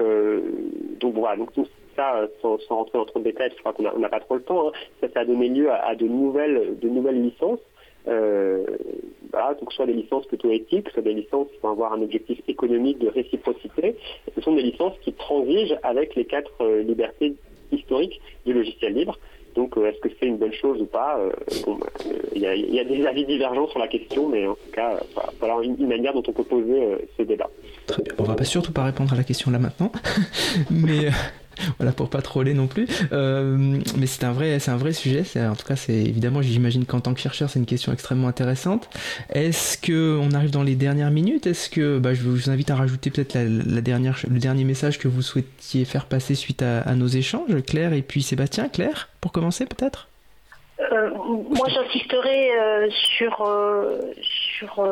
donc 1.00 1.16
voilà, 1.16 1.36
donc 1.36 1.50
ça, 1.96 2.28
sans, 2.42 2.58
rentrer 2.70 2.98
dans 2.98 3.06
trop 3.06 3.20
de 3.20 3.26
détails, 3.26 3.52
je 3.54 3.60
crois 3.60 3.74
qu'on 3.74 3.84
n'a 3.84 4.10
pas 4.10 4.22
trop 4.22 4.36
le 4.36 4.42
temps, 4.42 4.70
hein. 4.70 4.72
ça, 5.14 5.20
a 5.20 5.26
donné 5.26 5.50
lieu 5.50 5.70
à, 5.72 5.96
de, 5.96 6.06
nouvelles, 6.06 6.80
de 6.80 6.88
nouvelles 6.88 7.22
licences. 7.22 7.60
Euh, 8.08 8.66
donc 9.60 9.74
soit 9.74 9.86
des 9.86 9.94
licences 9.94 10.26
plutôt 10.26 10.52
éthiques, 10.52 10.90
soit 10.90 11.04
des 11.04 11.14
licences 11.14 11.48
qui 11.52 11.60
vont 11.62 11.70
avoir 11.70 11.94
un 11.94 12.02
objectif 12.02 12.40
économique 12.48 12.98
de 13.00 13.08
réciprocité. 13.08 13.96
Ce 14.34 14.42
sont 14.42 14.56
des 14.56 14.62
licences 14.62 14.98
qui 15.02 15.14
transigent 15.14 15.78
avec 15.84 16.16
les 16.16 16.26
quatre 16.26 16.52
euh, 16.62 16.82
libertés 16.82 17.36
historiques 17.72 18.22
du 18.46 18.54
logiciel 18.54 18.94
libre. 18.94 19.20
Donc 19.56 19.78
euh, 19.78 19.90
est-ce 19.90 20.00
que 20.00 20.10
c'est 20.20 20.28
une 20.28 20.38
bonne 20.38 20.54
chose 20.54 20.82
ou 20.82 20.86
pas 20.86 21.20
Il 22.36 22.42
y, 22.42 22.80
a 22.80 22.84
des 22.84 23.06
avis 23.06 23.26
divergents 23.26 23.68
sur 23.68 23.80
la 23.80 23.88
question, 23.88 24.30
mais 24.30 24.48
en 24.48 24.54
tout 24.54 24.72
cas, 24.72 25.00
voilà 25.40 25.62
une, 25.64 25.88
manière 25.88 26.14
dont 26.14 26.24
on 26.28 26.32
peut 26.32 26.44
poser 26.44 27.08
ce 27.18 27.24
débat. 27.24 27.50
Très 27.88 28.04
bien. 28.04 28.14
On 28.18 28.24
va 28.24 28.36
pas 28.36 28.44
surtout 28.46 28.72
pas 28.72 28.84
répondre 28.84 29.14
à 29.14 29.16
la 29.16 29.24
question 29.24 29.52
là 29.52 29.60
maintenant, 29.60 29.92
mais 30.72 31.10
voilà 31.78 31.92
pour 31.92 32.10
pas 32.10 32.22
troller 32.22 32.54
non 32.54 32.68
plus. 32.68 32.88
Euh, 33.12 33.80
mais 33.98 34.06
c'est 34.06 34.24
un 34.24 34.32
vrai, 34.32 34.60
c'est 34.60 34.72
un 34.72 34.78
vrai 34.78 34.94
sujet. 34.94 35.24
En 35.38 35.56
tout 35.56 35.66
cas, 35.66 35.76
c'est 35.76 35.94
évidemment, 35.94 36.42
j'imagine 36.42 36.86
qu'en 36.86 37.00
tant 37.00 37.14
que 37.14 37.20
chercheur, 37.20 37.50
c'est 37.50 37.60
une 37.60 37.66
question 37.66 37.94
extrêmement 37.94 38.28
intéressante. 38.28 38.90
Est-ce 39.34 39.78
que 39.78 40.18
on 40.18 40.32
arrive 40.32 40.52
dans 40.52 40.64
les 40.64 40.76
dernières 40.76 41.12
minutes? 41.12 41.48
Est-ce 41.48 41.70
que, 41.70 42.00
bah, 42.00 42.14
je 42.14 42.24
vous 42.24 42.50
invite 42.50 42.70
à 42.72 42.76
rajouter 42.76 43.10
peut-être 43.10 43.36
la, 43.36 43.82
dernière, 43.82 44.18
le 44.30 44.40
dernier 44.40 44.64
message 44.64 45.00
que 45.00 45.08
vous 45.08 45.22
souhaitiez 45.22 45.86
faire 45.86 46.06
passer 46.06 46.36
suite 46.36 46.62
à, 46.62 46.96
nos 46.96 47.08
échanges, 47.08 47.64
Claire 47.66 47.94
et 47.94 48.02
puis 48.02 48.22
Sébastien. 48.22 48.70
Claire, 48.70 49.10
pour 49.22 49.32
commencer 49.32 49.66
peut-être? 49.66 50.08
Euh, 50.80 51.10
moi, 51.12 51.68
j'insisterai 51.68 52.52
euh, 52.58 52.90
sur, 52.90 53.34
sur 54.58 54.84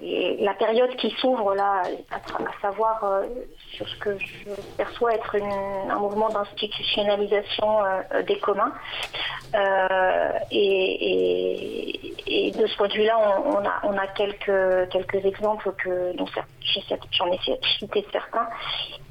la 0.00 0.54
période 0.54 0.94
qui 0.96 1.10
s'ouvre 1.20 1.54
là, 1.54 1.82
à, 2.10 2.62
savoir 2.62 3.22
sur 3.76 3.88
ce 3.88 3.96
que 3.96 4.18
je 4.18 4.50
perçois 4.76 5.14
être 5.14 5.36
un 5.36 5.98
mouvement 5.98 6.28
d'institutionnalisation 6.30 7.80
des 8.26 8.38
communs. 8.38 8.72
Et, 10.50 12.00
de 12.56 12.66
ce 12.66 12.76
point 12.76 12.88
de 12.88 12.94
vue-là, 12.94 13.18
on, 13.82 13.96
a, 13.96 14.06
quelques, 14.08 14.88
quelques 14.90 15.24
exemples 15.24 15.72
que, 15.72 16.16
dont 16.16 16.26
j'en 17.12 17.32
ai 17.32 17.38
cité 17.78 18.06
certains. 18.12 18.48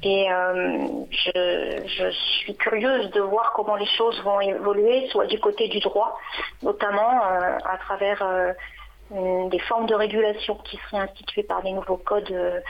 Et 0.02 0.26
je, 1.10 2.10
suis 2.10 2.56
curieuse 2.56 3.10
de 3.10 3.20
voir 3.20 3.52
comment 3.54 3.76
les 3.76 3.86
choses 3.86 4.20
vont 4.22 4.40
évoluer, 4.40 5.08
soit 5.08 5.26
du 5.26 5.38
côté 5.38 5.68
du 5.68 5.80
droit, 5.80 6.18
notamment 6.62 7.22
euh, 7.24 7.58
à 7.64 7.78
travers 7.78 8.22
euh, 8.22 8.52
des 9.10 9.58
formes 9.60 9.86
de 9.86 9.94
régulation 9.94 10.56
qui 10.64 10.76
seraient 10.76 11.02
instituées 11.02 11.44
par 11.44 11.62
des 11.62 11.72
nouveaux 11.72 11.96
codes 11.96 12.30
euh, 12.30 12.60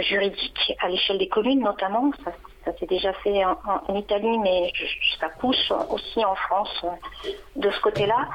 juridiques 0.00 0.74
à 0.80 0.88
l'échelle 0.88 1.18
des 1.18 1.28
communes 1.28 1.60
notamment. 1.60 2.12
Ça, 2.64 2.72
s'est 2.78 2.86
déjà 2.86 3.12
fait 3.14 3.44
en, 3.44 3.94
Italie, 3.96 4.38
mais 4.38 4.72
ça 5.18 5.28
pousse 5.40 5.72
aussi 5.90 6.24
en 6.24 6.36
France 6.36 6.84
de 7.56 7.70
ce 7.70 7.80
côté-là. 7.80 8.28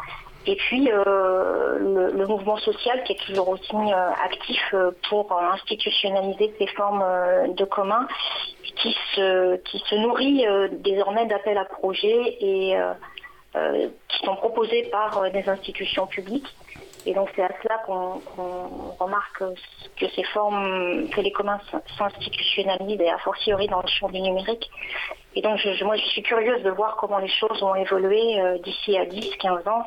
Et 0.45 0.56
puis 0.56 0.90
le, 0.90 2.26
mouvement 2.28 2.57
social 2.57 3.03
qui 3.06 3.14
est 3.14 3.26
toujours 3.26 3.48
aussi 3.48 3.74
actif 4.22 4.76
pour 5.10 5.32
institutionnaliser 5.32 6.53
ces 6.60 6.68
formes 6.68 7.06
de 7.53 7.64
commun, 7.64 8.06
qui 8.76 8.95
se, 9.15 9.56
qui 9.64 9.80
se 9.80 9.95
nourrit 9.95 10.45
désormais 10.72 11.26
d'appels 11.26 11.57
à 11.57 11.64
projets 11.64 12.38
et 12.41 12.78
euh, 13.57 13.88
qui 14.10 14.26
sont 14.26 14.36
proposés 14.36 14.84
par 14.91 15.18
euh, 15.18 15.30
des 15.30 15.48
institutions 15.49 16.06
publiques. 16.06 16.53
Et 17.07 17.13
donc 17.13 17.29
c'est 17.35 17.41
à 17.41 17.49
cela 17.63 17.77
qu'on 17.85 18.19
remarque 18.99 19.41
que 19.95 20.09
ces 20.13 20.23
formes, 20.25 21.07
que 21.09 21.21
les 21.21 21.31
communs 21.31 21.59
s'institutionnalisent 21.97 22.99
et 22.99 23.09
a 23.09 23.17
fortiori 23.19 23.67
dans 23.67 23.81
le 23.81 23.88
champ 23.88 24.09
du 24.09 24.19
numérique. 24.19 24.69
Et 25.34 25.41
donc 25.41 25.57
moi 25.84 25.95
je 25.95 26.05
suis 26.07 26.21
curieuse 26.21 26.61
de 26.63 26.69
voir 26.69 26.97
comment 26.97 27.19
les 27.19 27.29
choses 27.29 27.61
vont 27.61 27.75
évoluer 27.75 28.41
euh, 28.41 28.57
d'ici 28.57 28.97
à 28.97 29.05
10-15 29.05 29.69
ans 29.69 29.85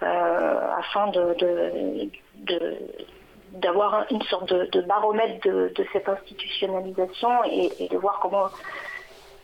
afin 0.00 1.12
d'avoir 3.52 4.04
une 4.10 4.22
sorte 4.22 4.52
de, 4.52 4.80
baromètre 4.82 5.46
de, 5.46 5.86
cette 5.92 6.08
institutionnalisation 6.08 7.44
et, 7.44 7.88
de 7.88 7.96
voir 7.96 8.18
comment 8.20 8.48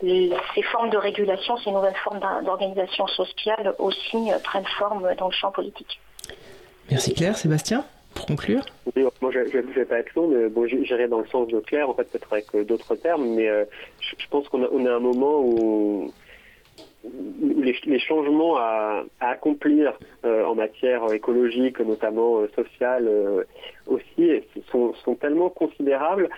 ces 0.01 0.61
formes 0.63 0.89
de 0.89 0.97
régulation, 0.97 1.55
ces 1.57 1.71
nouvelles 1.71 1.95
formes 2.03 2.19
d'organisation 2.43 3.07
sociale 3.07 3.73
aussi 3.79 4.31
euh, 4.31 4.39
prennent 4.43 4.67
forme 4.77 5.15
dans 5.15 5.27
le 5.27 5.33
champ 5.33 5.51
politique. 5.51 5.99
Merci 6.91 7.13
Claire. 7.13 7.37
Sébastien, 7.37 7.85
pour 8.13 8.25
conclure 8.25 8.63
moi, 9.21 9.31
je 9.31 9.39
ne 9.39 9.73
vais 9.73 9.85
pas 9.85 9.99
être 9.99 10.13
long, 10.15 10.27
mais 10.27 10.49
bon, 10.49 10.67
j'irai 10.67 11.07
dans 11.07 11.19
le 11.19 11.27
sens 11.27 11.47
de 11.47 11.59
Claire, 11.59 11.89
en 11.89 11.93
fait, 11.93 12.03
peut-être 12.03 12.31
avec 12.31 12.45
euh, 12.53 12.63
d'autres 12.63 12.95
termes, 12.95 13.27
mais 13.35 13.49
euh, 13.49 13.65
je, 13.99 14.27
pense 14.29 14.47
qu'on 14.49 14.63
a, 14.63 14.67
on 14.71 14.85
a 14.85 14.93
un 14.93 14.99
moment 14.99 15.41
où 15.41 16.11
les, 17.63 17.99
changements 17.99 18.57
à, 18.57 19.03
accomplir 19.19 19.93
en 20.23 20.55
matière 20.55 21.11
écologique, 21.11 21.79
notamment 21.79 22.47
sociale 22.55 23.07
aussi, 23.85 24.31
sont, 24.71 24.93
tellement 25.21 25.49
considérables 25.49 26.29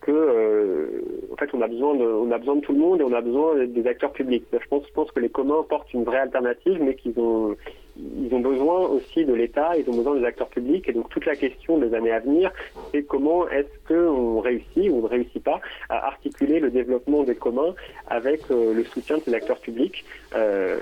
que 0.00 1.02
en 1.32 1.36
fait 1.36 1.50
on 1.52 1.60
a 1.62 1.66
besoin 1.66 1.96
de 1.96 2.04
on 2.04 2.30
a 2.30 2.38
besoin 2.38 2.56
de 2.56 2.60
tout 2.60 2.72
le 2.72 2.78
monde 2.78 3.00
et 3.00 3.04
on 3.04 3.12
a 3.12 3.20
besoin 3.20 3.66
des 3.66 3.86
acteurs 3.88 4.12
publics. 4.12 4.44
Je 4.52 4.68
pense, 4.68 4.86
je 4.86 4.92
pense 4.92 5.10
que 5.10 5.18
les 5.18 5.30
communs 5.30 5.64
portent 5.68 5.92
une 5.92 6.04
vraie 6.04 6.20
alternative, 6.20 6.78
mais 6.80 6.94
qu'ils 6.94 7.18
ont 7.18 7.56
ils 7.98 8.32
ont 8.34 8.40
besoin 8.40 8.80
aussi 8.88 9.24
de 9.24 9.32
l'État, 9.32 9.76
ils 9.76 9.88
ont 9.90 9.96
besoin 9.96 10.16
des 10.16 10.24
acteurs 10.24 10.48
publics, 10.48 10.88
et 10.88 10.92
donc 10.92 11.08
toute 11.08 11.26
la 11.26 11.36
question 11.36 11.78
des 11.78 11.94
années 11.94 12.12
à 12.12 12.20
venir, 12.20 12.52
c'est 12.92 13.02
comment 13.02 13.48
est-ce 13.48 13.88
qu'on 13.88 14.40
réussit 14.40 14.90
ou 14.90 14.98
on 14.98 15.02
ne 15.02 15.08
réussit 15.08 15.42
pas 15.42 15.60
à 15.88 16.06
articuler 16.06 16.60
le 16.60 16.70
développement 16.70 17.24
des 17.24 17.34
communs 17.34 17.74
avec 18.06 18.40
euh, 18.50 18.74
le 18.74 18.84
soutien 18.84 19.18
de 19.18 19.22
ces 19.22 19.34
acteurs 19.34 19.60
publics. 19.60 20.04
Euh, 20.34 20.78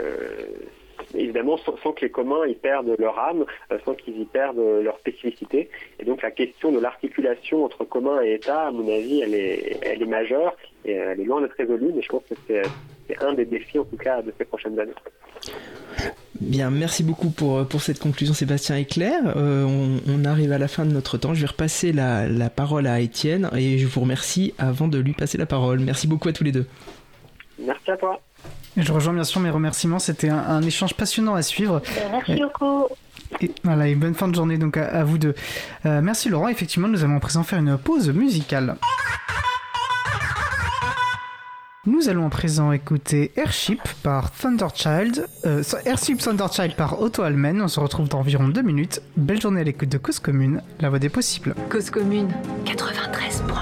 évidemment 1.14 1.56
sans, 1.58 1.92
que 1.92 2.02
les 2.02 2.10
communs 2.10 2.46
y 2.46 2.54
perdent 2.54 2.94
leur 2.98 3.18
âme, 3.18 3.44
euh, 3.70 3.78
sans 3.84 3.94
qu'ils 3.94 4.20
y 4.20 4.24
perdent 4.24 4.58
leur 4.82 4.98
spécificité. 4.98 5.70
Et 6.00 6.04
donc 6.04 6.22
la 6.22 6.30
question 6.30 6.72
de 6.72 6.78
l'articulation 6.78 7.64
entre 7.64 7.84
communs 7.84 8.22
et 8.22 8.34
État, 8.34 8.68
à 8.68 8.70
mon 8.70 8.88
avis, 8.88 9.20
elle 9.20 9.34
est, 9.34 9.78
elle 9.82 10.02
est 10.02 10.06
majeure 10.06 10.56
et 10.84 10.92
elle 10.92 11.20
est 11.20 11.24
loin 11.24 11.40
d'être 11.40 11.56
résolue, 11.56 11.92
mais 11.94 12.02
je 12.02 12.08
pense 12.08 12.22
que 12.28 12.34
c'est 12.48 13.22
un 13.22 13.34
des 13.34 13.44
défis 13.44 13.78
en 13.78 13.84
tout 13.84 13.96
cas 13.96 14.22
de 14.22 14.32
ces 14.38 14.44
prochaines 14.44 14.78
années. 14.78 14.92
Bien, 16.40 16.70
merci 16.70 17.02
beaucoup 17.02 17.30
pour, 17.30 17.66
pour 17.66 17.80
cette 17.80 17.98
conclusion 17.98 18.34
Sébastien 18.34 18.76
et 18.76 18.84
Claire. 18.84 19.36
Euh, 19.36 19.64
on, 20.06 20.24
arrive 20.24 20.52
à 20.52 20.58
la 20.58 20.68
fin 20.68 20.84
de 20.84 20.92
notre 20.92 21.18
temps. 21.18 21.34
Je 21.34 21.40
vais 21.40 21.46
repasser 21.46 21.92
la, 21.92 22.28
la, 22.28 22.50
parole 22.50 22.86
à 22.86 23.00
Étienne 23.00 23.48
et 23.56 23.78
je 23.78 23.86
vous 23.86 24.00
remercie 24.00 24.52
avant 24.58 24.88
de 24.88 24.98
lui 24.98 25.12
passer 25.12 25.38
la 25.38 25.46
parole. 25.46 25.80
Merci 25.80 26.06
beaucoup 26.06 26.28
à 26.28 26.32
tous 26.32 26.44
les 26.44 26.52
deux. 26.52 26.66
Merci 27.58 27.90
à 27.90 27.96
toi. 27.96 28.20
Je 28.76 28.92
rejoins 28.92 29.14
bien 29.14 29.24
sûr 29.24 29.40
mes 29.40 29.50
remerciements. 29.50 29.98
C'était 29.98 30.28
un, 30.28 30.62
échange 30.62 30.94
passionnant 30.94 31.34
à 31.34 31.42
suivre. 31.42 31.82
Merci 32.10 32.40
beaucoup. 32.40 32.86
Et 33.40 33.50
voilà, 33.64 33.88
une 33.88 33.98
bonne 33.98 34.14
fin 34.14 34.28
de 34.28 34.34
journée 34.34 34.58
donc 34.58 34.76
à, 34.76 35.02
vous 35.04 35.18
deux. 35.18 35.34
Euh, 35.84 36.00
merci 36.02 36.28
Laurent. 36.28 36.48
Effectivement, 36.48 36.88
nous 36.88 37.02
allons 37.02 37.16
à 37.16 37.20
présent 37.20 37.42
faire 37.42 37.58
une 37.58 37.76
pause 37.78 38.10
musicale. 38.10 38.76
Nous 41.86 42.08
allons 42.08 42.26
à 42.26 42.30
présent 42.30 42.72
écouter 42.72 43.30
Airship 43.36 43.80
par 44.02 44.32
Thunderchild, 44.32 45.28
euh, 45.44 45.62
Airship 45.84 46.18
Thunderchild 46.18 46.74
par 46.74 47.00
Otto 47.00 47.22
Almen. 47.22 47.62
On 47.62 47.68
se 47.68 47.78
retrouve 47.78 48.08
dans 48.08 48.18
environ 48.18 48.48
deux 48.48 48.62
minutes. 48.62 49.00
Belle 49.16 49.40
journée 49.40 49.60
à 49.60 49.64
l'écoute 49.64 49.88
de 49.88 49.98
Cause 49.98 50.18
Commune, 50.18 50.62
la 50.80 50.88
voix 50.88 50.98
des 50.98 51.08
possibles. 51.08 51.54
Cause 51.70 51.90
Commune 51.90 52.28
93.1 52.64 53.55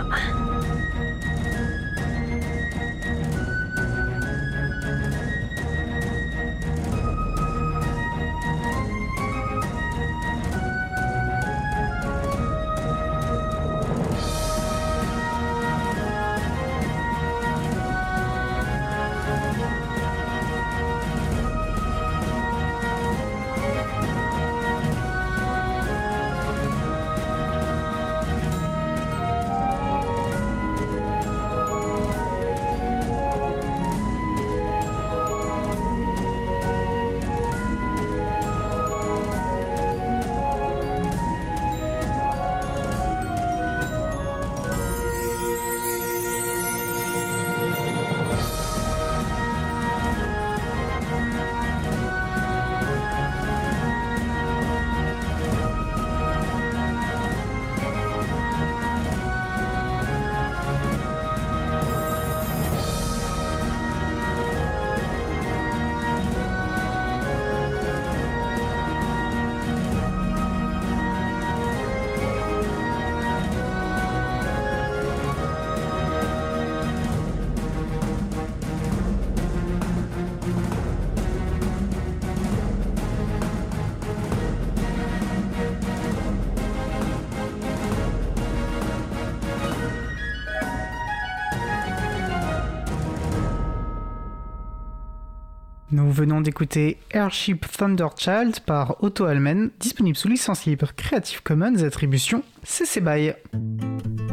Nous 95.94 96.10
venons 96.10 96.40
d'écouter 96.40 96.98
Airship 97.12 97.66
Thunderchild 97.70 98.58
par 98.66 98.96
Otto 99.04 99.26
Almen, 99.26 99.70
disponible 99.78 100.16
sous 100.16 100.26
licence 100.26 100.64
libre 100.64 100.88
Creative 100.96 101.40
Commons 101.44 101.84
attribution 101.84 102.42
CC 102.64 103.00
BY. 103.00 103.32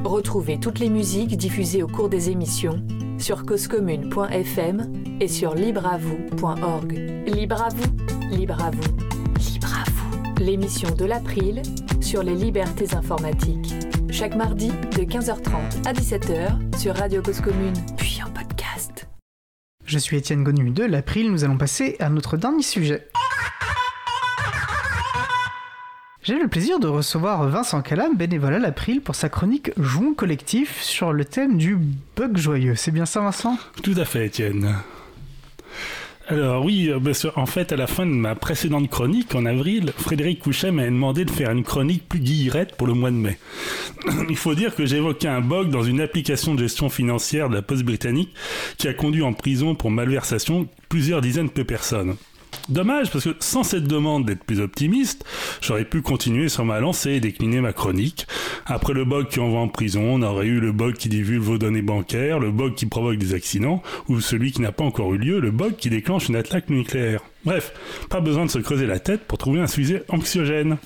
Retrouvez 0.03 0.59
toutes 0.59 0.79
les 0.79 0.89
musiques 0.89 1.37
diffusées 1.37 1.83
au 1.83 1.87
cours 1.87 2.09
des 2.09 2.31
émissions 2.31 2.83
sur 3.19 3.45
causecommune.fm 3.45 4.91
et 5.19 5.27
sur 5.27 5.53
libreavoue.org. 5.53 6.93
Libre 7.27 7.61
à 7.61 7.69
vous, 7.69 8.35
libre 8.35 8.59
à 8.59 8.71
vous, 8.71 9.47
libre 9.53 9.71
à 9.71 9.83
vous. 9.91 10.43
L'émission 10.43 10.89
de 10.95 11.05
l'April 11.05 11.61
sur 12.01 12.23
les 12.23 12.33
libertés 12.33 12.95
informatiques. 12.95 13.75
Chaque 14.09 14.35
mardi 14.35 14.69
de 14.97 15.03
15h30 15.03 15.85
à 15.85 15.93
17h 15.93 16.79
sur 16.79 16.95
Radio 16.95 17.21
Cause 17.21 17.39
Commune. 17.39 17.75
Je 19.91 19.99
suis 19.99 20.15
Étienne 20.15 20.45
Gonu 20.45 20.69
de 20.69 20.85
l'April, 20.85 21.29
nous 21.33 21.43
allons 21.43 21.57
passer 21.57 21.97
à 21.99 22.09
notre 22.09 22.37
dernier 22.37 22.63
sujet. 22.63 23.09
J'ai 26.23 26.39
le 26.39 26.47
plaisir 26.47 26.79
de 26.79 26.87
recevoir 26.87 27.45
Vincent 27.49 27.81
Calam, 27.81 28.15
bénévole 28.15 28.53
à 28.53 28.59
l'April, 28.59 29.01
pour 29.01 29.15
sa 29.15 29.27
chronique 29.27 29.73
Jouons 29.75 30.13
collectif 30.13 30.81
sur 30.81 31.11
le 31.11 31.25
thème 31.25 31.57
du 31.57 31.77
bug 32.15 32.37
joyeux. 32.37 32.75
C'est 32.75 32.91
bien 32.91 33.05
ça, 33.05 33.19
Vincent? 33.19 33.57
Tout 33.83 33.95
à 33.97 34.05
fait, 34.05 34.27
Étienne. 34.27 34.77
Alors 36.31 36.63
oui, 36.63 36.87
euh, 36.89 36.97
parce 36.97 37.27
en 37.35 37.45
fait, 37.45 37.73
à 37.73 37.75
la 37.75 37.87
fin 37.87 38.05
de 38.05 38.11
ma 38.11 38.35
précédente 38.35 38.89
chronique, 38.89 39.35
en 39.35 39.45
avril, 39.45 39.91
Frédéric 39.97 40.39
Couchet 40.39 40.71
m'a 40.71 40.85
demandé 40.85 41.25
de 41.25 41.29
faire 41.29 41.51
une 41.51 41.65
chronique 41.65 42.07
plus 42.07 42.21
guillerette 42.21 42.77
pour 42.77 42.87
le 42.87 42.93
mois 42.93 43.11
de 43.11 43.17
mai. 43.17 43.37
Il 44.29 44.37
faut 44.37 44.55
dire 44.55 44.73
que 44.73 44.85
j'évoquais 44.85 45.27
un 45.27 45.41
bug 45.41 45.69
dans 45.69 45.83
une 45.83 45.99
application 45.99 46.55
de 46.55 46.59
gestion 46.61 46.89
financière 46.89 47.49
de 47.49 47.55
la 47.55 47.61
Poste 47.61 47.83
britannique 47.83 48.33
qui 48.77 48.87
a 48.87 48.93
conduit 48.93 49.23
en 49.23 49.33
prison 49.33 49.75
pour 49.75 49.91
malversation 49.91 50.69
plusieurs 50.87 51.19
dizaines 51.19 51.49
de 51.53 51.63
personnes. 51.63 52.15
Dommage, 52.69 53.11
parce 53.11 53.25
que 53.25 53.35
sans 53.39 53.63
cette 53.63 53.85
demande 53.85 54.25
d'être 54.25 54.43
plus 54.43 54.59
optimiste, 54.59 55.25
j'aurais 55.61 55.85
pu 55.85 56.01
continuer 56.01 56.49
sur 56.49 56.63
ma 56.63 56.79
lancée 56.79 57.11
et 57.11 57.19
décliner 57.19 57.59
ma 57.59 57.73
chronique. 57.73 58.27
Après 58.65 58.93
le 58.93 59.05
bug 59.05 59.27
qui 59.27 59.39
envoie 59.39 59.59
en 59.59 59.67
prison, 59.67 60.01
on 60.03 60.21
aurait 60.21 60.47
eu 60.47 60.59
le 60.59 60.71
bug 60.71 60.95
qui 60.95 61.09
divulgue 61.09 61.41
vos 61.41 61.57
données 61.57 61.81
bancaires, 61.81 62.39
le 62.39 62.51
bug 62.51 62.75
qui 62.75 62.85
provoque 62.85 63.17
des 63.17 63.33
accidents, 63.33 63.81
ou 64.07 64.21
celui 64.21 64.51
qui 64.51 64.61
n'a 64.61 64.71
pas 64.71 64.83
encore 64.83 65.13
eu 65.13 65.17
lieu, 65.17 65.39
le 65.39 65.51
bug 65.51 65.75
qui 65.75 65.89
déclenche 65.89 66.29
une 66.29 66.35
attaque 66.35 66.69
nucléaire. 66.69 67.21
Bref, 67.45 67.73
pas 68.09 68.21
besoin 68.21 68.45
de 68.45 68.51
se 68.51 68.59
creuser 68.59 68.85
la 68.85 68.99
tête 68.99 69.21
pour 69.27 69.37
trouver 69.37 69.59
un 69.59 69.67
sujet 69.67 70.03
anxiogène. 70.09 70.77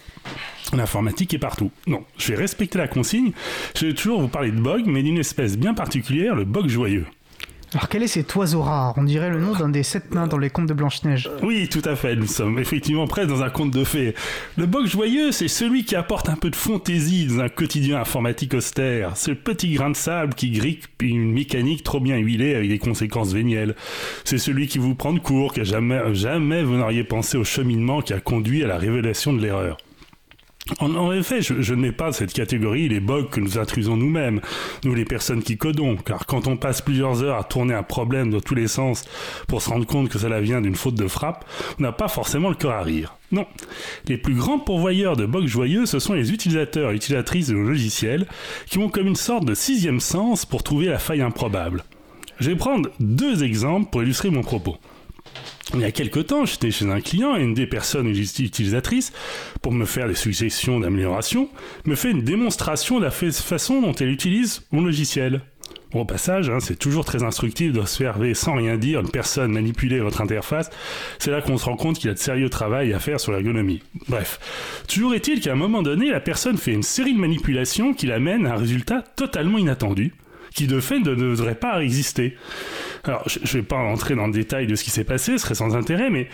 L'informatique 0.74 1.34
est 1.34 1.40
partout. 1.40 1.72
Non, 1.88 2.04
je 2.18 2.32
vais 2.32 2.38
respecter 2.38 2.78
la 2.78 2.88
consigne. 2.88 3.32
Je 3.78 3.88
vais 3.88 3.94
toujours 3.94 4.22
vous 4.22 4.28
parler 4.28 4.52
de 4.52 4.60
bug, 4.60 4.86
mais 4.88 5.04
d'une 5.04 5.18
espèce 5.18 5.58
bien 5.58 5.74
particulière, 5.74 6.36
le 6.36 6.46
bug 6.46 6.68
joyeux. 6.68 7.06
Alors 7.76 7.90
quel 7.90 8.04
est 8.04 8.08
cet 8.08 8.34
oiseau 8.36 8.62
rare? 8.62 8.94
On 8.96 9.04
dirait 9.04 9.30
le 9.30 9.42
nom 9.42 9.52
d'un 9.52 9.68
des 9.68 9.84
sept 9.84 10.16
nains 10.16 10.28
dans 10.28 10.38
les 10.38 10.50
contes 10.50 10.68
de 10.68 10.74
Blanche-Neige. 10.74 11.30
Oui, 11.44 11.68
tout 11.68 11.82
à 11.84 11.98
fait. 11.98 12.16
Nous 12.16 12.26
sommes 12.26 12.58
effectivement 12.58 13.06
presque 13.06 13.28
dans 13.28 13.44
un 13.44 13.50
conte 13.50 13.72
de 13.72 13.84
fées. 13.84 14.16
Le 14.58 14.66
bug 14.66 14.88
joyeux, 14.88 15.34
c'est 15.34 15.50
celui 15.50 15.84
qui 15.84 15.98
apporte 15.98 16.30
un 16.30 16.38
peu 16.38 16.50
de 16.50 16.56
fantaisie 16.56 17.28
dans 17.28 17.42
un 17.42 17.50
quotidien 17.50 18.00
informatique 18.00 18.54
austère. 18.54 19.18
Ce 19.18 19.32
petit 19.32 19.74
grain 19.74 19.90
de 19.90 19.98
sable 19.98 20.36
qui 20.36 20.52
grippe 20.52 20.86
une 21.02 21.34
mécanique 21.34 21.84
trop 21.84 22.00
bien 22.00 22.16
huilée 22.16 22.56
avec 22.56 22.70
des 22.70 22.80
conséquences 22.80 23.34
vénielles. 23.34 23.76
C'est 24.24 24.38
celui 24.38 24.68
qui 24.68 24.78
vous 24.78 24.96
prend 24.96 25.12
de 25.12 25.20
court, 25.20 25.52
que 25.52 25.66
jamais, 25.66 26.00
jamais 26.16 26.64
vous 26.64 26.78
n'auriez 26.78 27.04
pensé 27.04 27.38
au 27.38 27.44
cheminement 27.44 28.02
qui 28.02 28.14
a 28.14 28.22
conduit 28.22 28.64
à 28.64 28.68
la 28.68 28.78
révélation 28.78 29.34
de 29.34 29.42
l'erreur. 29.42 29.76
En, 30.80 31.12
effet, 31.12 31.44
je, 31.44 31.62
je, 31.62 31.76
mets 31.76 31.92
pas 31.92 32.12
cette 32.12 32.34
catégorie 32.34 32.90
les 32.90 33.00
bugs 33.00 33.28
que 33.30 33.40
nous 33.40 33.60
intrusons 33.60 33.98
nous-mêmes, 33.98 34.42
nous 34.84 34.96
les 34.96 35.06
personnes 35.06 35.44
qui 35.44 35.58
codons, 35.58 35.96
car 35.96 36.26
quand 36.26 36.48
on 36.48 36.58
passe 36.58 36.82
plusieurs 36.82 37.22
heures 37.22 37.38
à 37.38 37.44
tourner 37.44 37.76
un 37.76 37.84
problème 37.84 38.32
dans 38.32 38.40
tous 38.40 38.56
les 38.56 38.68
sens 38.68 39.06
pour 39.48 39.62
se 39.62 39.70
rendre 39.70 39.86
compte 39.86 40.10
que 40.10 40.18
cela 40.18 40.42
vient 40.42 40.62
d'une 40.62 40.74
faute 40.74 40.96
de 40.96 41.08
frappe, 41.08 41.46
on 41.78 41.84
n'a 41.84 41.92
pas 41.92 42.08
forcément 42.08 42.50
le 42.50 42.56
cœur 42.56 42.72
à 42.72 42.82
rire. 42.82 43.16
Non, 43.32 43.46
les 44.08 44.18
plus 44.18 44.34
grands 44.34 44.58
pourvoyeurs 44.58 45.16
de 45.16 45.28
bugs 45.28 45.46
joyeux, 45.46 45.86
ce 45.86 46.00
sont 46.00 46.16
les 46.16 46.34
utilisateurs 46.34 46.90
et 46.90 46.96
utilisatrices 46.96 47.50
de 47.50 47.54
nos 47.54 47.70
logiciels, 47.70 48.26
qui 48.66 48.80
ont 48.80 48.90
comme 48.90 49.06
une 49.06 49.16
sorte 49.16 49.46
de 49.46 49.54
sixième 49.54 50.00
sens 50.00 50.48
pour 50.48 50.64
trouver 50.64 50.88
la 50.88 50.98
faille 50.98 51.22
improbable. 51.22 51.84
Je 52.40 52.50
vais 52.50 52.56
prendre 52.56 52.90
deux 53.00 53.44
exemples 53.44 53.92
pour 53.92 54.02
illustrer 54.02 54.32
mon 54.32 54.42
propos. 54.42 54.78
Il 55.74 55.82
y 55.82 55.86
a 55.86 55.92
quelque 55.92 56.20
temps, 56.20 56.46
j'étais 56.46 56.70
chez 56.70 56.86
un 56.86 57.02
client 57.02 57.36
et 57.36 57.42
une 57.42 57.56
des 57.56 57.66
personnes 57.66 58.08
utilisatrices, 58.08 59.12
pour 59.62 59.72
me 59.72 59.86
faire 59.86 60.08
des 60.08 60.16
suggestions 60.16 60.80
d'amélioration, 60.80 61.50
me 61.86 61.96
fait 61.96 62.12
une 62.12 62.24
démonstration 62.24 63.00
de 63.00 63.06
la 63.06 63.12
façon 63.12 63.82
dont 63.82 63.94
elle 63.94 64.10
utilise 64.10 64.62
mon 64.72 64.84
logiciel. 64.84 65.42
Au 65.94 66.04
passage, 66.04 66.50
hein, 66.50 66.60
c'est 66.60 66.78
toujours 66.78 67.06
très 67.06 67.24
instructif 67.24 67.72
d'observer 67.72 68.34
sans 68.34 68.56
rien 68.56 68.78
dire 68.78 69.00
une 69.00 69.10
personne 69.10 69.54
manipuler 69.54 70.00
votre 70.00 70.20
interface. 70.20 70.70
C'est 71.20 71.32
là 71.32 71.42
qu'on 71.42 71.58
se 71.58 71.66
rend 71.66 71.78
compte 71.78 71.98
qu'il 71.98 72.08
y 72.08 72.12
a 72.12 72.14
de 72.14 72.20
sérieux 72.20 72.50
travail 72.50 72.92
à 72.92 73.00
faire 73.00 73.20
sur 73.20 73.32
l'ergonomie. 73.32 73.82
Bref, 74.10 74.40
toujours 74.90 75.16
est-il 75.16 75.40
qu'à 75.40 75.54
un 75.54 75.56
moment 75.56 75.82
donné, 75.82 76.12
la 76.12 76.20
personne 76.20 76.58
fait 76.58 76.74
une 76.74 76.84
série 76.84 77.14
de 77.14 77.20
manipulations 77.20 77.94
qui 77.94 78.08
l'amènent 78.08 78.46
à 78.46 78.54
un 78.54 78.58
résultat 78.58 79.04
totalement 79.16 79.58
inattendu 79.58 80.14
qui 80.56 80.68
de 80.68 80.80
fait 80.80 81.00
ne 81.00 81.14
devrait 81.14 81.56
pas 81.56 81.84
exister. 81.84 82.36
Alors, 83.04 83.24
je 83.28 83.40
ne 83.40 83.62
vais 83.62 83.68
pas 83.68 83.76
rentrer 83.76 84.16
dans 84.16 84.26
le 84.26 84.34
détail 84.34 84.66
de 84.66 84.76
ce 84.76 84.84
qui 84.84 84.90
s'est 84.90 85.04
passé, 85.04 85.34
ce 85.34 85.40
serait 85.40 85.54
sans 85.54 85.76
intérêt, 85.76 86.10
mais 86.10 86.28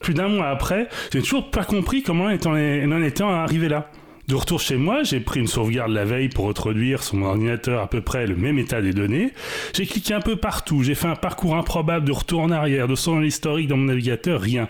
plus 0.00 0.14
d'un 0.14 0.28
mois 0.28 0.48
après, 0.48 0.88
j'ai 1.12 1.20
toujours 1.20 1.50
pas 1.50 1.64
compris 1.64 2.02
comment 2.02 2.24
on 2.24 2.92
en 2.92 3.02
était 3.02 3.22
arrivé 3.22 3.68
là. 3.68 3.90
De 4.28 4.34
retour 4.34 4.58
chez 4.58 4.76
moi, 4.76 5.04
j'ai 5.04 5.20
pris 5.20 5.38
une 5.38 5.46
sauvegarde 5.46 5.92
la 5.92 6.04
veille 6.04 6.28
pour 6.28 6.46
reproduire 6.46 7.04
sur 7.04 7.14
mon 7.14 7.26
ordinateur 7.26 7.80
à 7.80 7.86
peu 7.86 8.00
près 8.00 8.26
le 8.26 8.34
même 8.34 8.58
état 8.58 8.82
des 8.82 8.92
données. 8.92 9.32
J'ai 9.72 9.86
cliqué 9.86 10.14
un 10.14 10.20
peu 10.20 10.34
partout, 10.34 10.82
j'ai 10.82 10.96
fait 10.96 11.06
un 11.06 11.14
parcours 11.14 11.54
improbable 11.54 12.04
de 12.04 12.10
retour 12.10 12.40
en 12.40 12.50
arrière, 12.50 12.88
de 12.88 12.96
son 12.96 13.20
l'historique 13.20 13.68
dans 13.68 13.76
mon 13.76 13.84
navigateur, 13.84 14.40
rien. 14.40 14.68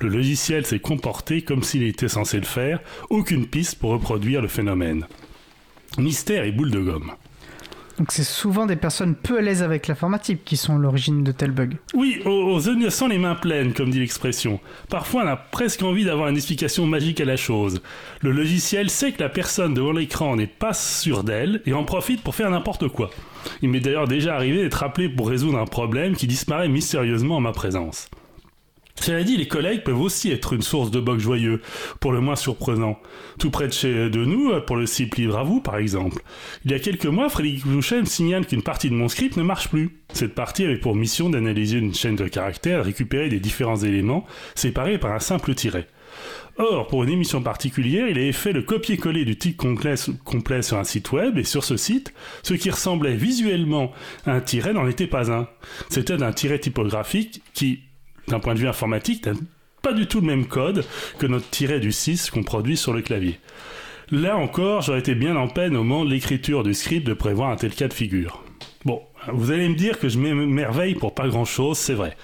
Le 0.00 0.08
logiciel 0.08 0.64
s'est 0.66 0.78
comporté 0.78 1.42
comme 1.42 1.64
s'il 1.64 1.82
était 1.82 2.06
censé 2.06 2.36
le 2.36 2.44
faire, 2.44 2.78
aucune 3.10 3.46
piste 3.46 3.80
pour 3.80 3.90
reproduire 3.90 4.40
le 4.40 4.46
phénomène. 4.46 5.06
Mystère 5.98 6.44
et 6.44 6.52
boule 6.52 6.70
de 6.70 6.78
gomme. 6.78 7.12
Donc 8.02 8.10
c'est 8.10 8.24
souvent 8.24 8.66
des 8.66 8.74
personnes 8.74 9.14
peu 9.14 9.38
à 9.38 9.42
l'aise 9.42 9.62
avec 9.62 9.86
l'informatique 9.86 10.44
qui 10.44 10.56
sont 10.56 10.76
l'origine 10.76 11.22
de 11.22 11.30
tels 11.30 11.52
bugs. 11.52 11.76
Oui, 11.94 12.20
aux, 12.24 12.58
innocents 12.58 13.06
les 13.06 13.16
mains 13.16 13.36
pleines, 13.36 13.74
comme 13.74 13.90
dit 13.90 14.00
l'expression. 14.00 14.58
Parfois 14.88 15.22
on 15.22 15.28
a 15.28 15.36
presque 15.36 15.84
envie 15.84 16.04
d'avoir 16.04 16.26
une 16.26 16.34
explication 16.34 16.84
magique 16.84 17.20
à 17.20 17.24
la 17.24 17.36
chose. 17.36 17.80
Le 18.20 18.32
logiciel 18.32 18.90
sait 18.90 19.12
que 19.12 19.22
la 19.22 19.28
personne 19.28 19.72
devant 19.72 19.92
l'écran 19.92 20.34
n'est 20.34 20.48
pas 20.48 20.72
sûre 20.72 21.22
d'elle 21.22 21.62
et 21.64 21.74
en 21.74 21.84
profite 21.84 22.24
pour 22.24 22.34
faire 22.34 22.50
n'importe 22.50 22.88
quoi. 22.88 23.10
Il 23.62 23.68
m'est 23.68 23.78
d'ailleurs 23.78 24.08
déjà 24.08 24.34
arrivé 24.34 24.64
d'être 24.64 24.82
appelé 24.82 25.08
pour 25.08 25.28
résoudre 25.28 25.58
un 25.58 25.66
problème 25.66 26.16
qui 26.16 26.26
disparaît 26.26 26.68
mystérieusement 26.68 27.36
en 27.36 27.40
ma 27.40 27.52
présence. 27.52 28.08
Cela 29.00 29.24
dit, 29.24 29.36
les 29.36 29.48
collègues 29.48 29.82
peuvent 29.82 30.00
aussi 30.00 30.30
être 30.30 30.52
une 30.52 30.62
source 30.62 30.90
de 30.90 31.00
bugs 31.00 31.18
joyeux, 31.18 31.60
pour 31.98 32.12
le 32.12 32.20
moins 32.20 32.36
surprenant. 32.36 32.98
Tout 33.38 33.50
près 33.50 33.66
de 33.66 33.72
chez 33.72 34.10
de 34.10 34.24
nous, 34.24 34.52
pour 34.66 34.76
le 34.76 34.86
site 34.86 35.16
Livre 35.16 35.38
à 35.38 35.42
vous, 35.42 35.60
par 35.60 35.76
exemple. 35.76 36.22
Il 36.64 36.70
y 36.70 36.74
a 36.74 36.78
quelques 36.78 37.06
mois, 37.06 37.28
Frédéric 37.28 37.66
Bouchet 37.66 38.04
signale 38.04 38.46
qu'une 38.46 38.62
partie 38.62 38.90
de 38.90 38.94
mon 38.94 39.08
script 39.08 39.36
ne 39.36 39.42
marche 39.42 39.68
plus. 39.68 39.98
Cette 40.12 40.34
partie 40.34 40.64
avait 40.64 40.76
pour 40.76 40.94
mission 40.94 41.30
d'analyser 41.30 41.78
une 41.78 41.94
chaîne 41.94 42.16
de 42.16 42.28
caractères, 42.28 42.84
récupérer 42.84 43.28
des 43.28 43.40
différents 43.40 43.76
éléments, 43.76 44.26
séparés 44.54 44.98
par 44.98 45.12
un 45.12 45.20
simple 45.20 45.54
tiret. 45.54 45.88
Or, 46.58 46.86
pour 46.86 47.02
une 47.02 47.10
émission 47.10 47.42
particulière, 47.42 48.08
il 48.08 48.18
avait 48.18 48.32
fait 48.32 48.52
le 48.52 48.62
copier-coller 48.62 49.24
du 49.24 49.36
titre 49.36 49.64
complet 50.24 50.62
sur 50.62 50.76
un 50.76 50.84
site 50.84 51.10
web, 51.10 51.38
et 51.38 51.44
sur 51.44 51.64
ce 51.64 51.78
site, 51.78 52.12
ce 52.42 52.52
qui 52.52 52.70
ressemblait 52.70 53.16
visuellement 53.16 53.90
à 54.26 54.32
un 54.32 54.40
tiret 54.40 54.74
n'en 54.74 54.86
était 54.86 55.06
pas 55.06 55.32
un. 55.32 55.48
C'était 55.88 56.22
un 56.22 56.32
tiret 56.32 56.58
typographique 56.58 57.42
qui, 57.54 57.80
d'un 58.28 58.40
point 58.40 58.54
de 58.54 58.58
vue 58.58 58.68
informatique, 58.68 59.26
n'a 59.26 59.32
pas 59.82 59.92
du 59.92 60.06
tout 60.06 60.20
le 60.20 60.26
même 60.26 60.46
code 60.46 60.84
que 61.18 61.26
notre 61.26 61.48
tiret 61.50 61.80
du 61.80 61.92
6 61.92 62.30
qu'on 62.30 62.42
produit 62.42 62.76
sur 62.76 62.92
le 62.92 63.02
clavier. 63.02 63.38
Là 64.10 64.36
encore, 64.36 64.82
j'aurais 64.82 64.98
été 64.98 65.14
bien 65.14 65.36
en 65.36 65.48
peine 65.48 65.76
au 65.76 65.82
moment 65.82 66.04
de 66.04 66.10
l'écriture 66.10 66.62
du 66.62 66.74
script 66.74 67.06
de 67.06 67.14
prévoir 67.14 67.50
un 67.50 67.56
tel 67.56 67.74
cas 67.74 67.88
de 67.88 67.94
figure. 67.94 68.44
Bon, 68.84 69.00
vous 69.32 69.50
allez 69.50 69.68
me 69.68 69.74
dire 69.74 69.98
que 69.98 70.08
je 70.08 70.18
m'émerveille 70.18 70.94
pour 70.94 71.14
pas 71.14 71.28
grand 71.28 71.44
chose, 71.44 71.78
c'est 71.78 71.94
vrai. 71.94 72.16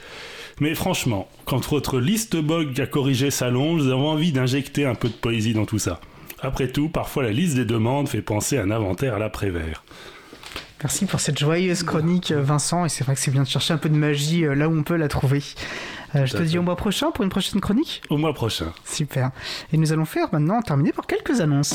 Mais 0.60 0.74
franchement, 0.74 1.28
quand 1.44 1.66
votre 1.70 1.98
liste 1.98 2.36
bug 2.36 2.80
à 2.80 2.86
corriger 2.86 3.30
s'allonge, 3.30 3.82
vous 3.82 3.88
avez 3.88 4.00
envie 4.00 4.32
d'injecter 4.32 4.84
un 4.84 4.94
peu 4.94 5.08
de 5.08 5.14
poésie 5.14 5.54
dans 5.54 5.66
tout 5.66 5.78
ça. 5.78 6.00
Après 6.40 6.68
tout, 6.68 6.88
parfois 6.88 7.22
la 7.22 7.32
liste 7.32 7.56
des 7.56 7.64
demandes 7.64 8.08
fait 8.08 8.22
penser 8.22 8.58
à 8.58 8.62
un 8.62 8.70
inventaire 8.70 9.14
à 9.14 9.18
l'après-vert. 9.18 9.84
Merci 10.82 11.06
pour 11.06 11.18
cette 11.20 11.38
joyeuse 11.38 11.82
chronique, 11.82 12.30
Vincent. 12.32 12.84
Et 12.84 12.88
c'est 12.88 13.05
vrai 13.05 13.14
que 13.14 13.20
c'est 13.20 13.30
bien 13.32 13.42
de 13.42 13.48
chercher 13.48 13.74
un 13.74 13.78
peu 13.78 13.88
de 13.88 13.96
magie 13.96 14.42
là 14.42 14.68
où 14.68 14.78
on 14.78 14.82
peut 14.82 14.96
la 14.96 15.09
trouver. 15.09 15.42
Euh, 16.14 16.24
je 16.24 16.36
te 16.36 16.42
dis 16.42 16.56
au 16.56 16.62
mois 16.62 16.76
prochain 16.76 17.10
pour 17.10 17.24
une 17.24 17.30
prochaine 17.30 17.60
chronique? 17.60 18.02
Au 18.09 18.16
mois 18.16 18.32
prochain. 18.32 18.72
Super. 18.84 19.30
Et 19.72 19.76
nous 19.76 19.92
allons 19.92 20.05
faire 20.05 20.28
maintenant 20.32 20.62
terminer 20.62 20.92
par 20.92 21.06
quelques 21.06 21.40
annonces. 21.40 21.74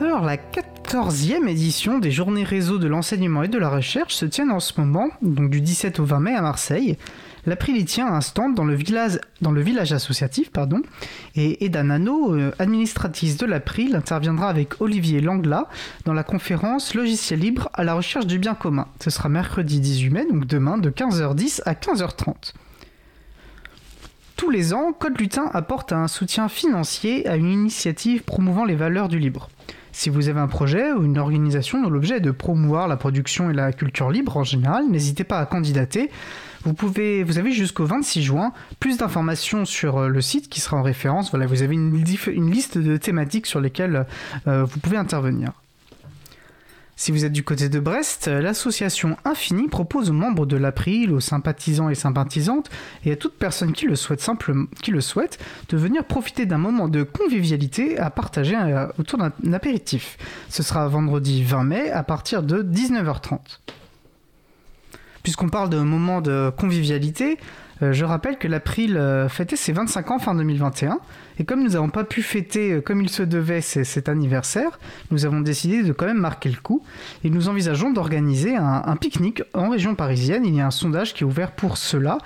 Alors, 0.00 0.22
la 0.22 0.36
14e 0.36 1.48
édition 1.48 1.98
des 1.98 2.10
Journées 2.10 2.44
Réseau 2.44 2.78
de 2.78 2.86
l'enseignement 2.86 3.42
et 3.42 3.48
de 3.48 3.58
la 3.58 3.68
recherche 3.68 4.14
se 4.14 4.24
tiennent 4.24 4.52
en 4.52 4.60
ce 4.60 4.80
moment, 4.80 5.10
donc 5.22 5.50
du 5.50 5.60
17 5.60 5.98
au 5.98 6.04
20 6.04 6.20
mai 6.20 6.34
à 6.34 6.40
Marseille. 6.40 6.96
L'April 7.46 7.84
tient 7.84 8.06
un 8.06 8.20
stand 8.20 8.54
dans 8.54 8.64
le 8.64 8.74
village, 8.74 9.18
dans 9.42 9.52
le 9.52 9.60
village 9.60 9.92
associatif, 9.92 10.50
pardon, 10.50 10.80
et 11.36 11.64
Eda 11.64 11.82
Nano, 11.82 12.34
euh, 12.34 12.52
administratrice 12.58 13.36
de 13.36 13.46
l'April, 13.46 13.94
interviendra 13.96 14.48
avec 14.48 14.80
Olivier 14.80 15.20
Langla 15.20 15.68
dans 16.04 16.14
la 16.14 16.22
conférence 16.22 16.94
Logiciel 16.94 17.40
libre 17.40 17.68
à 17.74 17.84
la 17.84 17.94
recherche 17.94 18.26
du 18.26 18.38
bien 18.38 18.54
commun. 18.54 18.86
Ce 19.02 19.10
sera 19.10 19.28
mercredi 19.28 19.80
18 19.80 20.10
mai, 20.10 20.26
donc 20.30 20.46
demain, 20.46 20.78
de 20.78 20.90
15h10 20.90 21.62
à 21.66 21.74
15h30. 21.74 22.54
Tous 24.36 24.50
les 24.50 24.74
ans, 24.74 24.92
Code 24.92 25.18
Lutin 25.20 25.48
apporte 25.52 25.92
un 25.92 26.08
soutien 26.08 26.48
financier 26.48 27.26
à 27.28 27.36
une 27.36 27.50
initiative 27.50 28.22
promouvant 28.22 28.64
les 28.64 28.74
valeurs 28.74 29.08
du 29.08 29.18
libre. 29.18 29.48
Si 29.92 30.10
vous 30.10 30.28
avez 30.28 30.40
un 30.40 30.48
projet 30.48 30.90
ou 30.90 31.04
une 31.04 31.18
organisation 31.18 31.80
dont 31.80 31.88
l'objet 31.88 32.16
est 32.16 32.20
de 32.20 32.32
promouvoir 32.32 32.88
la 32.88 32.96
production 32.96 33.48
et 33.48 33.54
la 33.54 33.72
culture 33.72 34.10
libre 34.10 34.36
en 34.36 34.42
général, 34.42 34.88
n'hésitez 34.88 35.22
pas 35.22 35.38
à 35.38 35.46
candidater. 35.46 36.10
Vous, 36.64 36.72
pouvez, 36.74 37.22
vous 37.22 37.38
avez 37.38 37.52
jusqu'au 37.52 37.84
26 37.84 38.22
juin 38.22 38.52
plus 38.80 38.96
d'informations 38.96 39.64
sur 39.64 39.98
euh, 39.98 40.08
le 40.08 40.20
site 40.20 40.48
qui 40.48 40.60
sera 40.60 40.78
en 40.78 40.82
référence. 40.82 41.30
Voilà, 41.30 41.46
vous 41.46 41.62
avez 41.62 41.74
une, 41.74 42.00
liste 42.50 42.78
de 42.78 42.96
thématiques 42.96 43.46
sur 43.46 43.60
lesquelles 43.60 44.06
euh, 44.46 44.64
vous 44.64 44.80
pouvez 44.80 44.96
intervenir. 44.96 45.52
Si 46.96 47.10
vous 47.10 47.24
êtes 47.24 47.32
du 47.32 47.42
côté 47.42 47.68
de 47.68 47.80
Brest, 47.80 48.28
l'association 48.28 49.16
Infini 49.24 49.68
propose 49.68 50.10
aux 50.10 50.14
membres 50.14 50.46
de 50.46 50.56
l'April, 50.56 51.12
aux 51.12 51.20
sympathisants 51.20 51.88
et 51.88 51.96
sympathisantes, 51.96 52.70
et 53.04 53.12
à 53.12 53.16
toute 53.16 53.34
personne 53.34 53.72
qui 53.72 53.86
le 53.86 53.96
souhaite 53.96 54.20
simplement, 54.20 54.66
qui 54.80 54.92
le 54.92 55.00
souhaite, 55.00 55.38
de 55.70 55.76
venir 55.76 56.04
profiter 56.04 56.46
d'un 56.46 56.58
moment 56.58 56.86
de 56.86 57.02
convivialité 57.02 57.98
à 57.98 58.10
partager 58.10 58.54
euh, 58.56 58.86
autour 58.98 59.18
d'un 59.18 59.52
apéritif. 59.52 60.16
Ce 60.48 60.62
sera 60.62 60.86
vendredi 60.86 61.42
20 61.42 61.64
mai 61.64 61.90
à 61.90 62.04
partir 62.04 62.44
de 62.44 62.62
19h30. 62.62 63.40
Puisqu'on 65.24 65.48
parle 65.48 65.70
d'un 65.70 65.84
moment 65.84 66.20
de 66.20 66.52
convivialité, 66.56 67.38
euh, 67.82 67.92
je 67.92 68.04
rappelle 68.04 68.36
que 68.36 68.46
l'April 68.46 68.96
euh, 68.96 69.28
fêtait 69.28 69.56
ses 69.56 69.72
25 69.72 70.10
ans 70.10 70.18
fin 70.18 70.34
2021. 70.34 70.98
Et 71.38 71.44
comme 71.44 71.62
nous 71.62 71.70
n'avons 71.70 71.88
pas 71.88 72.04
pu 72.04 72.22
fêter 72.22 72.72
euh, 72.72 72.80
comme 72.80 73.00
il 73.00 73.08
se 73.08 73.22
devait 73.22 73.60
cet 73.62 74.08
anniversaire, 74.08 74.78
nous 75.10 75.24
avons 75.24 75.40
décidé 75.40 75.82
de 75.82 75.92
quand 75.92 76.04
même 76.04 76.20
marquer 76.20 76.50
le 76.50 76.60
coup. 76.60 76.82
Et 77.24 77.30
nous 77.30 77.48
envisageons 77.48 77.90
d'organiser 77.90 78.54
un, 78.54 78.96
pique-nique 78.96 79.42
en 79.54 79.70
région 79.70 79.94
parisienne. 79.94 80.44
Il 80.44 80.54
y 80.54 80.60
a 80.60 80.66
un 80.66 80.70
sondage 80.70 81.14
qui 81.14 81.24
est 81.24 81.26
ouvert 81.26 81.52
pour 81.52 81.78
cela. 81.78 82.18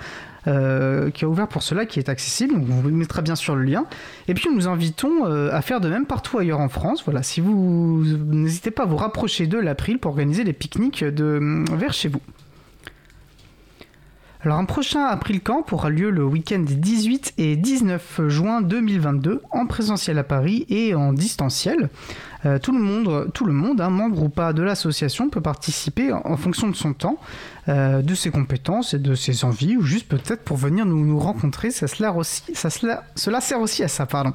qui 0.45 1.23
est 1.23 1.27
ouvert 1.27 1.47
pour 1.47 1.63
cela, 1.63 1.85
qui 1.85 1.99
est 1.99 2.09
accessible. 2.09 2.55
on 2.55 2.81
vous 2.81 2.89
mettra 2.89 3.21
bien 3.21 3.35
sûr 3.35 3.55
le 3.55 3.63
lien. 3.63 3.85
Et 4.27 4.33
puis 4.33 4.49
nous 4.49 4.55
nous 4.55 4.67
invitons 4.67 5.25
à 5.25 5.61
faire 5.61 5.79
de 5.79 5.89
même 5.89 6.05
partout 6.05 6.37
ailleurs 6.37 6.59
en 6.59 6.69
France. 6.69 7.03
Voilà, 7.05 7.23
si 7.23 7.39
vous 7.39 8.03
n'hésitez 8.03 8.71
pas 8.71 8.83
à 8.83 8.85
vous 8.85 8.97
rapprocher 8.97 9.47
de 9.47 9.57
l'April 9.57 9.99
pour 9.99 10.11
organiser 10.11 10.43
les 10.43 10.53
pique-niques 10.53 11.03
de 11.03 11.63
vers 11.75 11.93
chez 11.93 12.09
vous. 12.09 12.21
Alors 14.41 14.57
un 14.57 14.63
prochain 14.63 15.03
April 15.03 15.41
Camp 15.41 15.65
aura 15.73 15.89
lieu 15.89 16.09
le 16.11 16.23
week-end 16.23 16.59
des 16.59 16.75
18 16.75 17.33
et 17.37 17.57
19 17.57 18.21
juin 18.29 18.61
2022 18.61 19.41
en 19.51 19.65
présentiel 19.65 20.17
à 20.17 20.23
Paris 20.23 20.65
et 20.69 20.95
en 20.95 21.11
distanciel. 21.11 21.89
Euh, 22.45 22.57
tout 22.57 22.71
le 22.71 22.79
monde, 22.79 23.31
tout 23.33 23.43
le 23.43 23.51
monde 23.51 23.81
hein, 23.81 23.89
membre 23.89 24.23
ou 24.23 24.29
pas 24.29 24.53
de 24.53 24.61
l'association, 24.61 25.29
peut 25.29 25.41
participer 25.41 26.13
en, 26.13 26.37
fonction 26.37 26.69
de 26.69 26.75
son 26.77 26.93
temps, 26.93 27.17
euh, 27.67 28.01
de 28.01 28.15
ses 28.15 28.31
compétences 28.31 28.93
et 28.93 28.99
de 28.99 29.13
ses 29.13 29.43
envies, 29.43 29.75
ou 29.75 29.81
juste 29.81 30.07
peut-être 30.07 30.45
pour 30.45 30.55
venir 30.55 30.85
nous, 30.85 31.05
nous 31.05 31.19
rencontrer. 31.19 31.69
Ça, 31.69 31.87
ça, 31.87 32.69
cela 33.15 33.41
sert 33.41 33.59
aussi 33.59 33.83
à 33.83 33.89
ça, 33.89 34.05
pardon. 34.05 34.31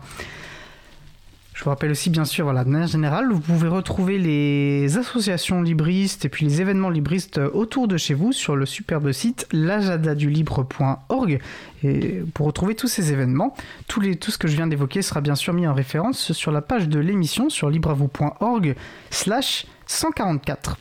Je 1.55 1.62
vous 1.62 1.70
rappelle 1.70 1.93
aussi, 1.93 2.10
bien 2.10 2.24
sûr, 2.24 2.44
voilà, 2.47 2.64
de 2.64 2.68
manière 2.68 2.89
générale, 2.89 3.31
vous 3.31 3.39
pouvez 3.39 3.68
retrouver 3.68 4.18
les 4.18 4.98
associations 4.98 5.62
libristes 5.62 6.24
et 6.24 6.28
puis 6.28 6.44
les 6.44 6.60
événements 6.60 6.90
libristes 6.90 7.39
autour 7.39 7.86
de 7.86 7.97
chez 7.97 8.12
vous 8.12 8.32
sur 8.32 8.56
le 8.56 8.66
superbe 8.66 9.12
site 9.12 9.47
l'ajadadulibre.org 9.52 11.39
et 11.85 12.22
pour 12.35 12.47
retrouver 12.47 12.74
tous 12.74 12.89
ces 12.89 13.12
événements. 13.12 13.55
Tout, 13.86 14.02
ce 14.02 14.36
que 14.36 14.48
je 14.48 14.56
viens 14.56 14.66
d'évoquer 14.66 15.01
sera 15.01 15.20
bien 15.20 15.36
sûr 15.36 15.55
mis 15.55 15.68
en 15.68 15.74
référence 15.74 16.32
sur 16.32 16.51
la 16.51 16.60
page 16.60 16.89
de 16.89 16.98
l'émission 16.98 17.48
sur 17.48 17.70
libreavou.org 17.70 18.74
slash 19.10 19.66
144. 19.86 20.76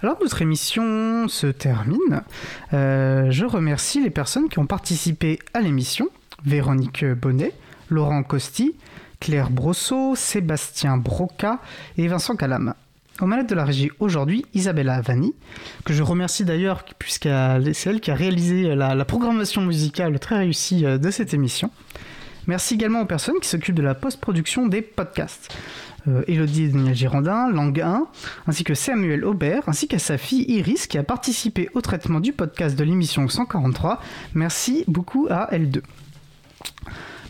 Alors 0.00 0.16
notre 0.22 0.42
émission 0.42 1.26
se 1.26 1.48
termine. 1.48 2.22
Euh, 2.72 3.32
je 3.32 3.46
remercie 3.46 4.00
les 4.00 4.10
personnes 4.10 4.48
qui 4.48 4.60
ont 4.60 4.66
participé 4.66 5.40
à 5.54 5.60
l'émission. 5.60 6.08
Véronique 6.44 7.04
Bonnet, 7.04 7.52
Laurent 7.88 8.22
Costi, 8.22 8.76
Claire 9.24 9.48
Brosseau, 9.48 10.14
Sébastien 10.16 10.98
Broca 10.98 11.58
et 11.96 12.08
Vincent 12.08 12.36
Calam. 12.36 12.74
Au 13.22 13.24
manettes 13.24 13.48
de 13.48 13.54
la 13.54 13.64
régie 13.64 13.90
aujourd'hui, 13.98 14.44
Isabella 14.52 15.00
Vanni, 15.00 15.32
que 15.86 15.94
je 15.94 16.02
remercie 16.02 16.44
d'ailleurs 16.44 16.84
puisque 16.98 17.30
c'est 17.72 17.86
elle 17.88 18.02
qui 18.02 18.10
a 18.10 18.14
réalisé 18.14 18.74
la, 18.74 19.02
programmation 19.06 19.62
musicale 19.62 20.18
très 20.18 20.36
réussie 20.36 20.84
euh, 20.84 20.98
de 20.98 21.10
cette 21.10 21.32
émission. 21.32 21.70
Merci 22.48 22.74
également 22.74 23.00
aux 23.00 23.06
personnes 23.06 23.40
qui 23.40 23.48
s'occupent 23.48 23.76
de 23.76 23.82
la 23.82 23.94
post-production 23.94 24.66
des 24.66 24.82
podcasts. 24.82 25.56
Euh, 26.06 26.20
Elodie 26.28 26.64
et 26.64 26.68
Daniel 26.68 26.94
Girondin, 26.94 27.50
Langue 27.50 27.80
1, 27.80 28.06
ainsi 28.46 28.62
que 28.62 28.74
Samuel 28.74 29.24
Aubert, 29.24 29.62
ainsi 29.68 29.88
qu'à 29.88 29.98
sa 29.98 30.18
fille 30.18 30.44
Iris 30.50 30.86
qui 30.86 30.98
a 30.98 31.02
participé 31.02 31.70
au 31.72 31.80
traitement 31.80 32.20
du 32.20 32.34
podcast 32.34 32.78
de 32.78 32.84
l'émission 32.84 33.26
143. 33.26 34.02
Merci 34.34 34.84
beaucoup 34.86 35.28
à 35.30 35.48
L2. 35.50 35.80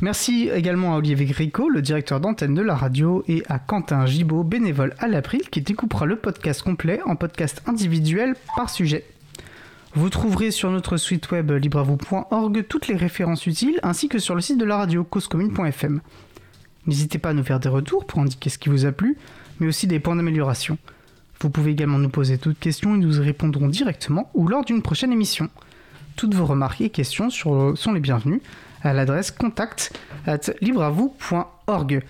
Merci 0.01 0.51
également 0.53 0.95
à 0.95 0.99
Olivier 0.99 1.27
Gricot, 1.27 1.69
le 1.69 1.81
directeur 1.81 2.19
d'antenne 2.19 2.55
de 2.55 2.63
la 2.63 2.75
radio, 2.75 3.25
et 3.29 3.45
à 3.49 3.59
Quentin 3.59 4.07
Gibaud, 4.07 4.43
bénévole 4.43 4.95
à 4.99 5.07
l'April, 5.07 5.49
qui 5.51 5.63
découpera 5.63 6.05
le 6.05 6.17
podcast 6.17 6.63
complet 6.63 7.01
en 7.07 7.15
podcast 7.15 7.63
individuel 7.67 8.35
par 8.57 8.71
sujet. 8.71 9.05
Vous 9.95 10.11
trouverez 10.11 10.51
sur 10.51 10.71
notre 10.73 10.97
site 10.97 11.31
web 11.31 11.53
libravou.org 11.53 12.65
toutes 12.69 12.89
les 12.89 12.97
références 12.97 13.47
utiles 13.47 13.79
ainsi 13.85 14.09
que 14.09 14.19
sur 14.19 14.35
le 14.35 14.41
site 14.41 14.59
de 14.59 14.65
la 14.65 14.77
radio 14.77 15.05
causecommune.fm. 15.05 16.01
N'hésitez 16.87 17.19
pas 17.19 17.31
à 17.31 17.33
nous 17.33 17.45
faire 17.45 17.61
des 17.61 17.69
retours 17.69 18.05
pour 18.05 18.19
indiquer 18.19 18.51
ce 18.51 18.59
qui 18.59 18.71
vous 18.71 18.87
a 18.87 18.93
plu, 18.93 19.17
mais 19.61 19.69
aussi 19.69 19.87
des 19.87 20.01
points 20.01 20.17
d'amélioration. 20.17 20.77
Vous 21.41 21.51
pouvez 21.51 21.71
également 21.71 21.99
nous 21.99 22.09
poser 22.09 22.39
toutes 22.39 22.59
questions 22.59 22.97
et 22.97 22.99
nous 22.99 23.19
y 23.19 23.23
répondrons 23.23 23.69
directement 23.69 24.29
ou 24.35 24.49
lors 24.49 24.65
d'une 24.65 24.83
prochaine 24.83 25.13
émission. 25.13 25.49
Toutes 26.17 26.35
vos 26.35 26.47
remarques 26.47 26.81
et 26.81 26.91
questions 26.91 27.31
sont 27.31 27.93
les 27.93 28.01
bienvenues 28.01 28.43
à 28.85 28.93
l'adresse 28.93 29.31
contact 29.31 29.99
at 30.27 30.53
libreavou.org. 30.61 32.03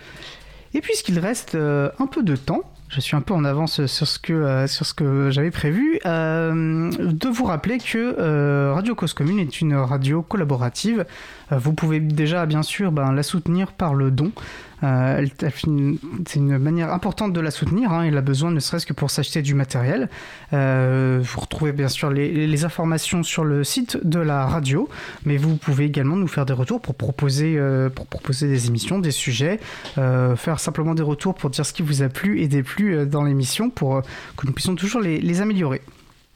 Et 0.75 0.81
puisqu'il 0.81 1.19
reste 1.21 1.55
euh, 1.55 1.89
un 2.01 2.07
peu 2.07 2.23
de 2.23 2.35
temps, 2.35 2.63
je 2.89 3.01
suis 3.01 3.17
un 3.17 3.21
peu 3.21 3.33
en 3.33 3.45
avance 3.45 3.87
sur 3.87 4.07
ce 4.07 4.19
que, 4.19 4.33
euh, 4.33 4.67
sur 4.67 4.85
ce 4.85 4.93
que 4.93 5.31
j'avais 5.31 5.53
prévu, 5.53 6.01
euh, 6.05 6.91
de 6.91 7.29
vous 7.29 7.45
rappeler 7.45 7.79
que 7.79 8.73
Radio 8.73 8.95
Cause 8.95 9.15
Commune 9.15 9.39
est 9.39 9.61
une 9.61 9.75
radio 9.75 10.23
collaborative. 10.23 11.07
vous 11.51 11.73
pouvez 11.73 12.01
déjà, 12.01 12.45
bien 12.47 12.63
sûr, 12.63 12.93
ben, 12.93 13.13
la 13.13 13.23
soutenir 13.23 13.73
par 13.73 13.95
le 13.95 14.11
don. 14.11 14.33
Euh, 14.85 15.27
c'est 16.27 16.39
une 16.39 16.59
manière 16.59 16.93
importante 16.93 17.33
de 17.33 17.41
la 17.41 17.51
soutenir. 17.51 17.93
Hein. 17.93 18.05
Elle 18.05 18.17
a 18.17 18.23
besoin 18.23 18.51
ne 18.51 18.61
serait-ce 18.61 18.87
que 18.87 18.93
pour 18.93 19.11
s'acheter 19.11 19.43
du 19.43 19.55
matériel. 19.55 20.09
Euh, 20.53 21.21
vous 21.23 21.41
retrouvez 21.41 21.73
bien 21.73 21.89
sûr 21.89 22.11
les, 22.11 22.65
informations 22.65 23.23
sur 23.23 23.45
le 23.45 23.65
site 23.65 23.99
de 24.07 24.21
la 24.21 24.47
radio, 24.47 24.89
mais 25.27 25.37
vous 25.37 25.57
pouvez 25.57 25.85
également 25.85 26.17
nous 26.17 26.29
faire 26.29 26.47
des 26.47 26.53
retours 26.53 26.81
pour 26.81 26.95
proposer, 26.95 27.57
euh, 27.59 27.91
pour 27.91 28.07
proposer 28.07 28.49
des 28.49 28.69
émissions, 28.69 28.99
des 28.99 29.11
sujets, 29.11 29.59
faire 29.97 30.61
simplement 30.61 30.95
des 30.95 31.03
retours 31.03 31.35
pour 31.35 31.51
dire 31.51 31.67
ce 31.67 31.73
qui 31.73 31.83
vous 31.83 32.03
a 32.03 32.09
plu 32.09 32.41
et 32.41 32.49
déplu 32.49 33.07
dans 33.07 33.25
l'émission 33.25 33.71
pour 33.71 34.03
que 34.37 34.47
nous 34.47 34.53
puissions 34.53 34.75
toujours 34.75 35.01
les 35.01 35.41
améliorer. 35.41 35.83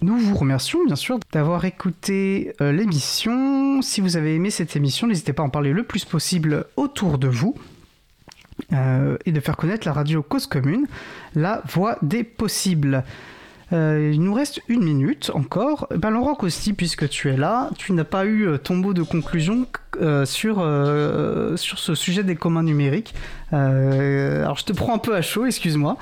Nous 0.00 0.16
vous 0.16 0.34
remercions 0.34 0.84
bien 0.84 0.96
sûr 0.96 1.18
d'avoir 1.32 1.64
écouté 1.64 2.52
l'émission. 2.60 3.80
Si 3.82 4.00
vous 4.00 4.16
avez 4.16 4.34
aimé 4.34 4.50
cette 4.50 4.76
émission, 4.76 5.06
n'hésitez 5.06 5.32
pas 5.32 5.42
à 5.42 5.46
en 5.46 5.50
parler 5.50 5.72
le 5.72 5.84
plus 5.84 6.04
possible 6.04 6.66
autour 6.76 7.18
de 7.18 7.28
vous. 7.28 7.54
Euh, 8.72 9.16
et 9.24 9.32
de 9.32 9.40
faire 9.40 9.56
connaître 9.56 9.86
la 9.86 9.92
radio 9.92 10.22
Cause 10.22 10.46
Commune, 10.46 10.86
la 11.34 11.62
voix 11.68 11.96
des 12.02 12.24
possibles. 12.24 13.04
Euh, 13.72 14.10
il 14.12 14.22
nous 14.22 14.34
reste 14.34 14.60
une 14.68 14.82
minute 14.82 15.30
encore. 15.34 15.88
Ben, 15.94 16.10
Laurent 16.10 16.34
Costi, 16.34 16.72
puisque 16.72 17.08
tu 17.08 17.28
es 17.28 17.36
là, 17.36 17.70
tu 17.78 17.92
n'as 17.92 18.04
pas 18.04 18.24
eu 18.24 18.46
euh, 18.46 18.58
ton 18.58 18.76
mot 18.76 18.94
de 18.94 19.02
conclusion 19.02 19.66
sur, 20.24 20.56
sur 21.56 21.78
ce 21.78 21.94
sujet 21.96 22.22
des 22.22 22.36
communs 22.36 22.62
numériques. 22.62 23.14
alors 23.50 24.56
je 24.56 24.64
te 24.64 24.72
prends 24.72 24.94
un 24.94 24.98
peu 24.98 25.16
à 25.16 25.22
chaud, 25.22 25.44
excuse-moi. 25.44 25.96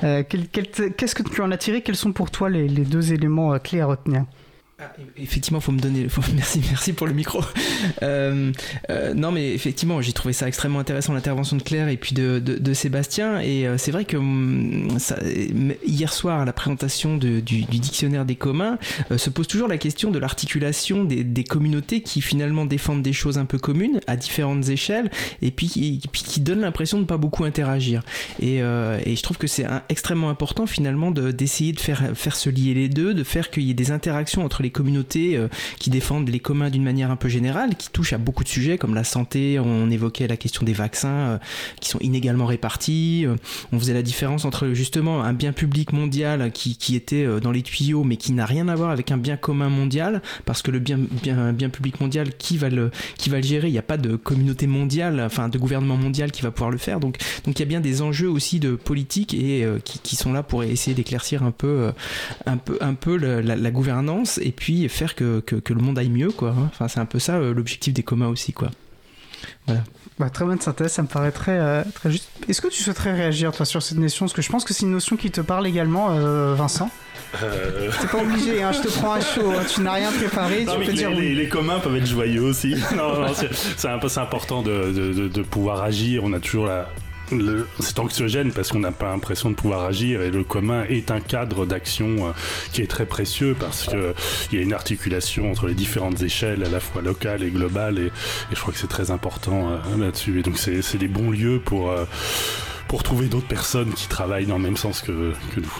Qu'est-ce 0.00 1.14
que 1.14 1.22
tu 1.22 1.40
en 1.40 1.50
as 1.50 1.56
tiré? 1.56 1.80
Quels 1.80 1.96
sont 1.96 2.12
pour 2.12 2.30
toi 2.30 2.50
les 2.50 2.68
deux 2.68 3.14
éléments 3.14 3.58
clés 3.58 3.80
à 3.80 3.86
retenir? 3.86 4.24
Ah, 4.80 4.92
effectivement, 5.16 5.58
faut 5.58 5.72
me 5.72 5.80
donner. 5.80 6.08
Faut, 6.08 6.22
merci, 6.36 6.62
merci 6.70 6.92
pour 6.92 7.06
le 7.06 7.12
micro. 7.12 7.40
Euh, 8.02 8.52
euh, 8.90 9.14
non, 9.14 9.32
mais 9.32 9.52
effectivement, 9.54 10.00
j'ai 10.00 10.12
trouvé 10.12 10.32
ça 10.32 10.46
extrêmement 10.46 10.78
intéressant 10.78 11.12
l'intervention 11.14 11.56
de 11.56 11.62
Claire 11.62 11.88
et 11.88 11.96
puis 11.96 12.14
de, 12.14 12.38
de, 12.38 12.56
de 12.56 12.74
Sébastien. 12.74 13.40
Et 13.40 13.66
euh, 13.66 13.78
c'est 13.78 13.90
vrai 13.90 14.04
que 14.04 14.16
hum, 14.16 14.98
ça, 14.98 15.16
hier 15.86 16.12
soir, 16.12 16.44
la 16.44 16.52
présentation 16.52 17.16
de, 17.16 17.40
du, 17.40 17.62
du, 17.62 17.78
dictionnaire 17.78 18.24
des 18.24 18.36
communs, 18.36 18.78
euh, 19.10 19.18
se 19.18 19.30
pose 19.30 19.46
toujours 19.46 19.68
la 19.68 19.78
question 19.78 20.10
de 20.10 20.18
l'articulation 20.18 21.04
des, 21.04 21.24
des, 21.24 21.44
communautés 21.44 22.02
qui 22.02 22.20
finalement 22.20 22.66
défendent 22.66 23.02
des 23.02 23.12
choses 23.12 23.38
un 23.38 23.46
peu 23.46 23.58
communes 23.58 24.00
à 24.06 24.16
différentes 24.16 24.68
échelles 24.68 25.10
et 25.40 25.50
puis, 25.50 26.00
et 26.04 26.08
puis 26.08 26.22
qui 26.22 26.40
donnent 26.40 26.60
l'impression 26.60 27.00
de 27.00 27.04
pas 27.04 27.16
beaucoup 27.16 27.44
interagir. 27.44 28.02
Et, 28.40 28.62
euh, 28.62 29.00
et 29.04 29.16
je 29.16 29.22
trouve 29.22 29.38
que 29.38 29.46
c'est 29.46 29.66
extrêmement 29.88 30.30
important 30.30 30.66
finalement 30.66 31.10
d'essayer 31.10 31.72
de, 31.72 31.78
de 31.78 31.82
faire, 31.82 32.02
faire 32.14 32.36
se 32.36 32.50
lier 32.50 32.74
les 32.74 32.88
deux, 32.88 33.14
de 33.14 33.24
faire 33.24 33.50
qu'il 33.50 33.64
y 33.64 33.70
ait 33.70 33.74
des 33.74 33.90
interactions 33.90 34.44
entre 34.44 34.62
les 34.62 34.67
les 34.68 34.72
communautés 34.72 35.34
euh, 35.34 35.48
qui 35.78 35.88
défendent 35.88 36.28
les 36.28 36.40
communs 36.40 36.68
d'une 36.68 36.82
manière 36.82 37.10
un 37.10 37.16
peu 37.16 37.30
générale, 37.30 37.74
qui 37.74 37.88
touchent 37.88 38.12
à 38.12 38.18
beaucoup 38.18 38.44
de 38.44 38.48
sujets 38.48 38.76
comme 38.76 38.94
la 38.94 39.04
santé, 39.04 39.58
on 39.58 39.90
évoquait 39.90 40.26
la 40.26 40.36
question 40.36 40.62
des 40.62 40.74
vaccins 40.74 41.08
euh, 41.08 41.38
qui 41.80 41.88
sont 41.88 41.98
inégalement 42.00 42.44
répartis, 42.44 43.24
euh, 43.24 43.36
on 43.72 43.78
faisait 43.78 43.94
la 43.94 44.02
différence 44.02 44.44
entre 44.44 44.68
justement 44.74 45.22
un 45.22 45.32
bien 45.32 45.52
public 45.52 45.94
mondial 45.94 46.52
qui, 46.52 46.76
qui 46.76 46.96
était 46.96 47.26
dans 47.40 47.50
les 47.50 47.62
tuyaux 47.62 48.04
mais 48.04 48.16
qui 48.16 48.32
n'a 48.32 48.44
rien 48.44 48.68
à 48.68 48.74
voir 48.74 48.90
avec 48.90 49.10
un 49.10 49.16
bien 49.16 49.38
commun 49.38 49.70
mondial, 49.70 50.20
parce 50.44 50.60
que 50.60 50.70
le 50.70 50.80
bien, 50.80 50.98
bien, 50.98 51.54
bien 51.54 51.70
public 51.70 51.98
mondial, 52.00 52.36
qui 52.36 52.58
va 52.58 52.68
le, 52.68 52.90
qui 53.16 53.30
va 53.30 53.38
le 53.38 53.42
gérer? 53.42 53.68
Il 53.68 53.72
n'y 53.72 53.78
a 53.78 53.82
pas 53.82 53.96
de 53.96 54.16
communauté 54.16 54.66
mondiale, 54.66 55.22
enfin 55.24 55.48
de 55.48 55.56
gouvernement 55.56 55.96
mondial 55.96 56.30
qui 56.30 56.42
va 56.42 56.50
pouvoir 56.50 56.70
le 56.70 56.78
faire, 56.78 57.00
donc 57.00 57.16
donc 57.46 57.58
il 57.58 57.60
y 57.60 57.62
a 57.62 57.66
bien 57.66 57.80
des 57.80 58.02
enjeux 58.02 58.28
aussi 58.28 58.60
de 58.60 58.74
politique 58.74 59.32
et 59.32 59.66
qui, 59.84 59.98
qui, 60.00 60.16
sont 60.16 60.32
là 60.32 60.42
pour 60.42 60.62
essayer 60.62 60.94
d'éclaircir 60.94 61.42
un 61.42 61.52
peu, 61.52 61.90
un 62.44 62.56
peu, 62.58 62.76
un 62.80 62.94
peu 62.94 63.16
la, 63.16 63.40
la, 63.40 63.56
la 63.56 63.70
gouvernance. 63.70 64.38
Et 64.38 64.52
puis 64.58 64.88
faire 64.88 65.14
que, 65.14 65.40
que, 65.40 65.56
que, 65.56 65.72
le 65.72 65.80
monde 65.80 65.98
aille 65.98 66.10
mieux, 66.10 66.30
quoi. 66.30 66.54
Enfin, 66.66 66.88
c'est 66.88 67.00
un 67.00 67.06
peu 67.06 67.18
ça 67.18 67.36
euh, 67.36 67.54
l'objectif 67.54 67.94
des 67.94 68.02
communs 68.02 68.28
aussi, 68.28 68.52
quoi. 68.52 68.70
Voilà. 69.66 69.82
Bah, 70.18 70.30
très 70.30 70.44
bonne 70.44 70.60
synthèse, 70.60 70.92
ça 70.92 71.02
me 71.02 71.06
paraît 71.06 71.30
très, 71.30 71.58
euh, 71.58 71.84
très 71.94 72.10
juste. 72.10 72.28
Est-ce 72.48 72.60
que 72.60 72.66
tu 72.66 72.82
souhaiterais 72.82 73.12
réagir, 73.12 73.52
toi, 73.52 73.64
sur 73.64 73.82
cette 73.82 73.98
notion? 73.98 74.26
Parce 74.26 74.32
que 74.32 74.42
je 74.42 74.50
pense 74.50 74.64
que 74.64 74.74
c'est 74.74 74.84
une 74.84 74.90
notion 74.90 75.16
qui 75.16 75.30
te 75.30 75.40
parle 75.40 75.66
également, 75.66 76.08
euh, 76.10 76.54
Vincent. 76.54 76.90
Euh... 77.42 77.90
T'es 78.00 78.08
pas 78.08 78.22
obligé, 78.22 78.62
hein, 78.62 78.72
je 78.72 78.80
te 78.80 78.88
prends 78.88 79.12
à 79.12 79.20
chaud, 79.20 79.52
hein, 79.52 79.62
tu 79.72 79.82
n'as 79.82 79.92
rien 79.92 80.10
préparé, 80.10 80.64
non, 80.64 80.72
tu 80.72 80.78
peux 80.78 80.86
les, 80.86 80.92
dire 80.94 81.10
les, 81.10 81.16
oui. 81.16 81.34
les, 81.34 81.48
communs 81.48 81.78
peuvent 81.78 81.96
être 81.96 82.06
joyeux 82.06 82.42
aussi. 82.42 82.74
non, 82.96 83.20
non, 83.20 83.32
c'est 83.76 83.88
un 83.88 83.98
peu 83.98 84.08
important 84.16 84.62
de, 84.62 84.90
de, 84.92 85.28
de, 85.28 85.42
pouvoir 85.42 85.82
agir, 85.82 86.24
on 86.24 86.32
a 86.32 86.40
toujours 86.40 86.66
la, 86.66 86.88
c'est 87.80 87.98
anxiogène 87.98 88.52
parce 88.52 88.70
qu'on 88.70 88.80
n'a 88.80 88.92
pas 88.92 89.06
l'impression 89.06 89.50
de 89.50 89.54
pouvoir 89.54 89.84
agir 89.84 90.22
et 90.22 90.30
le 90.30 90.44
commun 90.44 90.84
est 90.88 91.10
un 91.10 91.20
cadre 91.20 91.66
d'action 91.66 92.28
euh, 92.28 92.32
qui 92.72 92.82
est 92.82 92.86
très 92.86 93.06
précieux 93.06 93.54
parce 93.58 93.86
que 93.86 94.14
il 94.50 94.58
y 94.58 94.60
a 94.60 94.64
une 94.64 94.72
articulation 94.72 95.50
entre 95.50 95.66
les 95.66 95.74
différentes 95.74 96.22
échelles 96.22 96.64
à 96.64 96.68
la 96.68 96.80
fois 96.80 97.02
locales 97.02 97.42
et 97.42 97.50
globales 97.50 97.98
et, 97.98 98.12
je 98.52 98.60
crois 98.60 98.72
que 98.72 98.78
c'est 98.78 98.88
très 98.88 99.10
important 99.10 99.70
euh, 99.70 99.96
là-dessus 99.98 100.40
et 100.40 100.42
donc 100.42 100.58
c'est 100.58 100.98
des 100.98 101.08
bons 101.08 101.30
lieux 101.30 101.60
pour 101.64 101.90
euh, 101.90 102.04
pour 102.88 103.02
trouver 103.02 103.26
d'autres 103.26 103.48
personnes 103.48 103.92
qui 103.92 104.08
travaillent 104.08 104.46
dans 104.46 104.56
le 104.56 104.62
même 104.62 104.78
sens 104.78 105.02
que 105.02 105.32
nous. 105.56 105.72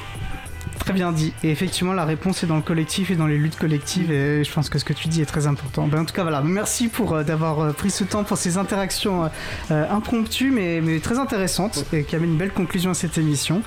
Très 0.79 0.93
bien 0.93 1.13
dit. 1.13 1.33
Et 1.43 1.51
effectivement, 1.51 1.93
la 1.93 2.05
réponse 2.05 2.43
est 2.43 2.47
dans 2.47 2.57
le 2.57 2.63
collectif 2.63 3.11
et 3.11 3.17
dans 3.17 3.27
les 3.27 3.37
luttes 3.37 3.57
collectives. 3.57 4.11
Et 4.11 4.43
je 4.45 4.53
pense 4.53 4.71
que 4.71 4.79
ce 4.79 4.85
que 4.85 4.93
tu 4.93 5.09
dis 5.09 5.21
est 5.21 5.27
très 5.27 5.47
important. 5.47 5.87
Ben, 5.87 6.01
en 6.01 6.05
tout 6.05 6.15
cas, 6.15 6.23
voilà. 6.23 6.41
Merci 6.41 6.89
pour 6.89 7.15
euh, 7.15 7.25
d'avoir 7.25 7.61
euh, 7.61 7.73
pris 7.73 7.91
ce 7.91 8.05
temps 8.05 8.25
pour 8.25 8.39
ces 8.39 8.57
interactions 8.57 9.31
euh, 9.71 9.91
impromptues, 9.91 10.51
mais, 10.51 11.01
très 11.01 11.19
intéressantes 11.19 11.85
et 11.93 12.05
qui 12.05 12.17
amènent 12.17 12.31
une 12.31 12.39
belle 12.39 12.53
conclusion 12.53 12.91
à 12.91 12.95
cette 12.95 13.19
émission. 13.19 13.63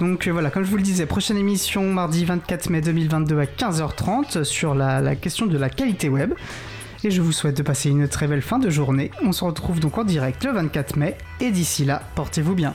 Donc 0.00 0.28
voilà, 0.28 0.50
comme 0.50 0.64
je 0.64 0.70
vous 0.70 0.76
le 0.76 0.82
disais, 0.82 1.06
prochaine 1.06 1.36
émission 1.36 1.82
mardi 1.84 2.24
24 2.24 2.70
mai 2.70 2.80
2022 2.80 3.38
à 3.38 3.44
15h30 3.44 4.44
sur 4.44 4.74
la 4.74 5.16
question 5.16 5.46
de 5.46 5.58
la 5.58 5.68
qualité 5.68 6.08
web. 6.08 6.34
Et 7.04 7.10
je 7.10 7.20
vous 7.20 7.32
souhaite 7.32 7.56
de 7.56 7.62
passer 7.62 7.90
une 7.90 8.06
très 8.06 8.28
belle 8.28 8.42
fin 8.42 8.60
de 8.60 8.70
journée. 8.70 9.10
On 9.22 9.32
se 9.32 9.44
retrouve 9.44 9.80
donc 9.80 9.98
en 9.98 10.04
direct 10.04 10.44
le 10.44 10.52
24 10.52 10.96
mai. 10.96 11.16
Et 11.40 11.50
d'ici 11.50 11.84
là, 11.84 12.02
portez-vous 12.14 12.54
bien. 12.54 12.74